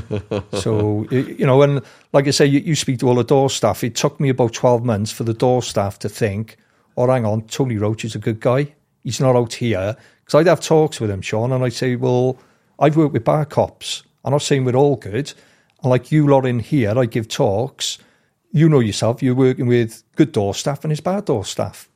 so, 0.54 1.08
you 1.10 1.46
know, 1.46 1.64
and 1.64 1.82
like 2.14 2.28
I 2.28 2.32
say, 2.32 2.46
you, 2.46 2.60
you 2.60 2.76
speak 2.76 3.00
to 3.00 3.10
all 3.10 3.16
the 3.16 3.24
door 3.24 3.50
staff. 3.50 3.84
It 3.84 3.96
took 3.96 4.20
me 4.20 4.30
about 4.30 4.54
12 4.54 4.86
months 4.86 5.12
for 5.12 5.24
the 5.24 5.34
door 5.34 5.64
staff 5.64 5.98
to 6.00 6.10
think, 6.10 6.58
oh, 6.96 7.08
hang 7.08 7.26
on, 7.26 7.42
Tony 7.48 7.78
Roach 7.78 8.06
is 8.06 8.14
a 8.14 8.20
good 8.20 8.40
guy. 8.40 8.76
He's 9.04 9.20
not 9.20 9.36
out 9.36 9.54
here. 9.54 9.98
Because 10.24 10.40
I'd 10.40 10.48
have 10.48 10.62
talks 10.62 11.02
with 11.02 11.10
him, 11.10 11.22
Shaun, 11.22 11.52
and 11.52 11.64
I'd 11.64 11.74
say, 11.74 11.96
well, 11.96 12.38
I've 12.80 12.98
worked 12.98 13.14
with 13.14 13.24
bar 13.24 13.46
cops. 13.46 14.04
I'm 14.24 14.32
not 14.32 14.42
saying 14.42 14.66
we're 14.66 14.76
all 14.76 14.96
good. 14.96 15.34
And 15.82 15.90
like 15.90 16.12
you 16.12 16.28
lot 16.28 16.46
in 16.46 16.60
here, 16.60 16.98
I 16.98 17.06
give 17.06 17.28
talks. 17.28 17.98
You 18.52 18.70
know 18.70 18.80
yourself, 18.80 19.22
you're 19.22 19.36
working 19.36 19.68
with 19.68 20.04
good 20.16 20.32
door 20.32 20.54
staff 20.54 20.84
and 20.84 20.92
his 20.92 21.02
bad 21.02 21.26
door 21.26 21.46
staff. 21.46 21.90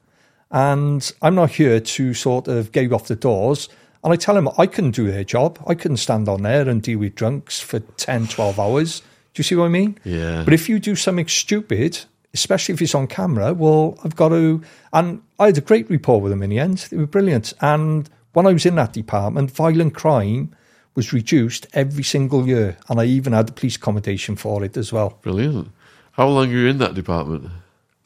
And 0.51 1.11
I'm 1.21 1.35
not 1.35 1.51
here 1.51 1.79
to 1.79 2.13
sort 2.13 2.47
of 2.47 2.71
get 2.71 2.83
you 2.83 2.93
off 2.95 3.07
the 3.07 3.15
doors. 3.15 3.69
And 4.03 4.13
I 4.13 4.15
tell 4.15 4.37
him 4.37 4.49
I 4.57 4.65
couldn't 4.65 4.91
do 4.91 5.11
their 5.11 5.23
job. 5.23 5.59
I 5.67 5.75
couldn't 5.75 5.97
stand 5.97 6.29
on 6.29 6.43
there 6.43 6.67
and 6.67 6.81
deal 6.81 6.99
with 6.99 7.15
drunks 7.15 7.59
for 7.59 7.79
10, 7.79 8.27
12 8.27 8.59
hours. 8.59 9.01
Do 9.33 9.39
you 9.39 9.43
see 9.43 9.55
what 9.55 9.65
I 9.65 9.69
mean? 9.69 9.97
Yeah. 10.03 10.43
But 10.43 10.53
if 10.53 10.69
you 10.69 10.79
do 10.79 10.95
something 10.95 11.27
stupid, 11.27 11.99
especially 12.33 12.73
if 12.73 12.81
it's 12.81 12.95
on 12.95 13.07
camera, 13.07 13.53
well, 13.53 13.97
I've 14.03 14.15
got 14.15 14.29
to. 14.29 14.61
And 14.93 15.21
I 15.37 15.47
had 15.47 15.57
a 15.57 15.61
great 15.61 15.89
rapport 15.89 16.21
with 16.21 16.31
them 16.31 16.43
in 16.43 16.49
the 16.49 16.59
end. 16.59 16.77
They 16.89 16.97
were 16.97 17.07
brilliant. 17.07 17.53
And 17.61 18.09
when 18.33 18.47
I 18.47 18.53
was 18.53 18.65
in 18.65 18.75
that 18.75 18.93
department, 18.93 19.51
violent 19.51 19.95
crime 19.95 20.55
was 20.95 21.13
reduced 21.13 21.67
every 21.73 22.03
single 22.03 22.47
year. 22.47 22.77
And 22.87 22.99
I 22.99 23.05
even 23.05 23.33
had 23.33 23.47
the 23.47 23.53
police 23.53 23.75
accommodation 23.75 24.35
for 24.35 24.63
it 24.63 24.77
as 24.77 24.93
well. 24.93 25.19
Brilliant. 25.21 25.71
How 26.13 26.27
long 26.27 26.49
were 26.49 26.55
you 26.55 26.67
in 26.67 26.77
that 26.79 26.93
department? 26.93 27.49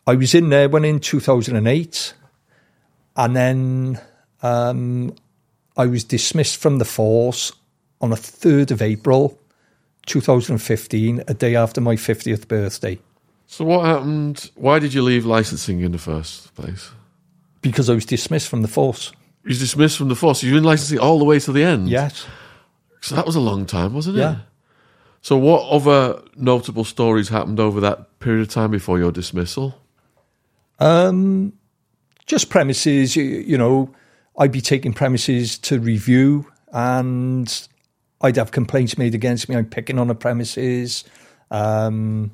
I 0.06 0.16
was 0.16 0.36
in 0.36 0.50
there 0.50 0.68
when 0.68 0.84
in 0.84 1.00
2008, 1.00 2.14
and 3.16 3.36
then 3.36 4.00
um, 4.42 5.16
I 5.78 5.86
was 5.88 6.04
dismissed 6.04 6.58
from 6.58 6.78
the 6.78 6.86
force 6.86 7.52
on 8.02 8.10
the 8.12 8.16
3rd 8.16 8.72
of 8.72 8.82
April 8.82 9.40
2015, 10.06 11.24
a 11.28 11.34
day 11.34 11.56
after 11.56 11.82
my 11.82 11.96
50th 11.96 12.48
birthday, 12.48 13.00
So 13.48 13.64
what 13.66 13.86
happened? 13.86 14.52
Why 14.56 14.80
did 14.80 14.94
you 14.94 15.02
leave 15.02 15.26
licensing 15.26 15.80
in 15.82 15.92
the 15.92 15.98
first 15.98 16.54
place? 16.56 16.92
because 17.62 17.90
I 17.90 17.94
was 17.94 18.06
dismissed 18.06 18.50
from 18.50 18.62
the 18.62 18.68
force. 18.68 19.14
You 19.46 19.50
was 19.50 19.60
dismissed 19.60 19.98
from 19.98 20.10
the 20.10 20.16
force. 20.16 20.44
You 20.44 20.52
were 20.52 20.58
in 20.58 20.66
licensing 20.66 21.00
all 21.00 21.18
the 21.18 21.24
way 21.24 21.40
to 21.40 21.52
the 21.54 21.64
end. 21.64 21.88
Yes. 21.88 22.26
So 23.00 23.16
that 23.16 23.26
was 23.26 23.38
a 23.38 23.40
long 23.40 23.66
time, 23.66 23.94
wasn't 23.94 24.18
it? 24.18 24.20
Yeah. 24.20 24.36
So 25.22 25.38
what 25.38 25.70
other 25.70 26.22
notable 26.36 26.84
stories 26.84 27.30
happened 27.30 27.62
over 27.62 27.80
that 27.80 28.20
period 28.20 28.42
of 28.42 28.50
time 28.50 28.70
before 28.72 29.00
your 29.00 29.14
dismissal? 29.14 29.76
Um, 30.80 31.54
just 32.26 32.50
premises, 32.50 33.16
you, 33.16 33.24
you 33.24 33.58
know, 33.58 33.90
I'd 34.38 34.52
be 34.52 34.62
taking 34.62 34.94
premises 34.94 35.58
to 35.60 35.80
review 35.80 36.52
and 36.72 37.68
I'd 38.22 38.38
have 38.38 38.52
complaints 38.52 38.98
made 38.98 39.14
against 39.14 39.50
me. 39.50 39.56
I'm 39.56 39.66
picking 39.66 40.00
on 40.00 40.08
the 40.08 40.16
premises. 40.16 41.04
Um, 41.52 42.32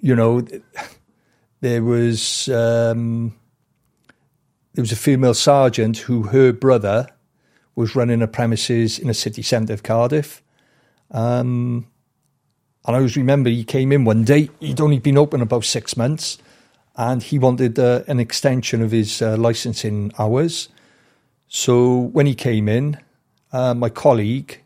you 0.00 0.14
know, 0.14 0.46
there 1.60 1.82
was 1.82 2.48
um, 2.48 3.34
there 4.74 4.82
was 4.82 4.92
a 4.92 4.96
female 4.96 5.34
sergeant 5.34 5.98
who 5.98 6.24
her 6.24 6.52
brother 6.52 7.08
was 7.74 7.96
running 7.96 8.22
a 8.22 8.28
premises 8.28 8.98
in 8.98 9.08
a 9.08 9.14
city 9.14 9.42
centre 9.42 9.72
of 9.72 9.82
Cardiff. 9.82 10.42
Um, 11.10 11.86
and 12.86 12.96
I 12.96 12.98
always 12.98 13.16
remember 13.16 13.50
he 13.50 13.64
came 13.64 13.92
in 13.92 14.04
one 14.04 14.24
day. 14.24 14.50
He'd 14.60 14.80
only 14.80 14.98
been 14.98 15.18
open 15.18 15.42
about 15.42 15.64
six 15.64 15.96
months, 15.96 16.38
and 16.96 17.22
he 17.22 17.38
wanted 17.38 17.78
uh, 17.78 18.02
an 18.06 18.20
extension 18.20 18.82
of 18.82 18.90
his 18.90 19.20
uh, 19.20 19.36
licensing 19.36 20.12
hours. 20.18 20.68
So 21.48 21.96
when 22.12 22.26
he 22.26 22.34
came 22.34 22.68
in, 22.68 22.98
uh, 23.52 23.74
my 23.74 23.88
colleague 23.88 24.60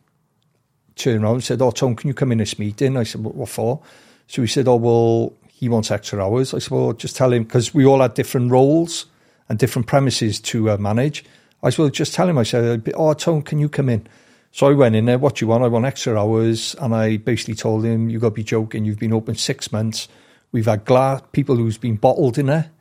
turned 0.95 1.23
around 1.23 1.35
and 1.35 1.43
said, 1.43 1.61
"Oh, 1.61 1.71
Tom, 1.71 1.95
can 1.95 2.09
you 2.09 2.13
come 2.13 2.31
in 2.31 2.37
this 2.37 2.59
meeting?" 2.59 2.97
I 2.97 3.03
said, 3.03 3.23
"What, 3.23 3.49
for?" 3.49 3.81
So 4.27 4.41
he 4.41 4.47
said, 4.47 4.67
"Oh, 4.67 4.75
well, 4.75 5.33
he 5.47 5.69
wants 5.69 5.91
extra 5.91 6.23
hours." 6.23 6.53
I 6.53 6.59
said, 6.59 6.71
"Well, 6.71 6.93
just 6.93 7.15
tell 7.15 7.31
him 7.31 7.43
because 7.43 7.73
we 7.73 7.85
all 7.85 8.01
had 8.01 8.13
different 8.13 8.51
roles 8.51 9.05
and 9.47 9.57
different 9.57 9.87
premises 9.87 10.39
to 10.41 10.71
uh, 10.71 10.77
manage." 10.77 11.23
I 11.63 11.69
said, 11.69 11.79
"Well, 11.79 11.89
just 11.89 12.13
tell 12.13 12.27
him." 12.27 12.37
I 12.37 12.43
said, 12.43 12.91
"Oh, 12.95 13.13
Tom, 13.13 13.41
can 13.41 13.59
you 13.59 13.69
come 13.69 13.87
in?" 13.87 14.05
So 14.51 14.67
I 14.67 14.73
went 14.73 14.95
in 14.95 15.05
there. 15.05 15.17
What 15.17 15.35
do 15.35 15.45
you 15.45 15.49
want? 15.49 15.63
I 15.63 15.67
want 15.69 15.85
extra 15.85 16.19
hours, 16.19 16.75
and 16.81 16.93
I 16.93 17.17
basically 17.17 17.55
told 17.55 17.85
him, 17.85 18.09
You've 18.09 18.21
got 18.21 18.29
to 18.29 18.35
be 18.35 18.43
joking. 18.43 18.85
You've 18.85 18.99
been 18.99 19.13
open 19.13 19.35
six 19.35 19.71
months. 19.71 20.07
We've 20.51 20.67
had 20.67 20.85
glass 20.85 21.21
people 21.31 21.55
who's 21.55 21.77
been 21.77 21.95
bottled 21.95 22.37
in 22.37 22.47
there." 22.47 22.72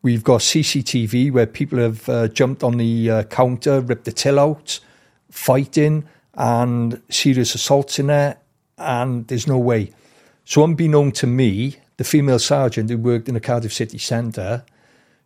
We've 0.00 0.22
got 0.22 0.40
CCTV 0.40 1.32
where 1.32 1.46
people 1.46 1.78
have 1.80 2.08
uh, 2.08 2.28
jumped 2.28 2.62
on 2.62 2.76
the 2.76 3.10
uh, 3.10 3.22
counter, 3.24 3.80
ripped 3.80 4.04
the 4.04 4.12
till 4.12 4.38
out, 4.38 4.78
fighting, 5.30 6.04
and 6.34 7.02
serious 7.10 7.54
assaults 7.56 7.98
in 7.98 8.06
there, 8.06 8.38
and 8.76 9.26
there's 9.26 9.48
no 9.48 9.58
way. 9.58 9.92
So, 10.44 10.62
unbeknown 10.62 11.12
to 11.12 11.26
me, 11.26 11.76
the 11.96 12.04
female 12.04 12.38
sergeant 12.38 12.90
who 12.90 12.98
worked 12.98 13.28
in 13.28 13.34
the 13.34 13.40
Cardiff 13.40 13.72
City 13.72 13.98
Centre, 13.98 14.64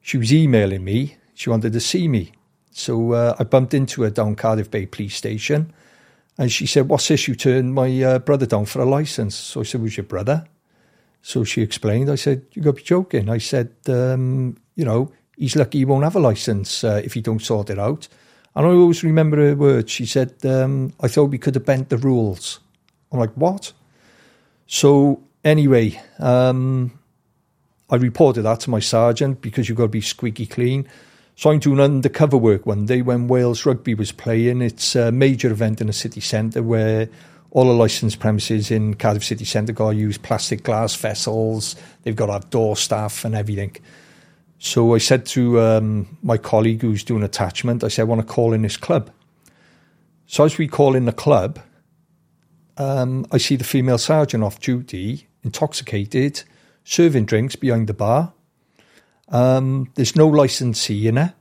she 0.00 0.16
was 0.16 0.32
emailing 0.32 0.84
me. 0.84 1.16
She 1.34 1.50
wanted 1.50 1.74
to 1.74 1.80
see 1.80 2.08
me. 2.08 2.32
So, 2.70 3.12
uh, 3.12 3.36
I 3.38 3.44
bumped 3.44 3.74
into 3.74 4.02
her 4.02 4.10
down 4.10 4.36
Cardiff 4.36 4.70
Bay 4.70 4.86
Police 4.86 5.16
Station, 5.16 5.70
and 6.38 6.50
she 6.50 6.66
said, 6.66 6.88
What's 6.88 7.08
this? 7.08 7.28
You 7.28 7.34
turned 7.34 7.74
my 7.74 8.02
uh, 8.02 8.18
brother 8.20 8.46
down 8.46 8.64
for 8.64 8.80
a 8.80 8.86
licence. 8.86 9.34
So, 9.34 9.60
I 9.60 9.64
said, 9.64 9.82
Who's 9.82 9.98
your 9.98 10.04
brother? 10.04 10.46
So 11.22 11.44
she 11.44 11.62
explained. 11.62 12.10
I 12.10 12.16
said, 12.16 12.42
"You 12.52 12.62
got 12.62 12.72
to 12.72 12.76
be 12.76 12.82
joking." 12.82 13.30
I 13.30 13.38
said, 13.38 13.70
um, 13.88 14.56
"You 14.74 14.84
know, 14.84 15.12
he's 15.36 15.56
lucky 15.56 15.78
he 15.78 15.84
won't 15.84 16.04
have 16.04 16.16
a 16.16 16.20
license 16.20 16.84
uh, 16.84 17.00
if 17.04 17.14
he 17.14 17.20
don't 17.20 17.42
sort 17.42 17.70
it 17.70 17.78
out." 17.78 18.08
And 18.54 18.66
I 18.66 18.70
always 18.70 19.02
remember 19.02 19.38
her 19.38 19.56
words. 19.56 19.90
She 19.90 20.06
said, 20.06 20.34
um, 20.44 20.92
"I 21.00 21.08
thought 21.08 21.30
we 21.30 21.38
could 21.38 21.54
have 21.54 21.64
bent 21.64 21.88
the 21.88 21.98
rules." 21.98 22.60
I'm 23.10 23.18
like, 23.18 23.32
"What?" 23.34 23.72
So 24.66 25.22
anyway, 25.44 26.00
um, 26.18 26.98
I 27.90 27.96
reported 27.96 28.42
that 28.42 28.60
to 28.60 28.70
my 28.70 28.80
sergeant 28.80 29.40
because 29.42 29.68
you've 29.68 29.78
got 29.78 29.84
to 29.84 29.88
be 29.88 30.00
squeaky 30.00 30.46
clean. 30.46 30.88
So 31.34 31.50
I'm 31.50 31.58
doing 31.58 31.80
undercover 31.80 32.36
work 32.36 32.66
one 32.66 32.86
day 32.86 33.02
when 33.02 33.26
Wales 33.28 33.66
Rugby 33.66 33.94
was 33.94 34.12
playing. 34.12 34.62
It's 34.62 34.94
a 34.94 35.10
major 35.10 35.50
event 35.50 35.80
in 35.80 35.86
the 35.86 35.92
city 35.92 36.20
centre 36.20 36.62
where 36.62 37.08
all 37.50 37.66
the 37.66 37.72
licensed 37.72 38.18
premises 38.18 38.70
in 38.70 38.94
Cardiff 38.94 39.24
City 39.24 39.44
Centre 39.44 39.74
got 39.74 39.90
use 39.90 40.16
plastic 40.16 40.62
glass 40.62 40.94
vessels. 40.94 41.76
They've 42.02 42.16
got 42.16 42.26
to 42.26 42.32
have 42.32 42.50
door 42.50 42.76
staff 42.76 43.26
and 43.26 43.34
everything. 43.34 43.76
So 44.64 44.94
I 44.94 44.98
said 44.98 45.26
to 45.26 45.60
um, 45.60 46.18
my 46.22 46.38
colleague 46.38 46.82
who's 46.82 47.02
doing 47.02 47.24
attachment, 47.24 47.82
I 47.82 47.88
said, 47.88 48.02
I 48.02 48.04
want 48.04 48.20
to 48.20 48.26
call 48.26 48.52
in 48.52 48.62
this 48.62 48.76
club. 48.76 49.10
So 50.28 50.44
as 50.44 50.56
we 50.56 50.68
call 50.68 50.94
in 50.94 51.04
the 51.04 51.12
club, 51.12 51.58
um, 52.76 53.26
I 53.32 53.38
see 53.38 53.56
the 53.56 53.64
female 53.64 53.98
sergeant 53.98 54.44
off 54.44 54.60
duty, 54.60 55.26
intoxicated, 55.42 56.44
serving 56.84 57.24
drinks 57.24 57.56
behind 57.56 57.88
the 57.88 57.92
bar. 57.92 58.34
Um, 59.30 59.90
there's 59.96 60.14
no 60.14 60.28
licensee 60.28 61.08
in 61.08 61.16
her. 61.16 61.34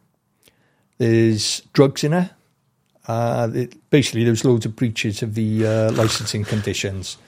There's 0.97 1.61
drugs 1.73 2.03
in 2.03 2.13
her. 2.13 2.31
Uh, 3.07 3.51
it, 3.53 3.89
basically, 3.91 4.23
there's 4.23 4.43
loads 4.43 4.65
of 4.65 4.75
breaches 4.75 5.21
of 5.21 5.35
the 5.35 5.67
uh, 5.67 5.91
licensing 5.91 6.43
conditions. 6.43 7.19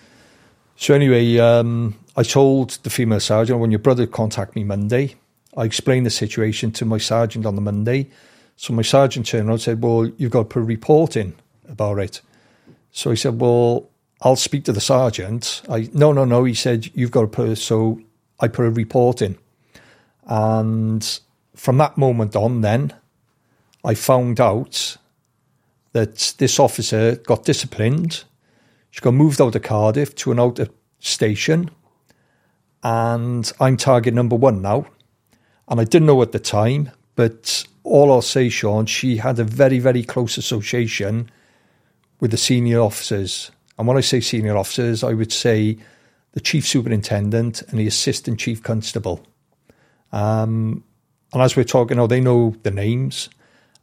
So 0.76 0.96
anyway, 0.96 1.38
um, 1.38 2.00
I 2.18 2.24
told 2.24 2.80
the 2.82 2.90
female 2.90 3.20
sergeant 3.20 3.60
when 3.60 3.70
your 3.70 3.80
brother 3.80 4.08
contact 4.08 4.56
me 4.56 4.64
Monday. 4.64 5.18
I 5.56 5.66
explained 5.66 6.06
the 6.06 6.12
situation 6.12 6.72
to 6.74 6.86
my 6.86 6.98
sergeant 6.98 7.46
on 7.46 7.56
the 7.56 7.62
Monday. 7.62 8.10
So 8.56 8.74
my 8.74 8.82
sergeant 8.82 9.28
turned 9.28 9.48
around 9.48 9.56
and 9.56 9.62
said, 9.62 9.84
"Well, 9.84 10.08
you've 10.18 10.32
got 10.32 10.44
to 10.44 10.46
put 10.46 10.60
a 10.60 10.64
report 10.64 11.16
in 11.16 11.36
about 11.68 12.00
it." 12.00 12.22
So 12.92 13.10
he 13.10 13.16
said, 13.16 13.40
"Well, 13.40 13.90
I'll 14.22 14.36
speak 14.36 14.66
to 14.66 14.74
the 14.74 14.82
sergeant." 14.82 15.62
I 15.70 15.90
no, 15.94 16.12
no, 16.12 16.26
no. 16.26 16.44
He 16.44 16.54
said, 16.54 16.90
"You've 16.96 17.12
got 17.12 17.22
to 17.22 17.28
put." 17.28 17.50
A, 17.50 17.56
so 17.56 18.00
I 18.40 18.48
put 18.48 18.66
a 18.66 18.72
report 18.72 19.22
in, 19.22 19.38
and 20.26 21.20
from 21.56 21.78
that 21.78 21.98
moment 21.98 22.36
on, 22.36 22.62
then 22.62 22.94
I 23.84 23.94
found 23.96 24.40
out 24.40 24.98
that 25.92 26.34
this 26.38 26.60
officer 26.60 27.16
got 27.16 27.46
disciplined. 27.46 28.24
She 28.90 29.02
got 29.02 29.14
moved 29.14 29.42
out 29.42 29.56
of 29.56 29.62
Cardiff 29.62 30.16
to 30.16 30.32
an 30.32 30.40
outer 30.40 30.68
station, 31.00 31.70
and 32.84 33.52
I'm 33.60 33.78
target 33.78 34.14
number 34.14 34.36
one 34.36 34.62
now. 34.62 34.88
And 35.68 35.80
I 35.80 35.84
didn't 35.84 36.08
know 36.08 36.22
at 36.22 36.32
the 36.32 36.40
time, 36.40 36.92
but 37.16 37.66
all 37.84 38.12
I'll 38.12 38.22
say, 38.22 38.50
Shaun, 38.50 38.86
she 38.86 39.18
had 39.18 39.40
a 39.40 39.44
very, 39.44 39.80
very 39.80 40.04
close 40.04 40.38
association 40.38 41.30
with 42.20 42.32
the 42.32 42.38
senior 42.38 42.80
officers. 42.80 43.52
And 43.78 43.88
when 43.88 43.98
I 43.98 44.02
say 44.02 44.20
senior 44.20 44.58
officers, 44.58 45.04
I 45.04 45.14
would 45.14 45.32
say 45.32 45.78
the 46.34 46.40
chief 46.40 46.68
superintendent 46.68 47.62
and 47.64 47.80
the 47.80 47.88
assistant 47.88 48.40
chief 48.40 48.62
constable. 48.64 49.26
Um, 50.12 50.84
and 51.34 51.42
as 51.42 51.56
we're 51.56 51.64
talking 51.64 51.98
now, 51.98 52.08
they 52.08 52.22
know 52.22 52.56
the 52.64 52.72
names. 52.72 53.30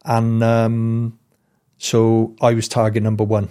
And 0.04 0.42
um, 0.42 1.18
so 1.78 2.34
I 2.40 2.54
was 2.54 2.68
target 2.68 3.02
number 3.02 3.24
one 3.24 3.50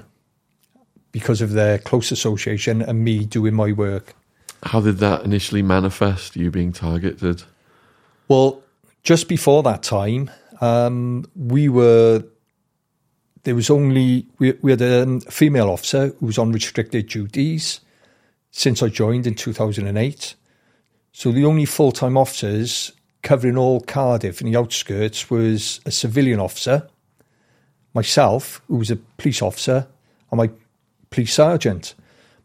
because 1.12 1.42
of 1.42 1.52
their 1.52 1.78
close 1.78 2.12
association 2.12 2.82
and 2.82 3.04
me 3.04 3.26
doing 3.26 3.54
my 3.54 3.72
work. 3.72 4.16
How 4.64 4.82
did 4.82 4.98
that 4.98 5.24
initially 5.24 5.62
manifest, 5.62 6.36
you 6.36 6.52
being 6.52 6.72
targeted? 6.72 7.44
Well, 8.30 8.62
just 9.04 9.28
before 9.28 9.64
that 9.64 9.82
time, 9.82 10.30
um, 10.62 11.26
we 11.36 11.68
were 11.68 12.24
there 13.44 13.56
was 13.56 13.70
only 13.70 14.28
we, 14.38 14.52
we 14.62 14.72
had 14.72 14.82
a 14.82 15.20
female 15.22 15.70
officer 15.70 16.14
who 16.20 16.28
was 16.28 16.38
on 16.38 16.52
restricted 16.52 17.08
duties 17.08 17.82
since 18.52 18.84
I 18.84 18.90
joined 18.90 19.26
in 19.26 19.34
2008. 19.34 20.36
So 21.12 21.32
the 21.32 21.46
only 21.46 21.66
full 21.66 21.92
time 21.92 22.18
officers 22.18 22.92
covering 23.24 23.58
all 23.58 23.82
Cardiff 23.82 24.42
and 24.42 24.54
the 24.54 24.60
outskirts 24.60 25.30
was 25.32 25.82
a 25.86 25.92
civilian 25.92 26.40
officer, 26.40 26.88
myself, 27.96 28.62
who 28.68 28.76
was 28.76 28.92
a 28.92 28.96
police 28.96 29.42
officer, 29.42 29.88
and 30.32 30.38
my 30.38 30.52
police 31.10 31.34
sergeant. 31.34 31.96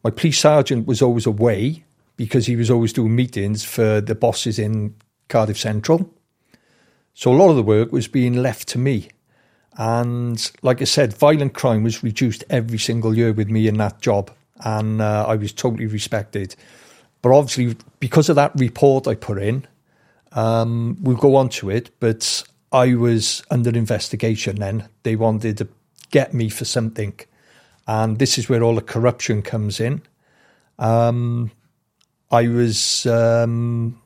My 0.02 0.10
police 0.10 0.38
sergeant 0.38 0.86
was 0.86 1.02
always 1.02 1.26
away 1.26 1.84
because 2.16 2.46
he 2.46 2.56
was 2.56 2.70
always 2.70 2.92
doing 2.92 3.14
meetings 3.14 3.64
for 3.64 4.00
the 4.00 4.14
bosses 4.14 4.58
in 4.58 4.94
Cardiff 5.28 5.58
Central. 5.58 6.10
So 7.14 7.32
a 7.32 7.36
lot 7.36 7.50
of 7.50 7.56
the 7.56 7.62
work 7.62 7.92
was 7.92 8.08
being 8.08 8.34
left 8.34 8.68
to 8.68 8.78
me. 8.78 9.08
And 9.76 10.50
like 10.62 10.80
I 10.80 10.84
said, 10.84 11.14
violent 11.14 11.54
crime 11.54 11.82
was 11.82 12.02
reduced 12.02 12.44
every 12.50 12.78
single 12.78 13.16
year 13.16 13.32
with 13.32 13.48
me 13.48 13.66
in 13.68 13.76
that 13.78 14.00
job. 14.00 14.30
And 14.60 15.00
uh, 15.00 15.24
I 15.26 15.36
was 15.36 15.52
totally 15.52 15.86
respected. 15.86 16.54
But 17.22 17.32
obviously, 17.32 17.76
because 18.00 18.28
of 18.28 18.36
that 18.36 18.52
report 18.54 19.08
I 19.08 19.14
put 19.14 19.42
in, 19.42 19.66
um, 20.32 20.96
we'll 21.00 21.16
go 21.16 21.36
on 21.36 21.48
to 21.50 21.70
it, 21.70 21.90
but 22.00 22.42
I 22.72 22.94
was 22.94 23.42
under 23.50 23.70
investigation 23.70 24.56
then. 24.56 24.88
They 25.04 25.16
wanted 25.16 25.58
to 25.58 25.68
get 26.10 26.34
me 26.34 26.48
for 26.48 26.64
something. 26.64 27.14
And 27.86 28.18
this 28.18 28.36
is 28.36 28.48
where 28.48 28.62
all 28.62 28.74
the 28.74 28.82
corruption 28.82 29.42
comes 29.42 29.80
in. 29.80 30.02
Um, 30.78 31.50
I 32.30 32.48
was 32.48 33.06
um, 33.06 34.00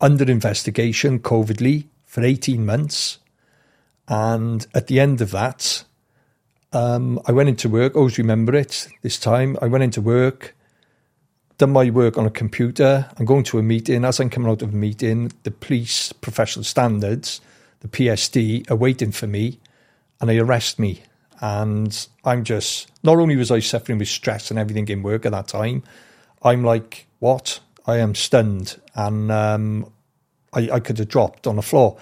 under 0.00 0.30
investigation 0.30 1.18
covidly 1.18 1.88
for 2.06 2.22
18 2.22 2.64
months. 2.64 3.18
And 4.06 4.66
at 4.74 4.86
the 4.86 5.00
end 5.00 5.20
of 5.20 5.30
that, 5.32 5.84
um, 6.72 7.20
I 7.26 7.32
went 7.32 7.48
into 7.48 7.68
work. 7.68 7.96
Always 7.96 8.18
remember 8.18 8.54
it 8.54 8.88
this 9.02 9.18
time. 9.18 9.56
I 9.60 9.66
went 9.66 9.84
into 9.84 10.00
work, 10.00 10.54
done 11.58 11.72
my 11.72 11.90
work 11.90 12.16
on 12.16 12.26
a 12.26 12.30
computer. 12.30 13.08
I'm 13.18 13.24
going 13.24 13.44
to 13.44 13.58
a 13.58 13.62
meeting. 13.62 14.04
As 14.04 14.20
I'm 14.20 14.30
coming 14.30 14.50
out 14.50 14.62
of 14.62 14.72
a 14.72 14.76
meeting, 14.76 15.32
the 15.42 15.50
police 15.50 16.12
professional 16.12 16.64
standards, 16.64 17.40
the 17.80 17.88
PSD, 17.88 18.70
are 18.70 18.76
waiting 18.76 19.12
for 19.12 19.26
me 19.26 19.58
and 20.20 20.28
they 20.28 20.38
arrest 20.38 20.78
me. 20.78 21.02
And 21.40 22.08
I'm 22.24 22.44
just, 22.44 22.90
not 23.02 23.18
only 23.18 23.36
was 23.36 23.50
I 23.50 23.60
suffering 23.60 23.98
with 23.98 24.08
stress 24.08 24.50
and 24.50 24.58
everything 24.58 24.88
in 24.88 25.02
work 25.02 25.24
at 25.24 25.32
that 25.32 25.48
time, 25.48 25.84
I'm 26.42 26.64
like, 26.64 27.06
what? 27.18 27.60
I 27.88 27.96
am 27.96 28.14
stunned. 28.14 28.80
And 28.94 29.32
um, 29.32 29.90
I, 30.52 30.70
I 30.70 30.80
could 30.80 30.98
have 30.98 31.08
dropped 31.08 31.46
on 31.46 31.56
the 31.56 31.62
floor. 31.62 31.98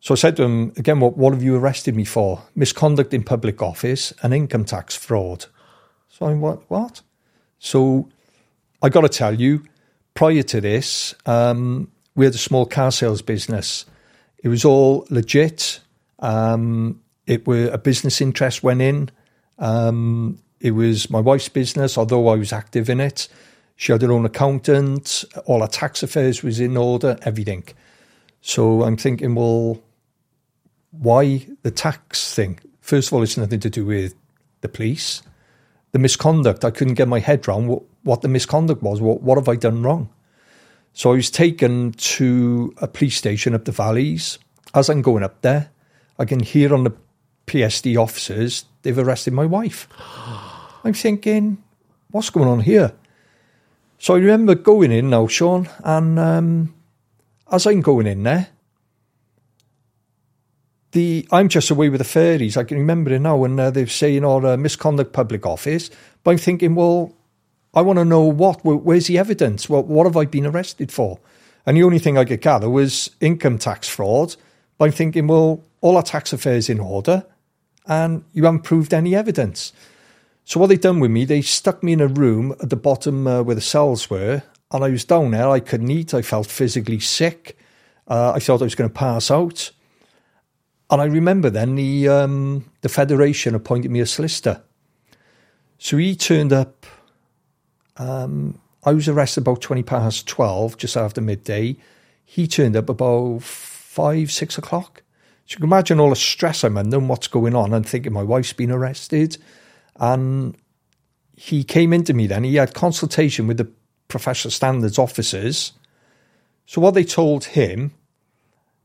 So 0.00 0.12
I 0.12 0.16
said 0.16 0.36
to 0.36 0.42
him, 0.42 0.72
again, 0.76 1.00
what, 1.00 1.16
what 1.16 1.32
have 1.32 1.42
you 1.42 1.56
arrested 1.56 1.96
me 1.96 2.04
for? 2.04 2.42
Misconduct 2.54 3.14
in 3.14 3.22
public 3.22 3.62
office 3.62 4.12
and 4.22 4.34
income 4.34 4.64
tax 4.64 4.94
fraud. 4.94 5.46
So 6.10 6.26
I'm 6.26 6.40
what? 6.40 6.68
What? 6.68 7.00
So 7.58 8.10
I 8.82 8.90
got 8.90 9.02
to 9.02 9.08
tell 9.08 9.40
you, 9.40 9.62
prior 10.12 10.42
to 10.42 10.60
this, 10.60 11.14
um, 11.24 11.90
we 12.14 12.26
had 12.26 12.34
a 12.34 12.38
small 12.38 12.66
car 12.66 12.92
sales 12.92 13.22
business. 13.22 13.86
It 14.42 14.48
was 14.48 14.64
all 14.64 15.06
legit. 15.08 15.80
Um, 16.18 17.00
it 17.26 17.46
were 17.46 17.68
a 17.68 17.78
business 17.78 18.20
interest 18.20 18.62
went 18.62 18.82
in. 18.82 19.10
Um, 19.58 20.40
it 20.60 20.72
was 20.72 21.08
my 21.08 21.20
wife's 21.20 21.48
business, 21.48 21.96
although 21.96 22.28
I 22.28 22.36
was 22.36 22.52
active 22.52 22.90
in 22.90 23.00
it. 23.00 23.28
She 23.76 23.92
had 23.92 24.02
her 24.02 24.12
own 24.12 24.24
accountant. 24.24 25.24
All 25.46 25.60
her 25.60 25.66
tax 25.66 26.02
affairs 26.02 26.42
was 26.42 26.60
in 26.60 26.76
order. 26.76 27.18
Everything. 27.22 27.64
So 28.40 28.82
I'm 28.82 28.96
thinking, 28.96 29.34
well, 29.34 29.82
why 30.90 31.46
the 31.62 31.70
tax 31.70 32.34
thing? 32.34 32.60
First 32.80 33.08
of 33.08 33.14
all, 33.14 33.22
it's 33.22 33.36
nothing 33.36 33.60
to 33.60 33.70
do 33.70 33.84
with 33.84 34.14
the 34.60 34.68
police. 34.68 35.22
The 35.92 35.98
misconduct, 35.98 36.64
I 36.64 36.70
couldn't 36.70 36.94
get 36.94 37.08
my 37.08 37.20
head 37.20 37.46
around 37.48 37.68
what, 37.68 37.82
what 38.02 38.20
the 38.20 38.28
misconduct 38.28 38.82
was. 38.82 39.00
What, 39.00 39.22
what 39.22 39.38
have 39.38 39.48
I 39.48 39.56
done 39.56 39.82
wrong? 39.82 40.10
So 40.92 41.12
I 41.12 41.16
was 41.16 41.30
taken 41.30 41.92
to 41.92 42.74
a 42.78 42.86
police 42.86 43.16
station 43.16 43.54
up 43.54 43.64
the 43.64 43.72
valleys. 43.72 44.38
As 44.74 44.88
I'm 44.88 45.02
going 45.02 45.24
up 45.24 45.40
there, 45.42 45.70
I 46.18 46.24
can 46.24 46.40
hear 46.40 46.72
on 46.74 46.84
the 46.84 46.92
PSD 47.46 48.00
officers, 48.00 48.64
they've 48.82 48.98
arrested 48.98 49.32
my 49.32 49.46
wife. 49.46 49.88
I'm 50.84 50.94
thinking, 50.94 51.62
what's 52.10 52.30
going 52.30 52.48
on 52.48 52.60
here? 52.60 52.92
So 54.04 54.16
I 54.16 54.18
remember 54.18 54.54
going 54.54 54.92
in 54.92 55.08
now, 55.08 55.26
Shaun, 55.26 55.66
and 55.82 56.18
um, 56.18 56.74
as 57.50 57.66
I'm 57.66 57.80
going 57.80 58.06
in 58.06 58.22
there, 58.22 58.48
the 60.92 61.26
I'm 61.32 61.48
just 61.48 61.70
away 61.70 61.88
with 61.88 62.00
the 62.00 62.04
fairies. 62.04 62.58
I 62.58 62.64
can 62.64 62.76
remember 62.76 63.14
it 63.14 63.20
now 63.20 63.38
when 63.38 63.58
uh, 63.58 63.70
they're 63.70 63.86
saying, 63.86 64.22
"Oh, 64.22 64.44
uh, 64.44 64.58
misconduct 64.58 65.14
public 65.14 65.46
office." 65.46 65.90
But 66.22 66.32
I'm 66.32 66.36
thinking, 66.36 66.74
well, 66.74 67.14
I 67.72 67.80
want 67.80 67.98
to 67.98 68.04
know 68.04 68.24
what. 68.24 68.62
Where's 68.62 69.06
the 69.06 69.16
evidence? 69.16 69.70
What 69.70 69.86
what 69.86 70.04
have 70.04 70.18
I 70.18 70.26
been 70.26 70.44
arrested 70.44 70.92
for? 70.92 71.18
And 71.64 71.78
the 71.78 71.82
only 71.82 71.98
thing 71.98 72.18
I 72.18 72.26
could 72.26 72.42
gather 72.42 72.68
was 72.68 73.10
income 73.22 73.56
tax 73.56 73.88
fraud. 73.88 74.36
But 74.76 74.84
I'm 74.84 74.92
thinking, 74.92 75.28
well, 75.28 75.64
all 75.80 75.96
our 75.96 76.02
tax 76.02 76.34
affairs 76.34 76.68
in 76.68 76.78
order, 76.78 77.24
and 77.86 78.22
you 78.34 78.44
haven't 78.44 78.64
proved 78.64 78.92
any 78.92 79.14
evidence. 79.14 79.72
So 80.44 80.60
what 80.60 80.68
they 80.68 80.76
done 80.76 81.00
with 81.00 81.10
me, 81.10 81.24
they 81.24 81.40
stuck 81.40 81.82
me 81.82 81.94
in 81.94 82.00
a 82.00 82.06
room 82.06 82.54
at 82.60 82.70
the 82.70 82.76
bottom 82.76 83.26
uh, 83.26 83.42
where 83.42 83.54
the 83.54 83.60
cells 83.62 84.10
were, 84.10 84.42
and 84.70 84.84
I 84.84 84.90
was 84.90 85.04
down 85.04 85.30
there. 85.30 85.48
I 85.48 85.60
couldn't 85.60 85.90
eat. 85.90 86.12
I 86.12 86.22
felt 86.22 86.46
physically 86.46 87.00
sick. 87.00 87.56
Uh, 88.06 88.32
I 88.34 88.40
thought 88.40 88.60
I 88.60 88.64
was 88.64 88.74
going 88.74 88.90
to 88.90 88.94
pass 88.94 89.30
out. 89.30 89.70
And 90.90 91.00
I 91.00 91.06
remember 91.06 91.48
then 91.48 91.76
the 91.76 92.08
um, 92.08 92.70
the 92.82 92.88
federation 92.90 93.54
appointed 93.54 93.90
me 93.90 94.00
a 94.00 94.06
solicitor. 94.06 94.62
So 95.78 95.96
he 95.96 96.14
turned 96.14 96.52
up. 96.52 96.86
Um, 97.96 98.60
I 98.84 98.92
was 98.92 99.08
arrested 99.08 99.40
about 99.40 99.62
twenty 99.62 99.82
past 99.82 100.28
twelve, 100.28 100.76
just 100.76 100.96
after 100.96 101.22
midday. 101.22 101.76
He 102.24 102.46
turned 102.46 102.76
up 102.76 102.90
about 102.90 103.42
five, 103.42 104.30
six 104.30 104.58
o'clock. 104.58 105.02
So 105.46 105.52
you 105.52 105.56
can 105.56 105.64
imagine 105.64 106.00
all 106.00 106.10
the 106.10 106.16
stress 106.16 106.64
I'm 106.64 106.76
under 106.76 106.98
and 106.98 107.08
what's 107.08 107.28
going 107.28 107.54
on. 107.54 107.72
and 107.72 107.86
thinking 107.86 108.12
my 108.12 108.22
wife's 108.22 108.52
been 108.52 108.70
arrested, 108.70 109.38
and 109.96 110.56
he 111.36 111.64
came 111.64 111.92
into 111.92 112.14
me. 112.14 112.26
Then 112.26 112.44
he 112.44 112.56
had 112.56 112.74
consultation 112.74 113.46
with 113.46 113.58
the 113.58 113.70
professional 114.08 114.50
standards 114.50 114.98
officers. 114.98 115.72
So 116.66 116.80
what 116.80 116.94
they 116.94 117.04
told 117.04 117.44
him 117.44 117.92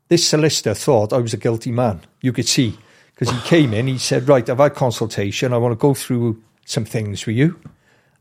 this 0.10 0.28
solicitor 0.28 0.74
thought 0.74 1.14
I 1.14 1.20
was 1.20 1.34
a 1.34 1.38
guilty 1.38 1.72
man. 1.72 2.02
You 2.22 2.34
could 2.34 2.48
see 2.48 2.78
because 3.14 3.30
he 3.30 3.42
came 3.48 3.74
in, 3.74 3.88
he 3.88 3.98
said, 3.98 4.28
Right, 4.28 4.48
I've 4.50 4.58
had 4.58 4.76
consultation. 4.76 5.54
I 5.54 5.58
want 5.58 5.72
to 5.72 5.82
go 5.82 5.94
through 5.94 6.42
some 6.66 6.86
things 6.86 7.26
with 7.26 7.36
you. 7.36 7.60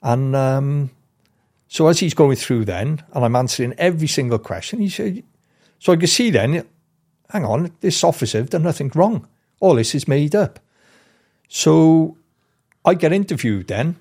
And 0.03 0.37
um, 0.37 0.91
so 1.67 1.89
as 1.89 1.99
he's 1.99 2.15
going 2.15 2.37
through 2.37 2.67
then, 2.67 3.03
and 3.13 3.25
I'm 3.25 3.37
answering 3.37 3.75
every 3.79 4.07
single 4.07 4.39
question, 4.39 4.81
he 4.81 4.89
said, 4.91 5.23
So 5.79 5.93
I 5.93 5.97
could 5.97 6.09
see 6.11 6.31
then, 6.31 6.65
hang 7.31 7.45
on, 7.45 7.73
this 7.81 8.05
officer 8.05 8.43
done 8.43 8.63
nothing 8.63 8.93
wrong. 8.95 9.27
All 9.61 9.75
this 9.75 9.95
is 9.95 10.07
made 10.07 10.37
up. 10.37 10.61
So 11.49 12.18
I 12.89 12.95
get 12.95 13.13
interviewed 13.13 13.67
then 13.67 13.97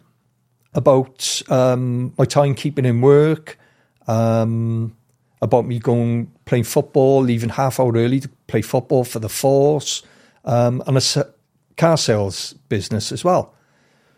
about 0.74 1.42
um, 1.50 2.14
my 2.18 2.26
timekeeping 2.26 2.86
in 2.86 3.02
work, 3.02 3.60
um, 4.08 4.96
about 5.42 5.66
me 5.66 5.78
going 5.78 6.32
playing 6.46 6.64
football, 6.64 7.22
leaving 7.22 7.50
half 7.50 7.82
hour 7.82 7.92
early 7.92 8.22
to 8.22 8.30
play 8.48 8.62
football 8.62 9.04
for 9.04 9.20
the 9.20 9.28
force, 9.28 10.04
um, 10.46 10.82
and 10.88 10.98
a 10.98 11.34
car 11.76 11.98
sales 11.98 12.54
business 12.70 13.12
as 13.12 13.26
well. 13.26 13.54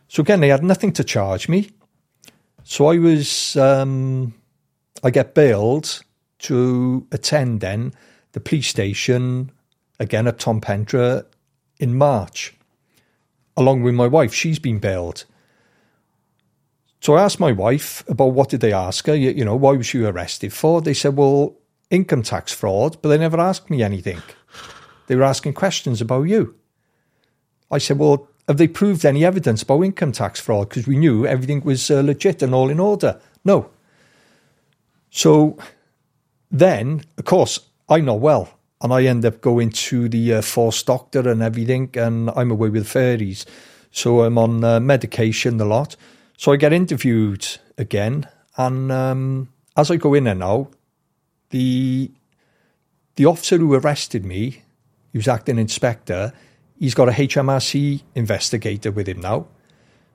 So 0.07 0.21
again, 0.21 0.39
they 0.39 0.49
had 0.49 0.63
nothing 0.63 0.93
to 0.93 1.03
charge 1.03 1.49
me. 1.49 1.71
So 2.63 2.85
I 2.87 2.99
was, 2.99 3.55
um, 3.55 4.35
I 5.03 5.09
get 5.09 5.33
bailed 5.33 6.03
to 6.39 7.07
attend 7.11 7.61
then 7.61 7.93
the 8.33 8.39
police 8.39 8.67
station 8.67 9.51
again 9.99 10.27
at 10.27 10.37
Ton 10.37 10.61
Pentre 10.61 11.25
in 11.79 11.95
March, 11.95 12.53
along 13.57 13.83
with 13.83 13.93
my 13.93 14.07
wife. 14.07 14.33
She's 14.33 14.59
been 14.59 14.79
bailed. 14.79 15.25
So 17.01 17.15
I 17.15 17.23
asked 17.23 17.39
my 17.39 17.51
wife 17.51 18.03
about 18.09 18.33
what 18.33 18.49
did 18.49 18.59
they 18.59 18.73
ask 18.73 19.05
her, 19.07 19.15
you, 19.15 19.31
you 19.31 19.45
know, 19.45 19.55
why 19.55 19.71
was 19.73 19.87
she 19.87 20.03
arrested 20.03 20.51
for? 20.51 20.81
They 20.81 20.93
said, 20.93 21.15
well, 21.15 21.55
income 21.89 22.23
tax 22.23 22.53
fraud, 22.53 22.97
but 23.01 23.09
they 23.09 23.17
never 23.17 23.39
asked 23.39 23.69
me 23.69 23.81
anything. 23.81 24.21
They 25.07 25.15
were 25.15 25.23
asking 25.23 25.53
questions 25.53 26.01
about 26.01 26.23
you. 26.23 26.55
I 27.71 27.77
said, 27.77 27.97
well, 27.97 28.27
have 28.47 28.57
they 28.57 28.67
proved 28.67 29.05
any 29.05 29.23
evidence 29.23 29.61
about 29.61 29.83
income 29.83 30.11
tax 30.11 30.39
fraud? 30.39 30.69
Because 30.69 30.87
we 30.87 30.97
knew 30.97 31.25
everything 31.25 31.61
was 31.61 31.89
uh, 31.89 32.01
legit 32.01 32.41
and 32.41 32.53
all 32.53 32.69
in 32.69 32.79
order. 32.79 33.19
No. 33.45 33.69
So 35.09 35.57
then, 36.51 37.03
of 37.17 37.25
course, 37.25 37.59
I 37.87 38.01
know 38.01 38.15
well, 38.15 38.58
and 38.81 38.93
I 38.93 39.03
end 39.03 39.25
up 39.25 39.41
going 39.41 39.71
to 39.71 40.07
the 40.07 40.35
uh, 40.35 40.41
force 40.41 40.81
doctor 40.83 41.27
and 41.29 41.41
everything, 41.41 41.89
and 41.95 42.29
I'm 42.35 42.51
away 42.51 42.69
with 42.69 42.87
fairies. 42.87 43.45
So 43.91 44.23
I'm 44.23 44.37
on 44.37 44.63
uh, 44.63 44.79
medication 44.79 45.59
a 45.59 45.65
lot. 45.65 45.95
So 46.37 46.53
I 46.53 46.57
get 46.57 46.71
interviewed 46.71 47.45
again, 47.77 48.27
and 48.57 48.91
um, 48.91 49.49
as 49.75 49.91
I 49.91 49.97
go 49.97 50.13
in 50.13 50.25
there 50.25 50.35
now, 50.35 50.69
the 51.49 52.11
the 53.15 53.25
officer 53.25 53.57
who 53.57 53.73
arrested 53.73 54.23
me, 54.23 54.63
was 55.13 55.27
acting 55.27 55.59
inspector, 55.59 56.31
he's 56.77 56.93
got 56.93 57.09
a 57.09 57.11
HMRC 57.11 58.01
investigator 58.15 58.91
with 58.91 59.07
him 59.07 59.19
now. 59.19 59.47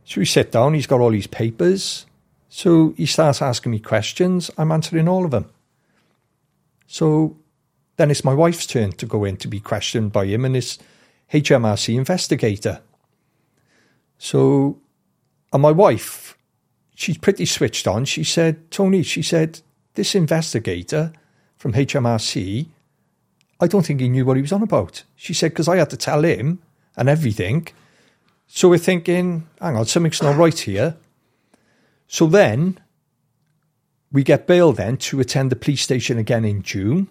So 0.04 0.20
we 0.20 0.24
sit 0.24 0.52
down, 0.52 0.74
he's 0.74 0.86
got 0.86 1.00
all 1.00 1.10
his 1.10 1.26
papers. 1.26 2.06
So 2.48 2.94
he 2.96 3.06
starts 3.06 3.42
asking 3.42 3.72
me 3.72 3.80
questions. 3.80 4.50
I'm 4.56 4.72
answering 4.72 5.08
all 5.08 5.24
of 5.24 5.30
them. 5.30 5.50
So 6.86 7.36
then 7.96 8.10
it's 8.10 8.24
my 8.24 8.34
wife's 8.34 8.66
turn 8.66 8.92
to 8.92 9.06
go 9.06 9.24
in 9.24 9.36
to 9.38 9.48
be 9.48 9.60
questioned 9.60 10.12
by 10.12 10.26
him 10.26 10.44
and 10.44 10.54
his 10.54 10.78
HMRC 11.32 11.96
investigator. 11.96 12.80
So, 14.18 14.78
and 15.52 15.62
my 15.62 15.70
wife, 15.70 16.36
she's 16.94 17.18
pretty 17.18 17.46
switched 17.46 17.86
on. 17.86 18.04
She 18.04 18.24
said, 18.24 18.70
Tony, 18.70 19.02
she 19.02 19.22
said, 19.22 19.60
this 19.94 20.14
investigator 20.14 21.12
from 21.56 21.72
HMRC, 21.72 22.66
I 23.60 23.66
don't 23.66 23.86
think 23.86 24.00
he 24.00 24.08
knew 24.08 24.24
what 24.24 24.36
he 24.36 24.42
was 24.42 24.52
on 24.52 24.62
about. 24.62 25.04
She 25.14 25.34
said, 25.34 25.52
because 25.52 25.68
I 25.68 25.76
had 25.76 25.90
to 25.90 25.96
tell 25.96 26.22
him 26.22 26.60
and 26.96 27.08
everything. 27.08 27.68
So 28.46 28.68
we're 28.68 28.78
thinking, 28.78 29.48
hang 29.60 29.76
on, 29.76 29.86
something's 29.86 30.22
not 30.22 30.36
right 30.36 30.58
here. 30.58 30.96
So 32.06 32.26
then 32.26 32.78
we 34.12 34.22
get 34.22 34.46
bail 34.46 34.72
then 34.72 34.96
to 34.98 35.20
attend 35.20 35.50
the 35.50 35.56
police 35.56 35.82
station 35.82 36.18
again 36.18 36.44
in 36.44 36.62
June. 36.62 37.08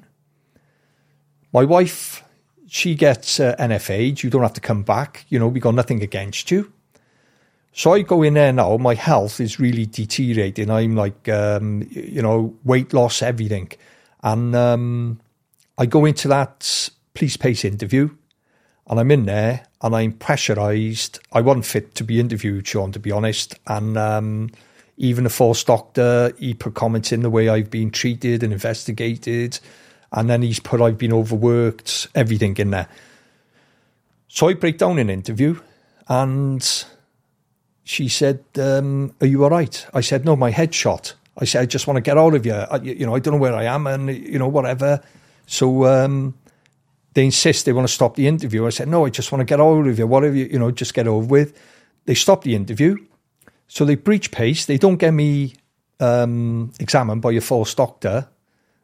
My 1.53 1.63
wife, 1.63 2.23
she 2.67 2.95
gets 2.95 3.39
uh, 3.39 3.55
NFA. 3.59 4.23
You 4.23 4.30
don't 4.31 4.41
have 4.41 4.53
to 4.53 4.61
come 4.61 4.81
back. 4.81 5.25
You 5.30 5.38
know, 5.38 5.47
we 5.47 5.59
got 5.59 5.75
nothing 5.75 6.01
against 6.01 6.49
you. 6.49 6.73
So 7.71 7.93
I 7.93 8.01
go 8.01 8.23
in 8.23 8.34
there 8.34 8.51
now. 8.51 8.77
My 8.77 8.95
health 8.95 9.39
is 9.39 9.59
really 9.59 9.85
deteriorating. 9.85 10.69
I'm 10.69 10.95
like, 10.95 11.30
um, 11.30 11.88
you 11.91 12.21
know, 12.21 12.55
weight 12.63 12.93
loss, 12.93 13.21
everything. 13.21 13.71
And 14.23 14.55
um, 14.55 15.19
I 15.77 15.85
go 15.85 16.05
into 16.05 16.27
that 16.27 16.89
police 17.13 17.38
PACE 17.38 17.65
interview 17.65 18.09
and 18.88 18.99
I'm 18.99 19.11
in 19.11 19.25
there 19.25 19.65
and 19.81 19.95
I'm 19.95 20.13
pressurised. 20.13 21.19
I 21.31 21.41
wasn't 21.41 21.65
fit 21.65 21.95
to 21.95 22.03
be 22.03 22.19
interviewed, 22.19 22.67
Shaun, 22.67 22.91
to 22.91 22.99
be 22.99 23.11
honest. 23.11 23.55
And 23.67 23.97
um, 23.97 24.51
even 24.97 25.23
the 25.23 25.30
force 25.30 25.63
doctor, 25.63 26.34
he 26.38 26.53
put 26.53 26.73
comments 26.73 27.11
in 27.11 27.21
the 27.21 27.30
way 27.30 27.49
I've 27.49 27.69
been 27.71 27.91
treated 27.91 28.43
and 28.43 28.53
investigated. 28.53 29.59
And 30.14 30.30
then 30.30 30.44
he's 30.44 30.60
put 30.60 30.80
I've 30.80 30.98
been 30.98 31.11
overworked, 31.11 32.07
everything 32.14 32.56
in 32.57 32.69
there. 32.69 32.88
So 34.27 34.48
I 34.48 34.53
break 34.53 34.77
down 34.77 34.99
an 34.99 35.10
interview 35.10 35.60
and 36.07 36.85
she 37.84 38.07
said, 38.07 38.44
um, 38.60 39.14
Are 39.22 39.27
you 39.27 39.44
all 39.44 39.49
right? 39.49 39.85
I 39.94 40.02
said, 40.02 40.23
No, 40.23 40.35
my 40.35 40.52
head 40.52 40.73
shot. 40.73 41.15
I 41.38 41.45
said, 41.45 41.64
I 41.64 41.65
just 41.65 41.88
want 41.88 41.98
to 41.98 42.02
get 42.02 42.18
out 42.18 42.35
of 42.35 42.44
here. 42.44 42.68
I, 42.69 42.77
you 42.77 43.06
know, 43.07 43.15
I 43.15 43.19
don't 43.19 43.34
know 43.35 43.40
where 43.40 43.56
I 43.56 43.65
am 43.65 43.88
and, 43.88 44.15
you 44.15 44.38
know, 44.38 44.48
whatever. 44.48 45.02
So 45.48 45.85
um, 45.85 46.35
they 47.14 47.26
insist 47.26 47.65
they 47.65 47.73
want 47.73 47.88
to 47.88 47.94
stop 47.94 48.15
the 48.15 48.27
interview. 48.27 48.68
I 48.68 48.69
said, 48.69 48.88
No, 48.88 49.06
I 49.06 49.10
just 49.10 49.31
want 49.31 49.41
to 49.41 49.45
get 49.45 49.60
out 49.60 49.88
of 49.88 49.98
here. 49.98 50.07
Whatever, 50.07 50.35
you, 50.35 50.45
you 50.45 50.60
know, 50.60 50.69
just 50.69 50.94
get 50.94 51.07
over 51.07 51.26
with. 51.26 51.60
They 52.06 52.14
stop 52.14 52.44
the 52.44 52.56
interview. 52.56 52.98
So 53.68 53.85
they 53.85 53.95
breach 53.95 54.30
PACE. 54.31 54.65
They 54.65 54.77
don't 54.77 54.98
get 54.98 55.11
me 55.11 55.56
um, 55.99 56.72
examined 56.80 57.22
by 57.22 57.31
a 57.31 57.41
false 57.41 57.73
doctor 57.73 58.27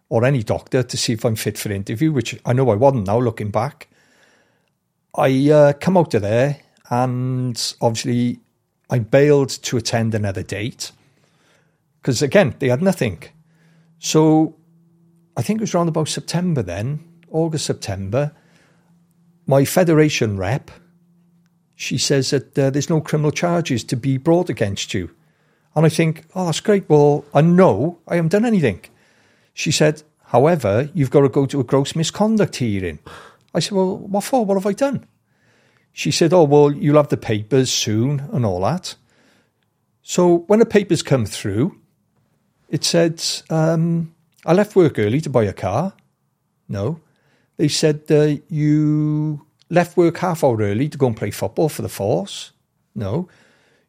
or 0.10 0.26
any 0.26 0.44
doctor 0.44 0.84
to 0.84 0.98
see 0.98 1.14
if 1.14 1.23
I'm 1.23 1.36
fit 1.36 1.57
for 1.57 1.72
interview, 1.72 2.11
which 2.11 2.40
I 2.45 2.53
know 2.53 2.69
I 2.69 2.76
wasn't 2.76 3.07
now 3.07 3.19
looking 3.19 3.52
back. 3.52 3.88
I 5.15 5.49
uh, 5.49 5.73
come 5.73 5.98
out 5.98 6.14
of 6.14 6.23
there 6.23 6.60
and 6.90 7.76
obviously 7.81 8.40
I 8.90 8.99
bailed 8.99 9.49
to 9.49 9.77
attend 9.77 10.15
another 10.15 10.44
date 10.44 10.91
because 12.02 12.22
again, 12.22 12.56
they 12.60 12.69
had 12.69 12.81
nothing. 12.81 13.23
So 13.99 14.56
I 15.38 15.41
think 15.41 15.60
it 15.60 15.64
was 15.64 15.76
around 15.76 15.90
about 15.90 16.07
September 16.07 16.64
then, 16.64 17.03
August, 17.30 17.65
September. 17.65 18.31
My 19.45 19.65
federation 19.65 20.38
rep, 20.38 20.72
she 21.76 21.98
says 21.98 22.31
that 22.31 22.57
uh, 22.57 22.69
there's 22.69 22.90
no 22.90 23.02
criminal 23.02 23.31
charges 23.31 23.84
to 23.86 23.95
be 23.95 24.18
brought 24.18 24.49
against 24.49 24.94
you. 24.94 25.11
And 25.76 25.86
I 25.86 25.90
think, 25.90 26.26
oh, 26.36 26.45
that's 26.45 26.60
great. 26.60 26.90
Well, 26.90 27.26
I 27.34 27.41
know 27.41 27.99
I 28.07 28.15
haven't 28.15 28.31
done 28.31 28.45
anything. 28.45 28.81
She 29.60 29.72
said, 29.72 30.03
however, 30.27 30.90
you've 30.94 31.10
got 31.10 31.19
to 31.19 31.27
go 31.27 31.45
to 31.45 31.60
a 31.60 31.65
gross 31.65 31.94
misconduct 31.94 32.56
hearing. 32.56 32.99
I 33.53 33.60
said, 33.60 33.73
well, 33.73 33.98
what 33.98 34.23
for? 34.23 34.45
What 34.45 34.56
have 34.56 34.65
I 34.65 34.72
done? 34.72 35.06
She 35.91 36.11
said, 36.11 36.31
oh, 36.31 36.45
well, 36.45 36.72
you'll 36.72 36.95
have 36.95 37.10
the 37.10 37.18
papers 37.18 37.69
soon 37.69 38.22
and 38.31 38.45
all 38.45 38.61
that. 38.61 38.95
So 40.02 40.45
when 40.48 40.60
the 40.60 40.65
papers 40.65 41.03
come 41.03 41.26
through, 41.26 41.77
it 42.69 42.86
said, 42.86 43.22
um, 43.49 44.15
I 44.45 44.53
left 44.53 44.77
work 44.77 44.98
early 44.98 45.19
to 45.19 45.30
buy 45.30 45.44
a 45.44 45.52
car. 45.52 45.91
No. 46.69 47.02
They 47.57 47.68
said, 47.68 48.03
uh, 48.10 48.38
you 48.48 49.45
left 49.69 49.98
work 49.98 50.19
half 50.19 50.41
hour 50.41 50.56
early 50.56 50.88
to 50.88 50.98
go 50.98 51.07
and 51.07 51.18
play 51.18 51.31
football 51.31 51.68
for 51.68 51.81
the 51.81 51.90
force. 51.90 52.53
No. 52.95 53.27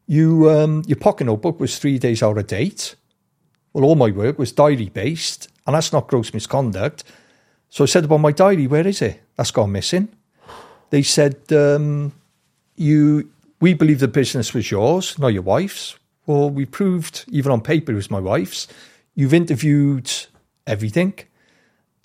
You, 0.09 0.51
um, 0.51 0.83
your 0.89 0.99
pocket 0.99 1.27
notebook 1.27 1.61
was 1.61 1.79
three 1.79 2.01
days 2.01 2.25
out 2.25 2.39
of 2.39 2.49
date. 2.49 2.97
Well, 3.73 3.85
all 3.85 3.95
my 3.95 4.11
work 4.11 4.37
was 4.37 4.51
diary 4.51 4.89
based, 4.89 5.47
and 5.71 5.77
that's 5.77 5.93
not 5.93 6.09
gross 6.09 6.35
misconduct. 6.35 7.05
So 7.69 7.85
I 7.85 7.87
said 7.87 8.05
about 8.05 8.19
my 8.19 8.33
diary, 8.33 8.67
where 8.67 8.85
is 8.85 9.01
it? 9.01 9.23
That's 9.37 9.53
gone 9.53 9.71
missing. 9.71 10.09
They 10.91 11.03
said, 11.03 11.37
um, 11.53 12.13
you, 12.75 13.31
we 13.61 13.75
believe 13.75 14.01
the 14.01 14.09
business 14.09 14.53
was 14.53 14.69
yours, 14.69 15.17
not 15.17 15.29
your 15.29 15.43
wife's. 15.43 15.97
Well, 16.27 16.51
we 16.51 16.67
proved, 16.67 17.25
even 17.29 17.53
on 17.53 17.61
paper, 17.61 17.93
it 17.93 17.95
was 17.95 18.11
my 18.11 18.19
wife's. 18.19 18.67
You've 19.15 19.33
interviewed 19.33 20.11
everything. 20.67 21.15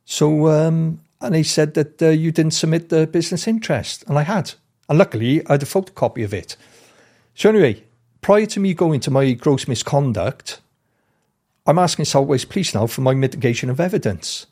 So, 0.06 0.48
um, 0.50 1.02
and 1.20 1.34
they 1.34 1.42
said 1.42 1.74
that 1.74 2.00
uh, 2.04 2.10
you 2.10 2.32
didn't 2.32 2.54
submit 2.54 2.90
the 2.90 3.08
business 3.08 3.48
interest. 3.48 4.04
And 4.08 4.20
I 4.20 4.22
had. 4.22 4.54
And 4.88 5.00
luckily, 5.00 5.44
I 5.48 5.54
had 5.54 5.64
a 5.64 5.66
photocopy 5.66 6.24
of 6.24 6.36
it. 6.36 6.56
So, 7.34 7.50
anyway, 7.50 7.82
prior 8.22 8.46
to 8.46 8.60
me 8.60 8.76
going 8.76 9.00
to 9.00 9.10
my 9.10 9.32
gross 9.32 9.68
misconduct, 9.68 10.62
I'm 11.66 11.80
asking 11.80 12.06
South 12.06 12.28
Wales 12.28 12.46
Police 12.46 12.74
now 12.74 12.88
for 12.88 13.02
my 13.02 13.14
mitigation 13.14 13.70
of 13.70 13.80
evidence. 13.80 14.46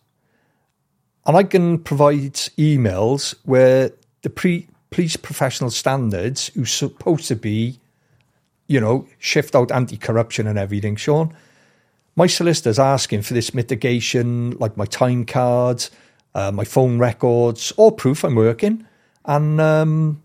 And 1.25 1.37
I 1.37 1.43
can 1.43 1.79
provide 1.79 2.33
emails 2.57 3.35
where 3.43 3.91
the 4.23 4.29
pre- 4.29 4.67
police 4.89 5.15
professional 5.15 5.69
standards, 5.69 6.47
who's 6.49 6.71
supposed 6.71 7.27
to 7.27 7.35
be, 7.35 7.79
you 8.67 8.79
know, 8.79 9.07
shift 9.19 9.55
out 9.55 9.71
anti 9.71 9.97
corruption 9.97 10.47
and 10.47 10.57
everything, 10.57 10.95
Shaun. 10.95 11.35
My 12.15 12.27
solicitor's 12.27 12.79
asking 12.79 13.23
for 13.23 13.33
this 13.33 13.53
mitigation, 13.53 14.51
like 14.59 14.77
my 14.77 14.85
time 14.85 15.25
cards, 15.25 15.89
uh, 16.35 16.51
my 16.51 16.63
phone 16.63 16.99
records, 16.99 17.71
all 17.73 17.91
proof 17.91 18.23
I'm 18.23 18.35
working, 18.35 18.85
and 19.25 19.59
um, 19.59 20.23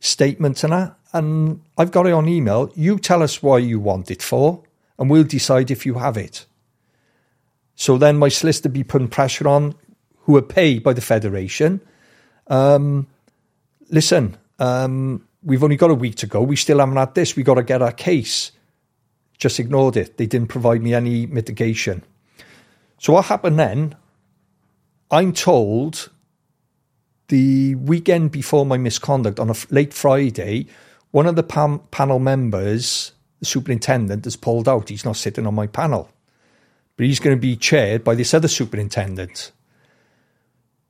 statements 0.00 0.64
and 0.64 0.72
that. 0.72 0.96
And 1.12 1.62
I've 1.76 1.90
got 1.90 2.06
it 2.06 2.12
on 2.12 2.28
email. 2.28 2.72
You 2.74 2.98
tell 2.98 3.22
us 3.22 3.42
why 3.42 3.58
you 3.58 3.80
want 3.80 4.10
it 4.10 4.22
for, 4.22 4.62
and 4.98 5.10
we'll 5.10 5.24
decide 5.24 5.70
if 5.70 5.86
you 5.86 5.94
have 5.94 6.16
it. 6.16 6.46
So 7.74 7.96
then 7.96 8.16
my 8.16 8.28
solicitor 8.28 8.68
be 8.68 8.84
putting 8.84 9.08
pressure 9.08 9.48
on, 9.48 9.74
who 10.22 10.36
are 10.36 10.42
paid 10.42 10.82
by 10.82 10.92
the 10.92 11.00
federation. 11.00 11.80
Um, 12.48 13.06
listen, 13.88 14.36
um, 14.58 15.26
we've 15.42 15.62
only 15.62 15.76
got 15.76 15.90
a 15.90 15.94
week 15.94 16.16
to 16.16 16.26
go. 16.26 16.42
We 16.42 16.56
still 16.56 16.80
haven't 16.80 16.96
had 16.96 17.14
this. 17.14 17.36
We've 17.36 17.46
got 17.46 17.54
to 17.54 17.62
get 17.62 17.80
our 17.80 17.92
case. 17.92 18.52
Just 19.38 19.60
ignored 19.60 19.96
it. 19.96 20.16
They 20.16 20.26
didn't 20.26 20.48
provide 20.48 20.82
me 20.82 20.94
any 20.94 21.26
mitigation. 21.26 22.02
So 22.98 23.12
what 23.12 23.26
happened 23.26 23.58
then? 23.58 23.94
I'm 25.10 25.32
told 25.32 26.10
the 27.28 27.76
weekend 27.76 28.32
before 28.32 28.66
my 28.66 28.76
misconduct 28.76 29.38
on 29.38 29.50
a 29.50 29.54
late 29.70 29.94
Friday, 29.94 30.66
one 31.12 31.26
of 31.26 31.36
the 31.36 31.42
pam- 31.42 31.80
panel 31.90 32.18
members, 32.18 33.12
the 33.40 33.46
superintendent, 33.46 34.24
has 34.24 34.36
pulled 34.36 34.68
out. 34.68 34.88
He's 34.88 35.04
not 35.04 35.16
sitting 35.16 35.46
on 35.46 35.54
my 35.54 35.66
panel, 35.66 36.10
but 36.96 37.06
he's 37.06 37.20
going 37.20 37.36
to 37.36 37.40
be 37.40 37.56
chaired 37.56 38.04
by 38.04 38.14
this 38.14 38.34
other 38.34 38.48
superintendent. 38.48 39.52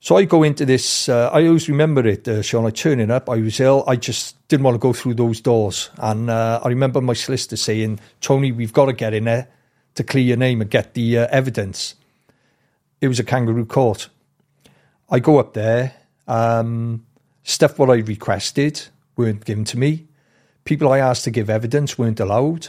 So 0.01 0.15
I 0.15 0.23
go 0.23 0.43
into 0.43 0.65
this. 0.65 1.09
Uh, 1.09 1.29
I 1.33 1.45
always 1.47 1.67
remember 1.67 2.07
it, 2.07 2.25
uh, 2.27 2.41
Shaun. 2.41 2.65
I 2.65 2.69
turning 2.69 3.11
up. 3.11 3.29
I 3.29 3.35
was 3.37 3.59
ill. 3.59 3.83
I 3.85 3.97
just 3.97 4.47
didn't 4.47 4.63
want 4.63 4.75
to 4.75 4.79
go 4.79 4.93
through 4.93 5.15
those 5.15 5.41
doors. 5.41 5.89
And 5.97 6.29
uh, 6.29 6.61
I 6.63 6.69
remember 6.69 7.01
my 7.01 7.13
solicitor 7.13 7.57
saying, 7.57 7.99
"Tony, 8.21 8.53
we've 8.53 8.71
got 8.71 8.85
to 8.85 8.93
get 8.93 9.13
in 9.13 9.25
there 9.25 9.49
to 9.95 10.03
clear 10.03 10.23
your 10.23 10.37
name 10.37 10.61
and 10.61 10.69
get 10.69 10.93
the 10.93 11.19
uh, 11.19 11.27
evidence." 11.31 11.95
It 13.01 13.09
was 13.09 13.19
a 13.19 13.23
kangaroo 13.25 13.65
court. 13.65 14.09
I 15.09 15.19
go 15.19 15.37
up 15.37 15.53
there. 15.53 15.95
Um, 16.27 17.05
stuff 17.43 17.79
what 17.79 17.89
I 17.89 17.95
requested 17.95 18.87
weren't 19.17 19.43
given 19.43 19.65
to 19.65 19.77
me. 19.77 20.07
People 20.65 20.91
I 20.91 20.99
asked 20.99 21.23
to 21.23 21.31
give 21.31 21.49
evidence 21.49 21.97
weren't 21.97 22.19
allowed. 22.19 22.67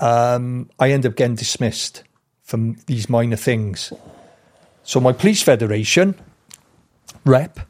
Um, 0.00 0.70
I 0.78 0.90
end 0.90 1.06
up 1.06 1.16
getting 1.16 1.36
dismissed 1.36 2.02
from 2.42 2.76
these 2.86 3.08
minor 3.08 3.36
things. 3.36 3.92
So 4.82 5.00
my 5.00 5.12
police 5.12 5.42
federation 5.42 6.14
rep, 7.24 7.60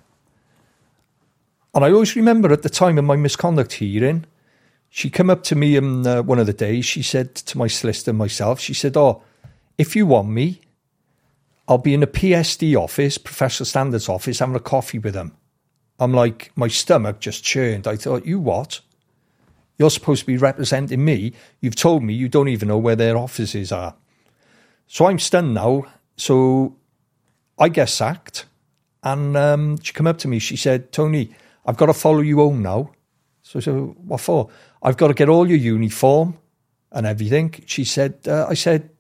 and 1.74 1.85
I 1.85 1.93
always 1.93 2.16
remember 2.16 2.53
at 2.53 2.62
the 2.62 2.69
time 2.69 2.99
of 2.99 3.05
my 3.05 3.16
misconduct 3.16 3.74
hearing, 3.74 4.27
she 4.89 5.11
came 5.11 5.31
up 5.31 5.43
to 5.45 5.57
me 5.57 5.77
on 5.77 6.07
uh, 6.07 6.23
one 6.23 6.39
of 6.39 6.47
the 6.47 6.53
days. 6.53 6.85
She 6.85 7.03
said 7.03 7.35
to 7.35 7.59
my 7.59 7.66
solicitor 7.66 8.12
and 8.12 8.19
myself, 8.19 8.61
she 8.61 8.74
said, 8.74 8.97
"Oh, 8.97 9.23
if 9.77 9.97
you 9.97 10.07
want 10.07 10.28
me, 10.28 10.61
I'll 11.66 11.78
be 11.78 11.95
in 11.95 12.03
a 12.03 12.07
PSD 12.07 12.77
office, 12.77 13.19
Professional 13.19 13.66
Standards 13.66 14.09
office, 14.09 14.39
having 14.39 14.55
a 14.55 14.61
coffee 14.61 15.01
with 15.01 15.15
them." 15.15 15.36
I'm 15.99 16.12
like, 16.12 16.51
my 16.57 16.69
stomach 16.69 17.21
just 17.21 17.45
churned. 17.45 17.87
I 17.87 17.97
thought, 17.97 18.27
you 18.27 18.39
what? 18.39 18.81
You're 19.79 19.91
supposed 19.91 20.21
to 20.21 20.27
be 20.27 20.37
representing 20.37 21.05
me. 21.05 21.33
You've 21.61 21.77
told 21.77 22.03
me 22.03 22.15
you 22.15 22.29
don't 22.29 22.49
even 22.49 22.69
know 22.69 22.79
where 22.79 22.97
their 22.97 23.16
offices 23.16 23.73
are. 23.73 23.95
So 24.87 25.07
I'm 25.07 25.19
stunned 25.19 25.55
now. 25.55 25.87
So 26.16 26.77
I 27.59 27.69
get 27.69 27.89
sacked. 27.89 28.47
And 29.03 29.37
um, 29.37 29.79
she 29.83 29.93
come 29.93 30.07
up 30.07 30.19
to 30.19 30.29
me. 30.29 30.39
She 30.39 30.57
said, 30.57 30.91
Tony, 30.91 31.31
I've 31.66 31.77
got 31.77 31.87
to 31.87 31.95
follow 31.95 32.21
you 32.21 32.39
home 32.39 32.62
now. 32.62 32.93
So 33.43 33.59
I 33.59 33.62
said, 33.62 33.75
what 33.75 34.21
for? 34.21 34.49
I've 34.83 34.97
got 34.97 35.09
to 35.09 35.15
get 35.15 35.29
all 35.29 35.47
your 35.47 35.59
uniform 35.59 36.39
and 36.91 37.07
everything. 37.07 37.55
She 37.66 37.85
said, 37.85 38.19
uh, 38.27 38.47
I 38.49 38.55
said, 38.55 38.91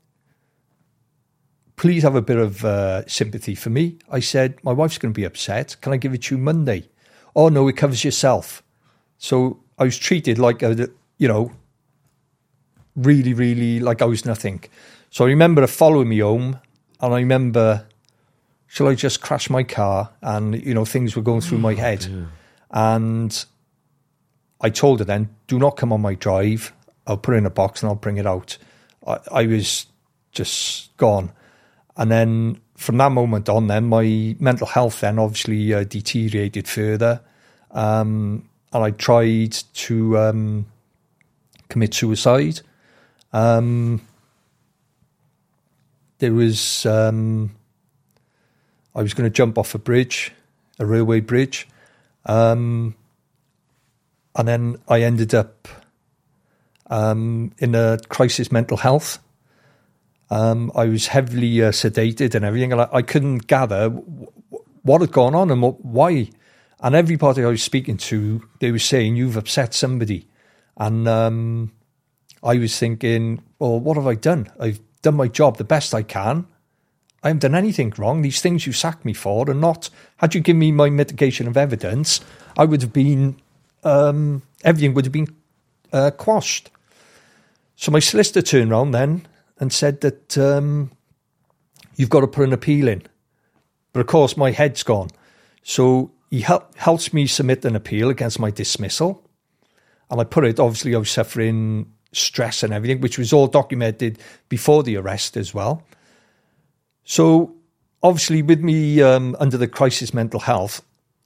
please 1.76 2.02
have 2.02 2.14
a 2.14 2.22
bit 2.22 2.36
of 2.36 2.64
uh, 2.64 3.06
sympathy 3.06 3.54
for 3.54 3.70
me. 3.70 3.98
I 4.10 4.20
said, 4.20 4.62
my 4.62 4.72
wife's 4.72 4.98
going 4.98 5.12
to 5.12 5.18
be 5.18 5.24
upset. 5.24 5.76
Can 5.80 5.92
I 5.92 5.96
give 5.96 6.14
it 6.14 6.22
to 6.24 6.36
you 6.36 6.40
Monday? 6.40 6.88
Oh, 7.34 7.48
no, 7.48 7.66
it 7.68 7.76
covers 7.76 8.04
yourself. 8.04 8.62
So 9.18 9.60
I 9.78 9.84
was 9.84 9.98
treated 9.98 10.38
like, 10.38 10.62
a, 10.62 10.88
you 11.18 11.28
know, 11.28 11.52
really, 12.94 13.34
really 13.34 13.80
like 13.80 14.02
I 14.02 14.04
was 14.04 14.24
nothing. 14.24 14.62
So 15.10 15.24
I 15.24 15.28
remember 15.28 15.62
her 15.62 15.66
following 15.66 16.08
me 16.08 16.20
home 16.20 16.60
and 17.00 17.12
I 17.12 17.18
remember, 17.18 17.86
shall 18.66 18.88
I 18.88 18.94
just 18.94 19.20
crash 19.20 19.50
my 19.50 19.62
car? 19.62 20.10
And, 20.22 20.64
you 20.64 20.74
know, 20.74 20.84
things 20.84 21.16
were 21.16 21.22
going 21.22 21.40
through 21.40 21.58
my 21.58 21.74
head. 21.74 22.06
And 22.70 23.44
I 24.60 24.70
told 24.70 25.00
her 25.00 25.04
then, 25.04 25.34
do 25.46 25.58
not 25.58 25.76
come 25.76 25.92
on 25.92 26.00
my 26.00 26.14
drive. 26.14 26.72
I'll 27.06 27.18
put 27.18 27.34
it 27.34 27.38
in 27.38 27.46
a 27.46 27.50
box 27.50 27.82
and 27.82 27.90
I'll 27.90 27.96
bring 27.96 28.16
it 28.16 28.26
out. 28.26 28.58
I, 29.06 29.18
I 29.30 29.46
was 29.46 29.86
just 30.32 30.96
gone. 30.96 31.32
And 31.96 32.10
then 32.10 32.60
from 32.76 32.98
that 32.98 33.12
moment 33.12 33.48
on, 33.48 33.68
then 33.68 33.84
my 33.84 34.36
mental 34.38 34.66
health 34.66 35.00
then 35.00 35.18
obviously 35.18 35.72
uh, 35.72 35.84
deteriorated 35.84 36.66
further. 36.66 37.20
Um, 37.70 38.48
and 38.72 38.84
I 38.84 38.90
tried 38.90 39.52
to 39.74 40.18
um, 40.18 40.66
commit 41.68 41.94
suicide. 41.94 42.60
Um, 43.32 44.00
there 46.18 46.32
was, 46.32 46.86
um, 46.86 47.54
I 48.94 49.02
was 49.02 49.14
going 49.14 49.30
to 49.30 49.34
jump 49.34 49.58
off 49.58 49.74
a 49.74 49.78
bridge, 49.78 50.32
a 50.78 50.86
railway 50.86 51.20
bridge. 51.20 51.68
Um, 52.26 52.94
and 54.36 54.48
then 54.48 54.76
I 54.88 55.02
ended 55.02 55.34
up 55.34 55.68
um, 56.88 57.52
in 57.58 57.74
a 57.74 57.98
crisis 58.08 58.50
mental 58.50 58.76
health. 58.76 59.18
Um, 60.30 60.72
I 60.74 60.86
was 60.86 61.08
heavily 61.08 61.62
uh, 61.62 61.70
sedated 61.70 62.34
and 62.34 62.44
everything, 62.44 62.72
and 62.72 62.80
I, 62.82 62.88
I 62.92 63.02
couldn't 63.02 63.46
gather 63.46 63.90
w- 63.90 64.28
what 64.82 65.00
had 65.00 65.12
gone 65.12 65.34
on 65.34 65.50
and 65.50 65.62
what, 65.62 65.84
why. 65.84 66.30
And 66.80 66.94
everybody 66.94 67.44
I 67.44 67.48
was 67.48 67.62
speaking 67.62 67.96
to, 67.98 68.46
they 68.60 68.72
were 68.72 68.78
saying, 68.78 69.16
You've 69.16 69.36
upset 69.36 69.74
somebody. 69.74 70.28
And 70.76 71.06
um, 71.06 71.72
I 72.42 72.56
was 72.56 72.78
thinking, 72.78 73.42
Well, 73.58 73.78
what 73.80 73.96
have 73.96 74.06
I 74.06 74.14
done? 74.14 74.50
I've 74.58 74.80
done 75.02 75.16
my 75.16 75.28
job 75.28 75.56
the 75.56 75.64
best 75.64 75.94
I 75.94 76.02
can. 76.02 76.46
I 77.22 77.28
haven't 77.28 77.40
done 77.40 77.54
anything 77.54 77.92
wrong. 77.96 78.20
These 78.20 78.42
things 78.42 78.66
you 78.66 78.72
sacked 78.72 79.04
me 79.04 79.14
for 79.14 79.48
are 79.48 79.54
not. 79.54 79.88
Had 80.18 80.34
you 80.34 80.40
given 80.42 80.58
me 80.58 80.72
my 80.72 80.90
mitigation 80.90 81.48
of 81.48 81.56
evidence, 81.56 82.20
I 82.56 82.64
would 82.64 82.82
have 82.82 82.92
been. 82.92 83.40
Um, 83.82 84.42
everything 84.62 84.94
would 84.94 85.04
have 85.04 85.12
been 85.12 85.34
uh, 85.92 86.10
quashed. 86.10 86.70
So 87.76 87.90
my 87.90 87.98
solicitor 87.98 88.42
turned 88.42 88.72
around 88.72 88.92
then 88.92 89.26
and 89.58 89.72
said 89.72 90.00
that 90.00 90.36
um, 90.38 90.90
you've 91.96 92.10
got 92.10 92.20
to 92.20 92.26
put 92.26 92.46
an 92.46 92.52
appeal 92.52 92.88
in. 92.88 93.02
But 93.92 94.00
of 94.00 94.06
course, 94.06 94.36
my 94.36 94.50
head's 94.50 94.82
gone. 94.82 95.08
So 95.62 96.12
he 96.30 96.40
hel- 96.40 96.68
helps 96.76 97.12
me 97.12 97.26
submit 97.26 97.64
an 97.64 97.76
appeal 97.76 98.10
against 98.10 98.38
my 98.38 98.50
dismissal. 98.50 99.22
And 100.10 100.20
I 100.20 100.24
put 100.24 100.44
it, 100.44 100.60
obviously, 100.60 100.94
I 100.94 100.98
was 100.98 101.10
suffering 101.10 101.92
stress 102.12 102.62
and 102.62 102.72
everything, 102.72 103.00
which 103.00 103.18
was 103.18 103.32
all 103.32 103.46
documented 103.46 104.18
before 104.48 104.82
the 104.82 104.96
arrest 104.96 105.36
as 105.36 105.54
well. 105.54 105.82
So, 107.04 107.54
obviously, 108.02 108.42
with 108.42 108.60
me 108.60 109.02
um, 109.02 109.36
under 109.40 109.56
the 109.56 109.68
crisis 109.68 110.12
mental 110.12 110.40
health, 110.40 110.82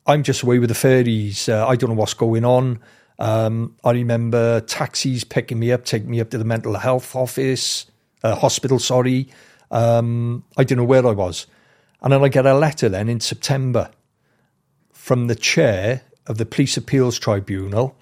I'm 0.07 0.23
just 0.23 0.43
away 0.43 0.59
with 0.59 0.69
the 0.69 0.75
fairies. 0.75 1.49
Uh, 1.49 1.67
I 1.67 1.77
don't 1.77 1.91
know 1.91 1.97
what's 1.97 2.15
going 2.15 2.45
on. 2.45 2.81
Um, 3.19 3.77
I 3.85 3.91
remember 3.93 4.61
taxis 4.61 5.25
picking 5.25 5.59
me 5.59 5.73
up, 5.73 5.85
taking 5.85 6.11
me 6.11 6.21
up 6.21 6.31
to 6.31 6.39
the 6.39 6.45
mental 6.45 6.77
health 6.77 7.17
office, 7.17 7.87
uh, 8.23 8.35
hospital, 8.35 8.79
sorry. 8.79 9.29
Um, 9.71 10.45
I 10.57 10.65
don't 10.65 10.79
know 10.79 10.85
where 10.85 11.07
I 11.07 11.13
was. 11.13 11.47
And 12.01 12.13
then 12.13 12.23
I 12.23 12.29
get 12.29 12.47
a 12.47 12.55
letter 12.55 12.89
then 12.89 13.09
in 13.09 13.21
September 13.21 13.91
from 14.93 15.27
the 15.27 15.35
chair 15.35 16.03
of 16.27 16.39
the 16.39 16.47
Police 16.47 16.77
Appeals 16.77 17.19
Tribunal. 17.19 17.97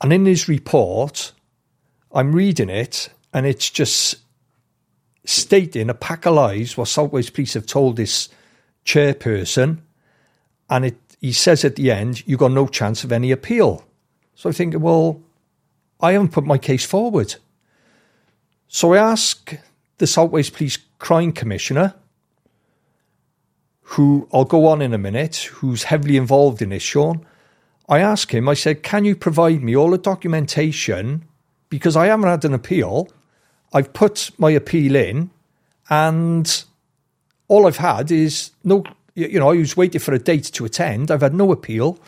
And 0.00 0.12
in 0.12 0.24
his 0.24 0.48
report, 0.48 1.32
I'm 2.12 2.32
reading 2.32 2.70
it, 2.70 3.10
and 3.34 3.46
it's 3.46 3.70
just 3.70 4.16
stating 5.24 5.90
a 5.90 5.94
pack 5.94 6.26
of 6.26 6.34
lies 6.34 6.76
what 6.76 6.88
South 6.88 7.12
Wales 7.12 7.30
Police 7.30 7.54
have 7.54 7.66
told 7.66 7.96
this 7.96 8.28
chairperson. 8.84 9.78
And 10.70 10.86
it, 10.86 10.98
he 11.20 11.32
says 11.32 11.64
at 11.64 11.76
the 11.76 11.90
end, 11.90 12.26
you've 12.26 12.38
got 12.38 12.52
no 12.52 12.66
chance 12.66 13.04
of 13.04 13.12
any 13.12 13.30
appeal. 13.30 13.84
So 14.34 14.48
I 14.48 14.52
think, 14.52 14.74
well, 14.78 15.20
I 16.00 16.12
haven't 16.12 16.32
put 16.32 16.44
my 16.44 16.56
case 16.56 16.86
forward. 16.86 17.34
So 18.72 18.94
I 18.94 18.98
ask 18.98 19.56
the 19.98 20.06
South 20.06 20.26
Saltways 20.26 20.48
Police 20.48 20.78
Crime 21.00 21.32
Commissioner, 21.32 21.92
who 23.82 24.28
I'll 24.32 24.44
go 24.44 24.68
on 24.68 24.80
in 24.80 24.94
a 24.94 24.98
minute, 24.98 25.50
who's 25.54 25.82
heavily 25.82 26.16
involved 26.16 26.62
in 26.62 26.68
this, 26.68 26.84
Shaun. 26.84 27.26
I 27.88 27.98
asked 27.98 28.30
him, 28.30 28.48
I 28.48 28.54
said, 28.54 28.84
can 28.84 29.04
you 29.04 29.16
provide 29.16 29.64
me 29.64 29.76
all 29.76 29.90
the 29.90 29.98
documentation? 29.98 31.24
Because 31.68 31.96
I 31.96 32.06
haven't 32.06 32.28
had 32.28 32.44
an 32.44 32.54
appeal. 32.54 33.08
I've 33.72 33.92
put 33.92 34.30
my 34.38 34.52
appeal 34.52 34.94
in, 34.94 35.30
and 35.88 36.64
all 37.48 37.66
I've 37.66 37.78
had 37.78 38.12
is 38.12 38.52
no, 38.62 38.84
you 39.16 39.40
know, 39.40 39.50
I 39.50 39.56
was 39.56 39.76
waiting 39.76 40.00
for 40.00 40.14
a 40.14 40.18
date 40.20 40.44
to 40.44 40.64
attend. 40.64 41.10
I've 41.10 41.22
had 41.22 41.34
no 41.34 41.50
appeal, 41.50 41.98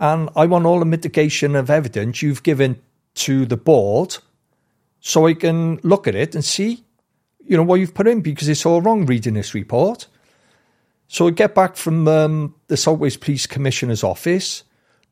and 0.00 0.30
I 0.34 0.46
want 0.46 0.66
all 0.66 0.80
the 0.80 0.84
mitigation 0.84 1.54
of 1.54 1.70
evidence 1.70 2.22
you've 2.22 2.42
given 2.42 2.82
to 3.14 3.46
the 3.46 3.56
board 3.56 4.18
so 5.00 5.26
I 5.26 5.34
can 5.34 5.80
look 5.82 6.06
at 6.06 6.14
it 6.14 6.34
and 6.34 6.44
see, 6.44 6.84
you 7.44 7.56
know, 7.56 7.62
what 7.62 7.80
you've 7.80 7.94
put 7.94 8.06
in 8.08 8.20
because 8.20 8.48
it's 8.48 8.66
all 8.66 8.82
wrong 8.82 9.06
reading 9.06 9.34
this 9.34 9.54
report. 9.54 10.06
So 11.06 11.26
I 11.26 11.30
get 11.30 11.54
back 11.54 11.76
from 11.76 12.06
um, 12.06 12.54
the 12.66 12.76
South 12.76 12.98
Wales 12.98 13.16
Police 13.16 13.46
Commissioner's 13.46 14.04
office. 14.04 14.64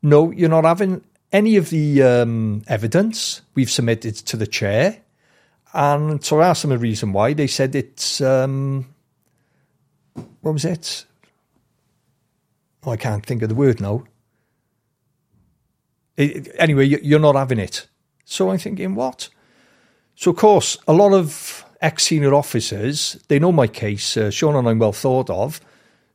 No, 0.03 0.31
you're 0.31 0.49
not 0.49 0.63
having 0.63 1.03
any 1.31 1.57
of 1.57 1.69
the 1.69 2.03
um, 2.03 2.63
evidence 2.67 3.41
we've 3.55 3.71
submitted 3.71 4.15
to 4.15 4.37
the 4.37 4.47
chair. 4.47 5.01
And 5.73 6.23
so 6.23 6.39
I 6.39 6.49
asked 6.49 6.61
them 6.61 6.71
a 6.71 6.77
reason 6.77 7.13
why. 7.13 7.33
They 7.33 7.47
said 7.47 7.75
it's, 7.75 8.21
um, 8.21 8.93
what 10.41 10.53
was 10.53 10.65
it? 10.65 11.05
Oh, 12.83 12.91
I 12.91 12.97
can't 12.97 13.25
think 13.25 13.41
of 13.41 13.49
the 13.49 13.55
word 13.55 13.81
now. 13.81 14.03
It, 16.15 16.55
anyway, 16.57 16.85
you're 16.85 17.19
not 17.19 17.35
having 17.35 17.59
it. 17.59 17.87
So 18.23 18.49
I'm 18.49 18.57
thinking, 18.57 18.95
what? 18.95 19.29
So, 20.19 20.31
of 20.31 20.37
course, 20.37 20.79
a 20.87 20.93
lot 20.93 21.13
of 21.13 21.63
ex 21.79 22.05
senior 22.05 22.33
officers, 22.33 23.23
they 23.27 23.37
know 23.37 23.51
my 23.51 23.67
case. 23.67 24.17
Uh, 24.17 24.31
Shaun 24.31 24.55
and 24.55 24.67
I'm 24.67 24.79
well 24.79 24.91
thought 24.91 25.29
of. 25.29 25.61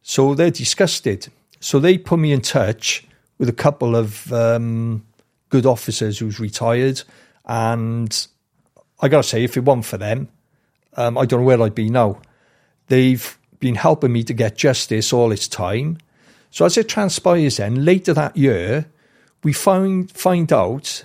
So 0.03 0.35
they're 0.35 0.51
disgusted. 0.51 1.29
So 1.61 1.79
they 1.79 1.99
put 1.99 2.19
me 2.19 2.33
in 2.33 2.41
touch 2.41 3.07
with 3.39 3.49
a 3.49 3.53
couple 3.53 3.95
of 3.95 4.33
um, 4.33 5.07
good 5.51 5.67
officers 5.67 6.19
who's 6.19 6.41
retired. 6.41 7.03
And 7.47 8.27
I 9.01 9.07
got 9.07 9.23
to 9.23 9.29
say, 9.29 9.45
if 9.45 9.57
it 9.57 9.65
weren't 9.65 9.85
for 9.85 9.99
them, 9.99 10.27
um, 10.97 11.17
I 11.17 11.25
don't 11.25 11.43
know 11.43 11.47
where 11.47 11.63
I'd 11.63 11.77
be 11.77 11.89
now. 11.89 12.21
They've 12.89 13.39
been 13.61 13.77
helping 13.77 14.13
me 14.13 14.25
to 14.25 14.35
get 14.35 14.57
justice 14.57 15.13
all 15.13 15.29
this 15.29 15.47
time. 15.47 15.99
So 16.51 16.65
as 16.65 16.77
it 16.77 16.89
transpires 16.89 17.59
then, 17.59 17.85
later 17.85 18.13
that 18.15 18.37
year, 18.37 18.87
we 19.45 19.53
find, 19.53 20.11
find 20.11 20.53
out 20.53 21.05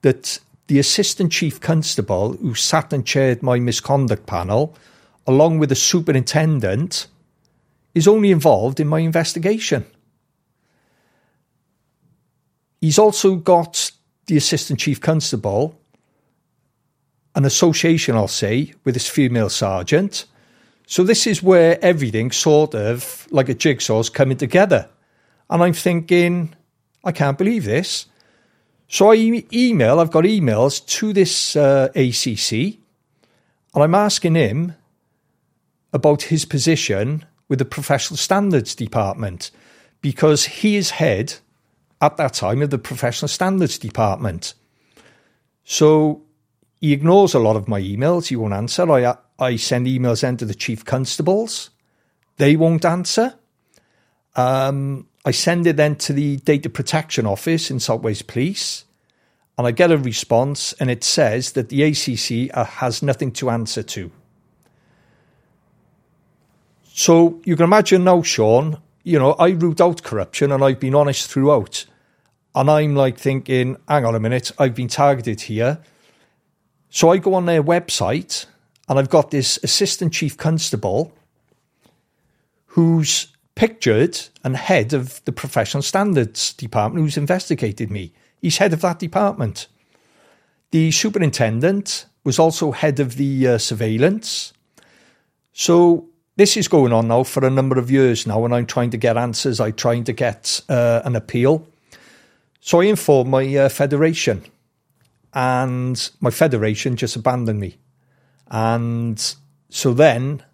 that 0.00 0.40
the 0.70 0.78
assistant 0.78 1.32
chief 1.32 1.60
constable 1.60 2.34
who 2.34 2.54
sat 2.54 2.92
and 2.92 3.04
chaired 3.04 3.42
my 3.42 3.58
misconduct 3.58 4.24
panel, 4.26 4.76
along 5.26 5.58
with 5.58 5.68
the 5.68 5.74
superintendent, 5.74 7.08
is 7.92 8.06
only 8.06 8.30
involved 8.30 8.78
in 8.78 8.86
my 8.86 9.00
investigation. 9.00 9.84
He's 12.80 13.00
also 13.00 13.34
got 13.34 13.90
the 14.26 14.36
assistant 14.36 14.78
chief 14.78 15.00
constable, 15.00 15.76
an 17.34 17.44
association, 17.44 18.14
I'll 18.14 18.28
say, 18.28 18.72
with 18.84 18.94
his 18.94 19.08
female 19.08 19.48
sergeant. 19.48 20.24
So 20.86 21.02
this 21.02 21.26
is 21.26 21.42
where 21.42 21.84
everything 21.84 22.30
sort 22.30 22.76
of 22.76 23.26
like 23.32 23.48
a 23.48 23.54
jigsaw's 23.54 24.08
coming 24.08 24.36
together. 24.36 24.88
And 25.50 25.64
I'm 25.64 25.72
thinking, 25.72 26.54
I 27.02 27.10
can't 27.10 27.38
believe 27.38 27.64
this. 27.64 28.06
So 28.92 29.12
I 29.12 29.44
email, 29.52 30.00
I've 30.00 30.10
got 30.10 30.24
emails 30.24 30.84
to 30.98 31.12
this 31.12 31.54
uh, 31.54 31.90
ACC, 31.94 32.80
and 33.72 33.84
I'm 33.84 33.94
asking 33.94 34.34
him 34.34 34.74
about 35.92 36.22
his 36.22 36.44
position 36.44 37.24
with 37.48 37.60
the 37.60 37.64
professional 37.64 38.16
standards 38.16 38.74
department 38.74 39.52
because 40.00 40.44
he 40.44 40.74
is 40.74 40.90
head 40.90 41.34
at 42.00 42.16
that 42.16 42.34
time 42.34 42.62
of 42.62 42.70
the 42.70 42.78
professional 42.78 43.28
standards 43.28 43.78
department. 43.78 44.54
So 45.62 46.22
he 46.80 46.92
ignores 46.92 47.32
a 47.32 47.38
lot 47.38 47.54
of 47.54 47.68
my 47.68 47.80
emails. 47.80 48.26
He 48.26 48.34
won't 48.34 48.54
answer. 48.54 48.90
I, 48.90 49.16
I 49.38 49.54
send 49.54 49.86
emails 49.86 50.22
then 50.22 50.36
to 50.38 50.44
the 50.44 50.54
chief 50.54 50.84
constables. 50.84 51.70
They 52.38 52.56
won't 52.56 52.84
answer. 52.84 53.34
Um, 54.34 55.06
I 55.24 55.32
send 55.32 55.66
it 55.66 55.76
then 55.76 55.96
to 55.96 56.12
the 56.12 56.36
data 56.38 56.70
protection 56.70 57.26
office 57.26 57.70
in 57.70 57.80
South 57.80 58.02
Wales 58.02 58.22
Police, 58.22 58.84
and 59.58 59.66
I 59.66 59.72
get 59.72 59.90
a 59.90 59.98
response, 59.98 60.72
and 60.74 60.90
it 60.90 61.04
says 61.04 61.52
that 61.52 61.68
the 61.68 61.82
ACC 61.82 62.56
uh, 62.56 62.64
has 62.64 63.02
nothing 63.02 63.30
to 63.32 63.50
answer 63.50 63.82
to. 63.82 64.10
So 66.84 67.40
you 67.44 67.56
can 67.56 67.64
imagine 67.64 68.04
now, 68.04 68.22
Shaun, 68.22 68.78
you 69.04 69.18
know, 69.18 69.32
I 69.32 69.50
root 69.50 69.80
out 69.80 70.02
corruption 70.02 70.52
and 70.52 70.62
I've 70.62 70.80
been 70.80 70.94
honest 70.94 71.30
throughout. 71.30 71.86
And 72.54 72.70
I'm 72.70 72.94
like 72.94 73.18
thinking, 73.18 73.76
hang 73.88 74.04
on 74.04 74.14
a 74.14 74.20
minute, 74.20 74.52
I've 74.58 74.74
been 74.74 74.88
targeted 74.88 75.42
here. 75.42 75.78
So 76.90 77.10
I 77.10 77.18
go 77.18 77.34
on 77.34 77.46
their 77.46 77.62
website 77.62 78.46
and 78.88 78.98
I've 78.98 79.08
got 79.08 79.30
this 79.30 79.58
assistant 79.62 80.12
chief 80.12 80.36
constable 80.36 81.12
who's 82.66 83.28
pictured 83.60 84.18
and 84.42 84.56
head 84.56 84.94
of 84.94 85.22
the 85.26 85.32
professional 85.32 85.82
standards 85.82 86.54
department 86.54 87.04
who's 87.04 87.18
investigated 87.18 87.90
me. 87.90 88.10
He's 88.40 88.56
head 88.56 88.72
of 88.72 88.80
that 88.80 88.98
department. 88.98 89.66
The 90.70 90.90
superintendent 90.90 92.06
was 92.24 92.38
also 92.38 92.72
head 92.72 92.98
of 93.00 93.16
the 93.16 93.46
uh, 93.46 93.58
surveillance. 93.58 94.54
So 95.52 96.08
this 96.36 96.56
is 96.56 96.68
going 96.68 96.94
on 96.94 97.08
now 97.08 97.22
for 97.22 97.44
a 97.44 97.50
number 97.50 97.78
of 97.78 97.90
years 97.90 98.26
now, 98.26 98.46
and 98.46 98.54
I'm 98.54 98.64
trying 98.64 98.92
to 98.92 98.96
get 98.96 99.18
answers. 99.18 99.60
I'm 99.60 99.74
trying 99.74 100.04
to 100.04 100.14
get 100.14 100.62
uh, 100.70 101.02
an 101.04 101.14
appeal. 101.14 101.68
So 102.62 102.80
I 102.80 102.84
informed 102.84 103.28
my 103.28 103.44
uh, 103.56 103.68
federation, 103.68 104.42
and 105.34 106.10
my 106.22 106.30
federation 106.30 106.96
just 106.96 107.14
abandoned 107.14 107.60
me. 107.60 107.76
And 108.50 109.22
so 109.68 109.92
then 109.92 110.44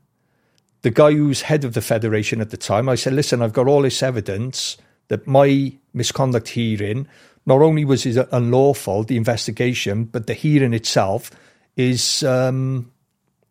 the 0.83 0.91
guy 0.91 1.13
who's 1.13 1.43
head 1.43 1.65
of 1.65 1.75
the 1.75 1.81
federation 1.81 2.41
at 2.41 2.51
the 2.51 2.57
time, 2.57 2.89
I 2.89 2.95
said, 2.95 3.13
listen, 3.13 3.43
I've 3.43 3.53
got 3.53 3.67
all 3.67 3.83
this 3.83 4.03
evidence 4.03 4.77
that 5.09 5.27
my 5.27 5.73
misconduct 5.95 6.49
hearing, 6.49 7.09
not 7.45 7.63
only 7.63 7.85
was 7.85 8.05
it 8.07 8.29
unlawful, 8.33 9.05
the 9.05 9.17
investigation, 9.17 10.05
but 10.05 10.27
the 10.27 10.35
hearing 10.35 10.75
itself 10.75 11.31
is 11.77 12.23
um, 12.23 12.91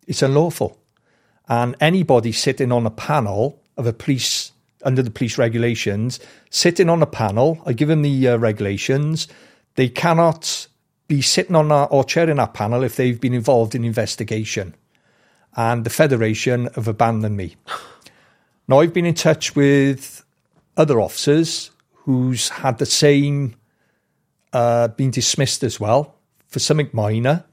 it's 0.07 0.21
unlawful. 0.21 0.79
And 1.47 1.75
anybody 1.79 2.31
sitting 2.31 2.71
on 2.71 2.85
a 2.85 2.91
panel 2.91 3.61
of 3.77 3.85
a 3.85 3.93
police 3.93 4.51
under 4.83 5.01
the 5.01 5.11
police 5.11 5.37
regulations, 5.37 6.19
sitting 6.49 6.89
on 6.89 7.01
a 7.01 7.07
panel, 7.07 7.61
I 7.65 7.73
give 7.73 7.87
them 7.87 8.03
the 8.03 8.27
uh, 8.27 8.37
regulations, 8.37 9.27
they 9.75 9.89
cannot 9.89 10.67
be 11.07 11.21
sitting 11.21 11.55
on 11.55 11.69
that 11.69 11.87
or 11.91 12.03
chairing 12.03 12.37
that 12.37 12.53
panel 12.53 12.83
if 12.83 12.95
they've 12.95 13.19
been 13.19 13.33
involved 13.33 13.75
in 13.75 13.83
investigation. 13.83 14.75
And 15.55 15.85
the 15.85 15.89
Federation 15.89 16.69
have 16.75 16.87
abandoned 16.87 17.37
me. 17.37 17.55
Now, 18.67 18.79
I've 18.79 18.93
been 18.93 19.05
in 19.05 19.13
touch 19.13 19.55
with 19.55 20.25
other 20.75 20.99
officers 20.99 21.71
who's 21.93 22.49
had 22.49 22.77
the 22.77 22.85
same, 22.85 23.55
uh, 24.53 24.87
been 24.89 25.11
dismissed 25.11 25.63
as 25.63 25.79
well 25.79 26.15
for 26.47 26.59
something 26.59 26.89
minor. 26.91 27.43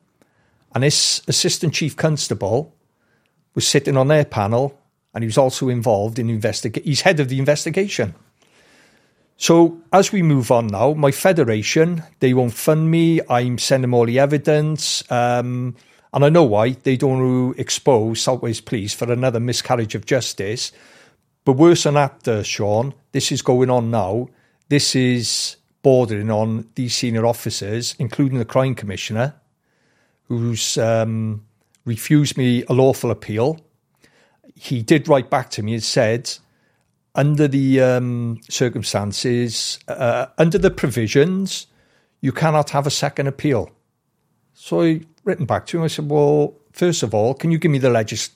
And 0.75 0.85
this 0.85 1.23
assistant 1.29 1.75
chief 1.75 1.97
constable 1.97 2.75
was 3.55 3.67
sitting 3.67 3.97
on 3.97 4.09
their 4.09 4.25
panel 4.25 4.79
and 5.15 5.23
he 5.23 5.27
was 5.27 5.39
also 5.39 5.69
involved 5.69 6.19
in 6.19 6.31
investigate. 6.31 6.85
He's 6.85 7.03
head 7.03 7.21
of 7.21 7.29
the 7.29 7.39
investigation. 7.39 8.15
So 9.37 9.79
as 9.93 10.13
we 10.13 10.23
move 10.23 10.51
on 10.51 10.69
now, 10.69 10.95
my 10.95 11.11
federation 11.11 12.03
they 12.21 12.33
won't 12.33 12.55
fund 12.55 12.91
me. 12.91 13.21
I'm 13.29 13.59
sending 13.59 13.93
all 13.93 14.07
the 14.07 14.19
evidence, 14.19 15.03
um, 15.11 15.75
and 16.13 16.25
I 16.25 16.29
know 16.29 16.45
why 16.45 16.71
they 16.71 16.97
don't 16.97 17.19
want 17.19 17.57
to 17.57 17.61
expose 17.61 18.21
Salt 18.21 18.41
Police 18.41 18.95
for 18.95 19.11
another 19.11 19.41
miscarriage 19.41 19.95
of 19.95 20.05
justice. 20.05 20.73
But 21.45 21.55
worse 21.55 21.85
than 21.85 21.95
that, 21.95 22.29
uh, 22.29 22.43
Shaun, 22.43 22.95
this 23.13 23.33
is 23.33 23.43
going 23.43 23.71
on 23.71 23.91
now. 23.91 24.29
This 24.69 24.95
is 24.95 25.57
bordering 25.83 26.31
on 26.31 26.69
these 26.75 26.95
senior 26.95 27.27
officers, 27.27 27.97
including 27.99 28.39
the 28.39 28.45
crime 28.45 28.75
commissioner, 28.75 29.35
who's 30.29 30.79
um, 30.79 31.45
refused 31.85 32.37
me 32.37 32.65
a 32.69 32.73
lawful 32.73 33.11
appeal. 33.11 33.61
He 34.55 34.83
did 34.83 35.09
write 35.09 35.31
back 35.31 35.51
to 35.51 35.63
me 35.63 35.75
and 35.75 35.83
said, 35.83 36.31
under 37.15 37.49
the 37.49 37.81
um, 37.81 38.41
circumstances, 38.49 39.79
uh, 39.89 40.27
under 40.39 40.59
the 40.59 40.71
provisions, 40.71 41.67
you 42.21 42.33
cannot 42.33 42.71
have 42.71 42.87
a 42.87 42.91
second 42.91 43.27
appeal. 43.27 43.71
So 44.55 45.01
written 45.25 45.47
back 45.47 45.67
to 45.67 45.79
him. 45.79 45.85
I 45.85 45.89
said, 45.89 46.11
well, 46.11 46.55
first 46.73 47.03
of 47.03 47.15
all, 47.15 47.35
can 47.35 47.51
you 47.51 47.59
give 47.59 47.71
me 47.71 47.79
the 47.79 47.91
legis- 47.91 48.31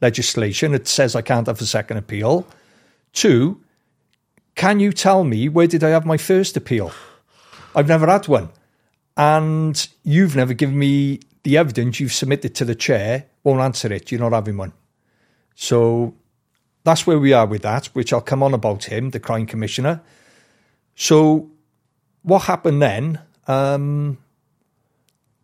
legislation 0.00 0.72
that 0.72 0.86
says 0.88 1.14
I 1.14 1.22
can't 1.22 1.46
have 1.46 1.60
a 1.60 1.66
second 1.66 1.96
appeal? 1.96 2.46
Two, 3.12 3.60
can 4.54 4.80
you 4.80 4.92
tell 4.92 5.24
me 5.24 5.48
where 5.48 5.66
did 5.66 5.84
I 5.84 5.90
have 5.90 6.06
my 6.06 6.16
first 6.16 6.56
appeal? 6.56 6.92
I've 7.74 7.88
never 7.88 8.06
had 8.06 8.26
one. 8.28 8.50
And 9.16 9.88
you've 10.02 10.36
never 10.36 10.54
given 10.54 10.78
me 10.78 11.20
the 11.42 11.56
evidence 11.56 12.00
you've 12.00 12.12
submitted 12.12 12.54
to 12.56 12.64
the 12.64 12.74
chair, 12.74 13.26
won't 13.44 13.60
answer 13.60 13.92
it. 13.92 14.10
You're 14.10 14.20
not 14.20 14.32
having 14.32 14.56
one. 14.56 14.72
So 15.54 16.14
that's 16.84 17.06
where 17.06 17.18
we 17.18 17.32
are 17.32 17.46
with 17.46 17.62
that, 17.62 17.86
which 17.86 18.12
I'll 18.12 18.20
come 18.20 18.42
on 18.42 18.54
about 18.54 18.84
him, 18.84 19.10
the 19.10 19.20
crime 19.20 19.46
commissioner. 19.46 20.00
So, 20.94 21.50
what 22.22 22.44
happened 22.44 22.82
then? 22.82 23.20
Um, 23.46 24.18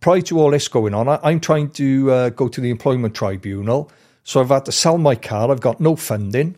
prior 0.02 0.20
to 0.20 0.38
all 0.38 0.50
this 0.50 0.68
going 0.68 0.92
on, 0.92 1.08
I, 1.08 1.30
am 1.30 1.40
trying 1.40 1.70
to 1.70 2.10
uh, 2.10 2.28
go 2.30 2.48
to 2.48 2.60
the 2.60 2.68
employment 2.68 3.14
tribunal. 3.14 3.90
So, 4.24 4.40
I've 4.40 4.50
had 4.50 4.66
to 4.66 4.72
sell 4.72 4.98
my 4.98 5.14
car, 5.14 5.50
I've 5.50 5.60
got 5.60 5.80
no 5.80 5.96
funding. 5.96 6.56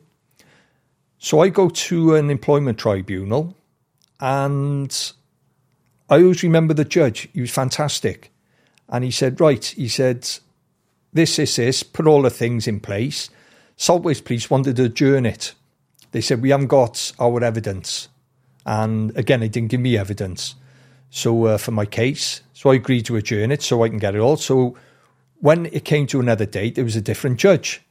So, 1.18 1.40
I 1.40 1.50
go 1.50 1.68
to 1.68 2.16
an 2.16 2.30
employment 2.30 2.78
tribunal, 2.78 3.54
and 4.18 5.12
I 6.10 6.16
always 6.16 6.42
remember 6.42 6.74
the 6.74 6.84
judge. 6.84 7.28
He 7.32 7.40
was 7.40 7.50
fantastic. 7.50 8.32
And 8.88 9.04
he 9.04 9.10
said, 9.10 9.40
Right, 9.40 9.64
he 9.64 9.88
said, 9.88 10.28
this, 11.12 11.36
this, 11.36 11.56
this, 11.56 11.82
put 11.82 12.06
all 12.06 12.22
the 12.22 12.30
things 12.30 12.66
in 12.66 12.80
place. 12.80 13.30
South 13.76 14.02
Wales 14.02 14.20
Police 14.20 14.50
wanted 14.50 14.76
to 14.76 14.84
adjourn 14.84 15.26
it. 15.26 15.54
They 16.12 16.20
said, 16.20 16.42
We 16.42 16.50
haven't 16.50 16.66
got 16.66 17.12
our 17.18 17.42
evidence. 17.42 18.08
And 18.66 19.16
again, 19.16 19.40
they 19.40 19.48
didn't 19.48 19.70
give 19.70 19.80
me 19.80 19.96
evidence. 19.96 20.54
So, 21.16 21.44
uh, 21.44 21.58
for 21.58 21.70
my 21.70 21.86
case, 21.86 22.42
so 22.54 22.70
I 22.70 22.74
agreed 22.74 23.06
to 23.06 23.14
adjourn 23.14 23.52
it 23.52 23.62
so 23.62 23.84
I 23.84 23.88
can 23.88 23.98
get 23.98 24.16
it 24.16 24.18
all. 24.18 24.36
So, 24.36 24.76
when 25.38 25.66
it 25.66 25.84
came 25.84 26.08
to 26.08 26.18
another 26.18 26.44
date, 26.44 26.74
there 26.74 26.82
was 26.82 26.96
a 26.96 27.00
different 27.00 27.38
judge. 27.38 27.82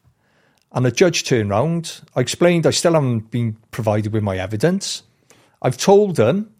And 0.73 0.85
the 0.85 0.91
judge 0.91 1.23
turned 1.23 1.49
round. 1.49 2.01
I 2.17 2.19
explained 2.19 2.67
I 2.67 2.71
still 2.71 2.95
haven't 2.95 3.31
been 3.31 3.55
provided 3.71 4.11
with 4.11 4.23
my 4.23 4.37
evidence. 4.37 5.03
I've 5.61 5.77
told 5.77 6.17
them 6.17 6.53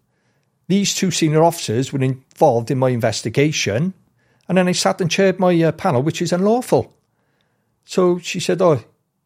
these 0.66 0.94
two 0.94 1.10
senior 1.10 1.44
officers 1.44 1.92
were 1.92 2.00
involved 2.00 2.70
in 2.70 2.78
my 2.78 2.88
investigation. 2.88 3.92
And 4.48 4.56
then 4.56 4.66
I 4.66 4.72
sat 4.72 5.02
and 5.02 5.10
chaired 5.10 5.38
my 5.38 5.62
uh, 5.62 5.72
panel, 5.72 6.02
which 6.02 6.22
is 6.22 6.32
unlawful. 6.32 6.94
So 7.84 8.18
she 8.18 8.40
said, 8.40 8.62
Oh, 8.62 8.82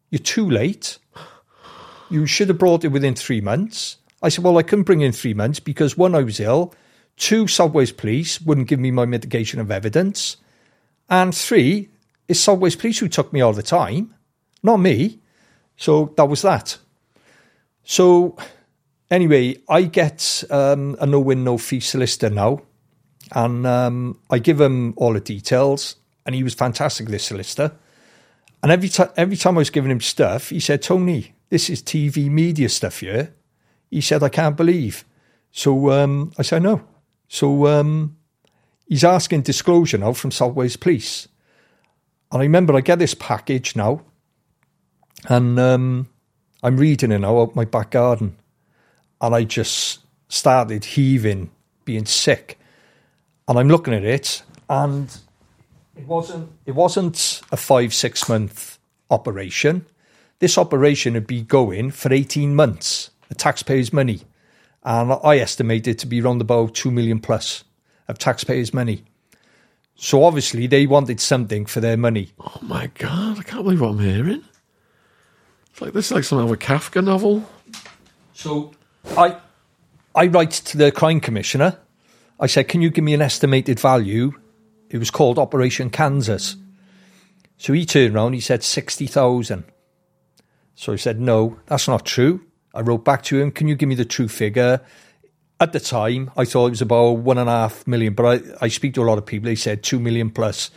you're 0.09 0.19
too 0.19 0.49
late. 0.49 0.97
You 2.09 2.25
should 2.25 2.49
have 2.49 2.57
brought 2.57 2.83
it 2.83 2.89
within 2.89 3.15
three 3.15 3.39
months. 3.39 3.95
I 4.21 4.27
said, 4.27 4.43
Well, 4.43 4.57
I 4.57 4.63
couldn't 4.63 4.83
bring 4.83 4.99
in 4.99 5.13
three 5.13 5.33
months 5.33 5.61
because 5.61 5.97
one, 5.97 6.15
I 6.15 6.23
was 6.23 6.41
ill. 6.41 6.73
Two, 7.19 7.47
Wales 7.59 7.91
Police 7.91 8.41
wouldn't 8.41 8.69
give 8.69 8.79
me 8.79 8.91
my 8.91 9.05
mitigation 9.05 9.59
of 9.59 9.69
evidence. 9.69 10.37
And 11.09 11.35
three, 11.35 11.89
it's 12.29 12.47
Wales 12.47 12.77
Police 12.77 12.99
who 12.99 13.09
took 13.09 13.33
me 13.33 13.41
all 13.41 13.51
the 13.51 13.61
time, 13.61 14.15
not 14.63 14.77
me. 14.77 15.19
So 15.75 16.13
that 16.15 16.25
was 16.25 16.41
that. 16.43 16.77
So 17.83 18.37
anyway, 19.11 19.57
I 19.67 19.83
get 19.83 20.45
um, 20.49 20.95
a 21.01 21.05
no 21.05 21.19
win, 21.19 21.43
no 21.43 21.57
fee 21.57 21.81
solicitor 21.81 22.29
now. 22.29 22.61
And 23.33 23.67
um, 23.67 24.19
I 24.29 24.39
give 24.39 24.61
him 24.61 24.93
all 24.95 25.13
the 25.13 25.19
details. 25.19 25.97
And 26.25 26.33
he 26.33 26.43
was 26.43 26.53
fantastic, 26.53 27.07
this 27.07 27.25
solicitor. 27.25 27.75
And 28.63 28.71
every 28.71 28.89
time, 28.89 29.09
every 29.17 29.35
time 29.35 29.57
I 29.57 29.59
was 29.59 29.69
giving 29.69 29.91
him 29.91 30.01
stuff, 30.01 30.49
he 30.49 30.59
said, 30.59 30.81
"Tony, 30.81 31.33
this 31.49 31.69
is 31.69 31.81
TV 31.81 32.29
media 32.29 32.69
stuff 32.69 32.99
here." 32.99 33.33
He 33.89 34.01
said, 34.01 34.21
"I 34.21 34.29
can't 34.29 34.57
believe." 34.57 35.05
So 35.51 35.91
um, 35.91 36.31
I 36.37 36.43
said, 36.43 36.63
"No." 36.63 36.83
So 37.29 37.67
um, 37.67 38.17
he's 38.87 39.03
asking 39.03 39.43
disclosure 39.43 39.99
now 39.99 40.13
from 40.13 40.31
Wales 40.55 40.75
Police, 40.75 41.27
and 42.31 42.41
I 42.41 42.43
remember 42.43 42.75
I 42.75 42.81
get 42.81 42.99
this 42.99 43.13
package 43.13 43.75
now, 43.75 44.01
and 45.27 45.57
um, 45.59 46.09
I'm 46.63 46.77
reading 46.77 47.11
it 47.11 47.19
now 47.19 47.39
out 47.39 47.55
my 47.55 47.65
back 47.65 47.91
garden, 47.91 48.35
and 49.21 49.35
I 49.35 49.43
just 49.43 49.99
started 50.27 50.83
heaving, 50.83 51.51
being 51.85 52.05
sick, 52.05 52.59
and 53.47 53.57
I'm 53.57 53.69
looking 53.69 53.93
at 53.93 54.03
it, 54.03 54.41
and 54.67 55.15
it 55.95 56.07
wasn't. 56.07 56.51
It 56.65 56.73
wasn't 56.73 57.41
a 57.51 57.57
five 57.57 57.93
six 57.93 58.27
month 58.27 58.79
operation. 59.11 59.85
This 60.39 60.57
operation 60.57 61.13
would 61.13 61.27
be 61.27 61.43
going 61.43 61.91
for 61.91 62.11
eighteen 62.11 62.55
months. 62.55 63.11
the 63.29 63.35
taxpayers' 63.35 63.93
money. 63.93 64.21
And 64.83 65.13
I 65.23 65.37
estimate 65.37 65.87
it 65.87 65.99
to 65.99 66.07
be 66.07 66.21
around 66.21 66.41
about 66.41 66.73
2 66.75 66.91
million 66.91 67.19
plus 67.19 67.63
of 68.07 68.17
taxpayers' 68.17 68.73
money. 68.73 69.03
So 69.95 70.23
obviously 70.23 70.65
they 70.67 70.87
wanted 70.87 71.19
something 71.19 71.65
for 71.65 71.81
their 71.81 71.97
money. 71.97 72.31
Oh 72.39 72.59
my 72.61 72.87
god! 72.87 73.37
I 73.39 73.43
can't 73.43 73.63
believe 73.63 73.81
what 73.81 73.89
I'm 73.89 73.99
hearing. 73.99 74.43
It's 75.71 75.81
like 75.81 75.91
this 75.91 76.05
is 76.05 76.11
like 76.13 76.23
some 76.23 76.39
of 76.39 76.49
a 76.49 76.55
Kafka 76.55 77.03
novel. 77.03 77.43
So 78.33 78.71
I 79.17 79.35
I 80.15 80.27
write 80.27 80.51
to 80.51 80.77
the 80.77 80.93
crime 80.93 81.19
commissioner. 81.19 81.77
I 82.39 82.47
said, 82.47 82.69
"Can 82.69 82.81
you 82.81 82.89
give 82.89 83.03
me 83.03 83.13
an 83.13 83.21
estimated 83.21 83.77
value?" 83.79 84.31
It 84.89 84.97
was 84.97 85.11
called 85.11 85.37
Operation 85.37 85.89
Kansas. 85.89 86.55
So 87.57 87.73
he 87.73 87.85
turned 87.85 88.15
around. 88.15 88.33
He 88.33 88.39
said 88.39 88.63
sixty 88.63 89.05
thousand. 89.05 89.65
So 90.75 90.93
he 90.93 90.97
said, 90.97 91.19
"No, 91.19 91.59
that's 91.65 91.89
not 91.89 92.05
true." 92.05 92.45
I 92.73 92.81
wrote 92.81 93.03
back 93.05 93.23
to 93.23 93.39
him, 93.39 93.51
"Can 93.51 93.67
you 93.67 93.75
give 93.75 93.89
me 93.89 93.95
the 93.95 94.05
true 94.05 94.27
figure?" 94.27 94.81
At 95.61 95.73
the 95.73 95.79
time, 95.79 96.31
I 96.37 96.45
thought 96.45 96.67
it 96.67 96.71
was 96.71 96.81
about 96.81 97.17
one 97.17 97.37
and 97.37 97.49
a 97.49 97.51
half 97.51 97.85
million, 97.85 98.13
but 98.13 98.25
I, 98.25 98.65
I 98.65 98.67
speak 98.69 98.93
to 98.93 99.03
a 99.03 99.03
lot 99.03 99.17
of 99.17 99.25
people. 99.25 99.47
They 99.47 99.55
said 99.55 99.83
two 99.83 99.99
million 99.99 100.29
plus. 100.29 100.71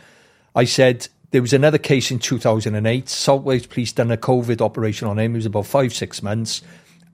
I 0.55 0.65
said 0.65 1.07
there 1.31 1.41
was 1.41 1.53
another 1.53 1.79
case 1.79 2.11
in 2.11 2.19
2008. 2.19 3.09
South 3.09 3.43
Wales 3.43 3.65
Police 3.65 3.91
done 3.91 4.11
a 4.11 4.17
COVID 4.17 4.61
operation 4.61 5.07
on 5.07 5.17
him. 5.17 5.33
It 5.33 5.37
was 5.37 5.45
about 5.47 5.65
five, 5.65 5.93
six 5.93 6.21
months. 6.21 6.61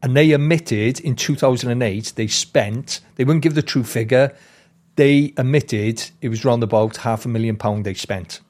And 0.04 0.16
they 0.16 0.32
admitted 0.32 1.00
in 1.00 1.16
2008 1.16 2.14
they 2.16 2.28
spent, 2.28 3.00
they 3.16 3.24
wouldn't 3.24 3.44
give 3.44 3.56
the 3.56 3.62
true 3.62 3.84
figure, 3.84 4.36
they 4.96 5.34
admitted 5.38 6.10
it 6.22 6.28
was 6.28 6.44
round 6.44 6.64
about 6.64 6.98
half 6.98 7.24
a 7.24 7.30
million 7.30 7.56
pound 7.56 7.86
they 7.86 7.94
spent. 7.94 8.42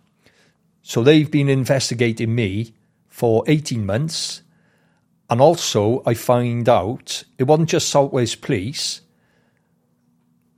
So 0.81 1.03
they've 1.03 1.29
been 1.29 1.49
investigating 1.49 2.33
me 2.33 2.73
for 3.07 3.43
18 3.45 3.85
months. 3.85 4.41
And 5.29 5.41
also, 5.41 6.01
I 6.05 6.13
find 6.15 6.67
out 6.67 7.23
it 7.37 7.43
wasn't 7.43 7.69
just 7.69 7.89
South 7.89 8.11
Wales 8.11 8.35
Police 8.35 9.01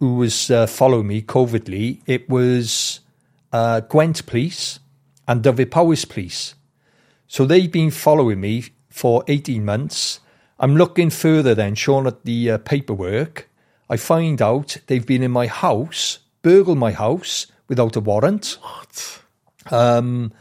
who 0.02 0.16
was 0.16 0.50
uh, 0.50 0.66
following 0.66 1.06
me 1.06 1.22
covertly, 1.22 2.02
it 2.08 2.28
was 2.28 3.02
uh, 3.54 3.82
Gwent 3.82 4.26
Police 4.26 4.80
and 5.28 5.44
Dyfed-Powys 5.44 6.06
Police. 6.06 6.56
So 7.28 7.46
they've 7.46 7.72
been 7.72 7.92
following 7.92 8.42
me 8.42 8.66
for 8.90 9.24
18 9.28 9.64
months. 9.64 10.20
I'm 10.60 10.76
looking 10.76 11.12
further 11.12 11.54
then, 11.54 11.76
Sean, 11.76 12.08
at 12.08 12.26
the 12.26 12.50
uh, 12.50 12.58
paperwork. 12.58 13.48
I 13.92 13.98
find 13.98 14.42
out 14.42 14.78
they've 14.88 15.06
been 15.06 15.22
in 15.22 15.30
my 15.30 15.46
house, 15.46 16.18
burgled 16.42 16.80
my 16.80 16.92
house 16.92 17.46
without 17.68 17.96
a 17.96 18.00
warrant. 18.00 18.58
What? 18.60 19.22
Um, 19.70 20.34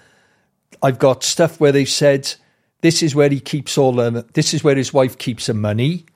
I've 0.82 0.98
got 0.98 1.22
stuff 1.22 1.60
where 1.60 1.70
they've 1.70 1.86
said 1.86 2.34
this 2.80 3.02
is 3.02 3.14
where 3.14 3.28
he 3.28 3.40
keeps 3.40 3.76
all 3.76 3.92
the, 3.92 4.26
this 4.32 4.54
is 4.54 4.64
where 4.64 4.76
his 4.76 4.92
wife 4.92 5.18
keeps 5.18 5.46
her 5.46 5.54
money 5.54 6.06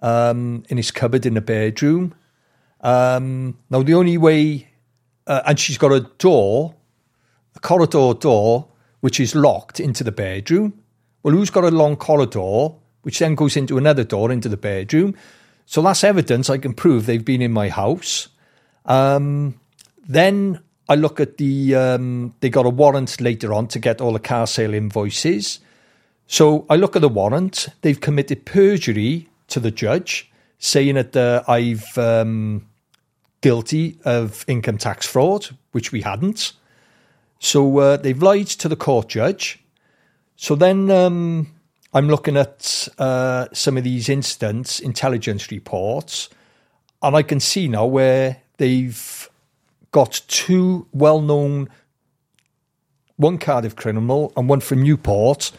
um, 0.00 0.64
in 0.68 0.76
his 0.76 0.90
cupboard 0.90 1.26
in 1.26 1.34
the 1.34 1.40
bedroom. 1.40 2.14
Um, 2.80 3.58
now, 3.68 3.82
the 3.82 3.94
only 3.94 4.18
way, 4.18 4.68
uh, 5.26 5.42
and 5.46 5.58
she's 5.58 5.78
got 5.78 5.92
a 5.92 6.00
door, 6.18 6.74
a 7.54 7.60
corridor 7.60 8.14
door, 8.14 8.68
which 9.00 9.20
is 9.20 9.34
locked 9.34 9.80
into 9.80 10.04
the 10.04 10.12
bedroom. 10.12 10.82
Well, 11.22 11.34
who's 11.34 11.50
got 11.50 11.64
a 11.64 11.70
long 11.70 11.96
corridor, 11.96 12.74
which 13.02 13.18
then 13.18 13.34
goes 13.34 13.56
into 13.56 13.78
another 13.78 14.04
door 14.04 14.30
into 14.30 14.48
the 14.48 14.56
bedroom? 14.56 15.14
So 15.66 15.82
that's 15.82 16.02
evidence 16.04 16.50
I 16.50 16.58
can 16.58 16.74
prove 16.74 17.06
they've 17.06 17.24
been 17.24 17.42
in 17.42 17.52
my 17.52 17.68
house. 17.68 18.28
Um, 18.86 19.60
then 20.06 20.60
I 20.88 20.96
look 20.96 21.20
at 21.20 21.36
the, 21.36 21.74
um, 21.76 22.34
they 22.40 22.50
got 22.50 22.66
a 22.66 22.70
warrant 22.70 23.20
later 23.20 23.54
on 23.54 23.68
to 23.68 23.78
get 23.78 24.00
all 24.00 24.12
the 24.12 24.18
car 24.18 24.46
sale 24.46 24.74
invoices. 24.74 25.60
So 26.32 26.64
I 26.70 26.76
look 26.76 26.94
at 26.94 27.02
the 27.02 27.08
warrant. 27.08 27.66
They've 27.80 28.00
committed 28.00 28.46
perjury 28.46 29.28
to 29.48 29.58
the 29.58 29.72
judge, 29.72 30.30
saying 30.60 30.94
that 30.94 31.16
uh, 31.16 31.42
I've 31.48 31.98
um, 31.98 32.68
guilty 33.40 33.98
of 34.04 34.44
income 34.46 34.78
tax 34.78 35.04
fraud, 35.08 35.48
which 35.72 35.90
we 35.90 36.02
hadn't. 36.02 36.52
So 37.40 37.78
uh, 37.78 37.96
they've 37.96 38.22
lied 38.22 38.46
to 38.46 38.68
the 38.68 38.76
court 38.76 39.08
judge. 39.08 39.58
So 40.36 40.54
then 40.54 40.88
um, 40.92 41.52
I'm 41.92 42.08
looking 42.08 42.36
at 42.36 42.86
uh, 42.96 43.48
some 43.52 43.76
of 43.76 43.82
these 43.82 44.08
incidents, 44.08 44.78
intelligence 44.78 45.50
reports, 45.50 46.28
and 47.02 47.16
I 47.16 47.24
can 47.24 47.40
see 47.40 47.66
now 47.66 47.86
where 47.86 48.40
they've 48.58 49.28
got 49.90 50.22
two 50.28 50.86
well 50.92 51.20
known, 51.20 51.70
one 53.16 53.38
Cardiff 53.38 53.74
criminal 53.74 54.32
and 54.36 54.48
one 54.48 54.60
from 54.60 54.80
Newport, 54.84 55.50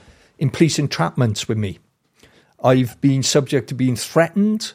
in 0.41 0.49
police 0.49 0.79
entrapments 0.79 1.47
with 1.47 1.59
me. 1.59 1.77
I've 2.63 2.99
been 2.99 3.21
subject 3.21 3.69
to 3.69 3.75
being 3.75 3.95
threatened. 3.95 4.73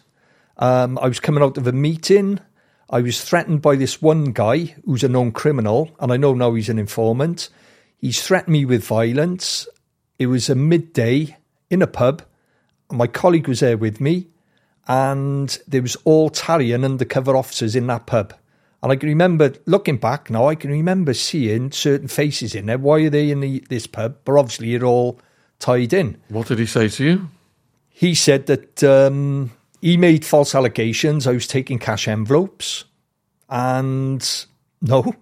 Um, 0.59 0.97
I 0.99 1.09
was 1.09 1.19
coming 1.19 1.43
out 1.43 1.59
of 1.59 1.67
a 1.67 1.73
meeting. 1.73 2.39
I 2.89 3.01
was 3.01 3.23
threatened 3.23 3.63
by 3.63 3.75
this 3.75 4.01
one 4.01 4.27
guy 4.27 4.77
who's 4.85 5.03
a 5.03 5.09
known 5.09 5.33
criminal, 5.33 5.91
and 5.99 6.13
I 6.13 6.19
know 6.19 6.35
now 6.35 6.55
he's 6.55 6.69
an 6.69 6.79
informant. 6.79 7.49
He's 7.99 8.25
threatened 8.25 8.53
me 8.53 8.65
with 8.65 8.85
violence. 8.85 9.67
It 10.21 10.29
was 10.29 10.49
a 10.49 10.55
midday 10.55 11.37
in 11.69 11.83
a 11.83 11.89
pub. 11.89 12.23
My 12.93 13.09
colleague 13.09 13.49
was 13.49 13.59
there 13.59 13.77
with 13.77 14.01
me, 14.01 14.29
and 14.87 15.59
there 15.67 15.83
was 15.83 15.97
all 16.05 16.31
Talion 16.31 16.85
undercover 16.85 17.37
officers 17.37 17.75
in 17.75 17.89
that 17.89 18.07
pub. 18.07 18.35
And 18.85 18.93
I 18.93 18.97
can 18.97 19.09
remember 19.09 19.55
looking 19.67 19.97
back 19.97 20.31
now, 20.31 20.47
I 20.47 20.55
can 20.55 20.71
remember 20.71 21.13
seeing 21.13 21.73
certain 21.73 22.07
faces 22.07 22.55
in 22.55 22.67
there. 22.67 22.79
Why 22.79 23.01
are 23.01 23.11
they 23.11 23.33
in 23.33 23.41
the, 23.41 23.65
this 23.69 23.89
pub? 23.89 24.19
But 24.25 24.39
obviously, 24.39 24.77
it 24.77 24.85
all 24.85 25.19
tied 25.59 25.93
in. 25.93 26.21
What 26.29 26.49
did 26.49 26.59
he 26.59 26.67
say 26.67 26.89
to 26.89 27.05
you? 27.05 27.29
He 27.89 28.15
said 28.15 28.47
that 28.47 28.85
um, 28.85 29.53
he 29.81 29.97
made 29.97 30.25
false 30.25 30.55
allegations. 30.55 31.27
I 31.27 31.33
was 31.33 31.47
taking 31.47 31.79
cash 31.79 32.09
envelopes, 32.09 32.85
and 33.49 34.47
no, 34.83 35.15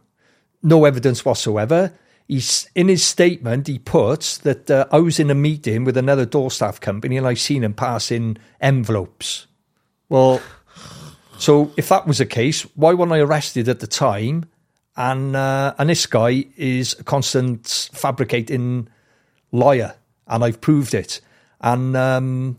no 0.62 0.85
evidence 0.85 1.24
whatsoever. 1.24 1.93
He's 2.27 2.69
in 2.74 2.89
his 2.89 3.05
statement. 3.05 3.66
He 3.66 3.78
puts 3.78 4.39
that 4.39 4.70
uh, 4.70 4.86
I 4.90 4.98
was 4.98 5.20
in 5.20 5.31
a 5.31 5.35
meeting 5.35 5.85
with 5.85 5.97
another 5.97 6.24
door 6.24 6.51
staff 6.51 6.81
company, 6.81 7.16
and 7.16 7.27
I 7.27 7.35
seen 7.35 7.62
him 7.62 7.74
passing 7.74 8.39
envelopes. 8.61 9.47
Well, 10.09 10.40
so 11.39 11.73
if 11.77 11.89
that 11.90 12.06
was 12.06 12.19
the 12.19 12.27
case, 12.27 12.62
why 12.74 12.94
wasn't 12.94 13.12
I 13.15 13.19
arrested 13.20 13.69
at 13.69 13.81
the 13.81 13.86
time? 13.86 14.47
And 14.97 15.36
uh, 15.36 15.74
and 15.77 15.90
this 15.90 16.06
guy 16.06 16.47
is 16.56 16.98
a 16.98 17.05
constant 17.05 17.90
fabricating 17.93 18.89
liar, 19.52 19.94
and 20.27 20.45
I've 20.45 20.61
proved 20.61 20.95
it. 20.95 21.21
And 21.61 21.97
um, 21.97 22.59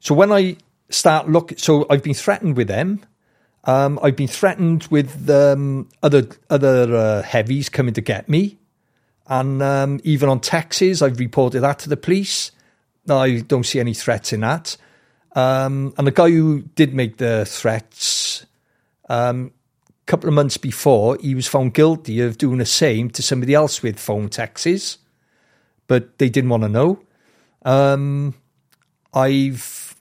so 0.00 0.14
when 0.14 0.32
I 0.32 0.56
start 0.90 1.28
look, 1.28 1.52
so 1.58 1.86
I've 1.90 2.02
been 2.02 2.14
threatened 2.14 2.56
with 2.56 2.68
them. 2.68 3.04
Um, 3.64 4.00
I've 4.02 4.16
been 4.16 4.28
threatened 4.28 4.88
with 4.90 5.30
um, 5.30 5.88
other 6.02 6.26
other 6.50 6.96
uh, 6.96 7.22
heavies 7.22 7.68
coming 7.68 7.94
to 7.94 8.00
get 8.00 8.28
me, 8.28 8.58
and 9.28 9.62
um, 9.62 10.00
even 10.02 10.28
on 10.28 10.40
taxes, 10.40 11.00
I've 11.00 11.18
reported 11.18 11.60
that 11.60 11.78
to 11.80 11.88
the 11.88 11.96
police. 11.96 12.50
I 13.08 13.40
don't 13.46 13.64
see 13.64 13.80
any 13.80 13.94
threats 13.94 14.32
in 14.32 14.40
that. 14.40 14.76
Um, 15.34 15.94
and 15.96 16.06
the 16.06 16.12
guy 16.12 16.30
who 16.30 16.62
did 16.74 16.94
make 16.94 17.16
the 17.16 17.44
threats, 17.44 18.44
um, 19.08 19.52
a 19.88 20.06
couple 20.06 20.28
of 20.28 20.34
months 20.34 20.56
before, 20.56 21.16
he 21.20 21.34
was 21.34 21.46
found 21.46 21.74
guilty 21.74 22.20
of 22.20 22.38
doing 22.38 22.58
the 22.58 22.66
same 22.66 23.10
to 23.10 23.22
somebody 23.22 23.54
else 23.54 23.82
with 23.82 23.98
phone 23.98 24.28
taxes, 24.28 24.98
but 25.92 26.16
they 26.16 26.30
didn't 26.30 26.48
want 26.48 26.62
to 26.62 26.70
know. 26.70 26.98
Um, 27.66 28.32
I've 29.12 29.94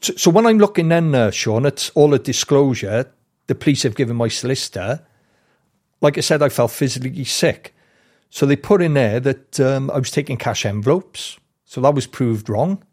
so, 0.00 0.30
when 0.30 0.46
I'm 0.46 0.58
looking 0.58 0.90
then, 0.90 1.12
uh, 1.12 1.32
Sean, 1.32 1.66
at 1.66 1.90
all 1.96 2.10
the 2.10 2.20
disclosure 2.20 3.12
the 3.48 3.56
police 3.56 3.82
have 3.82 3.96
given 3.96 4.16
my 4.16 4.28
solicitor, 4.28 5.04
like 6.00 6.16
I 6.18 6.20
said, 6.20 6.40
I 6.40 6.50
felt 6.50 6.70
physically 6.70 7.24
sick. 7.24 7.74
So 8.30 8.46
they 8.46 8.54
put 8.54 8.80
in 8.80 8.94
there 8.94 9.18
that 9.18 9.58
um, 9.58 9.90
I 9.90 9.98
was 9.98 10.12
taking 10.12 10.36
cash 10.36 10.64
envelopes. 10.64 11.36
So 11.64 11.80
that 11.80 11.96
was 11.96 12.06
proved 12.06 12.48
wrong. 12.48 12.84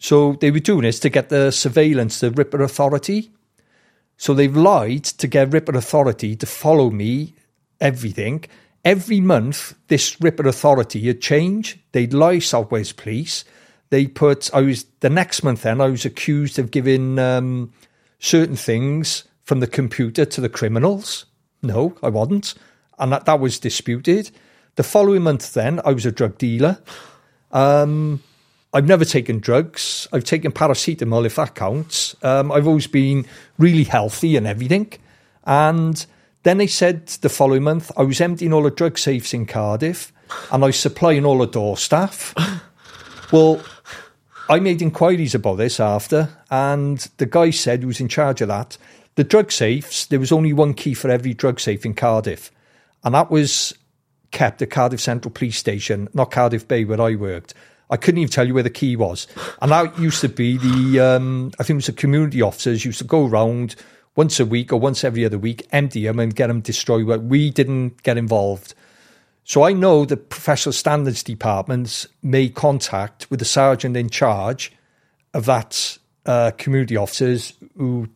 So 0.00 0.32
they 0.40 0.50
were 0.50 0.58
doing 0.58 0.82
this 0.82 0.98
to 1.00 1.10
get 1.10 1.28
the 1.28 1.52
surveillance, 1.52 2.18
the 2.18 2.30
RIPA 2.30 2.64
Authority. 2.64 3.30
So 4.16 4.34
they've 4.34 4.56
lied 4.56 5.04
to 5.04 5.28
get 5.28 5.50
RIPA 5.50 5.76
Authority 5.76 6.34
to 6.34 6.46
follow 6.46 6.90
me, 6.90 7.34
everything. 7.80 8.46
Every 8.84 9.20
month, 9.20 9.74
this 9.88 10.16
RIPA 10.16 10.46
Authority 10.46 11.00
had 11.06 11.20
changed. 11.20 11.78
They'd 11.92 12.12
lie 12.12 12.38
South 12.38 12.70
Wales 12.70 12.92
Police 12.92 13.44
they 13.94 14.08
put 14.08 14.52
I 14.52 14.60
was 14.60 14.86
the 15.00 15.08
next 15.08 15.44
month 15.44 15.62
then 15.62 15.80
I 15.80 15.86
was 15.86 16.04
accused 16.04 16.58
of 16.58 16.72
giving 16.72 17.16
um, 17.18 17.72
certain 18.18 18.56
things 18.56 19.22
from 19.44 19.60
the 19.60 19.68
computer 19.68 20.24
to 20.24 20.40
the 20.40 20.48
criminals. 20.48 21.26
No, 21.62 21.96
I 22.02 22.08
wasn't, 22.08 22.54
and 22.98 23.12
that 23.12 23.24
that 23.26 23.38
was 23.38 23.60
disputed. 23.60 24.32
The 24.74 24.82
following 24.82 25.22
month, 25.22 25.54
then 25.54 25.80
I 25.84 25.92
was 25.92 26.04
a 26.04 26.10
drug 26.10 26.38
dealer. 26.38 26.78
Um, 27.52 28.20
I've 28.72 28.88
never 28.88 29.04
taken 29.04 29.38
drugs. 29.38 30.08
I've 30.12 30.24
taken 30.24 30.50
paracetamol, 30.50 31.24
if 31.24 31.36
that 31.36 31.54
counts. 31.54 32.16
Um, 32.24 32.50
I've 32.50 32.66
always 32.66 32.88
been 32.88 33.24
really 33.58 33.84
healthy 33.84 34.36
and 34.36 34.48
everything. 34.48 34.92
And 35.44 36.04
then 36.44 36.58
they 36.58 36.66
said 36.66 37.08
the 37.08 37.28
following 37.28 37.64
month 37.64 37.90
I 37.96 38.02
was 38.02 38.20
emptying 38.20 38.52
all 38.52 38.62
the 38.62 38.70
drug 38.70 38.96
safes 38.96 39.34
in 39.34 39.46
Cardiff, 39.46 40.12
and 40.52 40.62
I 40.62 40.68
was 40.68 40.78
supplying 40.78 41.24
all 41.24 41.38
the 41.38 41.46
door 41.46 41.76
staff. 41.76 42.34
Well, 43.32 43.60
I 44.48 44.60
made 44.60 44.80
inquiries 44.80 45.34
about 45.34 45.56
this 45.56 45.80
after, 45.80 46.28
and 46.52 46.98
the 47.16 47.26
guy 47.26 47.50
said 47.50 47.80
who 47.80 47.88
was 47.88 47.98
in 47.98 48.06
charge 48.06 48.40
of 48.42 48.48
that, 48.48 48.78
the 49.16 49.24
drug 49.24 49.50
safes, 49.50 50.06
there 50.06 50.20
was 50.20 50.30
only 50.30 50.52
one 50.52 50.74
key 50.74 50.94
for 50.94 51.10
every 51.10 51.34
drug 51.34 51.58
safe 51.58 51.84
in 51.84 51.94
Cardiff, 51.94 52.52
and 53.02 53.12
that 53.14 53.32
was 53.32 53.74
kept 54.30 54.62
at 54.62 54.70
Cardiff 54.70 55.00
Central 55.00 55.32
Police 55.32 55.56
Station, 55.56 56.08
not 56.14 56.30
Cardiff 56.30 56.68
Bay 56.68 56.84
where 56.84 57.00
I 57.00 57.16
worked. 57.16 57.54
I 57.90 57.96
couldn't 57.96 58.18
even 58.18 58.30
tell 58.30 58.46
you 58.46 58.54
where 58.54 58.62
the 58.62 58.70
key 58.70 58.96
was. 58.96 59.26
And 59.60 59.70
that 59.70 59.98
used 59.98 60.20
to 60.20 60.28
be 60.28 60.58
the, 60.58 61.00
um, 61.00 61.52
I 61.58 61.62
think 61.62 61.74
it 61.74 61.76
was 61.76 61.86
the 61.86 61.92
community 61.92 62.42
officers 62.42 62.84
used 62.84 62.98
to 62.98 63.04
go 63.04 63.26
around 63.26 63.76
once 64.16 64.38
a 64.38 64.46
week 64.46 64.72
or 64.72 64.78
once 64.78 65.04
every 65.04 65.24
other 65.24 65.38
week, 65.38 65.66
empty 65.72 66.04
them 66.04 66.18
and 66.18 66.34
get 66.34 66.46
them 66.48 66.60
destroyed. 66.60 67.06
But 67.06 67.24
we 67.24 67.50
didn't 67.50 68.02
get 68.02 68.16
involved. 68.16 68.74
So 69.44 69.62
I 69.62 69.72
know 69.72 70.04
the 70.04 70.16
professional 70.16 70.72
standards 70.72 71.22
departments 71.22 72.06
made 72.22 72.54
contact 72.54 73.30
with 73.30 73.40
the 73.40 73.44
sergeant 73.44 73.96
in 73.96 74.08
charge 74.08 74.72
of 75.34 75.44
that 75.44 75.98
uh, 76.24 76.52
community 76.56 76.96
officers 76.96 77.52
who 77.76 78.08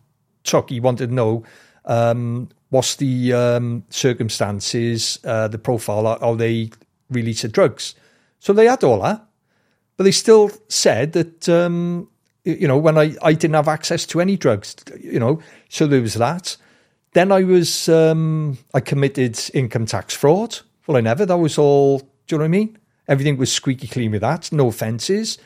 took, 0.45 0.71
he 0.71 0.81
wanted 0.81 1.09
to 1.09 1.15
know 1.15 1.45
um, 1.85 2.49
what's 2.71 2.97
the 2.97 3.33
um, 3.35 3.85
circumstances, 3.91 5.19
uh, 5.25 5.49
the 5.49 5.59
profile, 5.59 6.19
how 6.19 6.35
they 6.35 6.71
release 7.11 7.43
the 7.43 7.49
drugs. 7.49 7.95
So 8.39 8.53
they 8.53 8.67
had 8.67 8.85
all 8.85 9.03
that, 9.03 9.27
but 9.97 10.05
they 10.05 10.13
still 10.13 10.51
said 10.69 11.13
that, 11.13 11.49
um, 11.49 12.09
you 12.53 12.69
know, 12.69 12.79
when 12.79 12.97
I, 12.97 13.15
I 13.23 13.33
didn't 13.33 13.55
have 13.55 13.69
access 13.69 14.07
to 14.07 14.21
any 14.21 14.37
drugs, 14.37 14.77
you 15.01 15.19
know, 15.19 15.41
so 15.69 15.87
there 15.87 16.01
was 16.01 16.15
that. 16.15 16.57
Then 17.13 17.33
I 17.33 17.43
was, 17.43 17.89
um, 17.89 18.59
I 18.75 18.81
committed 18.81 19.39
income 19.55 19.87
tax 19.87 20.15
fraud. 20.15 20.59
Well, 20.87 20.97
I 20.97 21.01
never. 21.01 21.27
That 21.27 21.39
was 21.39 21.59
all. 21.59 21.99
Do 21.99 22.35
you 22.35 22.39
know 22.39 22.43
what 22.43 22.47
I 22.47 22.49
mean? 22.49 22.79
Everything 23.09 23.39
was 23.39 23.51
squeaky 23.51 23.89
clean 23.89 24.11
with 24.11 24.21
that. 24.21 24.53
No 24.53 24.69
offences. 24.69 25.39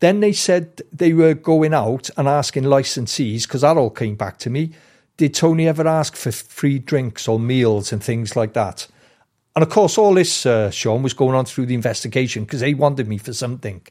Then 0.00 0.20
they 0.20 0.32
said 0.32 0.82
they 0.92 1.12
were 1.12 1.34
going 1.34 1.74
out 1.74 2.10
and 2.16 2.26
asking 2.28 2.64
licensees 2.64 3.42
because 3.42 3.60
that 3.60 3.76
all 3.76 3.90
came 3.90 4.16
back 4.16 4.38
to 4.38 4.50
me. 4.50 4.72
Did 5.16 5.34
Tony 5.34 5.68
ever 5.68 5.86
ask 5.86 6.16
for 6.16 6.32
free 6.32 6.78
drinks 6.78 7.28
or 7.28 7.38
meals 7.38 7.92
and 7.92 8.02
things 8.02 8.34
like 8.34 8.54
that? 8.54 8.88
And 9.54 9.62
of 9.62 9.68
course, 9.68 9.98
all 9.98 10.14
this, 10.14 10.46
uh, 10.46 10.70
Sean, 10.70 11.02
was 11.02 11.12
going 11.12 11.36
on 11.36 11.44
through 11.44 11.66
the 11.66 11.74
investigation 11.74 12.44
because 12.44 12.60
they 12.60 12.74
wanted 12.74 13.06
me 13.06 13.18
for 13.18 13.32
something. 13.32 13.82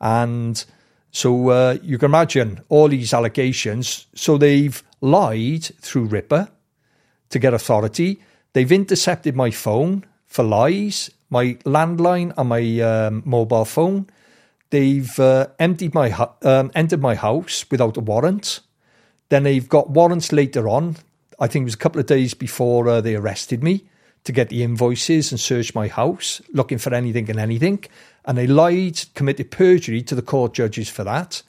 And 0.00 0.62
so 1.14 1.50
uh, 1.50 1.78
you 1.80 1.96
can 1.96 2.06
imagine 2.06 2.60
all 2.68 2.88
these 2.88 3.14
allegations. 3.14 4.06
So 4.16 4.36
they've 4.36 4.82
lied 5.00 5.62
through 5.80 6.08
RIPA 6.08 6.50
to 7.30 7.38
get 7.38 7.54
authority. 7.54 8.20
They've 8.52 8.72
intercepted 8.72 9.36
my 9.36 9.52
phone 9.52 10.04
for 10.26 10.42
lies, 10.42 11.12
my 11.30 11.54
landline 11.64 12.34
and 12.36 12.48
my 12.48 12.80
um, 12.80 13.22
mobile 13.24 13.64
phone. 13.64 14.08
They've 14.70 15.16
uh, 15.20 15.46
emptied 15.60 15.94
my 15.94 16.10
um, 16.42 16.72
entered 16.74 17.00
my 17.00 17.14
house 17.14 17.64
without 17.70 17.96
a 17.96 18.00
warrant. 18.00 18.58
Then 19.28 19.44
they've 19.44 19.68
got 19.68 19.90
warrants 19.90 20.32
later 20.32 20.68
on. 20.68 20.96
I 21.38 21.46
think 21.46 21.62
it 21.62 21.66
was 21.66 21.74
a 21.74 21.84
couple 21.84 22.00
of 22.00 22.06
days 22.06 22.34
before 22.34 22.88
uh, 22.88 23.00
they 23.00 23.14
arrested 23.14 23.62
me 23.62 23.86
to 24.24 24.32
get 24.32 24.48
the 24.48 24.64
invoices 24.64 25.30
and 25.30 25.38
search 25.38 25.76
my 25.76 25.86
house, 25.86 26.42
looking 26.52 26.78
for 26.78 26.92
anything 26.92 27.30
and 27.30 27.38
anything. 27.38 27.84
And 28.24 28.38
they 28.38 28.46
lied, 28.46 29.00
committed 29.14 29.50
perjury 29.50 30.02
to 30.02 30.14
the 30.14 30.22
court 30.22 30.54
judges 30.54 30.88
for 30.88 31.04
that. 31.04 31.42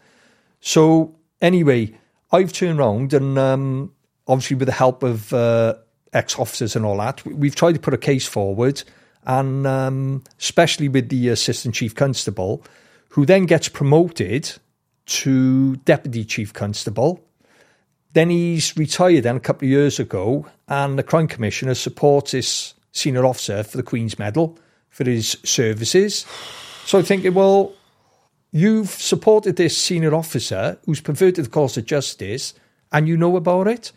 So 0.59 1.15
anyway, 1.41 1.93
I've 2.31 2.51
turned 2.51 2.79
around 2.79 3.13
and 3.13 3.37
um, 3.37 3.93
obviously 4.27 4.57
with 4.57 4.67
the 4.67 4.73
help 4.73 5.03
of 5.03 5.33
uh, 5.33 5.75
ex 6.13 6.37
officers 6.39 6.75
and 6.75 6.85
all 6.85 6.97
that. 6.97 7.23
We've 7.25 7.55
tried 7.55 7.73
to 7.73 7.79
put 7.79 7.93
a 7.93 7.97
case 7.97 8.27
forward, 8.27 8.81
and 9.25 9.67
um, 9.67 10.23
especially 10.39 10.89
with 10.89 11.09
the 11.09 11.29
assistant 11.29 11.75
chief 11.75 11.93
constable, 11.95 12.63
who 13.09 13.25
then 13.25 13.45
gets 13.45 13.69
promoted 13.69 14.51
to 15.05 15.75
deputy 15.77 16.25
chief 16.25 16.53
constable. 16.53 17.23
Then 18.13 18.29
he's 18.29 18.75
retired 18.77 19.23
then 19.23 19.35
a 19.35 19.41
couple 19.41 19.65
of 19.65 19.71
years 19.71 19.99
ago, 19.99 20.47
and 20.67 20.97
the 20.97 21.03
crime 21.03 21.27
commissioner 21.27 21.75
supports 21.75 22.31
this 22.31 22.73
senior 22.91 23.25
officer 23.25 23.63
for 23.63 23.77
the 23.77 23.83
Queen's 23.83 24.17
Medal 24.17 24.57
for 24.89 25.03
his 25.03 25.37
services. 25.43 26.25
So 26.85 27.01
thinking, 27.01 27.33
well, 27.33 27.73
you've 28.51 28.91
supported 28.91 29.55
this 29.55 29.75
senior 29.75 30.13
officer 30.13 30.77
who's 30.85 31.01
perverted 31.01 31.45
the 31.45 31.49
course 31.49 31.77
of 31.77 31.85
justice, 31.85 32.53
and 32.91 33.07
you 33.07 33.17
know 33.17 33.35
about 33.37 33.67
it. 33.67 33.91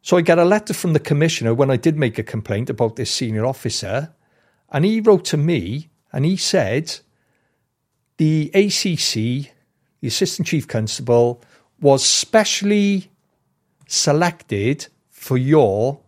So 0.00 0.16
I 0.16 0.22
get 0.22 0.38
a 0.38 0.44
letter 0.46 0.72
from 0.72 0.94
the 0.94 0.98
commissioner 0.98 1.52
when 1.52 1.70
I 1.70 1.76
did 1.76 1.98
make 1.98 2.18
a 2.18 2.22
complaint 2.22 2.70
about 2.70 2.96
this 2.96 3.10
senior 3.10 3.44
officer, 3.44 4.14
and 4.70 4.86
he 4.86 5.02
wrote 5.02 5.26
to 5.26 5.36
me 5.36 5.90
and 6.10 6.24
he 6.24 6.38
said 6.38 6.98
the 8.16 8.50
ACC, 8.54 9.52
the 10.00 10.08
Assistant 10.08 10.48
Chief 10.48 10.66
Constable, 10.66 11.42
was 11.82 12.02
specially 12.02 13.10
selected 13.86 14.86
for 15.10 15.36
your 15.36 16.00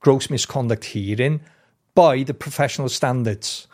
gross 0.00 0.30
misconduct 0.30 0.86
hearing 0.86 1.42
by 1.94 2.22
the 2.22 2.32
professional 2.32 2.88
standards. 2.88 3.66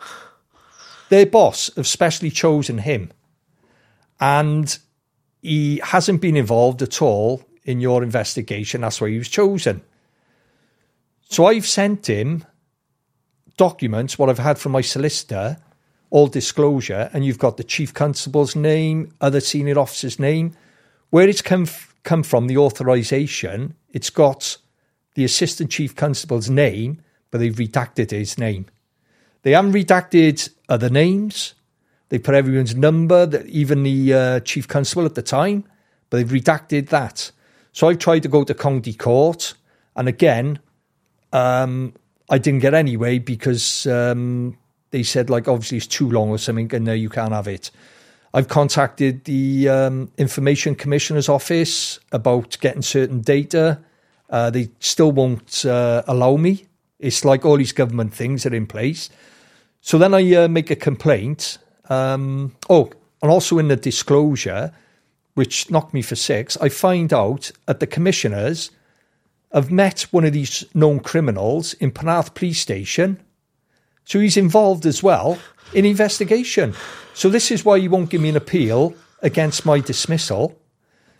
Their 1.09 1.25
boss 1.25 1.69
have 1.75 1.87
specially 1.87 2.31
chosen 2.31 2.79
him, 2.79 3.11
and 4.19 4.77
he 5.41 5.79
hasn't 5.83 6.21
been 6.21 6.35
involved 6.35 6.81
at 6.81 7.01
all 7.01 7.43
in 7.63 7.79
your 7.79 8.03
investigation. 8.03 8.81
That's 8.81 8.99
why 8.99 9.09
he 9.09 9.17
was 9.17 9.29
chosen. 9.29 9.81
So 11.29 11.45
I've 11.45 11.67
sent 11.67 12.07
him 12.07 12.45
documents, 13.57 14.17
what 14.17 14.29
I've 14.29 14.39
had 14.39 14.57
from 14.59 14.71
my 14.71 14.81
solicitor, 14.81 15.57
all 16.09 16.27
disclosure, 16.27 17.09
and 17.11 17.25
you've 17.25 17.39
got 17.39 17.57
the 17.57 17.63
chief 17.63 17.93
constable's 17.93 18.55
name, 18.55 19.11
other 19.19 19.41
senior 19.41 19.77
officer's 19.77 20.19
name. 20.19 20.53
Where 21.09 21.27
it's 21.27 21.41
come, 21.41 21.67
come 22.03 22.23
from, 22.23 22.47
the 22.47 22.57
authorization, 22.57 23.75
it's 23.89 24.09
got 24.09 24.57
the 25.15 25.25
assistant 25.25 25.71
chief 25.71 25.95
constable's 25.95 26.49
name, 26.49 27.01
but 27.31 27.39
they've 27.39 27.55
redacted 27.55 28.11
his 28.11 28.37
name. 28.37 28.67
They 29.47 29.53
haven't 29.53 29.71
redacted 29.71 30.49
other 30.67 30.89
names. 30.89 31.53
They 32.09 32.19
put 32.19 32.35
everyone's 32.35 32.75
number, 32.75 33.45
even 33.47 33.83
the 33.83 34.13
uh, 34.13 34.39
chief 34.41 34.67
constable 34.67 35.05
at 35.05 35.15
the 35.15 35.21
time, 35.21 35.63
but 36.09 36.17
they've 36.17 36.43
redacted 36.43 36.89
that. 36.89 37.31
So 37.71 37.87
I've 37.87 37.99
tried 37.99 38.23
to 38.23 38.27
go 38.27 38.43
to 38.43 38.53
county 38.53 38.91
court, 38.93 39.53
and 39.95 40.09
again, 40.09 40.59
um, 41.31 41.93
I 42.29 42.39
didn't 42.39 42.59
get 42.59 42.73
anyway 42.73 43.19
because 43.19 43.87
um, 43.87 44.57
they 44.91 45.01
said 45.01 45.29
like 45.29 45.47
obviously 45.47 45.77
it's 45.77 45.87
too 45.87 46.09
long 46.09 46.27
or 46.27 46.39
something, 46.39 46.69
and 46.75 46.83
no, 46.83 46.91
you 46.91 47.07
can't 47.07 47.31
have 47.31 47.47
it. 47.47 47.71
I've 48.33 48.49
contacted 48.49 49.23
the 49.23 49.69
um, 49.69 50.11
Information 50.17 50.75
Commissioner's 50.75 51.29
office 51.29 52.01
about 52.11 52.57
getting 52.59 52.81
certain 52.81 53.21
data. 53.21 53.79
Uh, 54.29 54.49
they 54.49 54.71
still 54.81 55.13
won't 55.13 55.63
uh, 55.63 56.03
allow 56.05 56.35
me. 56.35 56.65
It's 56.99 57.23
like 57.23 57.45
all 57.45 57.55
these 57.55 57.71
government 57.71 58.13
things 58.13 58.45
are 58.45 58.53
in 58.53 58.67
place. 58.67 59.09
So 59.87 59.97
then 59.97 60.13
I 60.13 60.35
uh, 60.35 60.47
make 60.49 60.69
a 60.69 60.75
complaint. 60.75 61.59
Um, 61.87 62.53
oh, 62.69 62.91
and 63.21 63.31
also 63.31 63.57
in 63.57 63.69
the 63.69 63.77
disclosure, 63.77 64.73
which 65.35 65.71
knocked 65.71 65.93
me 65.93 66.01
for 66.01 66.17
six, 66.17 66.57
I 66.57 66.67
find 66.67 67.13
out 67.13 67.51
that 67.67 67.79
the 67.79 67.87
commissioners 67.87 68.69
have 69.53 69.71
met 69.71 70.01
one 70.11 70.25
of 70.25 70.33
these 70.33 70.65
known 70.73 70.99
criminals 70.99 71.73
in 71.75 71.91
Penarth 71.91 72.33
Police 72.33 72.59
Station. 72.59 73.17
So 74.03 74.19
he's 74.19 74.35
involved 74.35 74.85
as 74.85 75.01
well 75.01 75.39
in 75.73 75.85
investigation. 75.85 76.73
So 77.13 77.29
this 77.29 77.49
is 77.49 77.63
why 77.63 77.77
you 77.77 77.89
won't 77.89 78.09
give 78.09 78.19
me 78.19 78.27
an 78.27 78.35
appeal 78.35 78.93
against 79.21 79.65
my 79.65 79.79
dismissal. 79.79 80.59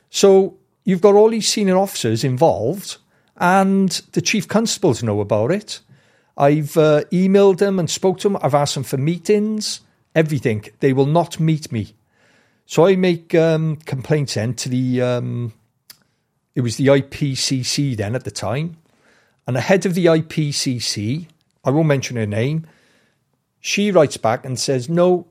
So 0.09 0.57
you've 0.83 0.99
got 0.99 1.15
all 1.15 1.29
these 1.29 1.47
senior 1.47 1.77
officers 1.77 2.25
involved, 2.25 2.97
and 3.37 3.91
the 4.11 4.21
chief 4.21 4.45
constables 4.45 5.01
know 5.01 5.21
about 5.21 5.51
it. 5.53 5.79
I've 6.37 6.77
uh, 6.77 7.03
emailed 7.11 7.57
them 7.57 7.79
and 7.79 7.89
spoke 7.89 8.19
to 8.19 8.29
them. 8.29 8.37
I've 8.41 8.53
asked 8.53 8.75
them 8.75 8.83
for 8.83 8.97
meetings, 8.97 9.81
everything. 10.13 10.65
They 10.79 10.93
will 10.93 11.07
not 11.07 11.39
meet 11.39 11.71
me. 11.71 11.95
So 12.65 12.85
I 12.85 12.95
make 12.95 13.33
um, 13.33 13.77
complaints 13.77 14.35
then 14.35 14.53
to 14.55 14.69
the, 14.69 15.01
um, 15.01 15.53
it 16.53 16.61
was 16.61 16.77
the 16.77 16.87
IPCC 16.87 17.97
then 17.97 18.13
at 18.13 18.23
the 18.23 18.31
time. 18.31 18.77
And 19.47 19.55
the 19.55 19.61
head 19.61 19.85
of 19.85 19.95
the 19.95 20.05
IPCC, 20.05 21.27
I 21.63 21.69
won't 21.71 21.87
mention 21.87 22.17
her 22.17 22.25
name, 22.25 22.67
she 23.59 23.91
writes 23.91 24.17
back 24.17 24.45
and 24.45 24.59
says, 24.59 24.89
No, 24.89 25.25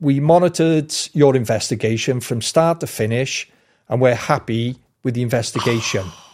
we 0.00 0.20
monitored 0.20 0.94
your 1.12 1.36
investigation 1.36 2.20
from 2.20 2.40
start 2.40 2.80
to 2.80 2.86
finish 2.86 3.50
and 3.88 4.00
we're 4.00 4.14
happy 4.14 4.76
with 5.02 5.14
the 5.14 5.22
investigation. 5.22 6.06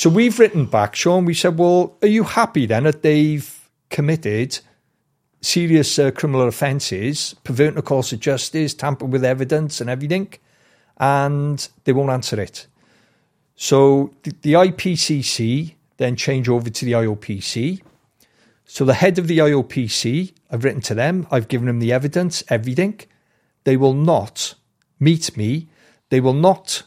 so 0.00 0.08
we've 0.08 0.38
written 0.38 0.64
back, 0.64 0.96
Sean, 0.96 1.26
we 1.26 1.34
said, 1.34 1.58
Well, 1.58 1.94
are 2.00 2.08
you 2.08 2.24
happy 2.24 2.64
then 2.64 2.84
that 2.84 3.02
they've 3.02 3.68
committed 3.90 4.58
serious 5.42 5.98
uh, 5.98 6.10
criminal 6.10 6.48
offences, 6.48 7.36
perverting 7.44 7.74
the 7.74 7.82
course 7.82 8.10
of 8.10 8.18
justice, 8.18 8.72
tampering 8.72 9.10
with 9.10 9.26
evidence 9.26 9.78
and 9.78 9.90
everything, 9.90 10.32
and 10.96 11.68
they 11.84 11.92
won't 11.92 12.08
answer 12.08 12.40
it. 12.40 12.66
So 13.56 14.14
the, 14.22 14.32
the 14.40 14.52
IPCC 14.54 15.74
then 15.98 16.16
change 16.16 16.48
over 16.48 16.70
to 16.70 16.84
the 16.86 16.92
IOPC. 16.92 17.82
So 18.64 18.86
the 18.86 18.94
head 18.94 19.18
of 19.18 19.28
the 19.28 19.36
IOPC, 19.36 20.32
I've 20.50 20.64
written 20.64 20.80
to 20.80 20.94
them, 20.94 21.26
I've 21.30 21.48
given 21.48 21.66
them 21.66 21.78
the 21.78 21.92
evidence, 21.92 22.42
everything. 22.48 23.02
They 23.64 23.76
will 23.76 23.92
not 23.92 24.54
meet 24.98 25.36
me. 25.36 25.68
They 26.08 26.20
will 26.20 26.32
not 26.32 26.84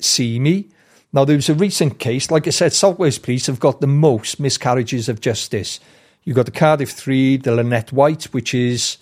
see 0.00 0.40
me. 0.40 0.70
Now, 1.12 1.24
there 1.24 1.36
was 1.36 1.48
a 1.48 1.54
recent 1.54 1.98
case, 1.98 2.30
like 2.30 2.46
I 2.46 2.50
said, 2.50 2.72
South 2.72 2.98
Wales 2.98 3.18
Police 3.18 3.46
have 3.46 3.58
got 3.58 3.80
the 3.80 3.88
most 3.88 4.38
miscarriages 4.38 5.08
of 5.08 5.20
justice. 5.20 5.80
You've 6.24 6.36
got 6.36 6.46
the 6.46 6.52
Cardiff 6.52 6.90
3, 6.92 7.38
the 7.38 7.54
Lynette 7.54 7.92
White, 7.92 8.24
which 8.24 8.54
is 8.54 8.98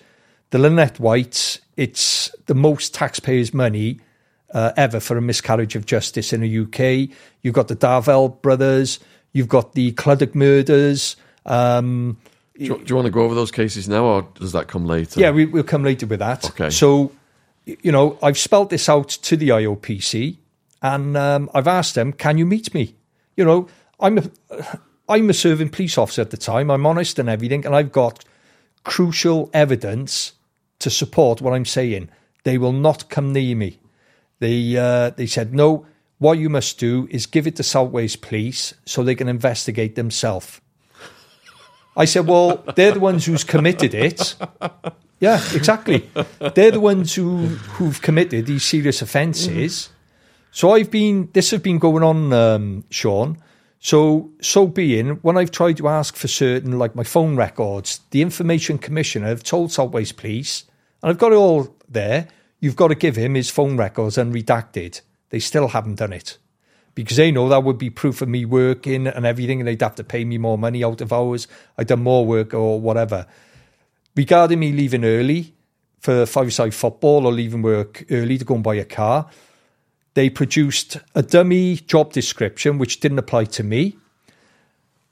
the 0.50 0.58
Lynette 0.58 0.98
White, 0.98 1.60
it's 1.76 2.34
the 2.46 2.54
most 2.54 2.94
taxpayers' 2.94 3.52
money 3.52 4.00
uh, 4.54 4.72
ever 4.76 5.00
for 5.00 5.18
a 5.18 5.20
miscarriage 5.20 5.76
of 5.76 5.84
justice 5.84 6.32
in 6.32 6.40
the 6.40 6.58
UK. 6.60 7.14
You've 7.42 7.54
got 7.54 7.68
the 7.68 7.76
Darvell 7.76 8.40
brothers, 8.40 8.98
you've 9.32 9.48
got 9.48 9.74
the 9.74 9.92
Clydach 9.92 10.34
murders. 10.34 11.16
Um, 11.44 12.16
Do 12.56 12.64
you, 12.64 12.78
do 12.78 12.84
you 12.86 12.96
want 12.96 13.06
to 13.06 13.10
go 13.12 13.22
over 13.22 13.34
those 13.34 13.50
cases 13.50 13.88
now, 13.88 14.04
or 14.04 14.28
does 14.36 14.52
that 14.52 14.68
come 14.68 14.86
later? 14.86 15.20
yeah, 15.20 15.30
we, 15.30 15.44
we'll 15.44 15.62
come 15.62 15.84
later 15.84 16.06
with 16.06 16.20
that. 16.20 16.46
Okay. 16.46 16.70
So, 16.70 17.12
you 17.66 17.92
know, 17.92 18.18
I've 18.22 18.38
spelt 18.38 18.70
this 18.70 18.88
out 18.88 19.08
to 19.10 19.36
the 19.36 19.50
IOPC 19.50 20.38
and 20.82 21.16
um, 21.16 21.50
I've 21.54 21.68
asked 21.68 21.94
them, 21.94 22.12
can 22.12 22.38
you 22.38 22.46
meet 22.46 22.72
me? 22.74 22.94
You 23.36 23.44
know, 23.44 23.68
I'm 24.00 24.18
a, 24.18 24.30
I'm 25.08 25.30
a 25.30 25.34
serving 25.34 25.70
police 25.70 25.98
officer 25.98 26.22
at 26.22 26.30
the 26.30 26.36
time. 26.36 26.70
I'm 26.70 26.86
honest 26.86 27.18
and 27.18 27.28
everything, 27.28 27.64
and 27.66 27.74
I've 27.74 27.92
got 27.92 28.24
crucial 28.84 29.50
evidence 29.52 30.32
to 30.78 30.90
support 30.90 31.40
what 31.40 31.54
I'm 31.54 31.64
saying. 31.64 32.10
They 32.44 32.58
will 32.58 32.72
not 32.72 33.08
come 33.08 33.32
near 33.32 33.56
me. 33.56 33.78
They 34.38 34.76
uh, 34.76 35.10
they 35.10 35.26
said 35.26 35.52
no. 35.52 35.86
What 36.18 36.38
you 36.38 36.48
must 36.48 36.78
do 36.78 37.06
is 37.10 37.26
give 37.26 37.46
it 37.46 37.56
to 37.56 37.62
South 37.62 37.90
Wales 37.90 38.16
Police 38.16 38.74
so 38.84 39.02
they 39.02 39.14
can 39.14 39.28
investigate 39.28 39.94
themselves. 39.94 40.60
I 41.96 42.06
said, 42.06 42.26
well, 42.26 42.64
they're 42.76 42.92
the 42.92 43.00
ones 43.00 43.26
who's 43.26 43.44
committed 43.44 43.94
it. 43.94 44.36
Yeah, 45.20 45.40
exactly. 45.52 46.08
They're 46.54 46.70
the 46.70 46.80
ones 46.80 47.14
who 47.14 47.46
who've 47.76 48.00
committed 48.00 48.46
these 48.46 48.64
serious 48.64 49.02
offences. 49.02 49.90
So 50.50 50.72
I've 50.72 50.90
been. 50.90 51.28
This 51.32 51.50
has 51.50 51.60
been 51.60 51.78
going 51.78 52.02
on, 52.02 52.32
um, 52.32 52.84
Sean. 52.90 53.38
So 53.80 54.30
so 54.40 54.66
being, 54.66 55.10
when 55.22 55.36
I've 55.36 55.52
tried 55.52 55.76
to 55.76 55.88
ask 55.88 56.16
for 56.16 56.28
certain, 56.28 56.78
like 56.78 56.96
my 56.96 57.04
phone 57.04 57.36
records, 57.36 58.00
the 58.10 58.22
Information 58.22 58.78
Commissioner 58.78 59.28
have 59.28 59.44
told 59.44 59.76
Wales 59.92 60.12
Police, 60.12 60.64
and 61.02 61.10
I've 61.10 61.18
got 61.18 61.32
it 61.32 61.36
all 61.36 61.76
there. 61.88 62.28
You've 62.60 62.76
got 62.76 62.88
to 62.88 62.96
give 62.96 63.14
him 63.14 63.34
his 63.34 63.50
phone 63.50 63.76
records 63.76 64.18
and 64.18 64.34
unredacted. 64.34 65.00
They 65.30 65.38
still 65.38 65.68
haven't 65.68 65.96
done 65.96 66.12
it 66.12 66.38
because 66.94 67.18
they 67.18 67.30
know 67.30 67.48
that 67.48 67.62
would 67.62 67.78
be 67.78 67.90
proof 67.90 68.20
of 68.22 68.28
me 68.28 68.44
working 68.44 69.06
and 69.06 69.24
everything, 69.24 69.60
and 69.60 69.68
they'd 69.68 69.80
have 69.80 69.94
to 69.94 70.02
pay 70.02 70.24
me 70.24 70.38
more 70.38 70.58
money 70.58 70.82
out 70.82 71.00
of 71.00 71.12
hours. 71.12 71.46
I'd 71.76 71.86
done 71.86 72.02
more 72.02 72.26
work 72.26 72.54
or 72.54 72.80
whatever. 72.80 73.26
Regarding 74.16 74.58
me 74.58 74.72
leaving 74.72 75.04
early 75.04 75.54
for 76.00 76.26
five-side 76.26 76.74
football 76.74 77.26
or 77.26 77.32
leaving 77.32 77.62
work 77.62 78.04
early 78.10 78.38
to 78.38 78.44
go 78.44 78.56
and 78.56 78.64
buy 78.64 78.74
a 78.74 78.84
car, 78.84 79.30
they 80.18 80.28
produced 80.28 80.96
a 81.14 81.22
dummy 81.22 81.76
job 81.76 82.12
description 82.12 82.76
which 82.76 82.98
didn't 82.98 83.20
apply 83.20 83.44
to 83.44 83.62
me. 83.62 83.96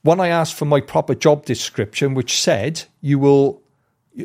When 0.03 0.19
I 0.19 0.27
asked 0.27 0.55
for 0.55 0.65
my 0.65 0.81
proper 0.81 1.15
job 1.15 1.45
description, 1.45 2.15
which 2.15 2.41
said 2.41 2.83
you 3.01 3.20
will, 3.20 3.62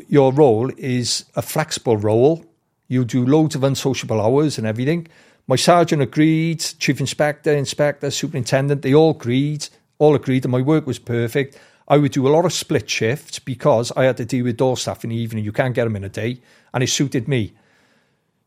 your 0.08 0.32
role 0.32 0.72
is 0.76 1.24
a 1.36 1.42
flexible 1.42 1.96
role, 1.96 2.44
you 2.88 3.04
do 3.04 3.24
loads 3.24 3.54
of 3.54 3.62
unsociable 3.62 4.20
hours 4.20 4.58
and 4.58 4.66
everything. 4.66 5.06
My 5.46 5.54
sergeant 5.54 6.02
agreed, 6.02 6.58
chief 6.80 6.98
inspector, 6.98 7.52
inspector, 7.52 8.10
superintendent, 8.10 8.82
they 8.82 8.92
all 8.92 9.12
agreed, 9.12 9.68
all 10.00 10.16
agreed 10.16 10.42
that 10.42 10.48
my 10.48 10.62
work 10.62 10.84
was 10.84 10.98
perfect. 10.98 11.56
I 11.86 11.98
would 11.98 12.10
do 12.10 12.26
a 12.26 12.34
lot 12.36 12.44
of 12.44 12.52
split 12.52 12.90
shifts 12.90 13.38
because 13.38 13.92
I 13.96 14.02
had 14.02 14.16
to 14.16 14.24
deal 14.24 14.46
with 14.46 14.56
door 14.56 14.76
staff 14.76 15.04
in 15.04 15.10
the 15.10 15.16
evening. 15.16 15.44
You 15.44 15.52
can't 15.52 15.76
get 15.76 15.84
them 15.84 15.94
in 15.94 16.02
a 16.02 16.08
day, 16.08 16.40
and 16.74 16.82
it 16.82 16.88
suited 16.88 17.28
me. 17.28 17.52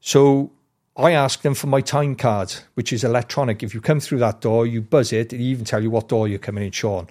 So 0.02 0.52
I 0.97 1.11
asked 1.11 1.43
them 1.43 1.55
for 1.55 1.67
my 1.67 1.81
time 1.81 2.15
card, 2.15 2.53
which 2.76 2.93
is 2.93 3.03
electronic. 3.03 3.61
If 3.61 3.73
you 3.73 3.81
come 3.81 3.99
through 3.99 4.19
that 4.19 4.39
door, 4.39 4.65
you 4.65 4.81
buzz 4.81 5.11
it, 5.11 5.34
it 5.34 5.41
even 5.41 5.65
tell 5.65 5.84
you 5.84 5.89
what 5.89 6.07
door 6.07 6.27
you're 6.27 6.39
coming 6.39 6.63
in, 6.63 6.72
Sean. 6.72 7.09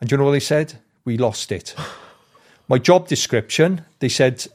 And 0.00 0.08
do 0.08 0.14
you 0.14 0.18
know 0.18 0.26
what 0.26 0.32
they 0.32 0.40
said? 0.40 0.74
We 1.06 1.16
lost 1.16 1.50
it. 1.50 1.74
my 2.68 2.78
job 2.78 3.08
description, 3.08 3.86
they 4.00 4.10
said 4.10 4.46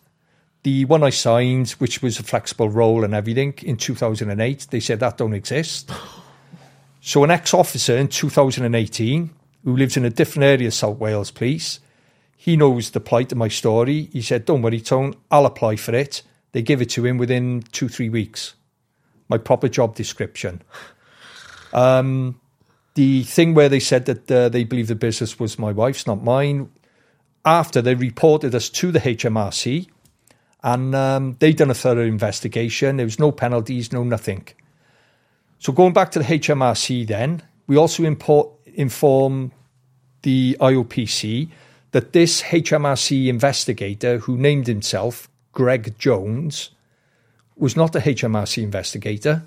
the 0.62 0.86
one 0.86 1.02
I 1.02 1.10
signed, 1.10 1.72
which 1.72 2.04
was 2.04 2.20
a 2.20 2.24
flexible 2.24 2.70
role 2.70 3.04
and 3.04 3.16
everything, 3.16 3.56
in 3.64 3.78
2008, 3.78 4.68
they 4.70 4.80
said 4.80 5.00
that 5.00 5.18
don't 5.18 5.34
exist. 5.34 5.92
So 7.04 7.24
an 7.24 7.32
ex-officer 7.32 7.98
in 7.98 8.10
2018 8.10 9.32
who 9.64 9.76
lives 9.76 9.98
in 9.98 10.06
a 10.06 10.12
different 10.12 10.44
area 10.44 10.68
of 10.68 10.74
South 10.76 11.00
Wales 11.00 11.32
Police, 11.32 11.80
he 12.38 12.56
knows 12.56 12.92
the 12.92 13.00
plight 13.00 13.32
of 13.32 13.40
my 13.40 13.48
story. 13.48 14.08
He 14.14 14.22
said, 14.22 14.46
"Don't 14.46 14.62
worry, 14.62 14.80
Tone, 14.80 15.16
I'll 15.32 15.48
apply 15.48 15.78
for 15.78 15.96
it." 15.96 16.22
They 16.52 16.62
give 16.62 16.82
it 16.82 16.90
to 16.92 17.06
him 17.06 17.18
within 17.18 17.64
two 17.72 17.88
three 17.88 18.10
weeks. 18.10 18.56
My 19.30 19.38
proper 19.38 19.70
job 19.70 19.96
description. 19.96 20.62
Um, 21.74 22.40
the 22.96 23.24
thing 23.24 23.54
where 23.54 23.70
they 23.70 23.80
said 23.80 24.06
that 24.06 24.30
uh, 24.30 24.50
they 24.50 24.66
believe 24.66 24.88
the 24.88 24.96
business 24.96 25.40
was 25.40 25.58
my 25.58 25.72
wife's, 25.72 26.06
not 26.06 26.22
mine. 26.22 26.70
After 27.46 27.82
they 27.82 27.96
reported 27.96 28.54
us 28.54 28.70
to 28.70 28.92
the 28.92 29.00
HMRC, 29.00 29.88
and 30.64 30.94
um, 30.94 31.38
they 31.40 31.54
done 31.54 31.72
a 31.72 31.74
thorough 31.74 32.06
investigation. 32.06 32.98
There 32.98 33.06
was 33.06 33.20
no 33.20 33.32
penalties, 33.32 33.92
no 33.92 34.04
nothing. 34.04 34.48
So 35.60 35.74
going 35.74 35.94
back 35.94 36.12
to 36.12 36.20
the 36.20 36.26
HMRC, 36.26 37.08
then 37.08 37.42
we 37.68 37.78
also 37.78 38.04
import, 38.04 38.50
inform 38.66 39.54
the 40.22 40.58
IOPC 40.60 41.50
that 41.92 42.14
this 42.14 42.42
HMRC 42.44 43.28
investigator, 43.28 44.20
who 44.20 44.38
named 44.38 44.68
himself 44.68 45.30
Greg 45.54 45.98
Jones, 45.98 46.72
was 47.56 47.76
not 47.76 47.96
a 47.96 48.00
HMRC 48.00 48.64
investigator. 48.64 49.44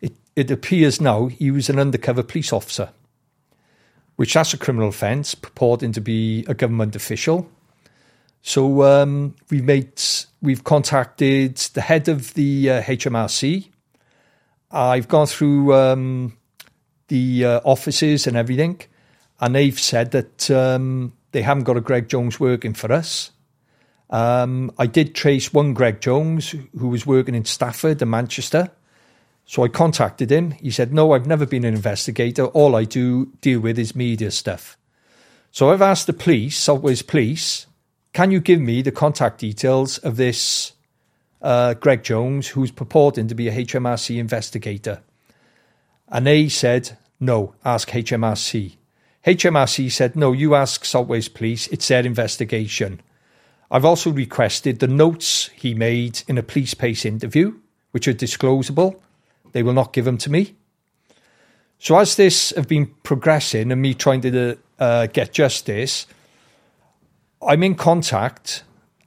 It, 0.00 0.12
it 0.36 0.50
appears 0.50 1.00
now 1.00 1.26
he 1.26 1.50
was 1.50 1.70
an 1.70 1.78
undercover 1.78 2.22
police 2.22 2.52
officer, 2.52 2.90
which 4.16 4.34
that's 4.34 4.52
a 4.52 4.58
criminal 4.58 4.88
offence, 4.88 5.34
purporting 5.34 5.92
to 5.92 6.00
be 6.00 6.44
a 6.48 6.54
government 6.54 6.94
official. 6.94 7.50
So 8.42 8.82
um, 8.82 9.34
we 9.50 9.60
made, 9.62 10.00
we've 10.42 10.64
contacted 10.64 11.56
the 11.56 11.80
head 11.80 12.08
of 12.08 12.34
the 12.34 12.70
uh, 12.70 12.82
HMRC. 12.82 13.68
I've 14.70 15.08
gone 15.08 15.26
through 15.26 15.74
um, 15.74 16.36
the 17.08 17.44
uh, 17.44 17.60
offices 17.64 18.26
and 18.26 18.36
everything, 18.36 18.80
and 19.40 19.54
they've 19.54 19.78
said 19.78 20.12
that 20.12 20.50
um, 20.50 21.12
they 21.32 21.42
haven't 21.42 21.64
got 21.64 21.76
a 21.76 21.80
Greg 21.80 22.08
Jones 22.08 22.38
working 22.38 22.74
for 22.74 22.92
us. 22.92 23.30
Um, 24.10 24.72
I 24.76 24.86
did 24.86 25.14
trace 25.14 25.54
one 25.54 25.72
Greg 25.72 26.00
Jones 26.00 26.54
who 26.76 26.88
was 26.88 27.06
working 27.06 27.34
in 27.34 27.44
Stafford 27.44 28.02
and 28.02 28.10
Manchester. 28.10 28.70
So 29.46 29.64
I 29.64 29.68
contacted 29.68 30.30
him. 30.30 30.52
He 30.52 30.70
said, 30.70 30.92
No, 30.92 31.12
I've 31.12 31.26
never 31.26 31.46
been 31.46 31.64
an 31.64 31.74
investigator. 31.74 32.46
All 32.46 32.76
I 32.76 32.84
do 32.84 33.26
deal 33.40 33.60
with 33.60 33.78
is 33.78 33.96
media 33.96 34.30
stuff. 34.30 34.76
So 35.52 35.70
I've 35.70 35.82
asked 35.82 36.06
the 36.06 36.12
police, 36.12 36.56
South 36.56 36.82
Wales 36.82 37.02
Police, 37.02 37.66
can 38.12 38.30
you 38.30 38.40
give 38.40 38.60
me 38.60 38.82
the 38.82 38.92
contact 38.92 39.40
details 39.40 39.98
of 39.98 40.16
this 40.16 40.72
uh, 41.42 41.74
Greg 41.74 42.02
Jones 42.02 42.48
who's 42.48 42.70
purporting 42.70 43.28
to 43.28 43.34
be 43.34 43.48
a 43.48 43.64
HMRC 43.64 44.18
investigator? 44.18 45.02
And 46.08 46.26
they 46.26 46.48
said, 46.48 46.96
No, 47.20 47.54
ask 47.64 47.88
HMRC. 47.88 48.76
HMRC 49.26 49.90
said, 49.92 50.16
No, 50.16 50.32
you 50.32 50.54
ask 50.54 50.84
South 50.84 51.06
Wales 51.06 51.28
Police, 51.28 51.68
it's 51.68 51.88
their 51.88 52.04
investigation. 52.04 53.00
I've 53.70 53.84
also 53.84 54.10
requested 54.10 54.80
the 54.80 54.88
notes 54.88 55.48
he 55.54 55.74
made 55.74 56.22
in 56.26 56.38
a 56.38 56.42
police 56.42 56.74
PACE 56.74 57.04
interview, 57.04 57.54
which 57.92 58.08
are 58.08 58.12
disclosable. 58.12 59.00
They 59.52 59.62
will 59.62 59.72
not 59.72 59.92
give 59.92 60.04
them 60.04 60.18
to 60.18 60.30
me. 60.30 60.56
So, 61.78 61.98
as 61.98 62.16
this 62.16 62.50
have 62.56 62.68
been 62.68 62.88
progressing 63.04 63.72
and 63.72 63.80
me 63.80 63.94
trying 63.94 64.20
to 64.22 64.58
uh, 64.78 65.06
get 65.06 65.32
justice, 65.32 66.06
I'm 67.40 67.62
in 67.62 67.74
contact 67.74 68.64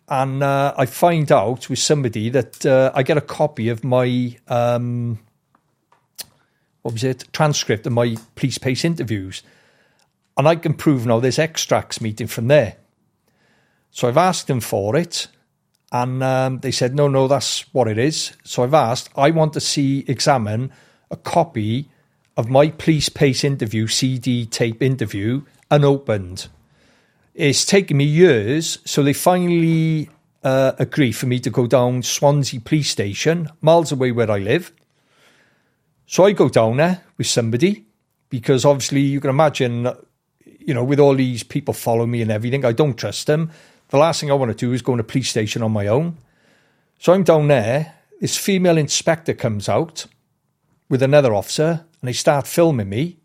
and 0.07 0.41
uh, 0.41 0.73
I 0.77 0.85
find 0.85 1.31
out 1.31 1.69
with 1.69 1.79
somebody 1.79 2.29
that 2.29 2.65
uh, 2.65 2.91
I 2.95 3.03
get 3.03 3.17
a 3.17 3.21
copy 3.21 3.69
of 3.69 3.83
my 3.83 4.37
um, 4.47 5.19
what 6.81 6.93
was 6.93 7.03
it 7.03 7.25
transcript 7.31 7.85
of 7.85 7.93
my 7.93 8.15
police 8.35 8.57
PACE 8.57 8.85
interviews, 8.85 9.43
and 10.37 10.47
I 10.47 10.55
can 10.55 10.73
prove 10.73 11.05
now 11.05 11.19
there's 11.19 11.39
extracts 11.39 12.01
meeting 12.01 12.27
from 12.27 12.47
there. 12.47 12.77
So 13.93 14.07
I've 14.07 14.17
asked 14.17 14.47
them 14.47 14.59
for 14.59 14.95
it, 14.95 15.27
and 15.91 16.23
um, 16.23 16.59
they 16.59 16.71
said 16.71 16.95
no, 16.95 17.07
no, 17.07 17.27
that's 17.27 17.71
what 17.73 17.87
it 17.87 17.99
is. 17.99 18.33
So 18.43 18.63
I've 18.63 18.73
asked, 18.73 19.09
I 19.15 19.29
want 19.29 19.53
to 19.53 19.59
see 19.59 20.03
examine 20.07 20.71
a 21.11 21.15
copy 21.15 21.89
of 22.35 22.49
my 22.49 22.69
police 22.69 23.09
PACE 23.09 23.43
interview 23.43 23.85
CD 23.85 24.47
tape 24.47 24.81
interview 24.81 25.43
unopened. 25.69 26.47
It's 27.35 27.65
taken 27.65 27.97
me 27.97 28.05
years, 28.05 28.79
so 28.83 29.03
they 29.03 29.13
finally 29.13 30.09
uh, 30.43 30.71
agree 30.79 31.11
for 31.11 31.27
me 31.27 31.39
to 31.41 31.51
go 31.51 31.67
down 31.67 32.01
Swansea 32.01 32.61
Police 32.61 32.89
Station, 32.89 33.47
miles 33.61 33.91
away 33.91 34.11
where 34.11 34.31
I 34.31 34.39
live. 34.39 34.71
So 36.07 36.25
I 36.25 36.31
go 36.31 36.49
down 36.49 36.77
there 36.77 37.03
with 37.19 37.27
somebody 37.27 37.85
because 38.29 38.65
obviously 38.65 39.01
you 39.01 39.21
can 39.21 39.29
imagine, 39.29 39.87
you 40.45 40.73
know, 40.73 40.83
with 40.83 40.99
all 40.99 41.13
these 41.13 41.43
people 41.43 41.75
following 41.75 42.09
me 42.09 42.23
and 42.23 42.31
everything, 42.31 42.65
I 42.65 42.71
don't 42.71 42.97
trust 42.97 43.27
them. 43.27 43.51
The 43.93 43.99
last 43.99 44.19
thing 44.19 44.31
I 44.31 44.33
want 44.33 44.49
to 44.49 44.57
do 44.57 44.73
is 44.73 44.81
go 44.81 44.95
in 44.95 44.99
a 44.99 45.03
police 45.03 45.29
station 45.29 45.61
on 45.61 45.71
my 45.71 45.85
own. 45.85 46.17
So 46.97 47.13
I'm 47.13 47.21
down 47.21 47.47
there. 47.47 47.93
this 48.19 48.35
female 48.35 48.75
inspector 48.75 49.35
comes 49.35 49.69
out 49.69 50.07
with 50.89 51.03
another 51.03 51.35
officer 51.35 51.85
and 52.01 52.07
they 52.07 52.13
start 52.13 52.47
filming 52.47 52.89
me 52.89 53.19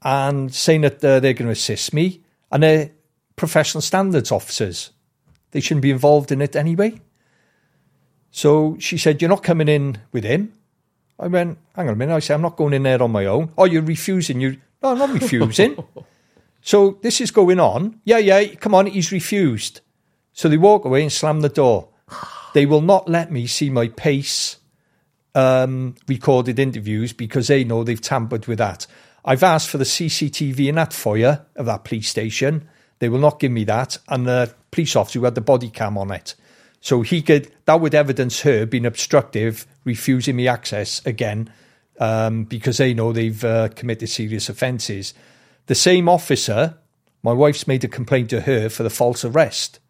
and 0.00 0.54
saying 0.54 0.82
that 0.82 1.04
uh, 1.04 1.18
they're 1.18 1.32
going 1.32 1.48
to 1.48 1.50
assist 1.50 1.92
me 1.92 2.20
and 2.52 2.62
they're 2.62 2.92
professional 3.34 3.82
standards 3.82 4.30
officers. 4.30 4.92
They 5.50 5.58
shouldn't 5.58 5.82
be 5.82 5.90
involved 5.90 6.30
in 6.30 6.40
it 6.40 6.54
anyway. 6.54 7.00
So 8.30 8.76
she 8.78 8.96
said, 8.96 9.20
You're 9.20 9.28
not 9.28 9.42
coming 9.42 9.66
in 9.66 9.98
with 10.12 10.22
him. 10.22 10.52
I 11.18 11.26
went, 11.26 11.58
Hang 11.74 11.88
on 11.88 11.94
a 11.94 11.96
minute. 11.96 12.14
I 12.14 12.20
said, 12.20 12.34
I'm 12.34 12.42
not 12.42 12.54
going 12.54 12.74
in 12.74 12.84
there 12.84 13.02
on 13.02 13.10
my 13.10 13.26
own. 13.26 13.50
Oh, 13.58 13.64
you're 13.64 13.82
refusing. 13.82 14.40
You 14.40 14.56
No, 14.80 14.92
I'm 14.92 14.98
not 14.98 15.10
refusing. 15.10 15.82
so 16.64 16.98
this 17.02 17.20
is 17.20 17.30
going 17.30 17.60
on. 17.60 18.00
Yeah, 18.04 18.16
yeah, 18.16 18.54
come 18.54 18.74
on. 18.74 18.86
He's 18.86 19.12
refused. 19.12 19.82
So 20.32 20.48
they 20.48 20.56
walk 20.56 20.86
away 20.86 21.02
and 21.02 21.12
slam 21.12 21.42
the 21.42 21.50
door. 21.50 21.90
They 22.54 22.64
will 22.64 22.80
not 22.80 23.06
let 23.06 23.30
me 23.30 23.46
see 23.46 23.68
my 23.68 23.88
PACE 23.88 24.56
um, 25.34 25.94
recorded 26.08 26.58
interviews 26.58 27.12
because 27.12 27.48
they 27.48 27.64
know 27.64 27.84
they've 27.84 28.00
tampered 28.00 28.46
with 28.46 28.56
that. 28.58 28.86
I've 29.26 29.42
asked 29.42 29.68
for 29.68 29.76
the 29.76 29.84
CCTV 29.84 30.68
in 30.68 30.76
that 30.76 30.94
foyer 30.94 31.44
of 31.54 31.66
that 31.66 31.84
police 31.84 32.08
station. 32.08 32.66
They 32.98 33.10
will 33.10 33.18
not 33.18 33.40
give 33.40 33.52
me 33.52 33.64
that. 33.64 33.98
And 34.08 34.26
the 34.26 34.54
police 34.70 34.96
officer 34.96 35.18
who 35.18 35.26
had 35.26 35.34
the 35.34 35.42
body 35.42 35.68
cam 35.68 35.98
on 35.98 36.12
it. 36.12 36.34
So 36.80 37.02
he 37.02 37.20
could, 37.20 37.52
that 37.66 37.82
would 37.82 37.94
evidence 37.94 38.40
her 38.40 38.64
being 38.64 38.86
obstructive, 38.86 39.66
refusing 39.84 40.36
me 40.36 40.48
access 40.48 41.04
again, 41.04 41.52
um, 42.00 42.44
because 42.44 42.78
they 42.78 42.94
know 42.94 43.12
they've 43.12 43.44
uh, 43.44 43.68
committed 43.68 44.08
serious 44.08 44.48
offences. 44.48 45.12
The 45.66 45.74
same 45.74 46.08
officer, 46.08 46.76
my 47.22 47.32
wife's 47.32 47.66
made 47.66 47.84
a 47.84 47.88
complaint 47.88 48.30
to 48.30 48.42
her 48.42 48.68
for 48.68 48.82
the 48.82 48.90
false 48.90 49.24
arrest. 49.24 49.80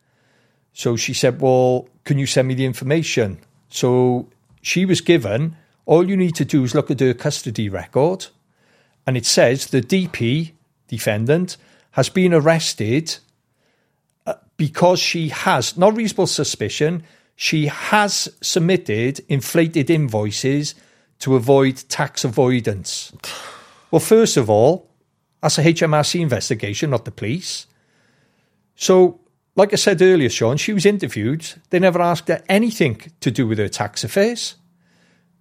So 0.72 0.96
she 0.96 1.14
said, 1.14 1.40
Well, 1.40 1.88
can 2.04 2.18
you 2.18 2.26
send 2.26 2.48
me 2.48 2.54
the 2.54 2.66
information? 2.66 3.38
So 3.68 4.28
she 4.62 4.84
was 4.84 5.00
given, 5.00 5.56
all 5.86 6.08
you 6.08 6.16
need 6.16 6.34
to 6.36 6.44
do 6.44 6.64
is 6.64 6.74
look 6.74 6.90
at 6.90 7.00
her 7.00 7.14
custody 7.14 7.68
record, 7.68 8.26
and 9.06 9.16
it 9.16 9.26
says 9.26 9.66
the 9.66 9.80
DP, 9.80 10.52
defendant, 10.88 11.56
has 11.92 12.08
been 12.08 12.32
arrested 12.32 13.18
uh, 14.26 14.34
because 14.56 14.98
she 15.00 15.28
has, 15.28 15.76
not 15.76 15.96
reasonable 15.96 16.26
suspicion, 16.26 17.02
she 17.36 17.66
has 17.66 18.28
submitted 18.40 19.20
inflated 19.28 19.90
invoices 19.90 20.74
to 21.18 21.34
avoid 21.36 21.76
tax 21.88 22.24
avoidance. 22.24 23.12
Well, 23.90 24.00
first 24.00 24.36
of 24.36 24.48
all, 24.48 24.88
that's 25.44 25.58
a 25.58 25.62
HMRC 25.62 26.22
investigation, 26.22 26.88
not 26.88 27.04
the 27.04 27.10
police. 27.10 27.66
So, 28.76 29.20
like 29.56 29.74
I 29.74 29.76
said 29.76 30.00
earlier, 30.00 30.30
Sean, 30.30 30.56
she 30.56 30.72
was 30.72 30.86
interviewed. 30.86 31.46
They 31.68 31.78
never 31.78 32.00
asked 32.00 32.28
her 32.28 32.42
anything 32.48 33.12
to 33.20 33.30
do 33.30 33.46
with 33.46 33.58
her 33.58 33.68
tax 33.68 34.04
affairs, 34.04 34.54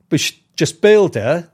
but 0.09 0.19
she 0.19 0.43
just 0.57 0.81
bailed 0.81 1.15
her 1.15 1.49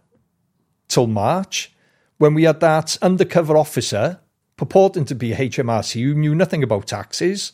till 0.88 1.06
March 1.06 1.72
when 2.18 2.34
we 2.34 2.46
had 2.46 2.60
that 2.62 2.98
undercover 3.04 3.56
officer 3.56 4.20
purporting 4.58 5.06
to 5.06 5.14
be 5.14 5.30
HMRC 5.34 6.02
who 6.02 6.16
knew 6.16 6.34
nothing 6.34 6.64
about 6.64 6.88
taxes. 6.88 7.52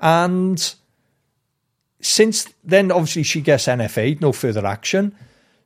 And 0.00 0.74
since 2.00 2.46
then, 2.62 2.92
obviously, 2.92 3.24
she 3.24 3.40
gets 3.40 3.66
NFA, 3.66 4.20
no 4.20 4.30
further 4.30 4.64
action. 4.64 5.12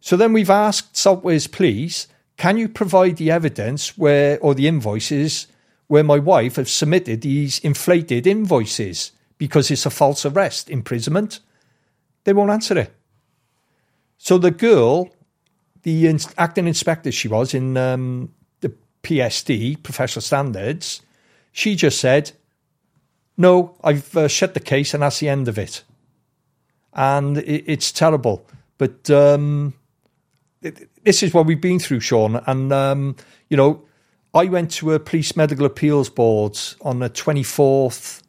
So 0.01 0.17
then 0.17 0.33
we've 0.33 0.49
asked 0.49 1.07
Wales 1.23 1.49
Police, 1.49 2.09
can 2.37 2.57
you 2.59 2.69
provide 2.69 3.17
the 3.17 3.31
evidence 3.31 3.97
where, 3.97 4.39
or 4.41 4.55
the 4.55 4.67
invoices 4.67 5.47
where 5.87 6.05
my 6.05 6.19
wife 6.19 6.57
has 6.57 6.71
submitted 6.71 7.21
these 7.21 7.59
inflated 7.61 8.27
invoices 8.27 9.13
because 9.39 9.71
it's 9.71 9.87
a 9.87 9.91
false 9.91 10.27
arrest, 10.27 10.69
imprisonment? 10.69 11.41
They 12.25 12.33
won't 12.33 12.51
answer 12.51 12.79
it. 12.79 12.93
So 14.19 14.39
the 14.39 14.51
girl, 14.51 15.11
the 15.83 16.19
acting 16.39 16.67
inspector 16.67 17.13
she 17.13 17.29
was 17.29 17.55
in 17.55 17.77
um, 17.77 18.33
the 18.61 18.73
PSD, 19.03 19.83
professional 19.83 20.23
standards, 20.23 21.03
she 21.53 21.77
just 21.77 22.01
said, 22.01 22.33
No, 23.37 23.77
I've 23.85 24.17
uh, 24.17 24.29
shut 24.29 24.55
the 24.55 24.61
case 24.61 24.95
and 24.95 25.03
that's 25.03 25.21
the 25.21 25.29
end 25.29 25.47
of 25.47 25.59
it. 25.59 25.83
And 26.95 27.39
it, 27.39 27.65
it's 27.67 27.93
terrible. 27.93 28.47
But 28.79 29.09
um, 29.11 29.75
this 31.03 31.23
is 31.23 31.35
what 31.35 31.47
we've 31.47 31.61
been 31.61 31.79
through, 31.79 32.01
Sean. 32.01 32.37
And, 32.47 32.73
um, 32.73 33.17
you 33.49 33.57
know, 33.57 33.83
I 34.33 34.47
went 34.47 34.71
to 34.73 34.93
a 34.93 34.99
police 34.99 35.37
medical 35.37 35.67
appeals 35.67 36.09
board 36.09 36.59
on 36.81 36.99
the 36.99 37.11
24th 37.11 38.23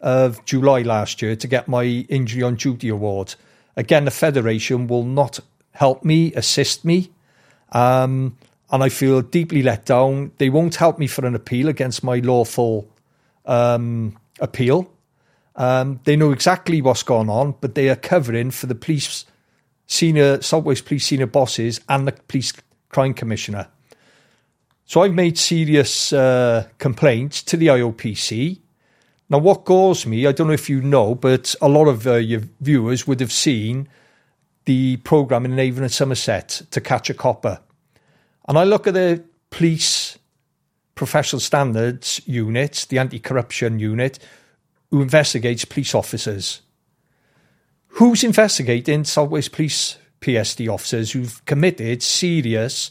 of 0.00 0.44
July 0.44 0.82
last 0.82 1.22
year 1.22 1.36
to 1.36 1.46
get 1.46 1.68
my 1.68 1.84
injury 1.84 2.42
on 2.42 2.56
duty 2.56 2.88
award. 2.88 3.34
Again, 3.76 4.04
the 4.04 4.10
Federation 4.10 4.86
will 4.86 5.04
not 5.04 5.40
help 5.72 6.04
me, 6.04 6.32
assist 6.34 6.84
me. 6.84 7.10
Um, 7.72 8.36
and 8.70 8.82
I 8.82 8.88
feel 8.88 9.20
deeply 9.20 9.62
let 9.62 9.84
down. 9.84 10.32
They 10.38 10.50
won't 10.50 10.76
help 10.76 10.98
me 10.98 11.06
for 11.06 11.26
an 11.26 11.34
appeal 11.34 11.68
against 11.68 12.02
my 12.02 12.16
lawful 12.18 12.88
um, 13.44 14.18
appeal. 14.40 14.90
Um, 15.56 16.00
they 16.04 16.16
know 16.16 16.32
exactly 16.32 16.80
what's 16.80 17.02
gone 17.02 17.28
on, 17.28 17.56
but 17.60 17.74
they 17.74 17.90
are 17.90 17.96
covering 17.96 18.50
for 18.50 18.66
the 18.66 18.74
police 18.74 19.26
senior, 19.92 20.40
South 20.40 20.64
Wales 20.64 20.80
police 20.80 21.06
senior 21.06 21.26
bosses 21.26 21.80
and 21.88 22.08
the 22.08 22.12
police 22.12 22.52
crime 22.88 23.14
commissioner. 23.14 23.68
So 24.84 25.02
I've 25.02 25.14
made 25.14 25.38
serious 25.38 26.12
uh, 26.12 26.66
complaints 26.78 27.42
to 27.44 27.56
the 27.56 27.68
IOPC. 27.68 28.58
Now, 29.28 29.38
what 29.38 29.64
galls 29.64 30.06
me, 30.06 30.26
I 30.26 30.32
don't 30.32 30.48
know 30.48 30.52
if 30.52 30.68
you 30.68 30.82
know, 30.82 31.14
but 31.14 31.54
a 31.60 31.68
lot 31.68 31.88
of 31.88 32.06
uh, 32.06 32.14
your 32.14 32.42
viewers 32.60 33.06
would 33.06 33.20
have 33.20 33.32
seen 33.32 33.88
the 34.64 34.96
programme 34.98 35.44
in 35.44 35.58
Avon 35.58 35.84
and 35.84 35.92
Somerset 35.92 36.62
to 36.70 36.80
catch 36.80 37.10
a 37.10 37.14
copper. 37.14 37.60
And 38.48 38.58
I 38.58 38.64
look 38.64 38.86
at 38.86 38.94
the 38.94 39.22
police 39.50 40.18
professional 40.94 41.40
standards 41.40 42.20
unit, 42.26 42.86
the 42.88 42.98
anti 42.98 43.18
corruption 43.18 43.78
unit, 43.78 44.18
who 44.90 45.02
investigates 45.02 45.64
police 45.64 45.94
officers. 45.94 46.62
Who's 47.96 48.24
investigating 48.24 49.04
South 49.04 49.30
Wales 49.30 49.48
Police 49.48 49.98
PSD 50.20 50.72
officers 50.72 51.12
who've 51.12 51.44
committed 51.44 52.02
serious 52.02 52.90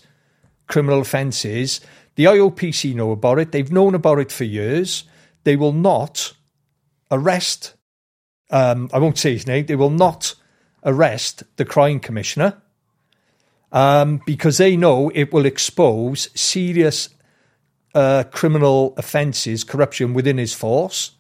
criminal 0.68 1.02
offences? 1.02 1.82
The 2.16 2.26
IOPC 2.26 2.94
know 2.94 3.12
about 3.12 3.40
it. 3.40 3.52
They've 3.52 3.72
known 3.72 3.96
about 3.96 4.20
it 4.20 4.32
for 4.32 4.44
years. 4.44 5.06
They 5.44 5.56
will 5.56 5.74
not 5.74 6.34
arrest, 7.10 7.74
um, 8.52 8.90
I 8.94 9.00
won't 9.00 9.18
say 9.18 9.34
his 9.34 9.48
name, 9.48 9.66
they 9.66 9.76
will 9.76 9.90
not 9.90 10.36
arrest 10.84 11.44
the 11.58 11.66
crime 11.66 12.00
commissioner 12.00 12.62
um, 13.72 14.22
because 14.26 14.58
they 14.58 14.78
know 14.78 15.12
it 15.16 15.34
will 15.34 15.46
expose 15.46 16.30
serious 16.40 17.10
uh, 17.96 18.24
criminal 18.32 18.94
offences, 18.98 19.64
corruption 19.64 20.14
within 20.14 20.38
his 20.38 20.54
force. 20.54 21.12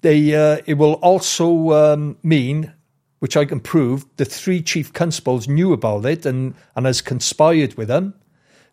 They, 0.00 0.34
uh, 0.34 0.62
it 0.66 0.74
will 0.74 0.94
also 0.94 1.72
um, 1.72 2.16
mean, 2.22 2.72
which 3.18 3.36
I 3.36 3.44
can 3.44 3.60
prove, 3.60 4.06
the 4.16 4.24
three 4.24 4.62
chief 4.62 4.92
constables 4.92 5.48
knew 5.48 5.72
about 5.72 6.06
it 6.06 6.24
and, 6.24 6.54
and 6.76 6.86
has 6.86 7.00
conspired 7.00 7.74
with 7.74 7.88
them. 7.88 8.14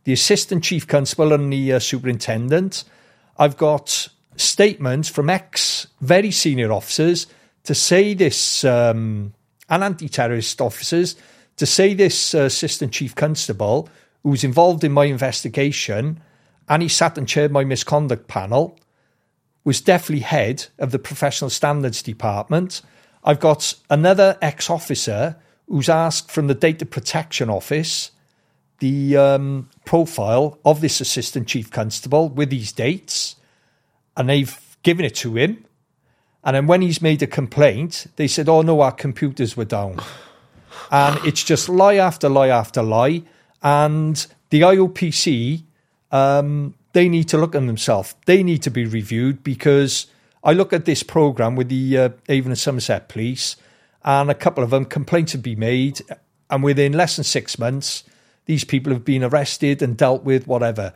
The 0.03 0.13
assistant 0.13 0.63
chief 0.63 0.87
constable 0.87 1.33
and 1.33 1.51
the 1.51 1.73
uh, 1.73 1.79
superintendent. 1.79 2.83
I've 3.37 3.57
got 3.57 4.07
statements 4.35 5.09
from 5.09 5.29
ex 5.29 5.87
very 6.01 6.31
senior 6.31 6.71
officers 6.71 7.27
to 7.63 7.73
say 7.73 8.13
this, 8.13 8.63
um, 8.63 9.33
and 9.69 9.83
anti 9.83 10.07
terrorist 10.07 10.61
officers 10.61 11.15
to 11.57 11.65
say 11.65 11.93
this 11.93 12.35
uh, 12.35 12.41
assistant 12.41 12.91
chief 12.91 13.15
constable 13.15 13.89
who 14.23 14.29
was 14.29 14.43
involved 14.43 14.83
in 14.83 14.91
my 14.91 15.05
investigation 15.05 16.21
and 16.67 16.81
he 16.81 16.89
sat 16.89 17.17
and 17.17 17.27
chaired 17.27 17.51
my 17.51 17.63
misconduct 17.63 18.27
panel 18.27 18.77
was 19.63 19.81
definitely 19.81 20.21
head 20.21 20.65
of 20.77 20.91
the 20.91 20.99
professional 20.99 21.49
standards 21.49 22.03
department. 22.03 22.81
I've 23.25 23.39
got 23.39 23.73
another 23.89 24.37
ex 24.41 24.69
officer 24.69 25.35
who's 25.67 25.89
asked 25.89 26.29
from 26.29 26.45
the 26.47 26.53
data 26.53 26.85
protection 26.85 27.49
office 27.49 28.11
the 28.79 29.17
um, 29.17 29.69
profile 29.83 30.59
of 30.63 30.79
this 30.81 31.01
assistant 31.01 31.47
chief 31.47 31.71
constable 31.71 32.29
with 32.29 32.51
these 32.51 32.71
dates, 32.71 33.35
and 34.15 34.29
they've 34.29 34.77
given 34.83 35.05
it 35.05 35.15
to 35.15 35.35
him. 35.35 35.65
And 36.43 36.55
then 36.55 36.67
when 36.67 36.83
he's 36.83 37.01
made 37.01 37.23
a 37.23 37.27
complaint, 37.27 38.05
they 38.15 38.27
said, 38.27 38.47
"Oh 38.47 38.61
no, 38.61 38.81
our 38.81 38.91
computers 38.91 39.57
were 39.57 39.65
down." 39.65 39.99
and 40.91 41.19
it's 41.25 41.43
just 41.43 41.67
lie 41.67 41.95
after 41.95 42.29
lie 42.29 42.49
after 42.49 42.83
lie. 42.83 43.23
And 43.63 44.25
the 44.49 44.61
IOPC, 44.61 45.63
um, 46.11 46.75
they 46.93 47.09
need 47.09 47.27
to 47.29 47.37
look 47.37 47.55
at 47.55 47.65
themselves. 47.65 48.15
They 48.25 48.43
need 48.43 48.61
to 48.63 48.69
be 48.69 48.85
reviewed 48.85 49.43
because 49.43 50.07
I 50.45 50.53
look 50.53 50.73
at 50.73 50.85
this 50.85 51.01
program 51.01 51.55
with 51.55 51.69
the 51.69 51.97
uh, 51.97 52.09
Avon 52.29 52.51
and 52.51 52.59
Somerset 52.59 53.09
Police, 53.09 53.55
and 54.03 54.29
a 54.29 54.35
couple 54.35 54.63
of 54.63 54.69
them 54.69 54.85
complaints 54.85 55.31
have 55.31 55.41
been 55.41 55.57
made, 55.57 56.01
and 56.51 56.63
within 56.63 56.93
less 56.93 57.15
than 57.15 57.23
six 57.23 57.57
months, 57.57 58.03
these 58.45 58.63
people 58.63 58.93
have 58.93 59.03
been 59.03 59.23
arrested 59.23 59.81
and 59.81 59.97
dealt 59.97 60.23
with. 60.23 60.45
Whatever. 60.45 60.93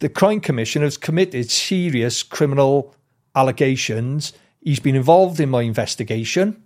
The 0.00 0.10
Crime 0.10 0.40
Commission 0.40 0.82
has 0.82 0.98
committed 0.98 1.50
serious 1.50 2.22
criminal 2.22 2.94
allegations. 3.34 4.34
He's 4.60 4.80
been 4.80 4.96
involved 4.96 5.40
in 5.40 5.48
my 5.48 5.62
investigation. 5.62 6.62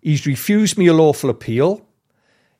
He's 0.00 0.26
refused 0.26 0.78
me 0.78 0.86
a 0.86 0.94
lawful 0.94 1.28
appeal. 1.28 1.86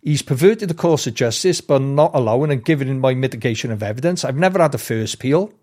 He's 0.02 0.20
perverted 0.20 0.68
the 0.68 0.74
course 0.74 1.06
of 1.06 1.14
justice 1.14 1.62
by 1.62 1.78
not 1.78 2.10
allowing 2.14 2.50
and 2.50 2.62
giving 2.62 2.88
in 2.88 3.00
my 3.00 3.14
mitigation 3.14 3.70
of 3.70 3.82
evidence. 3.82 4.26
I've 4.26 4.36
never 4.36 4.60
had 4.60 4.74
a 4.74 4.78
first 4.78 5.14
appeal, 5.14 5.54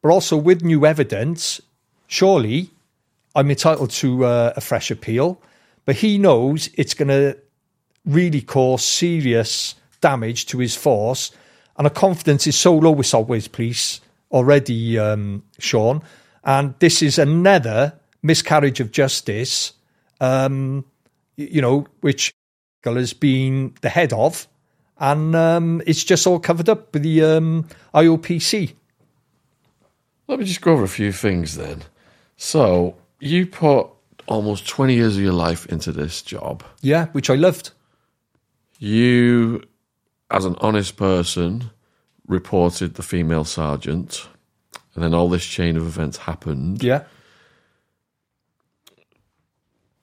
but 0.00 0.10
also 0.10 0.36
with 0.36 0.62
new 0.62 0.86
evidence, 0.86 1.60
surely 2.08 2.70
I'm 3.36 3.50
entitled 3.50 3.90
to 3.90 4.24
uh, 4.24 4.52
a 4.56 4.60
fresh 4.60 4.90
appeal. 4.90 5.40
But 5.84 5.96
he 5.96 6.18
knows 6.18 6.68
it's 6.74 6.92
going 6.92 7.08
to 7.08 7.38
really 8.04 8.42
cause 8.42 8.84
serious 8.84 9.74
damage 10.00 10.46
to 10.46 10.58
his 10.58 10.76
force, 10.76 11.30
and 11.76 11.86
the 11.86 11.90
confidence 11.90 12.46
is 12.46 12.56
so 12.56 12.74
low 12.76 12.90
with 12.90 13.06
South 13.06 13.28
Wales 13.28 13.48
Police 13.48 14.00
already, 14.30 14.98
um, 14.98 15.44
Sean. 15.58 16.02
And 16.44 16.74
this 16.78 17.02
is 17.02 17.18
another 17.18 17.94
miscarriage 18.22 18.80
of 18.80 18.90
justice, 18.92 19.72
um, 20.20 20.84
you 21.36 21.62
know, 21.62 21.86
which 22.00 22.34
has 22.84 23.12
been 23.12 23.74
the 23.80 23.88
head 23.88 24.12
of, 24.12 24.48
and 24.98 25.34
um, 25.34 25.82
it's 25.86 26.04
just 26.04 26.26
all 26.26 26.40
covered 26.40 26.68
up 26.68 26.92
with 26.92 27.02
the 27.02 27.22
um, 27.22 27.66
IOPC. 27.94 28.74
Let 30.26 30.38
me 30.38 30.44
just 30.44 30.60
go 30.60 30.72
over 30.72 30.84
a 30.84 30.88
few 30.88 31.12
things 31.12 31.56
then. 31.56 31.84
So, 32.38 32.96
you 33.18 33.46
put 33.46 33.88
almost 34.28 34.66
20 34.68 34.94
years 34.94 35.16
of 35.16 35.22
your 35.22 35.32
life 35.32 35.66
into 35.66 35.90
this 35.90 36.22
job. 36.22 36.62
Yeah, 36.80 37.06
which 37.08 37.30
I 37.30 37.34
loved. 37.34 37.72
You, 38.78 39.64
as 40.30 40.44
an 40.44 40.54
honest 40.60 40.96
person, 40.96 41.70
reported 42.28 42.94
the 42.94 43.02
female 43.02 43.44
sergeant, 43.44 44.28
and 44.94 45.02
then 45.02 45.14
all 45.14 45.28
this 45.28 45.44
chain 45.44 45.76
of 45.76 45.82
events 45.84 46.16
happened. 46.16 46.82
Yeah. 46.82 47.04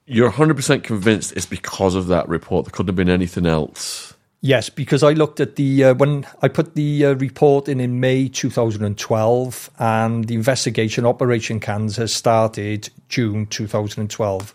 You're 0.04 0.30
100% 0.30 0.84
convinced 0.84 1.32
it's 1.32 1.46
because 1.46 1.94
of 1.94 2.08
that 2.08 2.28
report. 2.28 2.66
There 2.66 2.70
couldn't 2.70 2.88
have 2.88 2.96
been 2.96 3.08
anything 3.08 3.46
else. 3.46 4.12
Yes, 4.46 4.70
because 4.70 5.02
I 5.02 5.10
looked 5.10 5.40
at 5.40 5.56
the 5.56 5.82
uh, 5.82 5.94
when 5.94 6.24
I 6.40 6.46
put 6.46 6.76
the 6.76 7.06
uh, 7.06 7.14
report 7.14 7.68
in 7.68 7.80
in 7.80 7.98
May 7.98 8.28
2012, 8.28 9.70
and 9.80 10.24
the 10.28 10.34
investigation 10.36 11.04
Operation 11.04 11.58
Kansas 11.58 12.14
started 12.14 12.88
June 13.08 13.46
2012. 13.46 14.54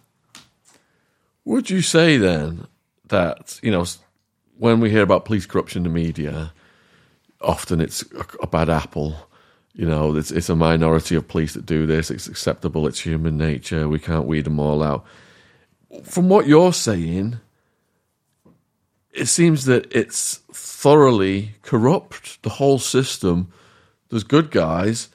Would 1.44 1.70
you 1.70 1.82
say 1.82 2.16
then 2.16 2.68
that 3.10 3.60
you 3.62 3.70
know 3.70 3.84
when 4.58 4.80
we 4.80 4.90
hear 4.90 5.02
about 5.02 5.26
police 5.26 5.46
corruption 5.46 5.86
in 5.86 5.92
the 5.92 6.00
media, 6.00 6.54
often 7.42 7.82
it's 7.82 8.02
a, 8.14 8.26
a 8.44 8.48
bad 8.48 8.70
apple. 8.70 9.18
You 9.74 9.88
know, 9.88 10.16
it's, 10.16 10.32
it's 10.32 10.48
a 10.48 10.56
minority 10.56 11.16
of 11.16 11.28
police 11.28 11.54
that 11.56 11.66
do 11.66 11.86
this. 11.86 12.10
It's 12.10 12.28
acceptable. 12.28 12.88
It's 12.88 13.02
human 13.02 13.38
nature. 13.38 13.90
We 13.90 14.00
can't 14.00 14.26
weed 14.26 14.46
them 14.46 14.58
all 14.58 14.84
out. 14.84 15.06
From 16.06 16.30
what 16.30 16.48
you're 16.48 16.72
saying, 16.72 17.42
it 19.14 19.28
seems 19.28 19.66
that 19.66 19.94
it's 19.96 20.38
thoroughly 20.52 21.56
corrupt. 21.62 22.42
The 22.44 22.50
whole 22.50 22.80
system. 22.80 23.52
There's 24.10 24.24
good 24.24 24.52
guys, 24.52 25.10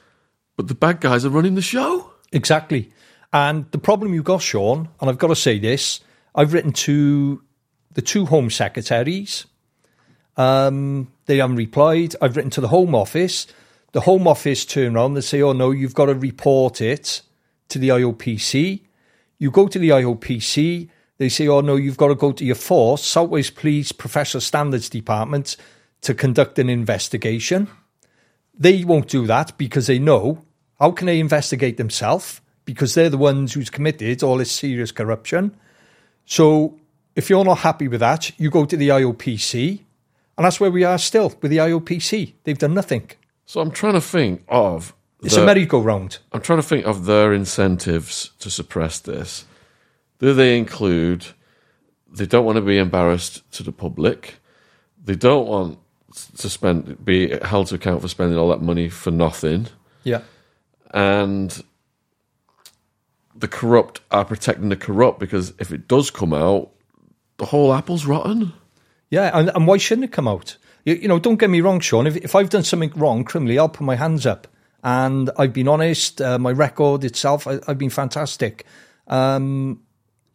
but 0.55 0.67
the 0.67 0.75
bad 0.75 1.01
guys 1.01 1.23
are 1.23 1.29
running 1.29 1.55
the 1.55 1.61
show. 1.61 2.11
Exactly. 2.31 2.91
And 3.31 3.69
the 3.71 3.77
problem 3.77 4.13
you've 4.13 4.23
got, 4.23 4.41
Sean, 4.41 4.89
and 4.99 5.09
I've 5.09 5.17
got 5.17 5.27
to 5.27 5.35
say 5.35 5.59
this, 5.59 5.99
I've 6.33 6.53
written 6.53 6.71
to 6.73 7.43
the 7.93 8.01
two 8.01 8.25
Home 8.25 8.49
Secretaries. 8.49 9.45
Um, 10.35 11.11
they 11.25 11.37
haven't 11.37 11.57
replied. 11.57 12.15
I've 12.21 12.35
written 12.35 12.51
to 12.51 12.61
the 12.61 12.69
Home 12.69 12.95
Office. 12.95 13.47
The 13.91 14.01
Home 14.01 14.27
Office 14.27 14.65
turn 14.65 14.95
around 14.95 15.15
and 15.15 15.23
say, 15.23 15.41
oh 15.41 15.53
no, 15.53 15.71
you've 15.71 15.95
got 15.95 16.05
to 16.05 16.15
report 16.15 16.81
it 16.81 17.21
to 17.69 17.79
the 17.79 17.89
IOPC. 17.89 18.81
You 19.39 19.51
go 19.51 19.67
to 19.67 19.79
the 19.79 19.89
IOPC, 19.89 20.89
they 21.17 21.29
say, 21.29 21.47
oh 21.47 21.61
no, 21.61 21.75
you've 21.75 21.97
got 21.97 22.09
to 22.09 22.15
go 22.15 22.31
to 22.31 22.45
your 22.45 22.55
force, 22.55 23.03
South 23.03 23.29
Wales 23.29 23.49
Police 23.49 23.91
Professional 23.91 24.41
Standards 24.41 24.89
Department, 24.89 25.57
to 26.01 26.13
conduct 26.13 26.59
an 26.59 26.69
investigation. 26.69 27.67
They 28.57 28.83
won't 28.83 29.07
do 29.07 29.27
that 29.27 29.57
because 29.57 29.87
they 29.87 29.99
know 29.99 30.43
how 30.79 30.91
can 30.91 31.07
they 31.07 31.19
investigate 31.19 31.77
themselves? 31.77 32.41
Because 32.65 32.93
they're 32.93 33.09
the 33.09 33.17
ones 33.17 33.53
who's 33.53 33.69
committed 33.69 34.21
all 34.23 34.37
this 34.37 34.51
serious 34.51 34.91
corruption. 34.91 35.55
So 36.25 36.79
if 37.15 37.29
you're 37.29 37.45
not 37.45 37.59
happy 37.59 37.87
with 37.87 38.01
that, 38.01 38.37
you 38.39 38.49
go 38.49 38.65
to 38.65 38.77
the 38.77 38.89
IOPC, 38.89 39.79
and 40.37 40.45
that's 40.45 40.59
where 40.59 40.69
we 40.69 40.83
are 40.83 40.99
still 40.99 41.33
with 41.41 41.49
the 41.49 41.57
IOPC. 41.57 42.33
They've 42.43 42.57
done 42.57 42.75
nothing. 42.75 43.09
So 43.45 43.61
I'm 43.61 43.71
trying 43.71 43.93
to 43.93 44.01
think 44.01 44.43
of. 44.47 44.93
It's 45.23 45.35
the, 45.35 45.41
a 45.41 45.45
merry-go-round. 45.45 46.19
I'm 46.31 46.41
trying 46.41 46.59
to 46.59 46.67
think 46.67 46.85
of 46.85 47.05
their 47.05 47.33
incentives 47.33 48.31
to 48.39 48.51
suppress 48.51 48.99
this. 48.99 49.45
Do 50.19 50.33
they 50.33 50.57
include 50.57 51.27
they 52.11 52.25
don't 52.25 52.45
want 52.45 52.55
to 52.55 52.61
be 52.61 52.77
embarrassed 52.77 53.49
to 53.53 53.63
the 53.63 53.71
public? 53.71 54.35
They 55.03 55.15
don't 55.15 55.47
want 55.47 55.79
to 56.37 56.49
spend 56.49 57.03
be 57.05 57.37
held 57.43 57.67
to 57.67 57.75
account 57.75 58.01
for 58.01 58.07
spending 58.07 58.37
all 58.37 58.49
that 58.49 58.61
money 58.61 58.89
for 58.89 59.11
nothing. 59.11 59.67
Yeah. 60.03 60.21
And 60.91 61.63
the 63.35 63.47
corrupt 63.47 64.01
are 64.11 64.25
protecting 64.25 64.69
the 64.69 64.75
corrupt 64.75 65.19
because 65.19 65.53
if 65.59 65.71
it 65.71 65.87
does 65.87 66.09
come 66.09 66.33
out, 66.33 66.71
the 67.37 67.45
whole 67.45 67.73
apple's 67.73 68.05
rotten. 68.05 68.53
Yeah, 69.09 69.31
and, 69.33 69.49
and 69.53 69.67
why 69.67 69.77
shouldn't 69.77 70.05
it 70.05 70.11
come 70.11 70.27
out? 70.27 70.57
You, 70.83 70.95
you, 70.95 71.07
know, 71.07 71.19
don't 71.19 71.37
get 71.37 71.49
me 71.49 71.61
wrong, 71.61 71.79
Sean. 71.79 72.07
If, 72.07 72.17
if 72.17 72.35
I've 72.35 72.49
done 72.49 72.63
something 72.63 72.91
wrong 72.95 73.23
criminally, 73.23 73.59
I'll 73.59 73.69
put 73.69 73.83
my 73.83 73.95
hands 73.95 74.25
up. 74.25 74.47
And 74.83 75.29
I've 75.37 75.53
been 75.53 75.67
honest. 75.67 76.21
Uh, 76.21 76.39
my 76.39 76.51
record 76.51 77.03
itself, 77.03 77.47
I, 77.47 77.59
have 77.67 77.77
been 77.77 77.89
fantastic. 77.89 78.65
Um, 79.07 79.81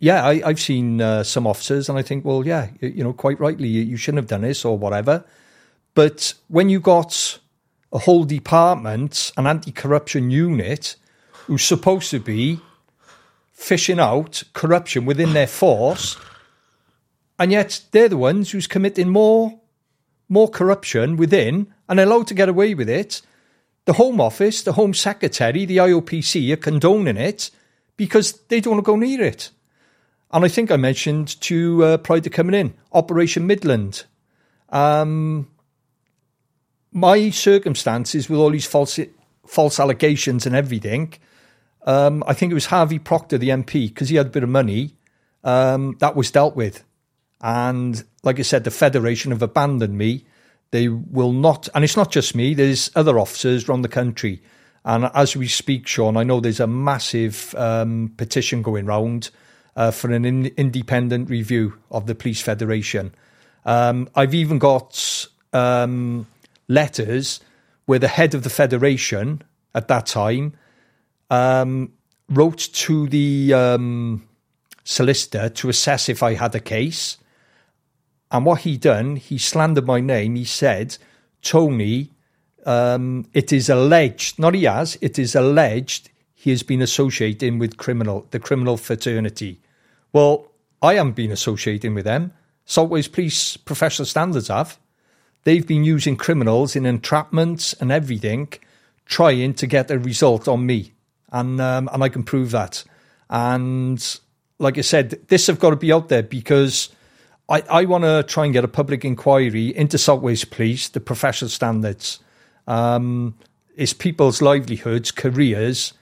yeah, 0.02 0.26
I, 0.26 0.48
have 0.48 0.60
seen 0.60 1.00
uh, 1.00 1.22
some 1.22 1.46
officers, 1.46 1.88
and 1.88 1.96
I 1.96 2.02
think, 2.02 2.24
well, 2.24 2.44
yeah, 2.44 2.68
you, 2.80 3.04
know, 3.04 3.12
quite 3.12 3.38
rightly, 3.38 3.68
you, 3.68 3.82
you, 3.82 3.96
shouldn't 3.96 4.18
have 4.18 4.26
done 4.26 4.42
this 4.42 4.64
or 4.64 4.76
whatever. 4.76 5.24
But 5.94 6.34
when 6.48 6.68
you 6.68 6.80
got 6.80 7.38
a 7.92 7.98
whole 7.98 8.24
department, 8.24 9.30
an 9.36 9.46
anti-corruption 9.46 10.30
unit, 10.30 10.96
who's 11.46 11.62
supposed 11.62 12.10
to 12.10 12.18
be 12.18 12.60
fishing 13.52 14.00
out 14.00 14.42
corruption 14.54 15.04
within 15.06 15.34
their 15.34 15.46
force 15.46 16.16
and 17.38 17.50
yet 17.52 17.80
they're 17.90 18.08
the 18.08 18.16
ones 18.16 18.50
who's 18.50 18.66
committing 18.66 19.08
more 19.08 19.58
more 20.28 20.48
corruption 20.48 21.16
within 21.16 21.66
and 21.88 22.00
allowed 22.00 22.26
to 22.26 22.34
get 22.34 22.48
away 22.48 22.74
with 22.74 22.88
it. 22.88 23.20
The 23.84 23.94
Home 23.94 24.20
Office, 24.20 24.62
the 24.62 24.72
Home 24.72 24.94
Secretary, 24.94 25.64
the 25.64 25.76
IOPC 25.78 26.52
are 26.52 26.56
condoning 26.56 27.16
it 27.16 27.50
because 27.96 28.32
they 28.48 28.60
don't 28.60 28.74
want 28.74 28.84
to 28.84 28.90
go 28.90 28.96
near 28.96 29.22
it. 29.22 29.50
And 30.32 30.44
I 30.44 30.48
think 30.48 30.70
I 30.70 30.76
mentioned 30.76 31.40
to 31.42 31.84
uh, 31.84 31.96
prior 31.98 32.20
to 32.20 32.30
coming 32.30 32.54
in, 32.54 32.74
Operation 32.92 33.46
Midland. 33.46 34.04
Um, 34.70 35.50
my 36.90 37.30
circumstances 37.30 38.28
with 38.28 38.38
all 38.38 38.50
these 38.50 38.66
false 38.66 38.98
false 39.46 39.78
allegations 39.78 40.46
and 40.46 40.56
everything, 40.56 41.14
um, 41.84 42.24
I 42.26 42.32
think 42.32 42.50
it 42.50 42.54
was 42.54 42.66
Harvey 42.66 42.98
Proctor, 42.98 43.38
the 43.38 43.50
MP, 43.50 43.88
because 43.88 44.08
he 44.08 44.16
had 44.16 44.26
a 44.26 44.30
bit 44.30 44.42
of 44.42 44.48
money, 44.48 44.96
um, 45.44 45.96
that 45.98 46.16
was 46.16 46.30
dealt 46.30 46.56
with. 46.56 46.84
And 47.40 48.02
like 48.22 48.38
I 48.38 48.42
said, 48.42 48.64
the 48.64 48.70
Federation 48.70 49.32
have 49.32 49.42
abandoned 49.42 49.98
me. 49.98 50.24
They 50.70 50.88
will 50.88 51.32
not, 51.32 51.68
and 51.74 51.84
it's 51.84 51.96
not 51.96 52.10
just 52.10 52.34
me, 52.34 52.54
there's 52.54 52.90
other 52.94 53.18
officers 53.18 53.68
around 53.68 53.82
the 53.82 53.88
country. 53.88 54.42
And 54.84 55.10
as 55.14 55.36
we 55.36 55.48
speak, 55.48 55.86
Sean, 55.86 56.16
I 56.16 56.22
know 56.22 56.40
there's 56.40 56.60
a 56.60 56.66
massive 56.66 57.54
um, 57.56 58.14
petition 58.16 58.62
going 58.62 58.86
round 58.86 59.30
uh, 59.76 59.90
for 59.90 60.10
an 60.12 60.24
in- 60.24 60.52
independent 60.56 61.30
review 61.30 61.74
of 61.90 62.06
the 62.06 62.14
Police 62.14 62.42
Federation. 62.42 63.14
Um, 63.64 64.08
I've 64.14 64.34
even 64.34 64.58
got 64.58 65.26
um, 65.52 66.26
letters 66.68 67.40
where 67.86 67.98
the 67.98 68.08
head 68.08 68.34
of 68.34 68.42
the 68.42 68.50
Federation 68.50 69.42
at 69.74 69.88
that 69.88 70.06
time 70.06 70.54
um, 71.30 71.92
wrote 72.28 72.68
to 72.72 73.08
the 73.08 73.54
um, 73.54 74.26
solicitor 74.84 75.48
to 75.48 75.68
assess 75.68 76.08
if 76.08 76.22
I 76.22 76.34
had 76.34 76.54
a 76.54 76.60
case. 76.60 77.18
And 78.30 78.46
what 78.46 78.60
he 78.60 78.76
done, 78.76 79.16
he 79.16 79.38
slandered 79.38 79.86
my 79.86 80.00
name. 80.00 80.36
He 80.36 80.44
said, 80.44 80.96
Tony, 81.42 82.10
um, 82.64 83.26
it 83.34 83.52
is 83.52 83.68
alleged, 83.68 84.38
not 84.38 84.54
he 84.54 84.64
has, 84.64 84.96
it 85.00 85.18
is 85.18 85.34
alleged 85.34 86.10
he 86.42 86.50
has 86.50 86.64
been 86.64 86.82
associating 86.82 87.60
with 87.60 87.76
criminal, 87.76 88.26
the 88.32 88.40
criminal 88.40 88.76
fraternity. 88.76 89.60
Well, 90.12 90.48
I 90.82 90.94
haven't 90.94 91.14
been 91.14 91.30
associating 91.30 91.94
with 91.94 92.04
them. 92.04 92.32
South 92.64 92.90
Wales 92.90 93.06
Police 93.06 93.56
professional 93.56 94.06
standards 94.06 94.48
have. 94.48 94.76
They've 95.44 95.64
been 95.64 95.84
using 95.84 96.16
criminals 96.16 96.74
in 96.74 96.82
entrapments 96.82 97.80
and 97.80 97.92
everything, 97.92 98.52
trying 99.06 99.54
to 99.54 99.68
get 99.68 99.88
a 99.92 100.00
result 100.00 100.48
on 100.48 100.66
me. 100.66 100.94
And, 101.30 101.60
um, 101.60 101.88
and 101.92 102.02
I 102.02 102.08
can 102.08 102.24
prove 102.24 102.50
that. 102.50 102.82
And 103.30 104.04
like 104.58 104.76
I 104.76 104.80
said, 104.80 105.20
this 105.28 105.46
have 105.46 105.60
got 105.60 105.70
to 105.70 105.76
be 105.76 105.92
out 105.92 106.08
there 106.08 106.24
because 106.24 106.88
I, 107.48 107.62
I 107.70 107.84
want 107.84 108.02
to 108.02 108.24
try 108.24 108.46
and 108.46 108.52
get 108.52 108.64
a 108.64 108.68
public 108.68 109.04
inquiry 109.04 109.68
into 109.76 109.96
South 109.96 110.22
Wales 110.22 110.44
Police, 110.44 110.88
the 110.88 110.98
professional 110.98 111.50
standards. 111.50 112.18
Um, 112.66 113.36
it's 113.76 113.92
people's 113.92 114.42
livelihoods, 114.42 115.12
careers, 115.12 115.92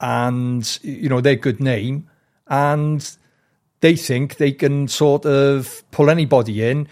and 0.00 0.78
you 0.82 1.08
know 1.08 1.20
their 1.20 1.36
good 1.36 1.60
name, 1.60 2.08
and 2.46 3.16
they 3.80 3.96
think 3.96 4.36
they 4.36 4.52
can 4.52 4.88
sort 4.88 5.24
of 5.26 5.82
pull 5.90 6.10
anybody 6.10 6.68
in, 6.68 6.88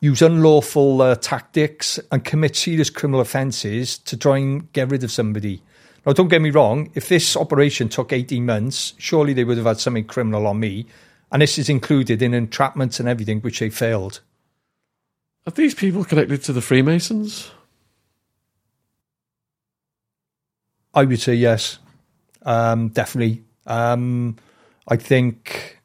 use 0.00 0.22
unlawful 0.22 1.02
uh, 1.02 1.14
tactics, 1.16 1.98
and 2.12 2.24
commit 2.24 2.56
serious 2.56 2.90
criminal 2.90 3.20
offences 3.20 3.98
to 3.98 4.16
try 4.16 4.38
and 4.38 4.72
get 4.72 4.90
rid 4.90 5.04
of 5.04 5.10
somebody. 5.10 5.62
Now, 6.06 6.12
don't 6.12 6.28
get 6.28 6.40
me 6.40 6.50
wrong, 6.50 6.90
if 6.94 7.08
this 7.08 7.36
operation 7.36 7.88
took 7.88 8.12
18 8.12 8.46
months, 8.46 8.94
surely 8.98 9.32
they 9.32 9.44
would 9.44 9.58
have 9.58 9.66
had 9.66 9.80
something 9.80 10.04
criminal 10.04 10.46
on 10.46 10.60
me. 10.60 10.86
And 11.30 11.42
this 11.42 11.58
is 11.58 11.68
included 11.68 12.22
in 12.22 12.32
entrapment 12.32 12.98
and 12.98 13.08
everything, 13.08 13.40
which 13.40 13.58
they 13.58 13.68
failed. 13.68 14.20
Are 15.46 15.50
these 15.50 15.74
people 15.74 16.04
connected 16.04 16.42
to 16.44 16.52
the 16.52 16.62
Freemasons? 16.62 17.50
I 20.94 21.04
would 21.04 21.20
say 21.20 21.34
yes, 21.34 21.78
um, 22.42 22.88
definitely. 22.88 23.42
Um, 23.66 24.36
I 24.88 24.96
think, 24.96 25.78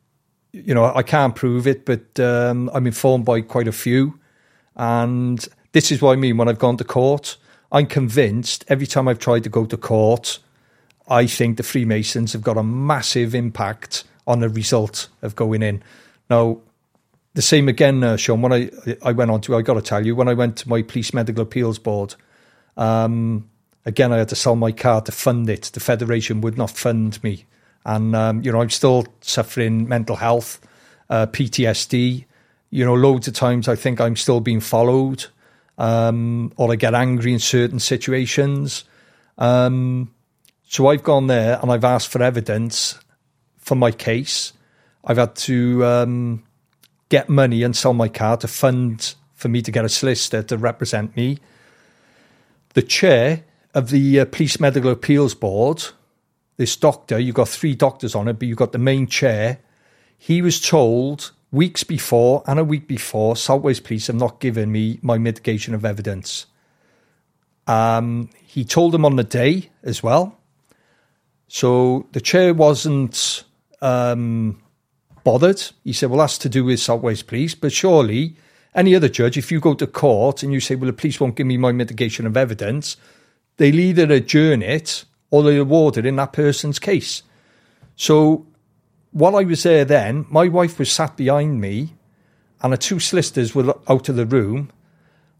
you 0.51 0.73
know, 0.73 0.85
I 0.93 1.03
can't 1.03 1.35
prove 1.35 1.67
it, 1.67 1.85
but 1.85 2.19
um, 2.19 2.69
I'm 2.73 2.87
informed 2.87 3.25
by 3.25 3.41
quite 3.41 3.67
a 3.67 3.71
few. 3.71 4.19
And 4.75 5.45
this 5.73 5.91
is 5.91 6.01
what 6.01 6.13
I 6.13 6.15
mean 6.15 6.37
when 6.37 6.47
I've 6.47 6.59
gone 6.59 6.77
to 6.77 6.83
court. 6.83 7.37
I'm 7.71 7.87
convinced 7.87 8.65
every 8.67 8.87
time 8.87 9.07
I've 9.07 9.19
tried 9.19 9.43
to 9.43 9.49
go 9.49 9.65
to 9.65 9.77
court, 9.77 10.39
I 11.09 11.27
think 11.27 11.57
the 11.57 11.63
Freemasons 11.63 12.33
have 12.33 12.43
got 12.43 12.57
a 12.57 12.63
massive 12.63 13.35
impact 13.35 14.03
on 14.25 14.39
the 14.39 14.49
result 14.49 15.09
of 15.21 15.35
going 15.35 15.61
in. 15.61 15.83
Now, 16.29 16.59
the 17.33 17.41
same 17.41 17.67
again, 17.67 18.03
uh, 18.03 18.15
Sean. 18.15 18.41
When 18.41 18.53
I 18.53 18.69
I 19.01 19.11
went 19.11 19.31
on 19.31 19.41
to, 19.41 19.55
I 19.55 19.63
got 19.63 19.73
to 19.73 19.81
tell 19.81 20.05
you, 20.05 20.15
when 20.15 20.27
I 20.27 20.33
went 20.33 20.57
to 20.57 20.69
my 20.69 20.83
police 20.83 21.13
medical 21.13 21.41
appeals 21.41 21.79
board, 21.79 22.15
um, 22.77 23.49
again 23.85 24.11
I 24.11 24.17
had 24.17 24.29
to 24.29 24.35
sell 24.35 24.55
my 24.55 24.71
car 24.71 25.01
to 25.01 25.11
fund 25.11 25.49
it. 25.49 25.71
The 25.73 25.79
federation 25.79 26.41
would 26.41 26.57
not 26.57 26.71
fund 26.71 27.21
me, 27.23 27.45
and 27.85 28.15
um, 28.15 28.41
you 28.41 28.51
know 28.51 28.61
I'm 28.61 28.69
still 28.69 29.05
suffering 29.21 29.87
mental 29.87 30.15
health, 30.15 30.59
uh, 31.09 31.27
PTSD. 31.27 32.25
You 32.69 32.85
know, 32.85 32.95
loads 32.95 33.27
of 33.27 33.35
times 33.35 33.67
I 33.67 33.75
think 33.75 34.01
I'm 34.01 34.15
still 34.15 34.39
being 34.39 34.59
followed, 34.59 35.25
um, 35.77 36.51
or 36.57 36.71
I 36.71 36.75
get 36.75 36.95
angry 36.95 37.33
in 37.33 37.39
certain 37.39 37.79
situations. 37.79 38.83
Um, 39.37 40.13
so 40.67 40.87
I've 40.87 41.03
gone 41.03 41.27
there 41.27 41.59
and 41.61 41.71
I've 41.71 41.83
asked 41.83 42.09
for 42.09 42.23
evidence 42.23 42.97
for 43.57 43.75
my 43.75 43.91
case. 43.91 44.53
I've 45.05 45.17
had 45.17 45.35
to 45.35 45.85
um, 45.85 46.43
get 47.09 47.29
money 47.29 47.61
and 47.61 47.75
sell 47.75 47.93
my 47.93 48.07
car 48.07 48.37
to 48.37 48.47
fund 48.47 49.13
for 49.33 49.49
me 49.49 49.61
to 49.61 49.71
get 49.71 49.85
a 49.85 49.89
solicitor 49.89 50.41
to 50.41 50.57
represent 50.57 51.15
me. 51.15 51.37
The 52.73 52.81
chair 52.81 53.43
of 53.73 53.89
the 53.89 54.19
uh, 54.19 54.25
Police 54.25 54.59
Medical 54.59 54.91
Appeals 54.91 55.33
Board, 55.33 55.85
this 56.57 56.75
doctor, 56.75 57.19
you've 57.19 57.35
got 57.35 57.49
three 57.49 57.75
doctors 57.75 58.15
on 58.15 58.27
it, 58.27 58.33
but 58.33 58.47
you've 58.47 58.57
got 58.57 58.71
the 58.71 58.77
main 58.77 59.07
chair. 59.07 59.59
He 60.17 60.41
was 60.41 60.61
told 60.61 61.31
weeks 61.51 61.83
before 61.83 62.43
and 62.47 62.59
a 62.59 62.63
week 62.63 62.87
before, 62.87 63.35
Wales 63.49 63.79
Police 63.79 64.07
have 64.07 64.15
not 64.15 64.39
given 64.39 64.71
me 64.71 64.99
my 65.01 65.17
mitigation 65.17 65.73
of 65.73 65.85
evidence. 65.85 66.45
Um, 67.67 68.29
he 68.45 68.65
told 68.65 68.91
them 68.91 69.05
on 69.05 69.15
the 69.15 69.23
day 69.23 69.69
as 69.83 70.03
well. 70.03 70.37
So 71.47 72.07
the 72.11 72.21
chair 72.21 72.53
wasn't 72.53 73.43
um, 73.81 74.61
bothered. 75.23 75.63
He 75.83 75.93
said, 75.93 76.09
well, 76.09 76.19
that's 76.19 76.37
to 76.39 76.49
do 76.49 76.65
with 76.65 76.87
Wales 76.89 77.23
Police, 77.23 77.55
but 77.55 77.71
surely 77.71 78.35
any 78.75 78.95
other 78.95 79.09
judge, 79.09 79.37
if 79.37 79.51
you 79.51 79.59
go 79.59 79.73
to 79.75 79.87
court 79.87 80.43
and 80.43 80.51
you 80.51 80.59
say, 80.59 80.75
well, 80.75 80.87
the 80.87 80.93
police 80.93 81.19
won't 81.19 81.35
give 81.35 81.47
me 81.47 81.57
my 81.57 81.71
mitigation 81.71 82.25
of 82.25 82.35
evidence, 82.35 82.97
they'll 83.57 83.79
either 83.79 84.11
adjourn 84.11 84.61
it 84.61 85.05
or 85.29 85.43
they'll 85.43 85.61
award 85.61 85.97
it 85.97 86.05
in 86.05 86.15
that 86.17 86.33
person's 86.33 86.79
case. 86.79 87.23
So 87.95 88.45
while 89.11 89.35
I 89.35 89.43
was 89.43 89.63
there 89.63 89.85
then, 89.85 90.25
my 90.29 90.47
wife 90.47 90.79
was 90.79 90.91
sat 90.91 91.17
behind 91.17 91.61
me 91.61 91.95
and 92.61 92.73
the 92.73 92.77
two 92.77 92.99
solicitors 92.99 93.53
were 93.53 93.75
out 93.87 94.09
of 94.09 94.15
the 94.15 94.25
room 94.25 94.71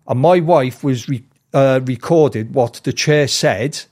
and 0.08 0.20
my 0.20 0.40
wife 0.40 0.84
was 0.84 1.08
re- 1.08 1.24
uh, 1.54 1.80
recorded 1.84 2.54
what 2.54 2.82
the 2.84 2.94
chair 2.94 3.28
said. 3.28 3.84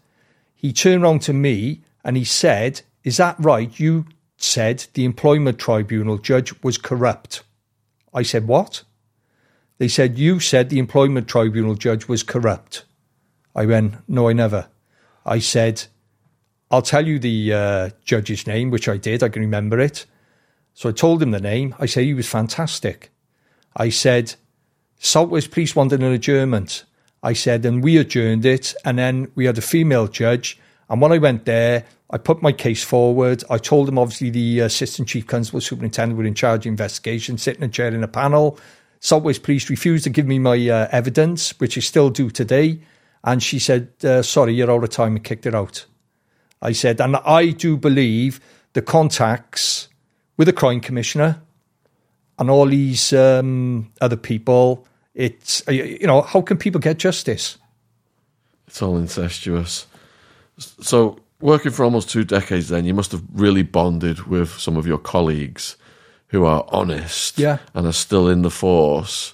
He 0.56 0.74
turned 0.74 1.04
around 1.04 1.22
to 1.24 1.34
me 1.34 1.82
and 2.04 2.18
he 2.18 2.26
said, 2.26 2.82
is 3.04 3.18
that 3.18 3.36
right? 3.40 3.80
You 3.80 4.06
said 4.38 4.86
the 4.94 5.06
employment 5.06 5.58
tribunal 5.58 6.18
judge 6.18 6.54
was 6.64 6.78
corrupt. 6.78 7.44
I 8.14 8.24
said, 8.24 8.48
What? 8.48 8.84
They 9.78 9.88
said, 9.88 10.18
You 10.18 10.40
said 10.40 10.70
the 10.70 10.80
employment 10.80 11.28
tribunal 11.28 11.76
judge 11.76 12.08
was 12.08 12.24
corrupt. 12.24 12.86
I 13.56 13.66
went, 13.66 13.96
No, 14.08 14.30
I 14.30 14.34
never. 14.34 14.68
I 15.26 15.40
said, 15.40 15.86
I'll 16.70 16.82
tell 16.82 17.08
you 17.08 17.20
the 17.20 17.54
uh, 17.54 17.90
judge's 18.06 18.48
name, 18.48 18.72
which 18.72 18.88
I 18.88 18.98
did. 18.98 19.24
I 19.24 19.30
can 19.30 19.42
remember 19.42 19.80
it. 19.80 20.06
So 20.74 20.90
I 20.90 20.94
told 20.94 21.22
him 21.22 21.32
the 21.32 21.40
name. 21.40 21.76
I 21.80 21.86
said, 21.86 22.06
He 22.06 22.14
was 22.14 22.28
fantastic. 22.28 23.12
I 23.76 23.90
said, 23.90 24.36
Salt 25.00 25.30
Police 25.30 25.76
wanted 25.76 26.04
an 26.04 26.12
adjournment. 26.12 26.84
I 27.24 27.34
said, 27.34 27.66
and 27.66 27.84
we 27.84 27.98
adjourned 27.98 28.46
it. 28.46 28.74
And 28.84 28.98
then 28.98 29.32
we 29.36 29.46
had 29.46 29.58
a 29.58 29.62
female 29.62 30.08
judge. 30.08 30.60
And 30.90 31.02
when 31.02 31.12
I 31.12 31.18
went 31.18 31.46
there, 31.46 31.86
I 32.10 32.18
put 32.18 32.42
my 32.42 32.52
case 32.52 32.84
forward. 32.84 33.44
I 33.50 33.58
told 33.58 33.88
them, 33.88 33.98
obviously, 33.98 34.30
the 34.30 34.60
assistant 34.60 35.08
chief 35.08 35.28
constable 35.28 35.62
superintendent 35.62 36.18
were 36.18 36.26
in 36.26 36.36
charge 36.36 36.66
of 36.66 36.70
investigation, 36.70 37.38
sitting 37.38 37.64
in 37.64 37.70
a 37.70 37.72
chair 37.72 37.88
in 37.88 38.04
a 38.04 38.08
panel. 38.08 38.60
South 39.00 39.24
Wales 39.24 39.40
Police 39.40 39.70
refused 39.70 40.04
to 40.04 40.10
give 40.10 40.28
me 40.28 40.38
my 40.38 40.70
uh, 40.70 40.88
evidence, 40.92 41.58
which 41.60 41.78
I 41.78 41.82
still 41.82 42.10
do 42.10 42.30
today. 42.30 42.80
And 43.24 43.42
she 43.42 43.60
said, 43.60 43.90
uh, 44.04 44.22
sorry, 44.22 44.54
you're 44.54 44.72
out 44.72 44.84
of 44.84 44.90
time 44.90 45.16
and 45.16 45.24
kicked 45.24 45.46
it 45.46 45.56
out. 45.56 45.86
I 46.62 46.72
said, 46.72 47.02
and 47.02 47.18
I 47.18 47.50
do 47.50 47.78
believe 47.78 48.40
the 48.74 48.82
contacts 48.82 49.90
with 50.38 50.48
the 50.48 50.54
crime 50.54 50.80
commissioner 50.80 51.42
and 52.40 52.50
all 52.50 52.66
these 52.66 53.14
um, 53.14 53.92
other 54.00 54.16
people, 54.16 54.88
it's, 55.14 55.68
uh, 55.68 55.72
you 55.72 56.08
know, 56.08 56.22
how 56.22 56.42
can 56.42 56.58
people 56.58 56.80
get 56.80 56.98
justice? 56.98 57.58
It's 58.68 58.82
all 58.82 58.98
incestuous. 58.98 59.86
So 60.58 61.20
working 61.42 61.72
for 61.72 61.84
almost 61.84 62.10
two 62.10 62.24
decades, 62.24 62.70
then 62.70 62.86
you 62.86 62.94
must 62.94 63.12
have 63.12 63.24
really 63.34 63.64
bonded 63.64 64.28
with 64.28 64.52
some 64.52 64.78
of 64.78 64.88
your 64.88 64.98
colleagues 64.98 65.76
who 66.28 66.46
are 66.46 66.66
honest 66.70 67.38
yeah. 67.38 67.58
and 67.74 67.86
are 67.86 67.94
still 67.94 68.30
in 68.30 68.42
the 68.42 68.50
force. 68.50 69.34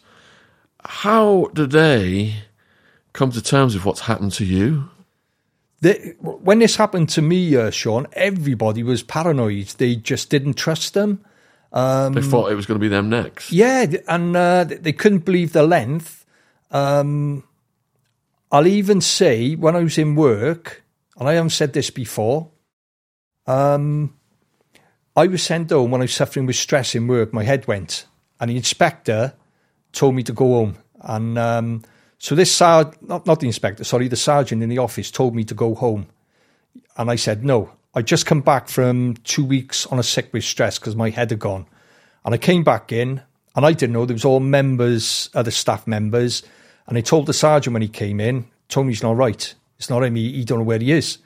How 0.83 1.49
do 1.53 1.67
they 1.67 2.35
come 3.17 3.31
to 3.31 3.41
terms 3.41 3.73
with 3.73 3.83
what's 3.83 4.01
happened 4.01 4.31
to 4.33 4.45
you? 4.45 4.89
They, 5.81 6.15
when 6.21 6.59
this 6.59 6.75
happened 6.75 7.09
to 7.09 7.21
me, 7.21 7.55
uh, 7.55 7.71
Sean, 7.71 8.07
everybody 8.13 8.83
was 8.83 9.03
paranoid. 9.03 9.67
They 9.77 9.95
just 9.95 10.29
didn't 10.29 10.53
trust 10.53 10.93
them. 10.93 11.25
Um, 11.73 12.13
they 12.13 12.21
thought 12.21 12.51
it 12.51 12.55
was 12.55 12.65
going 12.65 12.79
to 12.79 12.81
be 12.81 12.87
them 12.87 13.09
next. 13.09 13.51
Yeah, 13.51 13.85
and 14.07 14.35
uh, 14.35 14.63
they 14.63 14.93
couldn't 14.93 15.25
believe 15.25 15.53
the 15.53 15.63
length. 15.63 16.25
Um, 16.71 17.43
I'll 18.51 18.67
even 18.67 19.01
say 19.01 19.55
when 19.55 19.75
I 19.75 19.83
was 19.83 19.97
in 19.97 20.15
work, 20.15 20.83
and 21.19 21.27
I 21.27 21.33
haven't 21.33 21.49
said 21.51 21.73
this 21.73 21.89
before. 21.89 22.49
Um, 23.45 24.15
I 25.15 25.27
was 25.27 25.43
sent 25.43 25.71
home 25.71 25.91
when 25.91 26.01
I 26.01 26.05
was 26.05 26.13
suffering 26.13 26.45
with 26.45 26.55
stress 26.55 26.95
in 26.95 27.07
work. 27.07 27.33
My 27.33 27.43
head 27.43 27.67
went, 27.67 28.05
and 28.39 28.49
the 28.49 28.55
inspector 28.55 29.33
told 29.91 30.15
me 30.15 30.23
to 30.23 30.33
go 30.33 30.45
home. 30.45 30.77
And 31.01 31.37
um, 31.37 31.83
so 32.19 32.35
this 32.35 32.51
sergeant, 32.51 33.07
not, 33.07 33.25
not 33.25 33.39
the 33.39 33.47
inspector, 33.47 33.83
sorry, 33.83 34.07
the 34.07 34.15
sergeant 34.15 34.63
in 34.63 34.69
the 34.69 34.79
office 34.79 35.11
told 35.11 35.35
me 35.35 35.43
to 35.45 35.53
go 35.53 35.75
home. 35.75 36.07
And 36.97 37.11
I 37.11 37.15
said, 37.15 37.43
no. 37.43 37.71
I 37.93 38.01
just 38.01 38.25
come 38.25 38.41
back 38.41 38.69
from 38.69 39.15
two 39.23 39.43
weeks 39.43 39.85
on 39.87 39.99
a 39.99 40.03
sick 40.03 40.31
with 40.33 40.43
stress 40.43 40.77
because 40.77 40.95
my 40.95 41.09
head 41.09 41.31
had 41.31 41.39
gone. 41.39 41.65
And 42.25 42.33
I 42.33 42.37
came 42.37 42.63
back 42.63 42.91
in, 42.91 43.21
and 43.55 43.65
I 43.65 43.71
didn't 43.71 43.93
know 43.93 44.05
there 44.05 44.13
was 44.13 44.25
all 44.25 44.39
members, 44.39 45.29
other 45.33 45.51
staff 45.51 45.87
members. 45.87 46.43
And 46.87 46.97
I 46.97 47.01
told 47.01 47.25
the 47.25 47.33
sergeant 47.33 47.73
when 47.73 47.81
he 47.81 47.87
came 47.87 48.19
in, 48.19 48.47
Tony's 48.69 49.01
not 49.01 49.15
right. 49.15 49.53
It's 49.77 49.89
not 49.89 50.03
him. 50.03 50.15
He, 50.15 50.31
he 50.33 50.43
don't 50.43 50.59
know 50.59 50.65
where 50.65 50.79
he 50.79 50.91
is. 50.91 51.19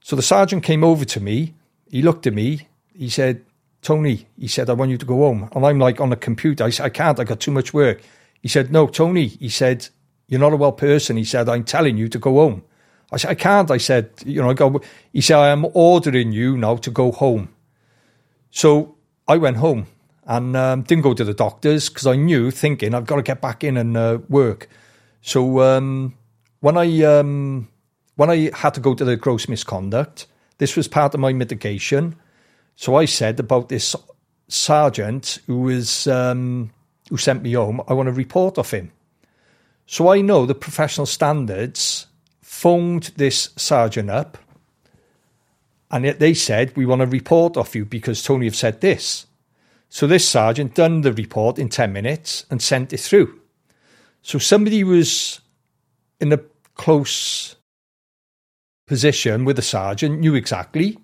So 0.00 0.16
the 0.16 0.22
sergeant 0.22 0.62
came 0.62 0.82
over 0.82 1.04
to 1.04 1.20
me. 1.20 1.54
He 1.90 2.02
looked 2.02 2.26
at 2.26 2.34
me. 2.34 2.68
He 2.94 3.08
said, 3.08 3.44
Tony, 3.82 4.26
he 4.38 4.48
said, 4.48 4.70
I 4.70 4.72
want 4.72 4.90
you 4.90 4.98
to 4.98 5.06
go 5.06 5.18
home. 5.18 5.48
And 5.52 5.64
I'm 5.64 5.78
like 5.78 6.00
on 6.00 6.10
the 6.10 6.16
computer. 6.16 6.64
I 6.64 6.70
said, 6.70 6.86
I 6.86 6.88
can't. 6.88 7.20
I 7.20 7.24
got 7.24 7.40
too 7.40 7.50
much 7.50 7.74
work. 7.74 8.00
He 8.40 8.48
said, 8.48 8.72
No, 8.72 8.86
Tony. 8.86 9.26
He 9.26 9.48
said, 9.48 9.88
You're 10.28 10.40
not 10.40 10.52
a 10.52 10.56
well 10.56 10.72
person. 10.72 11.16
He 11.16 11.24
said, 11.24 11.48
I'm 11.48 11.64
telling 11.64 11.96
you 11.96 12.08
to 12.08 12.18
go 12.18 12.34
home. 12.34 12.62
I 13.12 13.16
said, 13.18 13.30
I 13.30 13.34
can't. 13.34 13.70
I 13.70 13.78
said, 13.78 14.10
You 14.24 14.42
know, 14.42 14.50
I 14.50 14.54
go, 14.54 14.80
he 15.12 15.20
said, 15.20 15.38
I 15.38 15.48
am 15.48 15.66
ordering 15.74 16.32
you 16.32 16.56
now 16.56 16.76
to 16.76 16.90
go 16.90 17.12
home. 17.12 17.48
So 18.50 18.96
I 19.28 19.36
went 19.36 19.58
home 19.58 19.86
and 20.24 20.56
um, 20.56 20.82
didn't 20.82 21.04
go 21.04 21.14
to 21.14 21.24
the 21.24 21.34
doctors 21.34 21.88
because 21.88 22.06
I 22.06 22.16
knew, 22.16 22.50
thinking, 22.50 22.94
I've 22.94 23.06
got 23.06 23.16
to 23.16 23.22
get 23.22 23.40
back 23.40 23.62
in 23.62 23.76
and 23.76 23.96
uh, 23.96 24.18
work. 24.28 24.68
So, 25.20 25.60
um, 25.60 26.14
when 26.60 26.76
I 26.76 27.02
um, 27.04 27.68
when 28.16 28.30
I 28.30 28.50
had 28.54 28.74
to 28.74 28.80
go 28.80 28.94
to 28.94 29.04
the 29.04 29.16
gross 29.16 29.48
misconduct, 29.48 30.26
this 30.58 30.74
was 30.74 30.88
part 30.88 31.14
of 31.14 31.20
my 31.20 31.32
mitigation. 31.32 32.16
So 32.74 32.96
I 32.96 33.04
said 33.04 33.38
about 33.38 33.68
this 33.68 33.94
sergeant 34.48 35.38
who 35.46 35.60
was 35.60 36.06
um, 36.06 36.70
who 37.08 37.16
sent 37.16 37.42
me 37.42 37.52
home. 37.52 37.80
I 37.86 37.92
want 37.94 38.08
a 38.08 38.12
report 38.12 38.58
of 38.58 38.70
him. 38.70 38.90
So 39.86 40.08
I 40.08 40.20
know 40.20 40.44
the 40.46 40.54
professional 40.54 41.06
standards 41.06 42.06
phoned 42.42 43.12
this 43.16 43.50
sergeant 43.56 44.10
up, 44.10 44.36
and 45.90 46.04
yet 46.04 46.18
they 46.18 46.34
said 46.34 46.76
we 46.76 46.84
want 46.84 47.02
a 47.02 47.06
report 47.06 47.56
off 47.56 47.76
you 47.76 47.84
because 47.84 48.22
Tony 48.22 48.46
have 48.46 48.56
said 48.56 48.80
this. 48.80 49.26
So 49.88 50.08
this 50.08 50.28
sergeant 50.28 50.74
done 50.74 51.02
the 51.02 51.12
report 51.12 51.58
in 51.58 51.68
10 51.68 51.92
minutes 51.92 52.44
and 52.50 52.60
sent 52.60 52.92
it 52.92 52.98
through. 52.98 53.40
So 54.22 54.38
somebody 54.38 54.82
was 54.82 55.40
in 56.20 56.32
a 56.32 56.40
close 56.74 57.54
position 58.88 59.44
with 59.44 59.54
the 59.54 59.62
sergeant, 59.62 60.18
knew 60.18 60.34
exactly. 60.34 60.98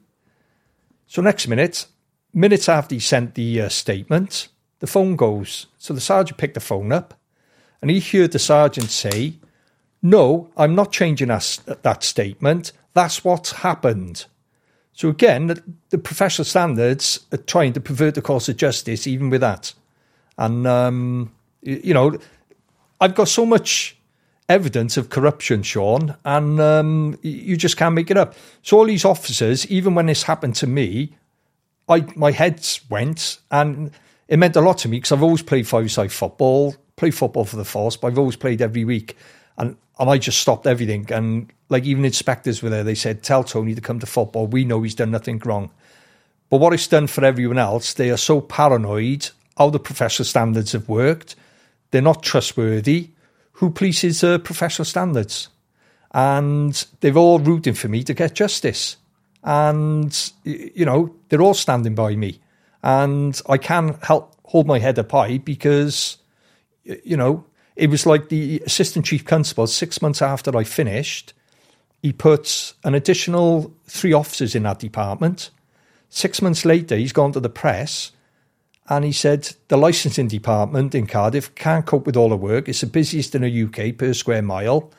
So 1.07 1.23
next 1.23 1.47
minute, 1.47 1.87
minutes 2.35 2.69
after 2.69 2.97
he 2.97 3.01
sent 3.01 3.37
the 3.37 3.63
uh, 3.63 3.69
statement, 3.69 4.49
the 4.81 4.89
phone 4.89 5.15
goes. 5.15 5.67
So 5.79 5.95
the 5.95 6.01
sergeant 6.01 6.39
picked 6.39 6.55
the 6.55 6.61
phone 6.61 6.91
up 6.91 7.15
and 7.83 7.91
he 7.91 8.01
heard 8.01 8.33
the 8.33 8.39
sergeant 8.39 8.91
say, 8.91 9.35
No, 10.01 10.49
I'm 10.57 10.75
not 10.75 10.93
changing 10.93 11.29
that, 11.29 11.99
statement. 12.01 12.73
That's 12.95 13.25
what's 13.25 13.53
happened. 13.53 14.27
So 14.93 15.09
again, 15.09 15.63
the, 15.91 15.99
professional 15.99 16.45
standards 16.45 17.21
are 17.33 17.39
trying 17.39 17.73
to 17.73 17.81
pervert 17.81 18.15
the 18.15 18.23
course 18.23 18.49
of 18.49 18.57
justice, 18.57 19.07
even 19.07 19.31
with 19.31 19.41
that. 19.41 19.75
And 20.39 20.67
um, 20.67 21.33
you 21.63 21.93
know, 21.95 22.19
I've 23.01 23.15
got 23.15 23.29
so 23.29 23.45
much 23.45 23.97
evidence 24.49 24.97
of 24.97 25.09
corruption, 25.09 25.63
Sean, 25.63 26.15
and 26.25 26.61
um, 26.61 27.19
you 27.23 27.57
just 27.57 27.77
can't 27.77 27.95
make 27.95 28.11
it 28.11 28.17
up. 28.17 28.35
So 28.63 28.79
all 28.79 28.85
these 28.85 29.05
officers, 29.05 29.67
even 29.69 29.95
when 29.95 30.07
this 30.07 30.25
happened 30.25 30.55
to 30.57 30.67
me, 30.67 31.15
I 31.89 32.07
my 32.15 32.31
head 32.31 32.67
went, 32.89 33.39
and 33.51 33.91
it 34.29 34.39
meant 34.39 34.57
a 34.57 34.61
lot 34.61 34.79
to 34.79 34.89
me 34.89 34.99
because 34.99 35.13
I've 35.13 35.23
always 35.23 35.43
played 35.43 35.67
five-side 35.67 36.13
football, 36.13 36.77
played 37.03 37.15
football 37.17 37.45
for 37.45 37.57
the 37.57 37.65
force, 37.65 37.97
but 37.97 38.07
I've 38.07 38.19
always 38.19 38.37
played 38.37 38.63
every 38.63 38.85
week, 38.85 39.17
and 39.59 39.77
and 39.99 40.09
I 40.09 40.19
just 40.19 40.39
stopped 40.39 40.69
everything. 40.69 41.13
And 41.13 41.53
like 41.69 41.85
even 41.85 42.05
inspectors 42.05 42.63
were 42.63 42.71
there, 42.71 42.85
they 42.85 42.95
said, 42.95 43.25
"Tell 43.25 43.43
Tony 43.43 43.75
to 43.75 43.81
come 43.81 43.99
to 43.99 44.07
football. 44.07 44.47
We 44.47 44.65
know 44.65 44.83
he's 44.83 44.95
done 44.95 45.11
nothing 45.11 45.43
wrong." 45.45 45.71
But 46.49 46.61
what 46.61 46.73
it's 46.73 46.87
done 46.87 47.09
for 47.09 47.25
everyone 47.25 47.59
else, 47.59 47.95
they 47.95 48.11
are 48.11 48.17
so 48.17 48.41
paranoid 48.41 49.31
how 49.59 49.71
the 49.71 49.81
professional 49.81 50.27
standards 50.27 50.73
have 50.73 50.89
worked. 50.89 51.35
They're 51.91 52.03
not 52.03 52.23
trustworthy. 52.23 53.11
Who 53.55 53.71
polices 53.71 54.23
uh, 54.23 54.39
professional 54.39 54.85
standards? 54.85 55.49
And 56.13 56.87
they're 57.01 57.17
all 57.17 57.41
rooting 57.41 57.75
for 57.75 57.89
me 57.89 58.05
to 58.05 58.15
get 58.15 58.35
justice. 58.35 58.97
And, 59.43 60.33
you 60.45 60.85
know, 60.85 61.17
they're 61.29 61.43
all 61.43 61.55
standing 61.55 61.95
by 61.95 62.15
me. 62.15 62.39
And 62.83 63.41
I 63.49 63.59
can 63.59 63.99
help 64.03 64.37
hold 64.45 64.67
my 64.67 64.79
head 64.79 64.99
up 64.99 65.11
high 65.11 65.39
because, 65.39 66.19
you 66.85 67.17
know, 67.17 67.45
it 67.77 67.91
was 67.91 68.07
like 68.07 68.29
the 68.29 68.63
assistant 68.67 69.07
chief 69.07 69.25
constable, 69.25 69.67
six 69.67 70.03
months 70.03 70.21
after 70.21 70.57
I 70.57 70.65
finished, 70.65 71.33
he 72.03 72.13
puts 72.13 72.75
an 72.85 72.95
additional 72.95 73.73
three 73.87 74.13
officers 74.13 74.55
in 74.55 74.65
that 74.65 74.79
department. 74.79 75.51
Six 76.09 76.43
months 76.43 76.65
later, 76.65 76.97
he's 76.97 77.13
gone 77.13 77.33
to 77.33 77.41
the 77.41 77.49
press 77.49 78.13
and 78.89 79.05
he 79.05 79.13
said 79.13 79.55
the 79.69 79.77
licensing 79.77 80.29
department 80.29 80.95
in 80.95 81.07
Cardiff 81.07 81.55
can't 81.55 81.87
cope 81.87 82.05
with 82.05 82.17
all 82.17 82.29
the 82.29 82.37
work. 82.37 82.69
It's 82.69 82.81
the 82.81 82.87
busiest 82.87 83.35
in 83.35 83.43
the 83.43 83.63
UK 83.63 83.97
per 83.97 84.13
square 84.13 84.43
mile, 84.43 84.91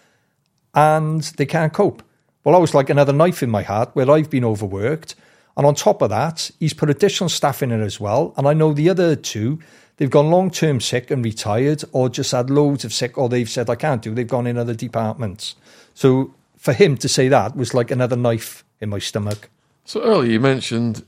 and 0.73 1.22
they 1.38 1.45
can't 1.45 1.73
cope. 1.73 2.01
Well, 2.43 2.55
I 2.55 2.60
was 2.60 2.73
like 2.73 2.89
another 2.89 3.14
knife 3.14 3.43
in 3.43 3.49
my 3.49 3.61
heart 3.61 3.91
where 3.93 4.10
I've 4.10 4.30
been 4.30 4.45
overworked. 4.45 5.15
And 5.55 5.68
on 5.68 5.76
top 5.76 6.01
of 6.01 6.10
that, 6.10 6.49
he's 6.60 6.73
put 6.73 6.89
additional 6.89 7.30
staff 7.30 7.61
in 7.61 7.72
it 7.72 7.81
as 7.81 7.99
well. 7.99 8.34
And 8.38 8.47
I 8.47 8.53
know 8.53 8.73
the 8.73 8.89
other 8.89 9.15
two, 9.15 9.60
they've 9.98 10.10
gone 10.10 10.30
long 10.30 10.49
term 10.52 10.80
sick 10.80 11.11
and 11.11 11.24
retired, 11.24 11.84
or 11.91 12.10
just 12.10 12.32
had 12.32 12.49
loads 12.49 12.86
of 12.86 12.94
sick, 12.94 13.18
or 13.18 13.30
they've 13.30 13.49
said, 13.49 13.70
I 13.70 13.76
can't 13.76 14.02
do, 14.02 14.14
they've 14.14 14.28
gone 14.28 14.48
in 14.48 14.57
other 14.57 14.74
departments. 14.74 15.56
So 15.94 16.34
for 16.57 16.74
him 16.74 16.98
to 16.98 17.10
say 17.10 17.28
that 17.28 17.56
was 17.56 17.74
like 17.74 17.91
another 17.91 18.15
knife 18.15 18.64
in 18.80 18.90
my 18.90 18.99
stomach. 18.99 19.49
So 19.86 20.02
earlier 20.02 20.32
you 20.32 20.40
mentioned 20.40 21.06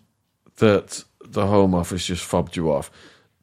that 0.57 1.03
the 1.24 1.48
Home 1.48 1.74
Office 1.74 2.06
just 2.06 2.24
fobbed 2.24 2.56
you 2.56 2.72
off. 2.72 2.91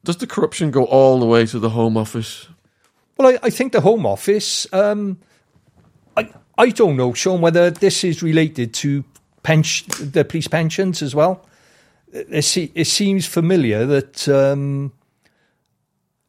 Does 0.05 0.17
the 0.17 0.27
corruption 0.27 0.71
go 0.71 0.85
all 0.85 1.21
the 1.21 1.27
way 1.27 1.47
to 1.47 1.59
the 1.59 1.71
Home 1.71 1.97
Office? 1.97 2.49
Well, 3.17 3.29
I, 3.29 3.47
I 3.47 3.51
think 3.51 3.73
the 3.73 3.81
Home 3.81 4.05
Office. 4.05 4.67
Um, 4.73 5.19
I 6.17 6.29
I 6.59 6.71
don't 6.71 6.97
know, 6.97 7.13
Shaun, 7.15 7.41
whether 7.41 7.71
this 7.71 8.05
is 8.05 8.23
related 8.23 8.75
to 8.75 9.05
pension, 9.43 9.89
the 9.99 10.25
police 10.25 10.49
pensions 10.49 11.03
as 11.03 11.15
well. 11.15 11.47
It, 12.13 12.57
it 12.75 12.87
seems 12.87 13.27
familiar 13.27 13.87
that 13.87 14.29
um, 14.29 14.93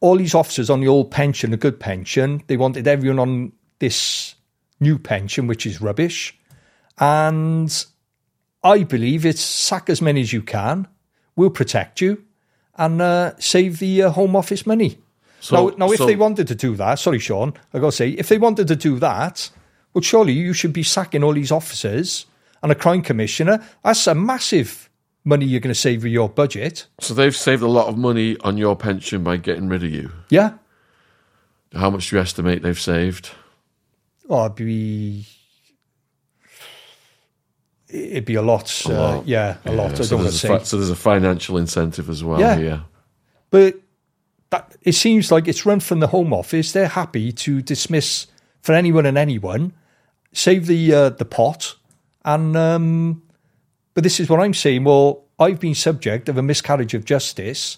all 0.04 0.18
these 0.18 0.36
officers 0.36 0.70
on 0.70 0.82
the 0.82 0.88
old 0.88 1.10
pension, 1.10 1.54
a 1.54 1.58
good 1.58 1.80
pension, 1.80 2.44
they 2.48 2.58
wanted 2.58 2.88
everyone 2.88 3.20
on 3.20 3.52
this 3.80 4.36
new 4.80 5.00
pension, 5.00 5.48
which 5.48 5.66
is 5.66 5.82
rubbish. 5.82 6.38
And 6.98 7.86
I 8.64 8.84
believe 8.84 9.26
it's 9.26 9.42
sack 9.42 9.90
as 9.90 10.02
many 10.02 10.22
as 10.22 10.34
you 10.34 10.42
can 10.42 10.88
we'll 11.36 11.50
protect 11.50 12.02
you 12.02 12.24
and 12.76 13.02
uh, 13.02 13.34
save 13.38 13.80
the 13.80 14.04
uh, 14.04 14.10
Home 14.12 14.36
Office 14.36 14.66
money. 14.66 14.98
So, 15.40 15.70
now, 15.70 15.76
now 15.78 15.92
if 15.92 15.98
so, 15.98 16.06
they 16.06 16.16
wanted 16.16 16.48
to 16.48 16.56
do 16.56 16.76
that, 16.76 16.96
sorry, 17.00 17.20
Shaun, 17.20 17.54
I 17.74 17.80
got 17.80 17.88
to 17.88 17.92
say, 17.92 18.10
if 18.10 18.30
they 18.30 18.38
wanted 18.38 18.68
to 18.68 18.76
do 18.76 19.00
that, 19.00 19.50
well, 19.94 20.02
surely 20.02 20.34
you 20.34 20.54
should 20.54 20.74
be 20.74 20.84
sacking 20.84 21.24
all 21.24 21.34
these 21.34 21.52
officers 21.52 22.26
and 22.62 22.72
a 22.72 22.76
crime 22.76 23.02
commissioner. 23.02 23.64
That's 23.84 24.08
a 24.08 24.16
massive 24.16 24.90
money 25.24 25.46
you're 25.46 25.60
going 25.60 25.74
to 25.74 25.80
save 25.80 26.04
with 26.04 26.12
your 26.12 26.30
budget. 26.30 26.88
So 27.00 27.14
they've 27.14 27.36
saved 27.36 27.62
a 27.62 27.68
lot 27.68 27.88
of 27.88 27.98
money 27.98 28.38
on 28.42 28.58
your 28.58 28.76
pension 28.76 29.24
by 29.24 29.38
getting 29.38 29.70
rid 29.70 29.84
of 29.84 29.92
you. 29.92 30.12
Yeah. 30.30 30.54
How 31.74 31.90
much 31.90 32.10
do 32.10 32.16
you 32.16 32.22
estimate 32.22 32.62
they've 32.62 32.80
saved? 32.80 33.32
Oh, 34.30 34.46
it'd 34.46 34.56
be 34.56 35.26
it'd 37.90 38.26
be 38.26 38.36
a 38.36 38.42
lot. 38.42 38.86
A 38.86 38.90
uh, 38.90 39.16
lot. 39.18 39.28
yeah, 39.28 39.58
a 39.66 39.72
yeah. 39.72 39.82
lot. 39.82 39.98
So, 39.98 40.18
there's 40.18 40.42
fi- 40.42 40.64
so 40.64 40.78
there's 40.78 40.90
a 40.90 40.96
financial 40.96 41.58
incentive 41.58 42.10
as 42.10 42.24
well 42.24 42.40
yeah. 42.40 42.56
here. 42.56 42.84
But 43.50 43.76
that, 44.50 44.76
it 44.82 44.94
seems 44.94 45.32
like 45.32 45.48
it's 45.48 45.66
run 45.66 45.80
from 45.80 46.00
the 46.00 46.08
Home 46.08 46.34
Office. 46.34 46.72
They're 46.72 46.88
happy 46.88 47.32
to 47.32 47.62
dismiss 47.62 48.28
for 48.62 48.74
anyone 48.74 49.06
and 49.06 49.18
anyone, 49.18 49.74
save 50.32 50.68
the 50.68 50.94
uh, 50.94 51.10
the 51.10 51.26
pot, 51.26 51.76
and 52.24 52.56
um, 52.56 53.24
but 53.94 54.04
this 54.04 54.20
is 54.20 54.30
what 54.30 54.40
I'm 54.40 54.54
saying. 54.54 54.84
Well, 54.84 55.24
I've 55.40 55.60
been 55.60 55.76
subject 55.76 56.30
of 56.30 56.38
a 56.38 56.42
miscarriage 56.42 56.94
of 56.94 57.06
justice. 57.06 57.78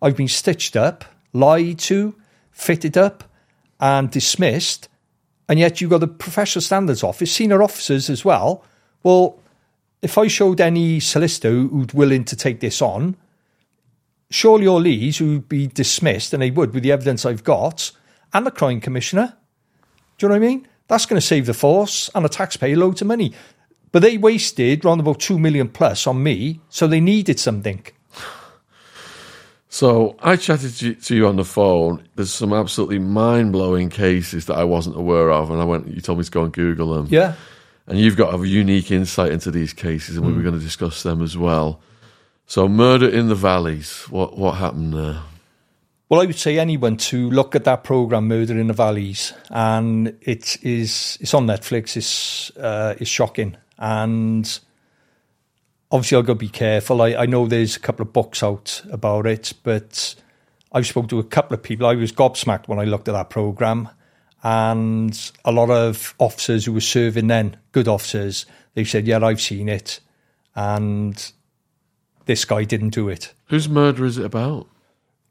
I've 0.00 0.16
been 0.16 0.28
stitched 0.28 0.76
up, 0.76 1.04
lied 1.32 1.78
to, 1.80 2.14
fitted 2.50 2.96
up, 2.96 3.24
and 3.80 4.10
dismissed. 4.10 4.88
And 5.48 5.58
yet 5.58 5.80
you've 5.80 5.90
got 5.90 5.98
the 5.98 6.08
Professional 6.08 6.62
Standards 6.62 7.02
Office, 7.02 7.32
senior 7.32 7.62
officers 7.62 8.10
as 8.10 8.24
well. 8.24 8.64
Well, 9.02 9.38
if 10.02 10.18
I 10.18 10.26
showed 10.26 10.60
any 10.60 11.00
solicitor 11.00 11.50
who'd 11.50 11.92
willing 11.92 12.24
to 12.24 12.36
take 12.36 12.60
this 12.60 12.82
on, 12.82 13.16
surely 14.30 14.66
all 14.66 14.80
these 14.80 15.20
would 15.20 15.48
be 15.48 15.66
dismissed, 15.66 16.32
and 16.32 16.42
they 16.42 16.50
would 16.50 16.74
with 16.74 16.82
the 16.82 16.92
evidence 16.92 17.24
I've 17.24 17.44
got, 17.44 17.92
and 18.32 18.44
the 18.46 18.50
crime 18.50 18.80
commissioner. 18.80 19.36
Do 20.18 20.26
you 20.26 20.28
know 20.28 20.38
what 20.38 20.44
I 20.44 20.48
mean? 20.48 20.68
That's 20.88 21.06
going 21.06 21.20
to 21.20 21.26
save 21.26 21.46
the 21.46 21.54
force 21.54 22.10
and 22.14 22.24
the 22.24 22.28
taxpayer 22.28 22.76
loads 22.76 23.00
of 23.00 23.08
money. 23.08 23.32
But 23.96 24.02
they 24.02 24.18
wasted 24.18 24.84
around 24.84 25.00
about 25.00 25.20
two 25.20 25.38
million 25.38 25.70
plus 25.70 26.06
on 26.06 26.22
me, 26.22 26.60
so 26.68 26.86
they 26.86 27.00
needed 27.00 27.40
something. 27.40 27.82
So 29.70 30.16
I 30.20 30.36
chatted 30.36 31.00
to 31.00 31.16
you 31.16 31.26
on 31.26 31.36
the 31.36 31.46
phone. 31.46 32.06
There's 32.14 32.30
some 32.30 32.52
absolutely 32.52 32.98
mind 32.98 33.52
blowing 33.52 33.88
cases 33.88 34.44
that 34.46 34.58
I 34.58 34.64
wasn't 34.64 34.98
aware 34.98 35.32
of, 35.32 35.50
and 35.50 35.62
I 35.62 35.64
went. 35.64 35.88
You 35.88 36.02
told 36.02 36.18
me 36.18 36.24
to 36.24 36.30
go 36.30 36.44
and 36.44 36.52
Google 36.52 36.92
them. 36.92 37.06
Yeah 37.08 37.36
and 37.86 37.98
you've 37.98 38.18
got 38.18 38.34
a 38.34 38.46
unique 38.46 38.90
insight 38.90 39.32
into 39.32 39.50
these 39.50 39.72
cases, 39.72 40.16
and 40.16 40.24
mm. 40.24 40.28
we 40.28 40.32
were 40.34 40.40
hmm. 40.40 40.48
going 40.48 40.58
to 40.58 40.64
discuss 40.64 41.02
them 41.02 41.22
as 41.22 41.38
well. 41.38 41.80
So, 42.46 42.68
murder 42.68 43.08
in 43.08 43.28
the 43.28 43.34
valleys. 43.34 44.02
What 44.10 44.36
what 44.36 44.56
happened 44.56 44.92
there? 44.92 45.22
Well, 46.08 46.20
I 46.20 46.26
would 46.26 46.38
say 46.38 46.58
anyone 46.58 46.98
to 46.98 47.30
look 47.30 47.56
at 47.56 47.64
that 47.64 47.82
program, 47.82 48.28
Murder 48.28 48.58
in 48.58 48.66
the 48.66 48.72
Valleys, 48.72 49.32
and 49.50 50.16
it 50.20 50.62
is 50.62 51.18
it's 51.20 51.32
on 51.32 51.46
Netflix. 51.46 51.96
It's 51.96 52.56
uh, 52.56 52.94
it's 53.00 53.10
shocking, 53.10 53.56
and 53.78 54.58
obviously 55.90 56.18
I've 56.18 56.26
got 56.26 56.34
to 56.34 56.38
be 56.38 56.48
careful. 56.48 57.02
I, 57.02 57.14
I 57.14 57.26
know 57.26 57.46
there's 57.46 57.76
a 57.76 57.80
couple 57.80 58.04
of 58.04 58.12
books 58.12 58.42
out 58.42 58.82
about 58.90 59.26
it, 59.26 59.52
but 59.62 60.14
I've 60.72 60.86
spoken 60.86 61.08
to 61.10 61.18
a 61.18 61.24
couple 61.24 61.54
of 61.54 61.62
people. 61.62 61.86
I 61.86 61.94
was 61.94 62.12
gobsmacked 62.12 62.68
when 62.68 62.78
I 62.78 62.84
looked 62.84 63.08
at 63.08 63.12
that 63.12 63.30
program, 63.30 63.88
and 64.42 65.32
a 65.44 65.52
lot 65.52 65.70
of 65.70 66.14
officers 66.18 66.64
who 66.64 66.72
were 66.72 66.80
serving 66.80 67.28
then, 67.28 67.56
good 67.72 67.88
officers, 67.88 68.46
they 68.74 68.84
said, 68.84 69.06
"Yeah, 69.06 69.24
I've 69.24 69.40
seen 69.40 69.68
it," 69.68 70.00
and 70.54 71.32
this 72.26 72.44
guy 72.44 72.64
didn't 72.64 72.90
do 72.90 73.08
it. 73.08 73.32
Whose 73.46 73.68
murder 73.68 74.04
is 74.04 74.18
it 74.18 74.24
about? 74.24 74.68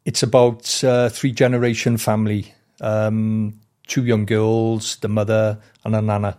It's 0.06 0.24
about 0.24 0.84
uh, 0.84 1.10
three 1.10 1.32
generation 1.32 1.98
family, 1.98 2.54
um, 2.80 3.60
two 3.88 4.06
young 4.06 4.26
girls, 4.26 4.98
the 4.98 5.10
mother 5.10 5.60
and 5.84 5.96
a 5.96 6.02
nana, 6.02 6.38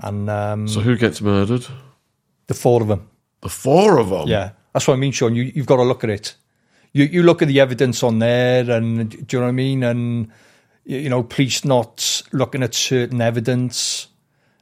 and 0.00 0.30
um, 0.30 0.68
so 0.68 0.80
who 0.80 0.96
gets 0.96 1.20
murdered? 1.20 1.66
The 2.46 2.54
four 2.54 2.82
of 2.82 2.88
them. 2.88 3.08
The 3.40 3.48
four 3.48 3.98
of 3.98 4.10
them. 4.10 4.28
Yeah, 4.28 4.50
that's 4.72 4.86
what 4.86 4.94
I 4.94 4.96
mean, 4.96 5.12
Shaun. 5.12 5.34
You, 5.34 5.44
you've 5.54 5.66
got 5.66 5.76
to 5.76 5.82
look 5.84 6.04
at 6.04 6.10
it. 6.10 6.34
You 6.92 7.04
you 7.04 7.22
look 7.22 7.42
at 7.42 7.48
the 7.48 7.60
evidence 7.60 8.02
on 8.02 8.18
there, 8.18 8.70
and 8.70 9.10
do 9.10 9.36
you 9.36 9.40
know 9.40 9.46
what 9.46 9.50
I 9.50 9.52
mean? 9.52 9.82
And 9.82 10.30
you 10.84 11.08
know, 11.08 11.22
police 11.22 11.64
not 11.64 12.22
looking 12.32 12.62
at 12.62 12.74
certain 12.74 13.20
evidence, 13.20 14.08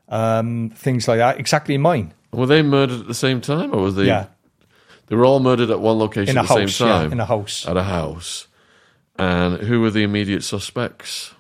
um, 0.08 0.70
things 0.74 1.06
like 1.06 1.18
that. 1.18 1.38
Exactly 1.38 1.78
mine. 1.78 2.12
Were 2.32 2.46
they 2.46 2.62
murdered 2.62 3.00
at 3.00 3.06
the 3.06 3.14
same 3.14 3.40
time, 3.40 3.72
or 3.72 3.82
was 3.82 3.94
they? 3.94 4.06
Yeah. 4.06 4.26
They 5.06 5.14
were 5.14 5.24
all 5.24 5.38
murdered 5.38 5.70
at 5.70 5.80
one 5.80 5.98
location 5.98 6.30
In 6.30 6.36
a 6.36 6.40
at 6.40 6.48
the 6.48 6.54
house, 6.62 6.74
same 6.74 6.88
yeah, 6.88 6.94
time. 6.94 7.12
in 7.12 7.20
a 7.20 7.24
house. 7.24 7.66
At 7.66 7.76
a 7.76 7.84
house. 7.84 8.48
And 9.18 9.58
who 9.58 9.80
were 9.80 9.90
the 9.90 10.02
immediate 10.02 10.42
suspects? 10.42 11.32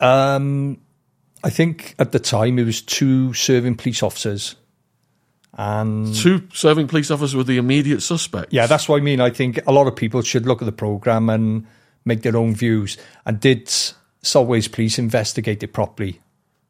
Um, 0.00 0.80
I 1.48 1.50
think 1.50 1.94
at 1.98 2.12
the 2.12 2.18
time 2.18 2.58
it 2.58 2.64
was 2.64 2.82
two 2.82 3.32
serving 3.32 3.76
police 3.76 4.02
officers, 4.02 4.54
and 5.56 6.14
Two 6.14 6.42
serving 6.52 6.88
police 6.88 7.10
officers 7.10 7.34
were 7.34 7.42
the 7.42 7.56
immediate 7.56 8.02
suspects. 8.02 8.52
yeah, 8.52 8.66
that's 8.66 8.86
what 8.86 9.00
I 9.00 9.00
mean. 9.02 9.18
I 9.20 9.30
think 9.30 9.58
a 9.66 9.72
lot 9.72 9.86
of 9.86 9.96
people 9.96 10.20
should 10.20 10.44
look 10.46 10.60
at 10.60 10.66
the 10.66 10.72
program 10.72 11.30
and 11.30 11.66
make 12.04 12.20
their 12.20 12.36
own 12.36 12.54
views. 12.54 12.98
And 13.24 13.40
did 13.40 13.66
South 14.22 14.46
Wales 14.46 14.68
Police 14.68 14.98
investigate 14.98 15.62
it 15.62 15.72
properly? 15.72 16.20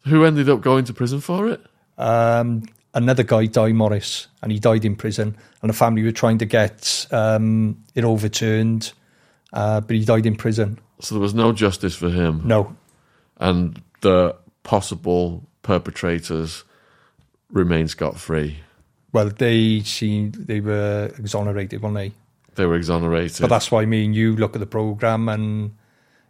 Who 0.07 0.25
ended 0.25 0.49
up 0.49 0.61
going 0.61 0.85
to 0.85 0.95
prison 0.95 1.21
for 1.21 1.49
it? 1.49 1.61
Um, 1.99 2.63
another 2.95 3.25
guy, 3.25 3.47
Dai 3.47 3.73
Morris, 3.73 4.29
and 4.43 4.53
he 4.53 4.61
died 4.61 4.85
in 4.85 4.95
prison. 4.95 5.37
And 5.61 5.71
the 5.71 5.75
family 5.75 6.05
were 6.05 6.13
trying 6.13 6.39
to 6.39 6.47
get 6.47 7.05
um, 7.11 7.83
it 7.97 8.05
overturned, 8.05 8.93
uh, 9.53 9.81
but 9.81 9.97
he 9.97 10.05
died 10.05 10.25
in 10.25 10.37
prison. 10.37 10.79
So 11.01 11.17
there 11.17 11.23
was 11.23 11.35
no 11.35 11.53
justice 11.53 11.97
for 11.97 12.11
him. 12.11 12.43
No, 12.45 12.77
And 13.39 13.83
the 14.03 14.37
possible 14.73 15.43
perpetrators 15.63 16.63
remain 17.51 17.89
scot 17.89 18.19
free. 18.19 18.59
well, 19.15 19.31
they 19.31 19.81
seemed 19.81 20.35
they 20.35 20.61
were 20.61 21.11
exonerated, 21.19 21.81
weren't 21.83 21.95
they? 21.95 22.13
They 22.57 22.67
were 22.67 22.77
exonerated. 22.77 23.41
But 23.41 23.49
that's 23.49 23.71
why 23.71 23.81
I 23.83 23.87
mean, 23.87 24.13
you 24.13 24.37
look 24.37 24.55
at 24.55 24.61
the 24.61 24.67
program, 24.67 25.29
and 25.31 25.73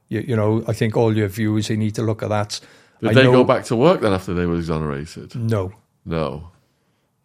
you, 0.08 0.20
you 0.20 0.36
know, 0.36 0.62
I 0.68 0.72
think 0.72 0.96
all 0.96 1.16
your 1.16 1.26
viewers 1.28 1.66
they 1.66 1.76
need 1.76 1.94
to 1.96 2.02
look 2.02 2.22
at 2.22 2.28
that. 2.28 2.60
Did 3.00 3.10
I 3.10 3.14
they 3.14 3.24
know- 3.24 3.32
go 3.32 3.44
back 3.44 3.64
to 3.64 3.76
work 3.76 4.00
then 4.02 4.12
after 4.12 4.32
they 4.34 4.46
were 4.46 4.56
exonerated? 4.56 5.34
No, 5.34 5.72
No. 6.04 6.50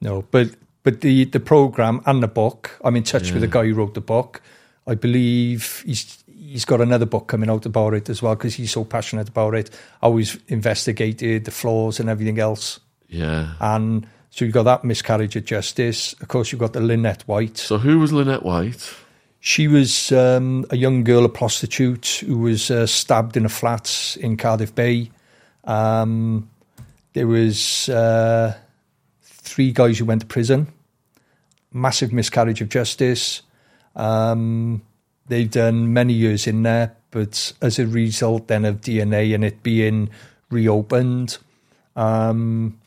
no, 0.02 0.24
but 0.32 0.48
but 0.82 1.02
the 1.02 1.26
the 1.26 1.40
program 1.40 2.02
and 2.08 2.24
the 2.24 2.28
book. 2.28 2.72
I'm 2.84 2.96
in 2.96 3.04
touch 3.04 3.32
with 3.32 3.42
the 3.42 3.48
guy 3.48 3.66
who 3.68 3.76
wrote 3.76 3.94
the 3.94 4.02
book. 4.16 4.42
I 4.88 4.96
believe 4.96 5.84
he's 5.86 6.23
he's 6.54 6.66
got 6.66 6.80
another 6.82 7.06
book 7.08 7.28
coming 7.28 7.50
out 7.50 7.66
about 7.66 7.94
it 7.96 8.10
as 8.10 8.22
well 8.22 8.36
because 8.36 8.54
he's 8.54 8.72
so 8.72 8.84
passionate 8.86 9.28
about 9.30 9.56
it. 9.56 9.70
Always 10.02 10.38
investigated 10.48 11.46
the 11.46 11.52
flaws 11.52 12.00
and 12.00 12.10
everything 12.10 12.38
else, 12.40 12.80
Yeah. 13.10 13.54
and 13.60 14.06
so 14.30 14.46
you've 14.46 14.54
got 14.54 14.64
that 14.64 14.84
miscarriage 14.84 15.36
of 15.36 15.46
justice. 15.46 16.14
Of 16.22 16.28
course, 16.28 16.52
you've 16.52 16.60
got 16.62 16.74
the 16.74 16.80
Lynette 16.82 17.24
White. 17.24 17.58
So 17.58 17.78
who 17.80 18.00
was 18.00 18.14
Lynette 18.14 18.44
White? 18.44 18.94
She 19.40 19.68
was 19.68 20.12
um, 20.12 20.66
a 20.70 20.78
young 20.78 21.04
girl, 21.04 21.26
a 21.26 21.30
prostitute, 21.30 22.24
who 22.26 22.38
was 22.38 22.72
uh, 22.72 22.86
stabbed 22.88 23.36
in 23.36 23.46
a 23.46 23.50
flat 23.50 24.16
in 24.22 24.38
Cardiff 24.38 24.74
Bay. 24.74 25.12
Um, 25.66 26.50
there 27.14 27.28
was 27.28 27.90
uh, 27.90 28.56
three 29.22 29.72
guys 29.72 30.00
who 30.00 30.06
went 30.06 30.22
to 30.22 30.28
prison. 30.28 30.68
Massive 31.74 32.14
miscarriage 32.14 32.62
of 32.62 32.70
justice. 32.70 33.42
Um, 33.96 34.82
they've 35.28 35.50
done 35.50 35.94
many 35.94 36.14
years 36.14 36.48
in 36.48 36.64
there, 36.64 36.96
but 37.12 37.54
as 37.62 37.80
a 37.80 37.88
result 37.88 38.48
then 38.48 38.66
of 38.66 38.82
DNA 38.82 39.34
and 39.34 39.44
it 39.44 39.64
being 39.64 40.10
reopened, 40.50 41.38
um, 41.96 42.80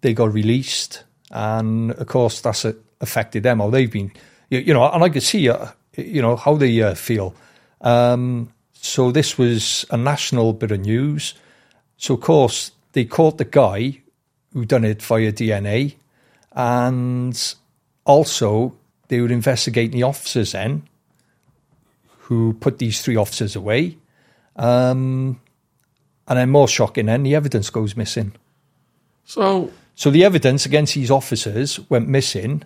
they 0.00 0.14
got 0.14 0.32
released, 0.32 1.04
and 1.30 1.92
of 1.92 2.06
course 2.06 2.40
that's 2.40 2.64
affected 3.00 3.42
them. 3.42 3.58
How 3.58 3.70
they've 3.70 3.90
been, 3.90 4.12
you, 4.48 4.72
know, 4.72 4.90
and 4.90 5.02
I 5.02 5.08
could 5.08 5.22
see, 5.22 5.48
uh, 5.48 5.68
you 5.96 6.22
know, 6.22 6.36
how 6.36 6.56
they 6.56 6.80
uh, 6.82 6.94
feel. 6.94 7.34
Um, 7.80 8.52
so 8.72 9.10
this 9.10 9.36
was 9.36 9.84
a 9.90 9.96
national 9.96 10.52
bit 10.54 10.70
of 10.70 10.80
news. 10.80 11.34
So 11.96 12.14
of 12.14 12.20
course 12.20 12.72
they 12.92 13.04
caught 13.04 13.38
the 13.38 13.44
guy 13.44 14.00
who 14.52 14.64
done 14.64 14.84
it 14.84 15.02
via 15.02 15.32
DNA, 15.32 15.96
and 16.52 17.54
also 18.04 18.74
they 19.08 19.20
were 19.20 19.30
investigating 19.30 20.00
the 20.00 20.02
officers 20.02 20.52
then 20.52 20.82
who 22.30 22.52
put 22.52 22.78
these 22.78 23.02
three 23.02 23.16
officers 23.16 23.56
away. 23.56 23.98
Um, 24.54 25.40
and 26.28 26.38
then 26.38 26.48
more 26.48 26.68
shocking, 26.68 27.06
then 27.06 27.24
the 27.24 27.34
evidence 27.34 27.70
goes 27.70 27.96
missing. 27.96 28.32
So 29.24 29.72
So 29.96 30.10
the 30.12 30.24
evidence 30.24 30.64
against 30.64 30.94
these 30.94 31.10
officers 31.10 31.80
went 31.90 32.06
missing. 32.06 32.62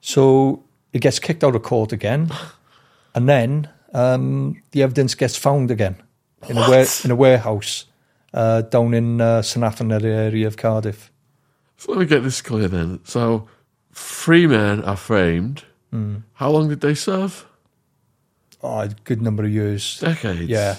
So 0.00 0.62
it 0.92 1.00
gets 1.00 1.18
kicked 1.18 1.42
out 1.42 1.56
of 1.56 1.62
court 1.64 1.92
again, 1.92 2.30
and 3.16 3.28
then 3.28 3.68
um, 3.92 4.62
the 4.70 4.84
evidence 4.84 5.16
gets 5.16 5.36
found 5.36 5.72
again 5.72 5.96
in 6.48 6.56
a 6.56 6.70
ware- 6.70 6.86
in 7.04 7.10
a 7.10 7.16
warehouse 7.16 7.86
uh, 8.32 8.62
down 8.62 8.94
in 8.94 9.20
uh, 9.20 9.42
St 9.42 10.04
area 10.04 10.46
of 10.46 10.56
Cardiff. 10.56 11.10
So 11.78 11.90
let 11.90 11.98
me 11.98 12.06
get 12.06 12.22
this 12.22 12.40
clear 12.40 12.68
then. 12.68 13.00
So 13.02 13.48
three 13.92 14.46
men 14.46 14.84
are 14.84 14.96
framed. 14.96 15.64
Hmm. 15.90 16.18
How 16.34 16.50
long 16.50 16.68
did 16.68 16.80
they 16.80 16.94
serve? 16.94 17.44
Oh, 18.62 18.80
a 18.80 18.88
good 19.04 19.20
number 19.22 19.44
of 19.44 19.50
years. 19.50 19.98
Decades. 19.98 20.48
Yeah, 20.48 20.76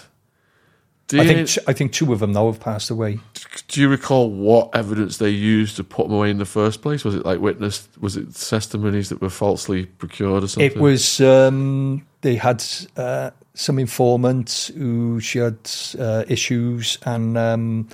Do 1.07 1.19
I 1.19 1.27
think 1.27 1.49
I 1.67 1.73
think 1.73 1.91
two 1.91 2.13
of 2.13 2.19
them 2.19 2.31
now 2.31 2.45
have 2.47 2.59
passed 2.61 2.89
away. 2.89 3.19
do 3.67 3.81
you 3.81 3.89
recall 3.89 4.29
what 4.29 4.73
evidence 4.73 5.17
they 5.17 5.29
used 5.29 5.75
to 5.75 5.83
put 5.83 6.07
them 6.07 6.15
away 6.15 6.29
in 6.29 6.37
the 6.37 6.45
first 6.45 6.81
place? 6.81 7.03
Was 7.03 7.15
it 7.15 7.25
like 7.25 7.39
witness? 7.39 7.87
Was 7.99 8.15
it 8.15 8.33
testimonies 8.35 9.09
that 9.09 9.21
were 9.21 9.29
falsely 9.29 9.85
procured 9.85 10.43
or 10.43 10.47
something? 10.47 10.71
It 10.71 10.77
was 10.77 11.19
um, 11.19 12.05
they 12.21 12.35
had 12.35 12.63
uh, 12.95 13.31
some 13.53 13.79
informants 13.79 14.67
who 14.67 15.19
she 15.19 15.39
had 15.39 15.57
uh, 15.99 16.23
issues, 16.29 16.97
and 17.05 17.37
um, 17.37 17.89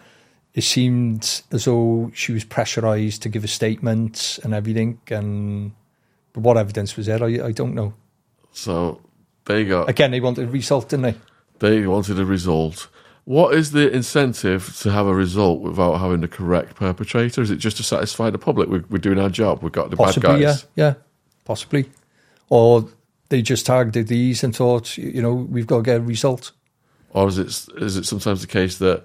it 0.53 0.64
seemed 0.64 1.41
as 1.52 1.66
though 1.66 2.11
she 2.14 2.32
was 2.32 2.45
pressurised 2.45 3.22
to 3.22 3.30
give 3.30 3.44
a 3.44 3.48
statement 3.48 4.40
and 4.44 4.53
everything. 4.53 4.99
And 5.10 5.72
but 6.34 6.41
what 6.44 6.57
evidence 6.57 6.95
was 6.95 7.07
there? 7.07 7.24
I, 7.24 7.48
I 7.48 7.52
don't 7.53 7.74
know. 7.74 7.95
So 8.52 9.02
they 9.45 9.66
got 9.66 9.90
Again, 9.90 10.11
they 10.11 10.20
wanted 10.20 10.48
a 10.48 10.52
result, 10.52 10.90
didn't 10.90 11.03
they? 11.03 11.16
they 11.60 11.86
wanted 11.88 12.20
a 12.20 12.26
result. 12.26 12.88
What 13.26 13.53
is 13.53 13.72
the 13.72 13.91
incentive 13.91 14.76
to 14.80 14.91
have 14.91 15.06
a 15.06 15.14
result 15.14 15.61
without 15.61 15.98
having 15.98 16.22
the 16.22 16.28
correct 16.28 16.76
perpetrator? 16.76 17.41
Is 17.41 17.52
it 17.52 17.57
just 17.57 17.78
to 17.78 17.84
satisfy 17.84 18.30
the 18.32 18.40
public? 18.40 18.70
We're, 18.70 18.84
we're 18.90 18.98
doing 18.98 19.20
our 19.20 19.30
job. 19.30 19.61
We've 19.61 19.72
got 19.72 19.91
the 19.91 19.98
Possibly, 19.98 20.28
bad 20.30 20.41
guys. 20.41 20.66
yeah, 20.76 20.94
possibly. 21.45 21.90
Or 22.49 22.88
they 23.30 23.41
just 23.44 23.66
targeted 23.68 24.07
these 24.07 24.44
and 24.44 24.56
thought, 24.56 24.98
you 24.98 25.22
know, 25.22 25.34
we've 25.34 25.68
got 25.68 25.78
to 25.78 25.84
get 25.84 25.98
a 25.98 26.02
result. 26.02 26.53
Or 27.11 27.28
is 27.28 27.38
it 27.38 27.48
is 27.82 27.98
it 27.98 28.06
sometimes 28.06 28.41
the 28.41 28.48
case 28.48 28.78
that 28.80 29.03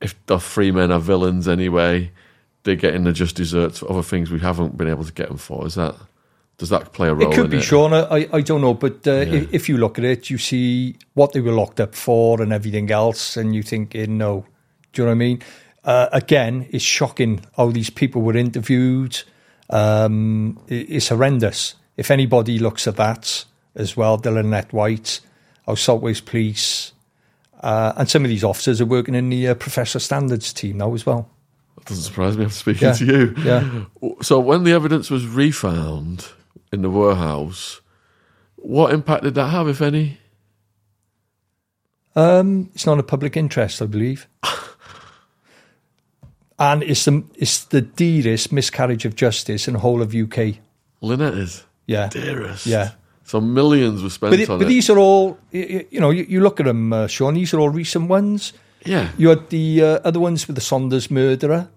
if 0.00 0.14
the 0.26 0.40
three 0.40 0.72
men 0.72 0.90
are 0.90 0.98
villains 0.98 1.46
anyway, 1.46 2.10
they're 2.64 2.74
getting 2.76 3.04
the 3.04 3.12
just 3.12 3.36
desserts 3.36 3.78
for 3.80 3.90
other 3.90 4.02
things 4.02 4.30
we 4.30 4.40
haven't 4.40 4.76
been 4.76 4.88
able 4.88 5.04
to 5.04 5.12
get 5.12 5.28
them 5.28 5.36
for? 5.36 5.66
Is 5.66 5.74
that 5.76 5.94
does 6.60 6.68
that 6.68 6.92
play 6.92 7.08
a 7.08 7.14
role? 7.14 7.32
It 7.32 7.34
could 7.34 7.50
be, 7.50 7.56
it? 7.58 7.62
Shaun. 7.62 7.92
I, 7.92 8.28
I 8.32 8.40
don't 8.42 8.60
know, 8.60 8.74
but 8.74 9.04
uh, 9.08 9.10
if, 9.36 9.52
if 9.52 9.68
you 9.68 9.76
look 9.78 9.98
at 9.98 10.04
it, 10.04 10.30
you 10.30 10.38
see 10.38 10.94
what 11.14 11.32
they 11.32 11.40
were 11.40 11.50
locked 11.52 11.80
up 11.80 11.94
for 11.96 12.40
and 12.40 12.52
everything 12.52 12.90
else, 12.92 13.36
and 13.36 13.54
you 13.54 13.62
think, 13.62 13.94
eh, 13.96 14.06
no. 14.08 14.44
Do 14.92 15.02
you 15.02 15.06
know 15.06 15.10
what 15.10 15.14
I 15.14 15.18
mean? 15.18 15.42
Uh, 15.82 16.08
again, 16.12 16.66
it's 16.70 16.84
shocking 16.84 17.40
how 17.56 17.70
these 17.70 17.90
people 17.90 18.22
were 18.22 18.36
interviewed. 18.36 19.22
Um, 19.70 20.58
it- 20.68 20.90
it's 20.90 21.08
horrendous. 21.08 21.74
If 21.96 22.10
anybody 22.10 22.58
looks 22.58 22.86
at 22.86 22.96
that 22.96 23.44
as 23.74 23.96
well, 23.96 24.18
Dylan 24.18 24.46
Net 24.50 24.72
White, 24.72 25.20
our 25.66 25.76
South 25.76 26.02
Wales 26.02 26.20
Police, 26.20 26.92
uh, 27.62 27.92
and 27.96 28.08
some 28.08 28.24
of 28.24 28.28
these 28.28 28.44
officers 28.44 28.80
are 28.80 28.86
working 28.86 29.14
in 29.14 29.28
the 29.30 29.48
uh, 29.48 29.54
Professor 29.54 29.98
Standards 29.98 30.52
team 30.52 30.78
now 30.78 30.92
as 30.94 31.06
well. 31.06 31.28
That 31.76 31.86
doesn't 31.86 32.04
surprise 32.04 32.36
me 32.36 32.44
I'm 32.44 32.50
speaking 32.50 32.88
Yeah, 32.88 32.92
to 32.94 33.04
you. 33.06 33.34
yeah. 33.42 33.84
So 34.22 34.38
when 34.40 34.64
the 34.64 34.72
evidence 34.72 35.10
was 35.10 35.26
refound 35.26 36.28
in 36.72 36.82
the 36.82 36.90
warehouse, 36.90 37.80
what 38.56 38.92
impact 38.92 39.24
did 39.24 39.34
that 39.34 39.48
have, 39.48 39.68
if 39.68 39.80
any? 39.80 40.18
Um, 42.16 42.70
it's 42.74 42.86
not 42.86 42.98
a 42.98 43.02
public 43.02 43.36
interest, 43.36 43.80
I 43.82 43.86
believe. 43.86 44.26
and 46.58 46.82
it's 46.82 47.04
the, 47.04 47.24
it's 47.36 47.64
the 47.64 47.80
dearest 47.80 48.52
miscarriage 48.52 49.04
of 49.04 49.14
justice 49.16 49.66
in 49.68 49.74
the 49.74 49.80
whole 49.80 50.02
of 50.02 50.14
UK. 50.14 50.56
Lynette 51.00 51.34
is 51.34 51.64
Yeah. 51.86 52.08
dearest. 52.08 52.66
Yeah. 52.66 52.92
So 53.24 53.40
millions 53.40 54.02
were 54.02 54.10
spent 54.10 54.32
But, 54.32 54.40
it, 54.40 54.50
on 54.50 54.58
but 54.58 54.64
it. 54.66 54.68
these 54.68 54.90
are 54.90 54.98
all, 54.98 55.38
you 55.52 56.00
know, 56.00 56.10
you, 56.10 56.24
you 56.28 56.40
look 56.40 56.58
at 56.60 56.66
them, 56.66 56.92
uh, 56.92 57.06
Shaun, 57.06 57.34
these 57.34 57.54
are 57.54 57.60
all 57.60 57.70
recent 57.70 58.08
ones. 58.08 58.52
yeah. 58.84 59.10
You 59.16 59.28
had 59.28 59.48
the 59.50 59.82
uh, 59.82 59.86
other 60.04 60.18
ones 60.20 60.46
with 60.48 60.56
the 60.56 60.60
Saunders 60.62 61.10
murderer. 61.10 61.68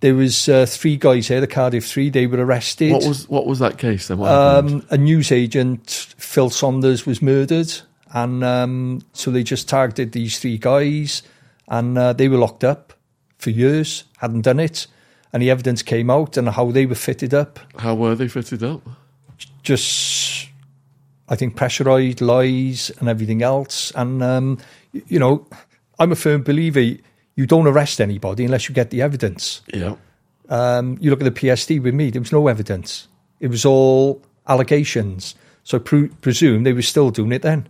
There 0.00 0.14
was 0.14 0.48
uh, 0.48 0.64
three 0.64 0.96
guys 0.96 1.26
here, 1.26 1.40
the 1.40 1.48
Cardiff 1.48 1.84
Three. 1.86 2.08
They 2.08 2.26
were 2.26 2.44
arrested. 2.44 2.92
What 2.92 3.04
was 3.04 3.28
what 3.28 3.46
was 3.46 3.58
that 3.58 3.78
case 3.78 4.06
then? 4.08 4.20
Um, 4.20 4.86
a 4.90 4.96
news 4.96 5.32
agent, 5.32 5.90
Phil 6.18 6.50
Saunders, 6.50 7.04
was 7.04 7.20
murdered, 7.20 7.72
and 8.12 8.44
um, 8.44 9.02
so 9.12 9.32
they 9.32 9.42
just 9.42 9.68
targeted 9.68 10.12
these 10.12 10.38
three 10.38 10.56
guys, 10.56 11.22
and 11.66 11.98
uh, 11.98 12.12
they 12.12 12.28
were 12.28 12.38
locked 12.38 12.62
up 12.62 12.92
for 13.38 13.50
years, 13.50 14.04
hadn't 14.18 14.42
done 14.42 14.60
it, 14.60 14.86
and 15.32 15.42
the 15.42 15.50
evidence 15.50 15.82
came 15.82 16.10
out 16.10 16.36
and 16.36 16.48
how 16.48 16.70
they 16.70 16.86
were 16.86 16.94
fitted 16.94 17.34
up. 17.34 17.58
How 17.78 17.94
were 17.94 18.14
they 18.14 18.28
fitted 18.28 18.62
up? 18.62 18.82
Just, 19.62 20.48
I 21.28 21.36
think, 21.36 21.56
pressurised 21.56 22.20
lies 22.20 22.90
and 23.00 23.08
everything 23.08 23.42
else, 23.42 23.90
and 23.96 24.22
um, 24.22 24.58
you 24.92 25.18
know, 25.18 25.46
I'm 25.98 26.12
a 26.12 26.16
firm 26.16 26.42
believer. 26.44 27.00
You 27.38 27.46
don't 27.46 27.68
arrest 27.68 28.00
anybody 28.00 28.44
unless 28.44 28.68
you 28.68 28.74
get 28.74 28.90
the 28.90 29.00
evidence. 29.00 29.62
Yeah. 29.72 29.94
Um, 30.48 30.98
you 31.00 31.08
look 31.08 31.22
at 31.22 31.32
the 31.32 31.40
PSD 31.40 31.80
with 31.80 31.94
me; 31.94 32.10
there 32.10 32.20
was 32.20 32.32
no 32.32 32.48
evidence. 32.48 33.06
It 33.38 33.46
was 33.46 33.64
all 33.64 34.20
allegations. 34.48 35.36
So 35.62 35.78
I 35.78 35.80
pre- 35.80 36.08
presume 36.08 36.64
they 36.64 36.72
were 36.72 36.82
still 36.82 37.10
doing 37.10 37.30
it 37.30 37.42
then. 37.42 37.68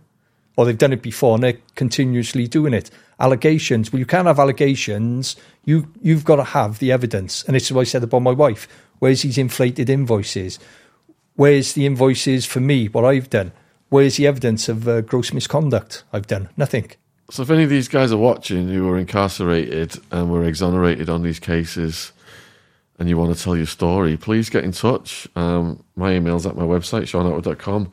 Or 0.55 0.65
they've 0.65 0.75
done 0.75 0.91
it 0.91 1.03
before 1.03 1.35
and 1.35 1.43
they're 1.43 1.59
continuously 1.75 2.47
doing 2.47 2.73
it. 2.73 2.89
Allegations. 3.19 3.93
Well, 3.93 3.99
you 3.99 4.07
can't 4.07 4.25
have 4.25 4.39
allegations. 4.39 5.35
You, 5.65 5.93
you've 6.01 6.25
got 6.25 6.37
to 6.37 6.43
have 6.45 6.79
the 6.79 6.91
evidence. 6.91 7.43
And 7.43 7.55
this 7.55 7.65
is 7.65 7.73
what 7.73 7.81
I 7.81 7.83
said 7.83 8.03
about 8.03 8.21
my 8.21 8.31
wife. 8.31 8.67
Where's 8.97 9.21
these 9.21 9.37
inflated 9.37 9.87
invoices? 9.87 10.57
Where's 11.35 11.73
the 11.73 11.85
invoices 11.85 12.45
for 12.47 12.59
me, 12.59 12.87
what 12.87 13.05
I've 13.05 13.29
done? 13.29 13.51
Where's 13.89 14.17
the 14.17 14.25
evidence 14.25 14.67
of 14.67 14.87
uh, 14.87 15.01
gross 15.01 15.31
misconduct 15.31 16.03
I've 16.11 16.27
done? 16.27 16.49
Nothing. 16.57 16.91
So 17.31 17.43
if 17.43 17.49
any 17.49 17.63
of 17.63 17.69
these 17.69 17.87
guys 17.87 18.11
are 18.11 18.17
watching 18.17 18.67
who 18.69 18.85
were 18.85 18.97
incarcerated 18.97 19.99
and 20.11 20.31
were 20.31 20.43
exonerated 20.43 21.09
on 21.09 21.21
these 21.21 21.39
cases 21.39 22.11
and 22.97 23.07
you 23.07 23.17
want 23.17 23.35
to 23.35 23.41
tell 23.41 23.55
your 23.55 23.65
story, 23.65 24.17
please 24.17 24.49
get 24.49 24.63
in 24.63 24.71
touch. 24.71 25.27
Um, 25.35 25.83
my 25.95 26.13
email's 26.13 26.45
at 26.45 26.55
my 26.55 26.63
website, 26.63 27.03
shaunattwood.com. 27.03 27.91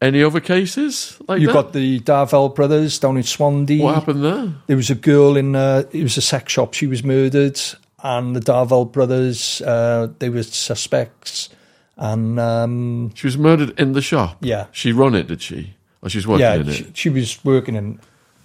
Any 0.00 0.22
other 0.22 0.40
cases 0.40 1.18
like 1.28 1.40
You've 1.40 1.52
that? 1.54 1.62
got 1.62 1.72
the 1.72 1.98
Darvell 2.00 2.54
brothers 2.54 2.98
down 2.98 3.16
in 3.16 3.22
Swansea. 3.22 3.82
what 3.82 3.94
happened 3.94 4.22
there? 4.22 4.52
There 4.66 4.76
was 4.76 4.90
a 4.90 4.94
girl 4.94 5.36
in 5.36 5.56
uh, 5.56 5.84
it 5.92 6.02
was 6.02 6.18
a 6.18 6.20
sex 6.20 6.52
shop. 6.52 6.74
She 6.74 6.86
was 6.86 7.02
murdered, 7.02 7.58
and 8.02 8.36
the 8.36 8.40
Darvell 8.40 8.92
brothers 8.92 9.62
uh, 9.62 10.08
they 10.18 10.28
were 10.28 10.42
suspects, 10.42 11.48
and 11.96 12.38
um, 12.38 13.14
She 13.14 13.26
was 13.26 13.38
murdered 13.38 13.80
in 13.80 13.92
the 13.92 14.02
shop. 14.02 14.36
Yeah. 14.40 14.66
She 14.72 14.92
run 14.92 15.14
it, 15.14 15.26
did 15.28 15.40
she? 15.40 15.74
Or 16.02 16.10
she 16.10 16.18
was 16.18 16.26
working 16.26 16.40
yeah, 16.42 16.54
in 16.56 16.68
it? 16.68 16.74
she, 16.74 16.90
she 16.92 17.08
was 17.08 17.42
working 17.42 17.74
in 17.74 17.98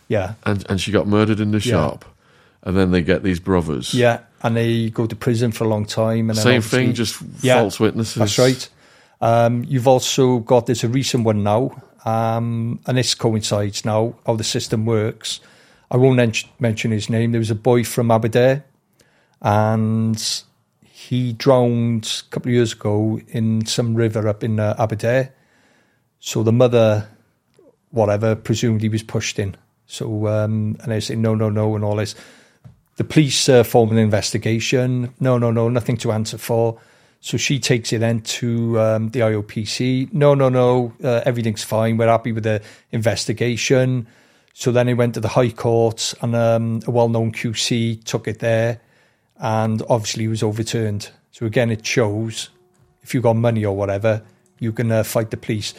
yeah 0.10 0.34
and, 0.46 0.66
and 0.70 0.82
she 0.82 0.92
got 0.92 1.08
murdered 1.08 1.40
in 1.40 1.52
the 1.52 1.60
Yeah. 1.60 1.72
shop. 1.72 2.04
And 2.62 2.76
then 2.76 2.92
they 2.92 3.02
get 3.02 3.24
these 3.24 3.40
brothers. 3.40 3.94
yeah, 3.94 4.20
and 4.44 4.54
they 4.58 4.90
go 4.90 5.08
to 5.08 5.16
prison 5.16 5.54
for 5.54 5.64
a 5.64 5.68
long 5.70 5.86
time. 5.86 6.30
And 6.30 6.38
Same 6.38 6.62
thing, 6.62 6.94
just 6.94 7.22
Yeah, 7.42 7.62
false 7.62 7.80
witnesses. 7.80 8.16
That's 8.16 8.38
right. 8.38 8.70
Um, 9.22 9.64
you've 9.66 9.88
also 9.88 10.40
got 10.40 10.66
there's 10.66 10.84
a 10.84 10.90
recent 10.90 11.24
one 11.24 11.42
now, 11.42 11.72
um, 12.04 12.82
and 12.86 12.98
this 12.98 13.16
coincides 13.16 13.86
now 13.86 14.16
how 14.26 14.36
the 14.36 14.44
system 14.44 14.86
works. 14.86 15.40
I 15.90 15.96
won't 15.96 16.18
men- 16.18 16.34
mention 16.60 16.92
his 16.92 17.10
name. 17.10 17.32
There 17.32 17.40
was 17.40 17.50
a 17.50 17.56
boy 17.56 17.86
from 17.86 18.12
Aberdare, 18.12 18.66
and 19.42 20.42
he 20.84 21.32
drowned 21.34 22.24
a 22.28 22.30
couple 22.30 22.50
of 22.50 22.56
years 22.56 22.74
ago 22.74 23.22
in 23.30 23.66
some 23.66 23.96
river 23.96 24.28
up 24.28 24.44
in 24.44 24.60
uh, 24.60 24.76
Aberdare. 24.78 25.34
So 26.20 26.44
the 26.44 26.52
mother, 26.52 27.08
whatever, 27.92 28.36
presumably 28.36 28.90
was 28.90 29.04
pushed 29.04 29.40
in. 29.40 29.56
So 29.90 30.28
um, 30.28 30.78
and 30.82 30.92
they 30.92 31.00
say 31.00 31.16
no, 31.16 31.34
no, 31.34 31.50
no, 31.50 31.76
and 31.76 31.84
all 31.84 31.96
this. 31.96 32.14
The 32.98 33.04
police 33.04 33.50
uh, 33.50 33.64
form 33.64 33.90
an 33.90 33.98
investigation. 33.98 35.14
No, 35.20 35.40
no, 35.40 35.50
no, 35.52 35.68
nothing 35.68 35.98
to 35.98 36.12
answer 36.12 36.38
for. 36.38 36.80
So 37.22 37.38
she 37.38 37.60
takes 37.60 37.92
it 37.92 38.00
then 38.00 38.22
to 38.22 38.80
um, 38.80 39.10
the 39.10 39.22
IOPC. 39.22 40.14
No, 40.14 40.36
no, 40.36 40.48
no, 40.48 40.94
uh, 41.04 41.22
everything's 41.26 41.64
fine. 41.64 41.98
We're 41.98 42.08
happy 42.08 42.32
with 42.32 42.44
the 42.44 42.62
investigation. 42.92 44.08
So 44.54 44.72
then 44.72 44.88
it 44.90 44.94
went 44.94 45.16
to 45.16 45.20
the 45.20 45.30
High 45.30 45.50
Court, 45.50 46.14
and 46.22 46.36
um, 46.36 46.82
a 46.86 46.92
well-known 46.92 47.32
QC 47.32 48.04
took 48.04 48.28
it 48.28 48.40
there, 48.40 48.80
and 49.40 49.82
obviously 49.90 50.26
it 50.26 50.30
was 50.30 50.44
overturned. 50.44 51.10
So 51.32 51.46
again, 51.46 51.72
it 51.72 51.86
shows 51.86 52.50
if 53.02 53.14
you've 53.14 53.24
got 53.24 53.38
money 53.38 53.66
or 53.66 53.76
whatever, 53.76 54.22
you 54.60 54.72
can 54.72 54.92
uh, 54.92 55.04
fight 55.04 55.32
the 55.32 55.38
police. 55.38 55.74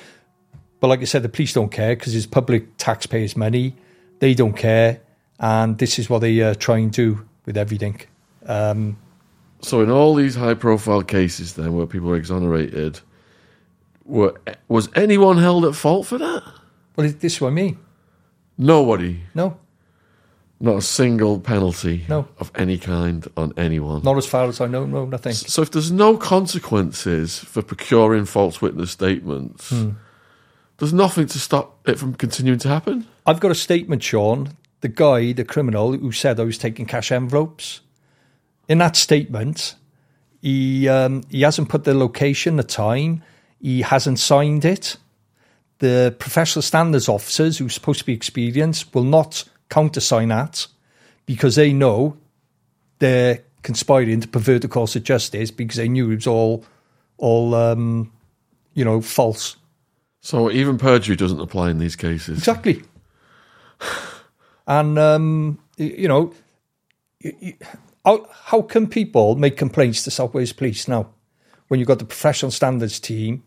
But 0.81 0.89
like 0.89 1.01
I 1.01 1.05
said, 1.05 1.23
the 1.23 1.29
police 1.29 1.53
don't 1.53 1.71
care 1.71 1.95
because 1.95 2.15
it's 2.15 2.27
public 2.27 2.77
taxpayers' 2.77 3.37
money. 3.37 3.77
They 4.21 4.35
don't 4.35 4.57
care, 4.57 5.01
and 5.39 5.77
this 5.79 5.99
is 5.99 6.09
what 6.09 6.21
they 6.21 6.41
uh, 6.41 6.55
try 6.55 6.79
and 6.79 6.93
do 6.93 7.27
with 7.47 7.57
everything. 7.57 8.01
Um, 8.47 8.97
So 9.63 9.83
in 9.83 9.91
all 9.91 10.15
these 10.15 10.37
high 10.39 10.55
profile 10.55 11.03
cases 11.03 11.53
then 11.55 11.73
where 11.75 11.87
people 11.87 12.09
were 12.09 12.17
exonerated, 12.19 13.01
were 14.05 14.33
was 14.69 14.89
anyone 14.95 15.39
held 15.39 15.65
at 15.65 15.75
fault 15.75 16.07
for 16.07 16.19
that? 16.19 16.43
well, 16.97 17.09
this 17.09 17.35
is 17.35 17.41
what 17.41 17.49
I 17.49 17.53
mean. 17.55 17.77
Nobody. 18.59 19.21
No, 19.35 19.57
Not 20.61 20.77
a 20.77 20.83
single 20.83 21.41
penalty 21.41 22.05
No. 22.09 22.27
of 22.39 22.51
any 22.55 22.77
kind 22.79 23.27
on 23.37 23.53
anyone. 23.57 24.03
not 24.03 24.17
as 24.19 24.27
far 24.27 24.49
as 24.49 24.61
I 24.61 24.67
know. 24.67 24.85
No, 24.87 25.07
nothing. 25.07 25.33
So 25.35 25.63
if 25.63 25.71
there's 25.71 25.91
no 25.91 26.17
consequences 26.19 27.39
for 27.39 27.63
procuring 27.63 28.27
false 28.27 28.61
witness 28.61 28.91
statements, 28.91 29.71
Hmm. 29.71 29.91
There's 30.81 30.95
nothing 30.95 31.27
to 31.27 31.39
stop 31.39 31.87
it 31.87 31.99
from 31.99 32.15
continuing 32.15 32.59
to 32.61 32.69
happen. 32.69 33.07
I've 33.27 33.39
got 33.39 33.51
a 33.51 33.55
statement, 33.55 34.03
Shaun. 34.03 34.57
The 34.81 34.89
guy, 34.89 35.33
the 35.33 35.45
criminal 35.45 35.93
who 35.93 36.11
said 36.11 36.41
I 36.41 36.45
was 36.45 36.57
taking 36.57 36.87
cash 36.87 37.13
envelopes. 37.13 37.83
In 38.67 38.79
that 38.79 38.97
statement, 38.97 39.75
he 40.41 40.89
um, 40.89 41.23
he 41.29 41.43
hasn't 41.43 41.69
put 41.69 41.85
the 41.85 41.93
location, 41.93 42.57
the 42.57 42.63
time. 42.63 43.23
He 43.61 43.83
hasn't 43.83 44.19
signed 44.19 44.65
it. 44.65 44.97
The 45.81 46.17
professional 46.19 46.63
standards 46.63 47.11
officers, 47.11 47.59
who's 47.59 47.75
supposed 47.75 47.99
to 47.99 48.07
be 48.07 48.15
experienced, 48.15 48.95
will 48.95 49.05
not 49.05 49.45
countersign 49.69 50.29
that 50.29 50.67
because 51.27 51.57
they 51.57 51.75
know 51.75 52.17
they're 53.01 53.41
conspiring 53.63 54.23
to 54.23 54.29
pervert 54.29 54.63
the 54.63 54.69
course 54.69 54.97
of 54.97 55.05
justice 55.05 55.51
because 55.51 55.77
they 55.77 55.89
knew 55.89 56.11
it 56.11 56.15
was 56.17 56.27
all, 56.27 56.65
all 57.19 57.55
um, 57.55 58.11
you 58.73 58.85
know, 58.85 59.03
false. 59.03 59.57
So 60.21 60.51
even 60.51 60.79
perjury 60.79 61.17
doesn't 61.17 61.41
apply 61.41 61.71
in 61.71 61.79
these 61.79 61.97
cases. 61.97 62.39
Exactly. 62.39 62.83
And 64.67 64.99
um, 64.99 65.59
you 65.77 66.07
know, 66.07 66.33
how 68.05 68.29
how 68.31 68.63
can 68.63 68.87
people 68.87 69.37
make 69.37 69.57
complaints 69.57 70.05
to 70.05 70.11
South 70.11 70.35
Wales 70.35 70.53
Police 70.53 70.87
now 70.87 71.09
when 71.69 71.81
you've 71.81 71.89
got 71.89 71.99
the 71.99 72.05
professional 72.05 72.51
standards 72.51 73.01
team 73.01 73.43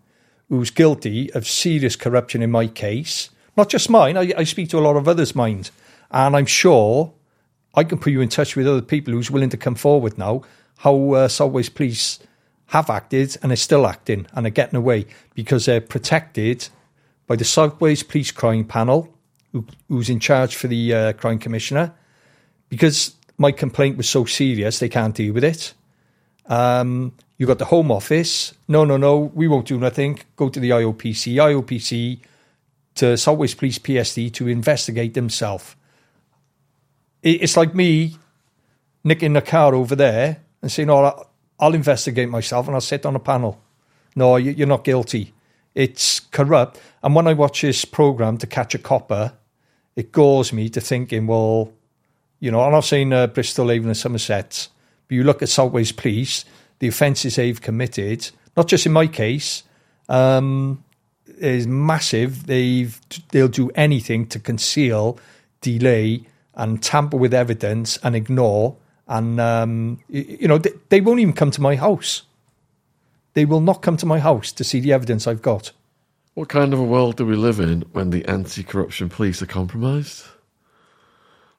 who's 0.50 0.70
guilty 0.70 1.32
of 1.34 1.48
serious 1.48 1.95
corruption 1.95 2.41
in 2.41 2.52
my 2.52 2.68
case? 2.68 3.30
Not 3.56 3.70
just 3.70 3.90
mine. 3.90 4.18
I, 4.18 4.34
I 4.36 4.44
speak 4.44 4.70
to 4.70 4.80
a 4.80 4.82
lot 4.82 4.98
of 4.98 5.08
others' 5.08 5.36
minds, 5.36 5.72
and 6.10 6.36
I'm 6.36 6.48
sure 6.48 7.14
I 7.76 7.84
can 7.84 8.00
put 8.00 8.12
you 8.12 8.22
in 8.22 8.30
touch 8.30 8.56
with 8.56 8.68
other 8.68 8.82
people 8.82 9.14
who's 9.14 9.32
willing 9.32 9.50
to 9.52 9.58
come 9.58 9.76
forward 9.76 10.18
now. 10.18 10.41
How 10.78 11.14
uh, 11.14 11.28
South 11.28 11.52
Wales 11.52 11.70
Police 11.70 12.20
have 12.68 12.90
acted 12.90 13.38
and 13.41 13.52
are 13.52 13.57
still 13.57 13.85
acting 13.85 14.27
and 14.34 14.45
are 14.45 14.52
getting 14.52 14.77
away 14.77 15.06
because 15.35 15.65
they're 15.65 15.81
protected 15.81 16.68
by 17.27 17.35
the 17.35 17.45
South 17.45 17.80
Wales 17.80 18.03
Police 18.03 18.31
Crime 18.31 18.65
Panel, 18.65 19.14
who, 19.52 19.65
who's 19.88 20.10
in 20.10 20.19
charge 20.19 20.56
for 20.56 20.68
the 20.68 20.94
uh, 20.94 21.14
Crime 21.14 21.40
Commissioner, 21.40 21.94
because 22.69 23.15
my 23.38 23.52
complaint 23.52 23.98
was 23.98 24.10
so 24.10 24.26
serious 24.26 24.80
they 24.80 24.90
can't 24.90 25.15
deal 25.15 25.34
with 25.34 25.44
it. 25.44 25.73
Um, 26.48 27.14
you 27.38 27.48
got 27.48 27.60
the 27.60 27.65
Home 27.65 27.91
Office. 27.91 28.53
No, 28.68 28.85
no, 28.85 28.98
no, 28.98 29.31
we 29.34 29.48
won't 29.48 29.68
do 29.68 29.77
nothing. 29.80 30.19
Go 30.35 30.49
to 30.49 30.60
the 30.60 30.69
IOPC. 30.69 31.35
IOPC 31.35 32.19
to 32.95 33.18
South 33.18 33.38
Wales 33.38 33.56
Police 33.56 33.80
PSD 33.80 34.31
to 34.34 34.48
investigate 34.48 35.14
themselves. 35.14 35.76
It, 37.22 37.41
it's 37.44 37.57
like 37.57 37.73
me 37.73 38.18
nicking 39.03 39.35
a 39.35 39.41
car 39.41 39.73
over 39.73 39.95
there 39.95 40.41
and 40.61 40.72
saying, 40.72 40.90
"Oh, 40.90 41.26
I'll- 41.60 41.74
investigate 41.76 42.30
myself 42.30 42.68
and 42.68 42.76
I'll 42.76 42.82
sit 42.82 43.06
on 43.06 43.16
a 43.16 43.20
panel." 43.20 43.60
No, 44.16 44.36
you- 44.36 44.52
you're 44.52 44.68
not 44.68 44.84
guilty. 44.84 45.34
It's 45.76 46.20
corrupt. 46.20 46.80
And 47.02 47.16
when 47.16 47.28
I 47.28 47.34
watch 47.34 47.62
this 47.62 47.84
program 47.86 48.38
to 48.38 48.48
catch 48.48 48.76
a 48.76 48.78
copper, 48.80 49.34
it 49.96 50.12
gores 50.12 50.54
me 50.54 50.70
to 50.70 50.82
thinking, 50.82 51.28
well, 51.28 51.72
you 52.40 52.52
know, 52.52 52.62
I'm 52.62 52.72
not 52.72 52.84
saying 52.86 53.14
uh, 53.14 53.28
Bristol, 53.28 53.72
Avon, 53.72 53.88
and 53.88 53.98
Somerset, 53.98 54.68
but 55.08 55.16
you 55.16 55.24
look 55.24 55.42
at 55.42 55.50
South 55.50 55.72
Wales 55.72 55.92
Police, 55.92 56.46
the 56.80 56.88
offences 56.88 57.36
they've 57.38 57.60
committed, 57.62 58.30
not 58.58 58.68
just 58.68 58.86
in 58.86 58.92
my 58.92 59.08
case, 59.08 59.64
um, 60.10 60.84
is 61.38 61.66
massive. 61.66 62.46
They've 62.48 63.00
they'll 63.32 63.48
do 63.48 63.70
anything 63.76 64.28
to 64.28 64.40
conceal, 64.40 65.18
delay, 65.62 66.24
and 66.54 66.84
tamper 66.84 67.18
with 67.18 67.34
evidence 67.34 67.98
and 68.04 68.16
ignore. 68.16 68.76
And 69.14 69.40
um, 69.40 69.99
you 70.10 70.48
know, 70.48 70.57
they, 70.57 70.72
they 70.90 70.99
won't 70.99 71.19
even 71.19 71.35
come 71.35 71.52
to 71.52 71.61
my 71.61 71.76
house. 71.76 72.23
They 73.35 73.45
will 73.45 73.61
not 73.61 73.84
come 73.84 73.95
to 73.98 74.07
my 74.07 74.18
house 74.18 74.52
to 74.53 74.64
see 74.64 74.80
the 74.80 74.91
evidence 74.91 75.27
I've 75.27 75.44
got. 75.44 75.72
What 76.34 76.49
kind 76.49 76.73
of 76.73 76.80
a 76.80 76.84
world 76.84 77.18
do 77.18 77.26
we 77.27 77.35
live 77.35 77.60
in 77.60 77.81
when 77.91 78.10
the 78.10 78.26
anti-corruption 78.26 79.10
police 79.10 79.40
are 79.44 79.45
compromised? 79.45 80.26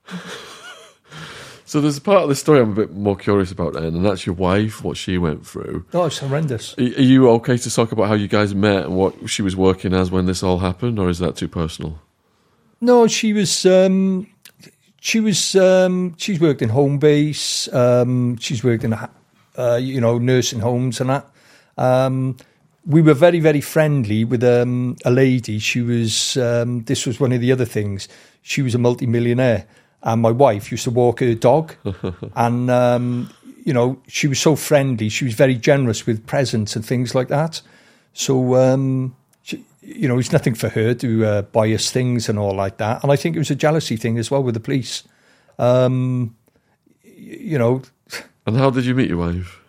so 1.64 1.80
there's 1.80 1.96
a 1.96 2.00
part 2.00 2.24
of 2.24 2.28
the 2.28 2.34
story 2.34 2.58
I'm 2.58 2.72
a 2.72 2.74
bit 2.74 2.92
more 2.92 3.14
curious 3.14 3.52
about 3.52 3.74
then, 3.74 3.84
and 3.84 4.04
that's 4.04 4.26
your 4.26 4.34
wife, 4.34 4.82
what 4.82 4.96
she 4.96 5.16
went 5.16 5.46
through. 5.46 5.86
Oh, 5.94 6.06
it's 6.06 6.18
horrendous. 6.18 6.74
Are 6.76 6.82
are 6.82 6.86
you 6.86 7.30
okay 7.30 7.56
to 7.56 7.70
talk 7.72 7.92
about 7.92 8.08
how 8.08 8.14
you 8.14 8.26
guys 8.26 8.52
met 8.52 8.86
and 8.86 8.96
what 8.96 9.30
she 9.30 9.42
was 9.42 9.54
working 9.54 9.94
as 9.94 10.10
when 10.10 10.26
this 10.26 10.42
all 10.42 10.58
happened, 10.58 10.98
or 10.98 11.08
is 11.08 11.20
that 11.20 11.36
too 11.36 11.48
personal? 11.48 12.00
No, 12.80 13.06
she 13.06 13.32
was. 13.32 13.64
Um, 13.64 14.26
she 15.04 15.20
was. 15.20 15.54
Um, 15.54 16.14
she's 16.16 16.40
worked 16.40 16.62
in 16.62 16.70
Homebase. 16.70 17.72
Um, 17.74 18.38
she's 18.38 18.64
worked 18.64 18.84
in, 18.84 18.94
uh, 18.94 19.76
you 19.76 20.00
know, 20.00 20.16
nursing 20.16 20.60
homes 20.60 20.98
and 20.98 21.10
that. 21.10 21.28
Um, 21.76 22.38
we 22.86 23.02
were 23.02 23.12
very, 23.12 23.38
very 23.38 23.60
friendly 23.60 24.24
with 24.24 24.42
um, 24.42 24.96
a 25.04 25.10
lady. 25.10 25.58
She 25.58 25.82
was. 25.82 26.38
Um, 26.38 26.84
this 26.84 27.06
was 27.06 27.20
one 27.20 27.32
of 27.32 27.42
the 27.42 27.52
other 27.52 27.66
things. 27.66 28.08
She 28.40 28.62
was 28.62 28.74
a 28.74 28.78
multimillionaire, 28.78 29.66
and 30.02 30.22
my 30.22 30.30
wife 30.30 30.70
used 30.70 30.84
to 30.84 30.90
walk 30.90 31.20
her 31.20 31.34
dog, 31.34 31.74
and 32.34 32.70
um, 32.70 33.30
you 33.62 33.74
know, 33.74 34.00
she 34.08 34.26
was 34.26 34.40
so 34.40 34.56
friendly. 34.56 35.10
She 35.10 35.26
was 35.26 35.34
very 35.34 35.56
generous 35.56 36.06
with 36.06 36.26
presents 36.26 36.76
and 36.76 36.84
things 36.84 37.14
like 37.14 37.28
that. 37.28 37.60
So, 38.14 38.54
um, 38.54 39.14
you 39.84 40.08
know, 40.08 40.18
it's 40.18 40.32
nothing 40.32 40.54
for 40.54 40.68
her 40.70 40.94
to 40.94 41.24
uh, 41.24 41.42
buy 41.42 41.68
us 41.72 41.90
things 41.90 42.28
and 42.28 42.38
all 42.38 42.54
like 42.54 42.78
that. 42.78 43.02
And 43.02 43.12
I 43.12 43.16
think 43.16 43.36
it 43.36 43.38
was 43.38 43.50
a 43.50 43.54
jealousy 43.54 43.96
thing 43.96 44.18
as 44.18 44.30
well 44.30 44.42
with 44.42 44.54
the 44.54 44.60
police. 44.60 45.04
Um, 45.58 46.34
you 47.04 47.58
know, 47.58 47.82
And 48.46 48.56
how 48.56 48.70
did 48.70 48.84
you 48.86 48.94
meet 48.94 49.08
your 49.08 49.18
wife? 49.18 49.60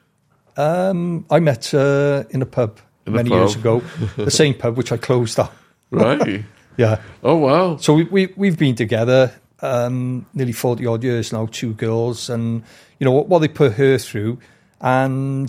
um, 0.58 1.26
I 1.30 1.40
met 1.40 1.66
her 1.68 2.26
in 2.30 2.42
a 2.42 2.46
pub 2.46 2.80
In 3.06 3.14
a 3.14 3.16
many 3.18 3.30
years 3.30 3.56
ago, 3.56 3.82
the 4.16 4.32
same 4.42 4.54
pub 4.54 4.78
which 4.78 4.92
I 4.92 4.98
closed 4.98 5.40
up. 5.40 5.54
Right. 5.92 6.44
Yeah. 6.78 7.00
Oh 7.24 7.36
wow. 7.38 7.78
So 7.78 7.94
we, 7.94 8.04
we 8.04 8.34
we've 8.36 8.58
been 8.58 8.76
together 8.76 9.32
um, 9.62 10.26
nearly 10.34 10.52
forty 10.52 10.86
odd 10.86 11.06
years 11.06 11.32
now, 11.32 11.46
two 11.46 11.74
girls, 11.74 12.30
and 12.30 12.64
you 13.00 13.06
know 13.06 13.12
what, 13.14 13.30
what 13.30 13.40
they 13.40 13.48
put 13.48 13.72
her 13.76 13.98
through, 13.98 14.40
and 14.82 15.48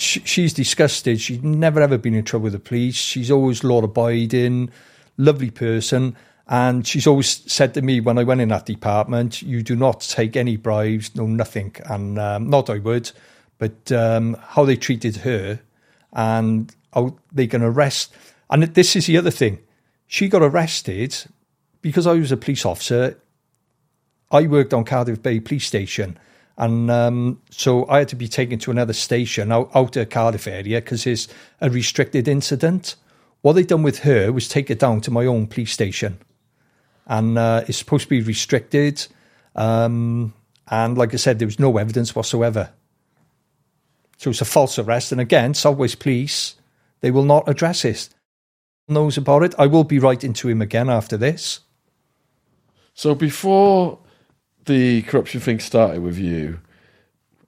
she, 0.00 0.20
she's 0.20 0.52
disgusted. 0.52 1.20
She's 1.20 1.42
never 1.42 1.80
ever 1.80 1.98
been 1.98 2.14
in 2.14 2.24
trouble 2.24 2.44
with 2.44 2.54
the 2.54 2.58
police. 2.58 2.96
She's 2.96 3.30
always 3.30 3.62
law 3.62 3.82
abiding, 3.82 4.70
lovely 5.16 5.50
person, 5.50 6.16
and 6.48 6.86
she's 6.86 7.06
always 7.06 7.28
said 7.52 7.74
to 7.74 7.82
me 7.82 8.00
when 8.00 8.18
I 8.18 8.24
went 8.24 8.40
in 8.40 8.48
that 8.48 8.66
department, 8.66 9.42
"You 9.42 9.62
do 9.62 9.76
not 9.76 10.00
take 10.00 10.36
any 10.36 10.56
bribes, 10.56 11.14
no 11.14 11.26
nothing." 11.26 11.76
And 11.84 12.18
um, 12.18 12.48
not 12.48 12.70
I 12.70 12.78
would, 12.78 13.10
but 13.58 13.92
um, 13.92 14.36
how 14.40 14.64
they 14.64 14.76
treated 14.76 15.16
her, 15.18 15.60
and 16.12 16.74
how 16.94 17.16
they 17.32 17.46
can 17.46 17.62
arrest. 17.62 18.12
And 18.48 18.62
this 18.62 18.96
is 18.96 19.06
the 19.06 19.18
other 19.18 19.30
thing 19.30 19.60
she 20.06 20.28
got 20.28 20.42
arrested 20.42 21.16
because 21.82 22.06
I 22.06 22.14
was 22.14 22.32
a 22.32 22.36
police 22.36 22.64
officer. 22.64 23.16
I 24.32 24.46
worked 24.46 24.72
on 24.74 24.84
Cardiff 24.84 25.22
Bay 25.22 25.40
Police 25.40 25.66
Station, 25.66 26.18
and 26.60 26.90
um, 26.90 27.42
so 27.50 27.88
I 27.88 27.98
had 27.98 28.08
to 28.10 28.16
be 28.16 28.28
taken 28.28 28.58
to 28.60 28.70
another 28.70 28.92
station 28.92 29.50
out, 29.50 29.70
out 29.74 29.96
of 29.96 30.08
Cardiff 30.10 30.46
area 30.46 30.80
because 30.80 31.06
it's 31.06 31.26
a 31.60 31.68
restricted 31.68 32.28
incident. 32.28 32.94
What 33.40 33.54
they 33.54 33.64
done 33.64 33.82
with 33.82 34.00
her 34.00 34.32
was 34.32 34.46
take 34.46 34.68
her 34.68 34.74
down 34.76 35.00
to 35.02 35.10
my 35.10 35.26
own 35.26 35.48
police 35.48 35.72
station, 35.72 36.18
and 37.06 37.36
uh, 37.36 37.64
it's 37.66 37.78
supposed 37.78 38.04
to 38.04 38.10
be 38.10 38.20
restricted. 38.20 39.06
Um, 39.56 40.34
and 40.68 40.96
like 40.96 41.12
I 41.12 41.16
said, 41.16 41.40
there 41.40 41.48
was 41.48 41.58
no 41.58 41.76
evidence 41.78 42.14
whatsoever. 42.14 42.70
So 44.18 44.30
it's 44.30 44.40
a 44.40 44.44
false 44.44 44.78
arrest. 44.78 45.10
And 45.10 45.20
again, 45.20 45.54
South 45.54 45.78
Wales 45.78 45.96
Police, 45.96 46.54
they 47.00 47.10
will 47.10 47.24
not 47.24 47.48
address 47.48 47.84
it 47.84 48.10
knows 48.90 49.16
about 49.16 49.42
it. 49.42 49.54
I 49.58 49.66
will 49.66 49.84
be 49.84 49.98
writing 49.98 50.32
to 50.34 50.48
him 50.48 50.60
again 50.60 50.90
after 50.90 51.16
this. 51.16 51.60
So 52.92 53.14
before 53.14 54.00
the 54.66 55.02
corruption 55.02 55.40
thing 55.40 55.60
started 55.60 56.02
with 56.02 56.18
you, 56.18 56.60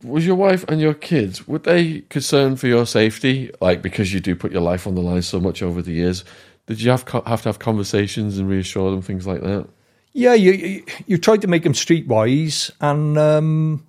was 0.02 0.26
your 0.26 0.34
wife 0.34 0.64
and 0.68 0.80
your 0.80 0.94
kids 0.94 1.46
were 1.46 1.58
they 1.58 2.00
concerned 2.02 2.58
for 2.60 2.66
your 2.66 2.86
safety? 2.86 3.50
Like 3.60 3.82
because 3.82 4.12
you 4.12 4.20
do 4.20 4.34
put 4.34 4.52
your 4.52 4.62
life 4.62 4.86
on 4.86 4.94
the 4.94 5.00
line 5.00 5.22
so 5.22 5.40
much 5.40 5.62
over 5.62 5.82
the 5.82 5.92
years, 5.92 6.24
did 6.66 6.80
you 6.80 6.90
have 6.90 7.08
have 7.26 7.42
to 7.42 7.48
have 7.48 7.58
conversations 7.58 8.38
and 8.38 8.48
reassure 8.48 8.90
them 8.90 9.02
things 9.02 9.26
like 9.26 9.42
that? 9.42 9.68
Yeah, 10.12 10.34
you 10.34 10.84
you, 11.06 11.18
tried 11.18 11.40
to 11.40 11.48
make 11.48 11.64
him 11.64 11.72
streetwise, 11.72 12.70
and 12.80 13.16
um, 13.16 13.86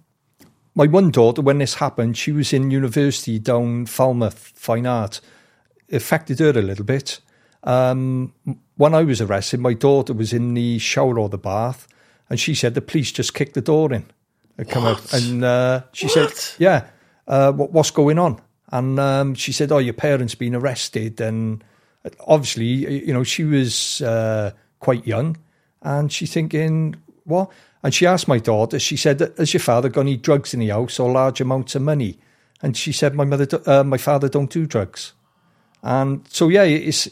my 0.73 0.87
one 0.87 1.11
daughter, 1.11 1.41
when 1.41 1.57
this 1.57 1.75
happened, 1.75 2.17
she 2.17 2.31
was 2.31 2.53
in 2.53 2.71
university 2.71 3.39
down 3.39 3.85
Falmouth 3.85 4.53
Fine 4.55 4.85
Art. 4.85 5.19
It 5.89 5.97
affected 5.97 6.39
her 6.39 6.51
a 6.51 6.61
little 6.61 6.85
bit. 6.85 7.19
Um, 7.63 8.33
when 8.77 8.95
I 8.95 9.03
was 9.03 9.21
arrested, 9.21 9.59
my 9.59 9.73
daughter 9.73 10.13
was 10.13 10.33
in 10.33 10.53
the 10.53 10.79
shower 10.79 11.19
or 11.19 11.29
the 11.29 11.37
bath, 11.37 11.87
and 12.29 12.39
she 12.39 12.55
said 12.55 12.73
the 12.73 12.81
police 12.81 13.11
just 13.11 13.33
kicked 13.33 13.53
the 13.53 13.61
door 13.61 13.93
in. 13.93 14.05
and 14.57 14.69
come 14.69 14.85
out, 14.85 15.13
and 15.13 15.43
uh, 15.43 15.81
she 15.93 16.07
said, 16.07 16.31
"Yeah, 16.57 16.87
uh, 17.27 17.51
what, 17.51 17.71
what's 17.71 17.91
going 17.91 18.19
on?" 18.19 18.41
And 18.71 18.99
um, 18.99 19.35
she 19.35 19.51
said, 19.51 19.71
"Oh, 19.71 19.79
your 19.79 19.93
parents 19.93 20.35
been 20.35 20.55
arrested." 20.55 21.21
And 21.21 21.63
obviously, 22.27 23.05
you 23.05 23.13
know, 23.13 23.23
she 23.23 23.43
was 23.43 24.01
uh, 24.01 24.51
quite 24.79 25.05
young, 25.07 25.37
and 25.81 26.11
she's 26.11 26.33
thinking, 26.33 26.95
"What?" 27.23 27.49
And 27.83 27.93
she 27.93 28.05
asked 28.05 28.27
my 28.27 28.39
daughter. 28.39 28.79
She 28.79 28.97
said, 28.97 29.19
"Has 29.37 29.53
your 29.53 29.61
father 29.61 29.89
got 29.89 30.01
any 30.01 30.17
drugs 30.17 30.53
in 30.53 30.59
the 30.59 30.69
house 30.69 30.99
or 30.99 31.11
large 31.11 31.41
amounts 31.41 31.75
of 31.75 31.81
money?" 31.81 32.19
And 32.61 32.77
she 32.77 32.91
said, 32.91 33.15
"My 33.15 33.25
mother, 33.25 33.47
uh, 33.65 33.83
my 33.83 33.97
father 33.97 34.29
don't 34.29 34.49
do 34.49 34.65
drugs." 34.65 35.13
And 35.81 36.25
so, 36.29 36.47
yeah, 36.47 36.63
it's 36.63 37.09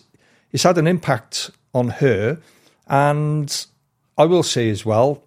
it's 0.51 0.63
had 0.63 0.77
an 0.77 0.87
impact 0.87 1.51
on 1.73 1.89
her. 1.89 2.39
And 2.87 3.65
I 4.21 4.25
will 4.25 4.43
say 4.43 4.69
as 4.69 4.85
well, 4.85 5.23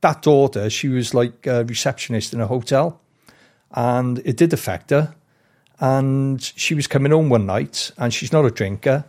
that 0.00 0.22
daughter, 0.22 0.68
she 0.68 0.88
was 0.88 1.14
like 1.14 1.46
a 1.46 1.64
receptionist 1.64 2.34
in 2.34 2.40
a 2.40 2.48
hotel, 2.48 3.00
and 3.70 4.18
it 4.24 4.36
did 4.36 4.52
affect 4.52 4.90
her. 4.90 5.14
And 5.78 6.42
she 6.42 6.74
was 6.74 6.88
coming 6.88 7.12
home 7.12 7.28
one 7.28 7.46
night, 7.46 7.92
and 7.98 8.12
she's 8.12 8.32
not 8.32 8.44
a 8.44 8.50
drinker, 8.50 9.04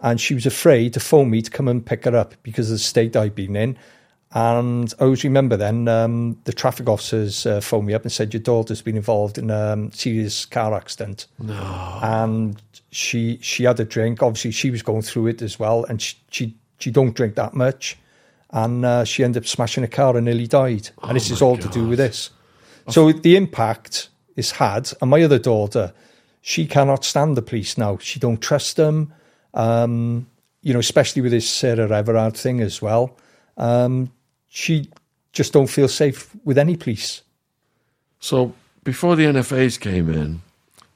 and 0.00 0.18
she 0.18 0.32
was 0.32 0.46
afraid 0.46 0.94
to 0.94 1.00
phone 1.00 1.28
me 1.28 1.42
to 1.42 1.50
come 1.50 1.68
and 1.68 1.84
pick 1.84 2.04
her 2.04 2.16
up 2.16 2.34
because 2.42 2.70
of 2.70 2.76
the 2.76 2.78
state 2.78 3.14
I'd 3.14 3.34
been 3.34 3.54
in. 3.54 3.76
And 4.32 4.92
I 4.98 5.04
always 5.04 5.24
remember 5.24 5.58
then 5.58 5.86
um, 5.86 6.38
the 6.44 6.52
traffic 6.54 6.88
officers 6.88 7.44
uh, 7.44 7.60
phoned 7.60 7.86
me 7.86 7.94
up 7.94 8.02
and 8.02 8.12
said 8.12 8.32
your 8.32 8.42
daughter's 8.42 8.80
been 8.80 8.96
involved 8.96 9.36
in 9.36 9.50
a 9.50 9.72
um, 9.72 9.92
serious 9.92 10.46
car 10.46 10.72
accident. 10.74 11.26
No. 11.38 11.98
And 12.02 12.60
she 12.90 13.38
she 13.42 13.64
had 13.64 13.80
a 13.80 13.84
drink. 13.84 14.22
Obviously, 14.22 14.52
she 14.52 14.70
was 14.70 14.80
going 14.80 15.02
through 15.02 15.26
it 15.26 15.42
as 15.42 15.58
well, 15.58 15.84
and 15.84 16.00
she 16.00 16.16
she, 16.30 16.56
she 16.78 16.90
don't 16.90 17.14
drink 17.14 17.34
that 17.34 17.54
much. 17.54 17.96
And 18.50 18.84
uh, 18.84 19.04
she 19.04 19.24
ended 19.24 19.42
up 19.42 19.46
smashing 19.46 19.84
a 19.84 19.88
car 19.88 20.16
and 20.16 20.24
nearly 20.24 20.46
died. 20.46 20.88
And 21.02 21.16
this 21.16 21.30
is 21.30 21.42
all 21.42 21.58
to 21.58 21.68
do 21.68 21.86
with 21.86 21.98
this. 21.98 22.30
So 22.88 23.12
the 23.12 23.36
impact 23.36 24.08
is 24.36 24.52
had. 24.52 24.90
And 25.02 25.10
my 25.10 25.22
other 25.22 25.38
daughter, 25.38 25.92
she 26.40 26.66
cannot 26.66 27.04
stand 27.04 27.36
the 27.36 27.42
police 27.42 27.76
now. 27.76 27.98
She 27.98 28.18
don't 28.18 28.40
trust 28.40 28.76
them. 28.76 29.12
Um, 29.52 30.26
you 30.62 30.72
know, 30.72 30.78
especially 30.78 31.22
with 31.22 31.32
this 31.32 31.48
Sarah 31.48 31.90
Everard 31.90 32.36
thing 32.36 32.60
as 32.60 32.80
well. 32.80 33.16
Um, 33.58 34.10
she 34.48 34.90
just 35.32 35.52
don't 35.52 35.66
feel 35.66 35.88
safe 35.88 36.34
with 36.44 36.56
any 36.56 36.76
police. 36.76 37.22
So 38.20 38.54
before 38.84 39.14
the 39.14 39.24
NFAs 39.24 39.78
came 39.78 40.08
in, 40.08 40.42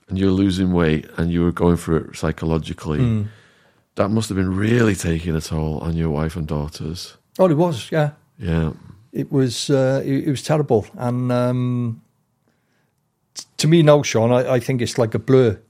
and 0.08 0.18
you 0.18 0.26
were 0.26 0.32
losing 0.32 0.72
weight 0.72 1.06
and 1.16 1.30
you 1.30 1.42
were 1.42 1.52
going 1.52 1.76
through 1.76 1.96
it 1.96 2.16
psychologically, 2.16 2.98
Mm. 2.98 3.28
That 3.96 4.08
must 4.08 4.28
have 4.30 4.36
been 4.36 4.56
really 4.56 4.94
taking 4.94 5.36
a 5.36 5.40
toll 5.40 5.78
on 5.80 5.96
your 5.96 6.10
wife 6.10 6.34
and 6.36 6.46
daughters. 6.46 7.16
Oh, 7.38 7.48
it 7.48 7.56
was, 7.56 7.90
yeah. 7.92 8.12
Yeah. 8.38 8.72
It 9.12 9.30
was 9.30 9.68
uh, 9.68 10.02
it, 10.04 10.26
it 10.26 10.30
was 10.30 10.42
terrible, 10.42 10.86
and 10.96 11.30
um, 11.30 12.00
t- 13.34 13.44
to 13.58 13.68
me 13.68 13.82
now, 13.82 14.02
Shaun, 14.02 14.32
I, 14.32 14.54
I 14.54 14.60
think 14.60 14.80
it's 14.80 14.96
like 14.96 15.14
a 15.14 15.18
blur. 15.18 15.60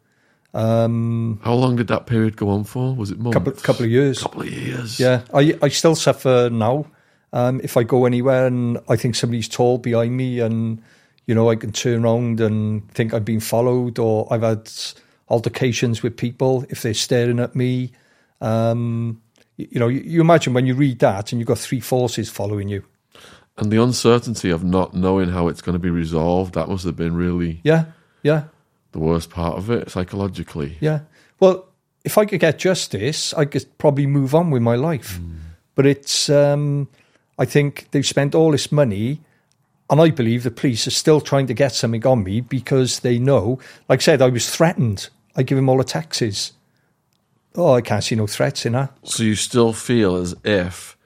Um, 0.55 1.41
How 1.43 1.55
long 1.55 1.75
did 1.75 1.89
that 1.89 2.07
period 2.07 2.37
go 2.37 2.51
on 2.51 2.63
for? 2.63 2.95
Was 2.95 3.11
it 3.11 3.19
months? 3.19 3.35
couple 3.35 3.53
a 3.53 3.57
couple 3.57 3.85
of 3.85 3.91
years. 3.91 4.21
Couple 4.23 4.43
of 4.43 4.49
years. 4.49 5.01
Yeah, 5.01 5.23
I 5.35 5.59
I 5.61 5.69
still 5.71 5.97
suffer 5.97 6.51
now. 6.53 6.87
Um, 7.33 7.61
if 7.65 7.77
I 7.77 7.83
go 7.83 8.05
anywhere 8.05 8.47
and 8.47 8.79
I 8.89 8.95
think 8.95 9.17
somebody's 9.17 9.49
tall 9.49 9.79
behind 9.79 10.17
me, 10.17 10.39
and 10.39 10.81
you 11.27 11.35
know 11.35 11.51
I 11.51 11.57
can 11.57 11.73
turn 11.73 12.05
around 12.05 12.41
and 12.41 12.89
think 12.93 13.13
I've 13.13 13.25
been 13.25 13.41
followed, 13.41 13.99
or 13.99 14.33
I've 14.33 14.43
had 14.43 14.71
altercations 15.29 16.03
with 16.05 16.17
people 16.17 16.65
if 16.69 16.83
they're 16.83 16.95
staring 16.95 17.41
at 17.41 17.57
me. 17.57 17.91
Um, 18.43 19.23
you, 19.57 19.69
you 19.73 19.81
know, 19.81 19.89
you, 19.89 20.01
you 20.01 20.21
imagine 20.21 20.53
when 20.53 20.67
you 20.67 20.75
read 20.75 20.99
that 20.99 21.33
and 21.33 21.41
you've 21.41 21.49
got 21.49 21.59
three 21.59 21.81
forces 21.81 22.29
following 22.29 22.69
you. 22.69 22.85
And 23.57 23.71
the 23.71 23.83
uncertainty 23.83 24.51
of 24.51 24.65
not 24.65 24.95
knowing 24.95 25.29
how 25.29 25.49
it's 25.49 25.63
going 25.63 25.75
to 25.75 25.79
be 25.79 25.91
resolved, 25.91 26.55
that 26.55 26.69
must 26.69 26.85
have 26.85 26.97
been 26.97 27.15
really 27.15 27.61
Yeah, 27.65 27.85
yeah. 28.23 28.45
the 28.93 28.99
worst 28.99 29.31
part 29.31 29.57
of 29.57 29.71
it 29.71 29.91
psychologically. 29.91 30.77
Yeah. 30.81 31.01
Well, 31.39 31.67
if 32.05 32.19
I 32.19 32.25
could 32.25 32.41
get 32.41 32.59
justice, 32.59 33.33
I 33.35 33.45
could 33.45 33.67
probably 33.79 34.07
move 34.07 34.35
on 34.35 34.51
with 34.51 34.63
my 34.63 34.75
life. 34.75 35.21
But 35.75 35.87
it's, 35.87 36.29
um, 36.29 36.89
I 37.39 37.45
think 37.45 37.89
they've 37.91 38.07
spent 38.07 38.35
all 38.35 38.53
this 38.53 38.73
money, 38.73 39.21
and 39.89 40.01
I 40.01 40.11
believe 40.11 40.43
the 40.43 40.51
police 40.51 40.87
are 40.87 40.91
still 40.91 41.21
trying 41.21 41.47
to 41.47 41.55
get 41.55 41.73
something 41.73 42.07
on 42.07 42.25
me 42.25 42.41
because 42.41 43.01
they 43.01 43.19
know, 43.19 43.59
like 43.89 44.01
I 44.01 44.03
said, 44.03 44.23
I 44.23 44.29
was 44.31 44.49
threatened. 44.49 45.11
I 45.37 45.43
give 45.43 45.57
them 45.57 45.69
all 45.69 45.79
the 45.79 45.85
taxes. 45.85 46.53
Oh, 47.55 47.75
I 47.75 47.81
can't 47.81 48.03
see 48.03 48.15
no 48.15 48.27
threats 48.27 48.65
in 48.65 48.73
that. 48.73 48.97
So 49.05 49.23
you 49.23 49.35
still 49.35 49.73
feel 49.73 50.17
as 50.17 50.35
if 50.45 50.97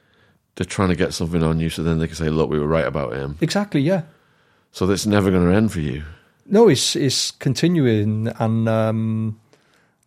they're 0.54 0.64
trying 0.64 0.90
to 0.90 0.96
get 0.96 1.12
something 1.12 1.42
on 1.42 1.60
you 1.60 1.70
so 1.70 1.82
then 1.82 1.98
they 1.98 2.06
can 2.06 2.16
say, 2.16 2.28
look, 2.28 2.50
we 2.50 2.58
were 2.58 2.66
right 2.66 2.86
about 2.86 3.14
him. 3.14 3.36
Exactly, 3.40 3.80
yeah. 3.80 4.02
So 4.72 4.86
that's 4.86 5.06
never 5.06 5.30
going 5.30 5.48
to 5.48 5.54
end 5.54 5.72
for 5.72 5.80
you. 5.80 6.04
No, 6.48 6.68
it's 6.68 6.94
it's 6.94 7.32
continuing, 7.32 8.28
and 8.38 8.68
um, 8.68 9.40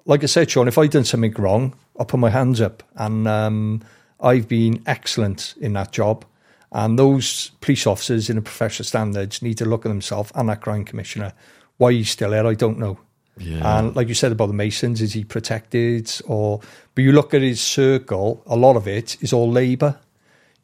like 0.06 0.24
I 0.24 0.28
said, 0.28 0.50
Shaun, 0.50 0.70
if 0.70 0.78
I've 0.78 0.90
done 0.90 1.04
something 1.04 1.34
wrong, 1.34 1.76
I'll 2.00 2.06
put 2.06 2.20
my 2.20 2.30
hands 2.30 2.62
up, 2.62 2.82
and 2.96 3.28
um, 3.28 3.82
I've 4.22 4.48
been 4.48 4.82
excellent 4.86 5.56
in 5.60 5.74
that 5.74 5.92
job. 5.92 6.24
And 6.72 6.98
those 7.00 7.50
police 7.62 7.88
officers 7.88 8.30
in 8.30 8.36
the 8.36 8.42
professional 8.42 8.86
standards 8.86 9.42
need 9.42 9.58
to 9.58 9.66
look 9.66 9.86
at 9.86 9.90
themselves 9.90 10.32
and 10.36 10.48
that 10.50 10.62
crime 10.62 10.86
commissioner. 10.86 11.34
Why 11.78 11.94
he's 11.94 12.12
still 12.12 12.30
there, 12.30 12.46
I 12.46 12.54
don't 12.54 12.78
know. 12.78 13.00
Yeah. 13.40 13.80
And 13.80 13.96
like 13.96 14.08
you 14.08 14.14
said 14.14 14.32
about 14.32 14.48
the 14.48 14.54
Masons, 14.54 15.02
is 15.02 15.14
he 15.14 15.24
protected? 15.24 16.12
Or 16.26 16.60
but 16.94 17.04
you 17.04 17.12
look 17.12 17.34
at 17.34 17.42
his 17.42 17.62
circle, 17.62 18.44
a 18.46 18.56
lot 18.56 18.76
of 18.76 18.88
it 18.88 19.18
is 19.22 19.34
all 19.34 19.50
Labour. 19.50 19.98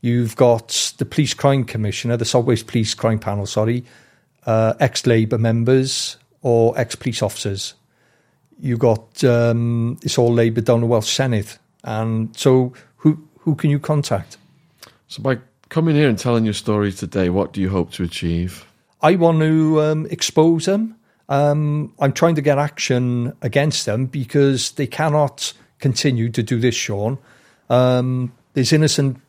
You've 0.02 0.36
got 0.36 0.94
the 0.98 1.06
police 1.06 1.34
crime 1.34 1.64
commissioner, 1.64 2.18
the 2.18 2.26
South 2.26 2.46
Wales 2.46 2.64
Police 2.64 2.94
Crime 2.94 3.18
Panel, 3.18 3.46
sorry, 3.46 3.86
uh, 4.46 4.74
ex 4.80 5.08
Labour 5.08 5.38
members 5.38 6.18
or 6.42 6.78
ex 6.78 6.96
police 6.96 7.24
officers. 7.24 7.74
you 8.60 8.78
got 8.78 9.24
um, 9.24 9.98
it's 10.02 10.18
all 10.18 10.32
Labour 10.32 10.62
down 10.62 10.82
the 10.82 10.88
Welsh 10.88 11.10
Senate, 11.10 11.58
and 11.84 12.36
so 12.38 12.74
who 12.98 13.28
who 13.40 13.56
can 13.56 13.70
you 13.70 13.80
contact? 13.80 14.38
So 15.08 15.22
by 15.22 15.40
coming 15.70 15.96
here 15.96 16.10
and 16.10 16.18
telling 16.18 16.46
your 16.46 16.54
story 16.54 16.92
today, 16.92 17.30
what 17.30 17.54
do 17.54 17.62
you 17.62 17.70
hope 17.70 17.92
to 17.94 18.04
achieve? 18.04 18.66
I 19.02 19.16
want 19.16 19.40
to 19.40 19.82
um, 19.82 20.08
expose 20.10 20.66
them. 20.66 20.96
Um, 21.30 21.94
I'm 22.00 22.14
trying 22.14 22.36
to 22.36 22.42
get 22.42 22.58
action 22.58 23.34
against 23.42 23.86
them 23.86 24.06
because 24.06 24.72
they 24.72 24.88
cannot 24.88 25.54
continue 25.80 26.30
to 26.30 26.44
do 26.44 26.60
this, 26.60 26.76
Shaun. 26.76 27.18
Um, 27.70 28.32
there's 28.54 28.72
innocent, 28.72 29.20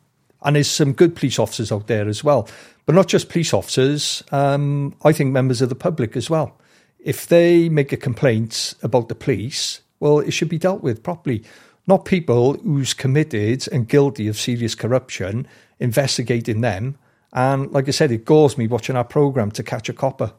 and 0.43 0.55
there's 0.55 0.69
some 0.69 0.93
good 0.93 1.15
police 1.15 1.39
officers 1.39 1.71
out 1.71 1.87
there 1.87 2.07
as 2.07 2.23
well, 2.23 2.47
but 2.85 2.95
not 2.95 3.07
just 3.07 3.29
police 3.29 3.53
officers. 3.53 4.23
Um, 4.31 4.95
I 5.03 5.11
think 5.11 5.31
members 5.31 5.61
of 5.61 5.69
the 5.69 5.75
public 5.75 6.15
as 6.15 6.29
well. 6.29 6.57
If 6.99 7.27
they 7.27 7.69
make 7.69 7.91
a 7.91 7.97
complaint 7.97 8.73
about 8.83 9.09
the 9.09 9.15
police, 9.15 9.81
well, 9.99 10.19
it 10.19 10.31
should 10.31 10.49
be 10.49 10.57
dealt 10.57 10.83
with 10.83 11.03
properly. 11.03 11.43
Not 11.87 12.05
people 12.05 12.53
who's 12.57 12.93
committed 12.93 13.67
and 13.71 13.87
guilty 13.87 14.27
of 14.27 14.37
serious 14.37 14.75
corruption, 14.75 15.47
investigating 15.79 16.61
them. 16.61 16.97
And 17.33 17.71
like 17.71 17.87
I 17.87 17.91
said, 17.91 18.11
it 18.11 18.25
gores 18.25 18.57
me 18.57 18.67
watching 18.67 18.95
our 18.95 19.05
programme 19.05 19.51
to 19.51 19.63
catch 19.63 19.89
a 19.89 19.93
copper. 19.93 20.33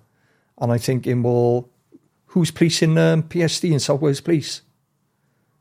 And 0.60 0.72
I 0.72 0.78
thinking, 0.78 1.22
well, 1.22 1.68
who's 2.26 2.50
policing 2.50 2.98
um, 2.98 3.22
PSD 3.24 3.70
and 3.70 3.82
South 3.82 4.00
Wales 4.00 4.20
Police? 4.20 4.62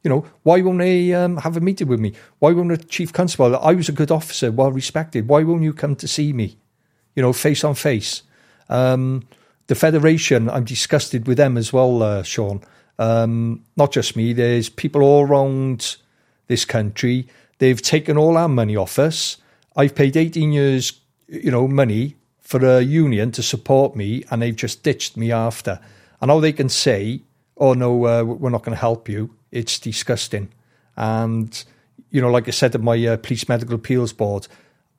You 0.04 0.10
know, 0.10 0.26
why 0.44 0.62
won't 0.62 0.80
they 0.80 1.14
um, 1.14 1.38
have 1.38 1.58
a 1.58 1.62
meeting 1.62 1.88
with 1.88 2.00
me? 2.00 2.14
Why 2.40 2.52
won't 2.52 2.70
the 2.70 2.78
chief 2.78 3.12
constable? 3.12 3.58
I 3.58 3.74
was 3.74 3.90
a 3.90 3.94
good 3.94 4.12
officer, 4.12 4.52
well 4.52 4.72
respected. 4.72 5.28
Why 5.28 5.44
won't 5.44 5.64
you 5.64 5.74
come 5.74 5.96
to 5.98 6.08
see 6.08 6.34
me? 6.34 6.58
You 7.16 7.24
know, 7.24 7.34
face 7.34 7.64
on 7.64 7.76
face. 7.76 8.24
Um, 8.70 9.28
the 9.68 9.76
federation, 9.76 10.50
I'm 10.50 10.64
disgusted 10.64 11.28
with 11.28 11.38
them 11.38 11.58
as 11.58 11.74
well, 11.74 12.02
uh, 12.02 12.24
Shaun. 12.24 12.62
Um, 13.00 13.64
not 13.76 13.92
just 13.92 14.16
me. 14.16 14.34
There's 14.34 14.70
people 14.70 15.02
all 15.02 15.26
around 15.26 15.98
this 16.48 16.64
country. 16.66 17.28
They've 17.60 17.82
taken 17.82 18.18
all 18.18 18.38
our 18.38 18.48
money 18.48 18.76
off 18.76 18.98
us. 18.98 19.38
I've 19.76 19.94
paid 19.94 20.16
18 20.16 20.52
years, 20.52 20.94
you 21.28 21.52
know, 21.52 21.68
money 21.68 22.16
for 22.48 22.66
a 22.66 22.80
union 22.82 23.30
to 23.30 23.44
support 23.44 23.94
me, 23.94 24.24
and 24.32 24.42
they've 24.42 24.56
just 24.56 24.82
ditched 24.82 25.18
me 25.18 25.34
after. 25.34 25.82
And 26.22 26.32
all 26.32 26.40
they 26.40 26.54
can 26.54 26.70
say, 26.70 27.24
"Oh 27.58 27.74
no, 27.74 28.06
uh, 28.06 28.24
we're 28.24 28.50
not 28.50 28.64
going 28.64 28.74
to 28.74 28.80
help 28.80 29.10
you," 29.10 29.36
it's 29.52 29.78
disgusting. 29.78 30.48
And 30.96 31.62
you 32.10 32.22
know, 32.22 32.32
like 32.32 32.48
I 32.48 32.52
said 32.52 32.74
at 32.74 32.82
my 32.82 33.06
uh, 33.06 33.18
police 33.18 33.50
medical 33.50 33.76
appeals 33.76 34.14
board, 34.14 34.48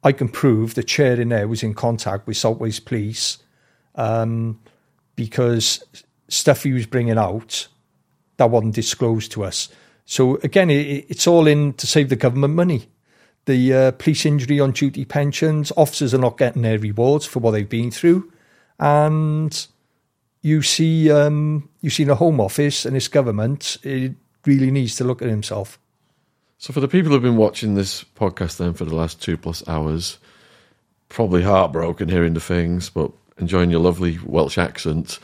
I 0.04 0.12
can 0.12 0.28
prove 0.28 0.74
the 0.74 0.82
chair 0.82 1.18
in 1.18 1.30
there 1.30 1.48
was 1.48 1.62
in 1.62 1.72
contact 1.72 2.26
with 2.26 2.36
South 2.36 2.58
Wales 2.58 2.80
Police 2.80 3.38
um, 3.94 4.60
because 5.16 5.82
stuff 6.28 6.64
he 6.64 6.74
was 6.74 6.84
bringing 6.84 7.16
out 7.16 7.66
that 8.36 8.50
wasn't 8.50 8.74
disclosed 8.74 9.32
to 9.32 9.44
us. 9.44 9.70
So 10.04 10.36
again, 10.42 10.68
it, 10.68 11.06
it's 11.08 11.26
all 11.26 11.46
in 11.46 11.72
to 11.74 11.86
save 11.86 12.10
the 12.10 12.16
government 12.16 12.54
money. 12.54 12.90
The 13.48 13.72
uh, 13.72 13.90
police 13.92 14.26
injury 14.26 14.60
on 14.60 14.72
duty 14.72 15.06
pensions, 15.06 15.72
officers 15.74 16.12
are 16.12 16.18
not 16.18 16.36
getting 16.36 16.60
their 16.60 16.78
rewards 16.78 17.24
for 17.24 17.38
what 17.38 17.52
they've 17.52 17.66
been 17.66 17.90
through, 17.90 18.30
and 18.78 19.66
you 20.42 20.60
see, 20.60 21.10
um, 21.10 21.66
you 21.80 21.88
see 21.88 22.04
the 22.04 22.16
Home 22.16 22.42
Office 22.42 22.84
and 22.84 22.94
this 22.94 23.08
government. 23.08 23.78
It 23.82 24.12
really 24.44 24.70
needs 24.70 24.96
to 24.96 25.04
look 25.04 25.22
at 25.22 25.30
himself. 25.30 25.78
So, 26.58 26.74
for 26.74 26.80
the 26.80 26.88
people 26.88 27.10
who've 27.10 27.22
been 27.22 27.38
watching 27.38 27.74
this 27.74 28.04
podcast 28.04 28.58
then 28.58 28.74
for 28.74 28.84
the 28.84 28.94
last 28.94 29.22
two 29.22 29.38
plus 29.38 29.66
hours, 29.66 30.18
probably 31.08 31.42
heartbroken 31.42 32.10
hearing 32.10 32.34
the 32.34 32.40
things, 32.40 32.90
but 32.90 33.12
enjoying 33.38 33.70
your 33.70 33.80
lovely 33.80 34.18
Welsh 34.26 34.58
accent. 34.58 35.18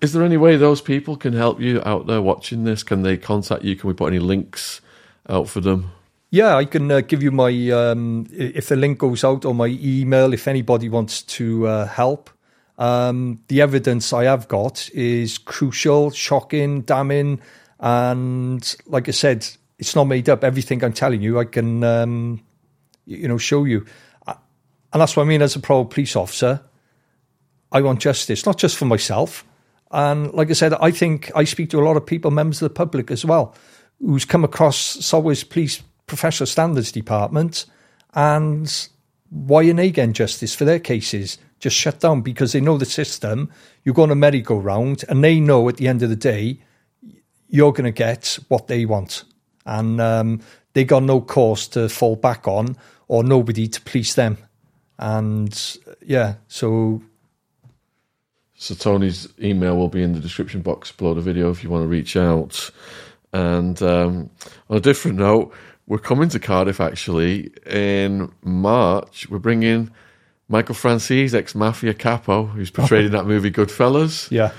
Is 0.00 0.12
there 0.12 0.24
any 0.24 0.38
way 0.38 0.56
those 0.56 0.80
people 0.80 1.16
can 1.16 1.34
help 1.34 1.60
you 1.60 1.80
out 1.86 2.08
there 2.08 2.20
watching 2.20 2.64
this? 2.64 2.82
Can 2.82 3.02
they 3.02 3.16
contact 3.16 3.62
you? 3.62 3.76
Can 3.76 3.86
we 3.86 3.94
put 3.94 4.08
any 4.08 4.18
links 4.18 4.80
out 5.28 5.48
for 5.48 5.60
them? 5.60 5.92
Yeah, 6.34 6.56
I 6.56 6.64
can 6.64 6.90
uh, 6.90 7.00
give 7.00 7.22
you 7.22 7.30
my 7.30 7.70
um, 7.70 8.26
if 8.32 8.66
the 8.66 8.74
link 8.74 8.98
goes 8.98 9.22
out 9.22 9.44
or 9.44 9.54
my 9.54 9.66
email 9.66 10.32
if 10.32 10.48
anybody 10.48 10.88
wants 10.88 11.22
to 11.22 11.68
uh, 11.68 11.86
help. 11.86 12.28
Um, 12.76 13.38
the 13.46 13.60
evidence 13.60 14.12
I 14.12 14.24
have 14.24 14.48
got 14.48 14.90
is 14.92 15.38
crucial, 15.38 16.10
shocking, 16.10 16.80
damning, 16.80 17.40
and 17.78 18.76
like 18.86 19.08
I 19.08 19.12
said, 19.12 19.46
it's 19.78 19.94
not 19.94 20.06
made 20.06 20.28
up. 20.28 20.42
Everything 20.42 20.82
I'm 20.82 20.92
telling 20.92 21.22
you, 21.22 21.38
I 21.38 21.44
can 21.44 21.84
um, 21.84 22.42
you 23.06 23.28
know 23.28 23.38
show 23.38 23.62
you, 23.62 23.86
and 24.26 24.36
that's 25.00 25.14
what 25.16 25.22
I 25.22 25.26
mean. 25.26 25.40
As 25.40 25.54
a 25.54 25.60
pro 25.60 25.84
police 25.84 26.16
officer, 26.16 26.60
I 27.70 27.80
want 27.80 28.00
justice, 28.00 28.44
not 28.44 28.58
just 28.58 28.76
for 28.76 28.86
myself. 28.86 29.44
And 29.92 30.32
like 30.32 30.50
I 30.50 30.54
said, 30.54 30.74
I 30.80 30.90
think 30.90 31.30
I 31.36 31.44
speak 31.44 31.70
to 31.70 31.78
a 31.78 31.84
lot 31.84 31.96
of 31.96 32.04
people, 32.04 32.32
members 32.32 32.60
of 32.60 32.70
the 32.70 32.74
public 32.74 33.12
as 33.12 33.24
well, 33.24 33.54
who's 34.00 34.24
come 34.24 34.42
across 34.42 34.76
South 34.76 35.22
Wales 35.22 35.44
Police 35.44 35.80
Professional 36.06 36.46
Standards 36.46 36.92
Department, 36.92 37.66
and 38.14 38.88
why 39.30 39.64
are 39.64 39.72
they 39.72 39.90
getting 39.90 40.12
justice 40.12 40.54
for 40.54 40.64
their 40.64 40.78
cases? 40.78 41.38
Just 41.60 41.76
shut 41.76 42.00
down 42.00 42.20
because 42.20 42.52
they 42.52 42.60
know 42.60 42.78
the 42.78 42.84
system. 42.84 43.50
You're 43.84 43.94
going 43.94 44.10
to 44.10 44.14
merry-go-round, 44.14 45.04
and 45.08 45.24
they 45.24 45.40
know 45.40 45.68
at 45.68 45.78
the 45.78 45.88
end 45.88 46.02
of 46.02 46.10
the 46.10 46.16
day, 46.16 46.60
you're 47.48 47.72
going 47.72 47.84
to 47.84 47.90
get 47.90 48.38
what 48.48 48.66
they 48.66 48.84
want. 48.84 49.24
And 49.66 50.00
um, 50.00 50.40
they 50.74 50.84
got 50.84 51.02
no 51.02 51.20
cause 51.20 51.68
to 51.68 51.88
fall 51.88 52.16
back 52.16 52.46
on 52.46 52.76
or 53.08 53.24
nobody 53.24 53.68
to 53.68 53.80
police 53.80 54.14
them. 54.14 54.38
And 54.98 55.78
yeah, 56.02 56.34
so 56.48 57.02
so 58.54 58.74
Tony's 58.74 59.28
email 59.42 59.76
will 59.76 59.88
be 59.88 60.02
in 60.02 60.12
the 60.12 60.20
description 60.20 60.62
box 60.62 60.92
below 60.92 61.14
the 61.14 61.20
video 61.20 61.50
if 61.50 61.64
you 61.64 61.70
want 61.70 61.82
to 61.82 61.88
reach 61.88 62.16
out. 62.16 62.70
And 63.32 63.82
um, 63.82 64.30
on 64.70 64.76
a 64.76 64.80
different 64.80 65.18
note, 65.18 65.52
we're 65.86 65.98
coming 65.98 66.28
to 66.30 66.38
Cardiff 66.38 66.80
actually 66.80 67.52
in 67.66 68.32
March. 68.42 69.28
We're 69.28 69.38
bringing 69.38 69.90
Michael 70.48 70.74
Franzese, 70.74 71.34
ex 71.34 71.54
mafia 71.54 71.94
capo, 71.94 72.44
who's 72.44 72.70
portrayed 72.70 73.06
in 73.06 73.12
that 73.12 73.26
movie 73.26 73.50
Goodfellas. 73.50 74.30
Yeah. 74.30 74.52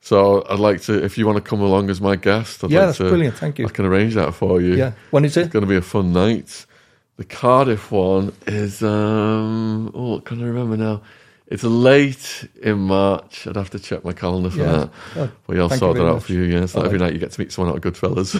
So 0.00 0.46
I'd 0.48 0.58
like 0.58 0.80
to, 0.82 1.04
if 1.04 1.18
you 1.18 1.26
want 1.26 1.36
to 1.36 1.42
come 1.42 1.60
along 1.60 1.90
as 1.90 2.00
my 2.00 2.16
guest, 2.16 2.64
I'd 2.64 2.70
yeah, 2.70 2.78
like 2.78 2.88
that's 2.88 2.98
to, 2.98 3.08
brilliant. 3.08 3.36
Thank 3.36 3.58
you. 3.58 3.66
I 3.66 3.70
can 3.70 3.84
arrange 3.84 4.14
that 4.14 4.32
for 4.32 4.60
you. 4.60 4.74
Yeah. 4.74 4.92
When 5.10 5.24
is 5.26 5.36
it? 5.36 5.42
It's 5.42 5.52
going 5.52 5.64
to 5.64 5.68
be 5.68 5.76
a 5.76 5.82
fun 5.82 6.12
night. 6.12 6.64
The 7.16 7.24
Cardiff 7.24 7.92
one 7.92 8.32
is, 8.46 8.82
um, 8.82 9.92
oh, 9.94 10.20
can 10.20 10.42
I 10.42 10.46
remember 10.46 10.78
now? 10.78 11.02
It's 11.50 11.64
late 11.64 12.48
in 12.62 12.78
March. 12.78 13.46
I'd 13.48 13.56
have 13.56 13.70
to 13.70 13.80
check 13.80 14.04
my 14.04 14.12
calendar 14.12 14.50
for 14.50 14.58
Yeah. 14.58 14.86
that. 15.14 15.30
But 15.46 15.56
yeah, 15.56 15.62
I'll 15.62 15.70
sort 15.70 15.96
that 15.96 16.06
out 16.06 16.14
much. 16.14 16.24
for 16.24 16.32
you. 16.32 16.42
Yeah, 16.42 16.66
All 16.76 16.84
every 16.84 16.98
night 16.98 17.12
you 17.12 17.18
get 17.18 17.32
to 17.32 17.40
meet 17.40 17.50
someone 17.50 17.74
out 17.74 17.84
of 17.84 17.92
Goodfellas. 17.92 18.36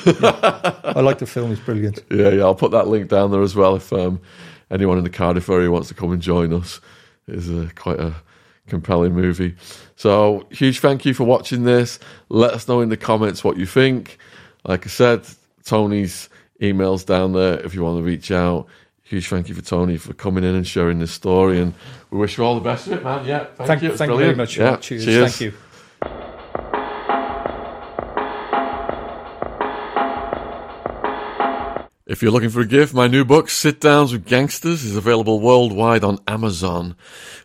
I 0.96 1.00
like 1.00 1.18
the 1.18 1.26
film; 1.26 1.50
it's 1.50 1.60
brilliant. 1.60 2.04
yeah, 2.10 2.28
yeah. 2.30 2.42
I'll 2.44 2.54
put 2.54 2.70
that 2.70 2.86
link 2.86 3.08
down 3.08 3.32
there 3.32 3.42
as 3.42 3.56
well 3.56 3.74
if 3.76 3.92
um, 3.92 4.20
anyone 4.70 4.96
in 4.96 5.04
the 5.04 5.10
Cardiff 5.10 5.48
area 5.50 5.70
wants 5.70 5.88
to 5.88 5.94
come 5.94 6.12
and 6.12 6.22
join 6.22 6.52
us. 6.52 6.80
It's 7.26 7.48
a, 7.48 7.68
quite 7.74 7.98
a 7.98 8.14
compelling 8.68 9.12
movie. 9.14 9.56
So, 9.96 10.46
huge 10.50 10.78
thank 10.78 11.04
you 11.04 11.12
for 11.12 11.24
watching 11.24 11.64
this. 11.64 11.98
Let 12.28 12.54
us 12.54 12.68
know 12.68 12.80
in 12.80 12.88
the 12.90 12.96
comments 12.96 13.42
what 13.42 13.56
you 13.56 13.66
think. 13.66 14.18
Like 14.64 14.86
I 14.86 14.88
said, 14.88 15.24
Tony's 15.64 16.28
emails 16.62 17.04
down 17.04 17.32
there 17.32 17.58
if 17.60 17.74
you 17.74 17.82
want 17.82 17.98
to 17.98 18.02
reach 18.04 18.30
out. 18.30 18.66
Huge 19.10 19.26
thank 19.26 19.48
you 19.48 19.56
for 19.56 19.62
Tony 19.62 19.96
for 19.96 20.14
coming 20.14 20.44
in 20.44 20.54
and 20.54 20.64
sharing 20.64 21.00
this 21.00 21.10
story, 21.10 21.60
and 21.60 21.74
we 22.12 22.18
wish 22.18 22.38
you 22.38 22.44
all 22.44 22.54
the 22.54 22.60
best 22.60 22.86
of 22.86 22.92
it, 22.92 23.02
man. 23.02 23.26
Yeah, 23.26 23.42
thank, 23.56 23.66
Thank, 23.66 23.82
you. 23.82 23.96
Thank 23.96 24.12
you 24.12 24.18
very 24.18 24.36
much. 24.36 24.56
Yeah, 24.56 24.76
cheers. 24.76 25.04
cheers. 25.04 25.36
Thank 25.36 25.52
you. 25.52 25.58
If 32.06 32.22
you're 32.22 32.30
looking 32.30 32.50
for 32.50 32.60
a 32.60 32.66
gift, 32.66 32.94
my 32.94 33.08
new 33.08 33.24
book, 33.24 33.48
Sitdowns 33.48 34.12
with 34.12 34.26
Gangsters, 34.26 34.84
is 34.84 34.94
available 34.94 35.40
worldwide 35.40 36.04
on 36.04 36.20
Amazon. 36.28 36.94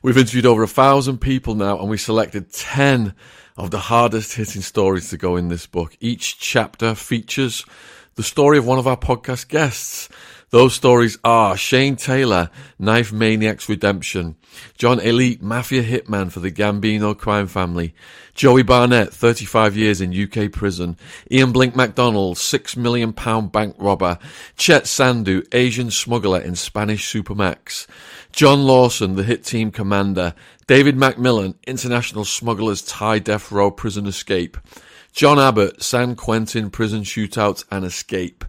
We've 0.04 0.20
interviewed 0.20 0.46
over 0.46 0.62
a 0.62 0.68
thousand 0.68 1.18
people 1.18 1.56
now, 1.56 1.80
and 1.80 1.90
we 1.90 1.98
selected 1.98 2.54
10 2.54 3.16
of 3.58 3.72
the 3.72 3.80
hardest 3.80 4.36
hitting 4.36 4.62
stories 4.62 5.10
to 5.10 5.18
go 5.18 5.36
in 5.36 5.48
this 5.48 5.66
book. 5.66 5.98
Each 6.00 6.38
chapter 6.38 6.94
features 6.94 7.66
the 8.14 8.24
story 8.24 8.60
of 8.60 8.68
one 8.68 8.78
of 8.78 8.86
our 8.86 8.98
podcast 8.98 9.48
guests. 9.48 10.10
Those 10.52 10.76
stories 10.76 11.18
are 11.24 11.58
Shane 11.58 11.96
Taylor, 11.96 12.50
Knife 12.78 13.12
Maniacs 13.12 13.68
Redemption, 13.68 14.36
John 14.78 15.00
Alite, 15.00 15.42
Mafia 15.42 15.82
Hitman 15.84 16.32
for 16.32 16.40
the 16.40 16.52
Gambino 16.52 17.18
crime 17.18 17.48
family, 17.48 17.96
Joey 18.36 18.62
Barnett, 18.62 19.12
35 19.12 19.76
years 19.76 20.02
in 20.02 20.14
UK 20.14 20.52
prison, 20.52 20.98
Ian 21.32 21.52
Blink 21.52 21.76
MacDonald, 21.76 22.38
£6 22.38 22.78
million 22.78 23.12
bank 23.12 23.76
robber, 23.80 24.20
Chet 24.56 24.84
Sandhu, 24.84 25.46
Asian 25.52 25.90
smuggler 25.90 26.40
in 26.42 26.56
Spanish 26.56 27.12
Supermax, 27.12 27.88
John 28.32 28.66
Lawson, 28.66 29.16
the 29.16 29.24
hit 29.24 29.44
team 29.44 29.72
commander, 29.72 30.36
David 30.68 30.96
McMillan, 30.96 31.56
international 31.66 32.24
smugglers 32.24 32.82
Thai 32.84 33.20
death 33.20 33.52
row 33.52 33.72
prison 33.72 34.06
escape, 34.06 34.58
John 35.12 35.40
Abbott, 35.40 35.82
San 35.82 36.16
Quentin 36.16 36.70
prison 36.70 37.02
shootout 37.02 37.64
and 37.72 37.84
escape, 37.84 38.44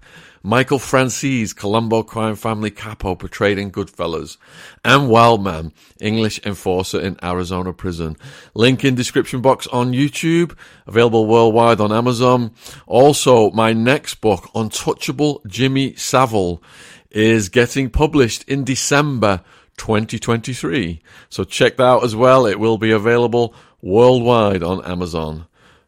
Michael 0.46 0.78
Franzese, 0.78 1.56
Colombo 1.56 2.04
crime 2.04 2.36
family 2.36 2.70
capo 2.70 3.16
portrayed 3.16 3.58
in 3.58 3.72
Goodfellas, 3.72 4.36
and 4.84 5.08
Wildman, 5.08 5.72
English 6.00 6.38
enforcer 6.46 7.00
in 7.00 7.16
Arizona 7.20 7.72
prison. 7.72 8.16
Link 8.54 8.84
in 8.84 8.94
description 8.94 9.40
box 9.40 9.66
on 9.66 9.90
YouTube, 9.90 10.56
available 10.86 11.26
worldwide 11.26 11.80
on 11.80 11.90
Amazon. 11.90 12.52
Also, 12.86 13.50
my 13.50 13.72
next 13.72 14.20
book, 14.20 14.48
Untouchable 14.54 15.40
Jimmy 15.48 15.96
Savile, 15.96 16.62
is 17.10 17.48
getting 17.48 17.90
published 17.90 18.44
in 18.44 18.62
December 18.62 19.42
2023. 19.78 21.02
So 21.28 21.42
check 21.42 21.76
that 21.78 21.82
out 21.82 22.04
as 22.04 22.14
well. 22.14 22.46
It 22.46 22.60
will 22.60 22.78
be 22.78 22.92
available 22.92 23.52
worldwide 23.82 24.62
on 24.62 24.84
Amazon. 24.84 25.46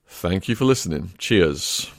Thank 0.09 0.49
you 0.49 0.57
for 0.57 0.65
listening. 0.65 1.13
Cheers. 1.17 1.93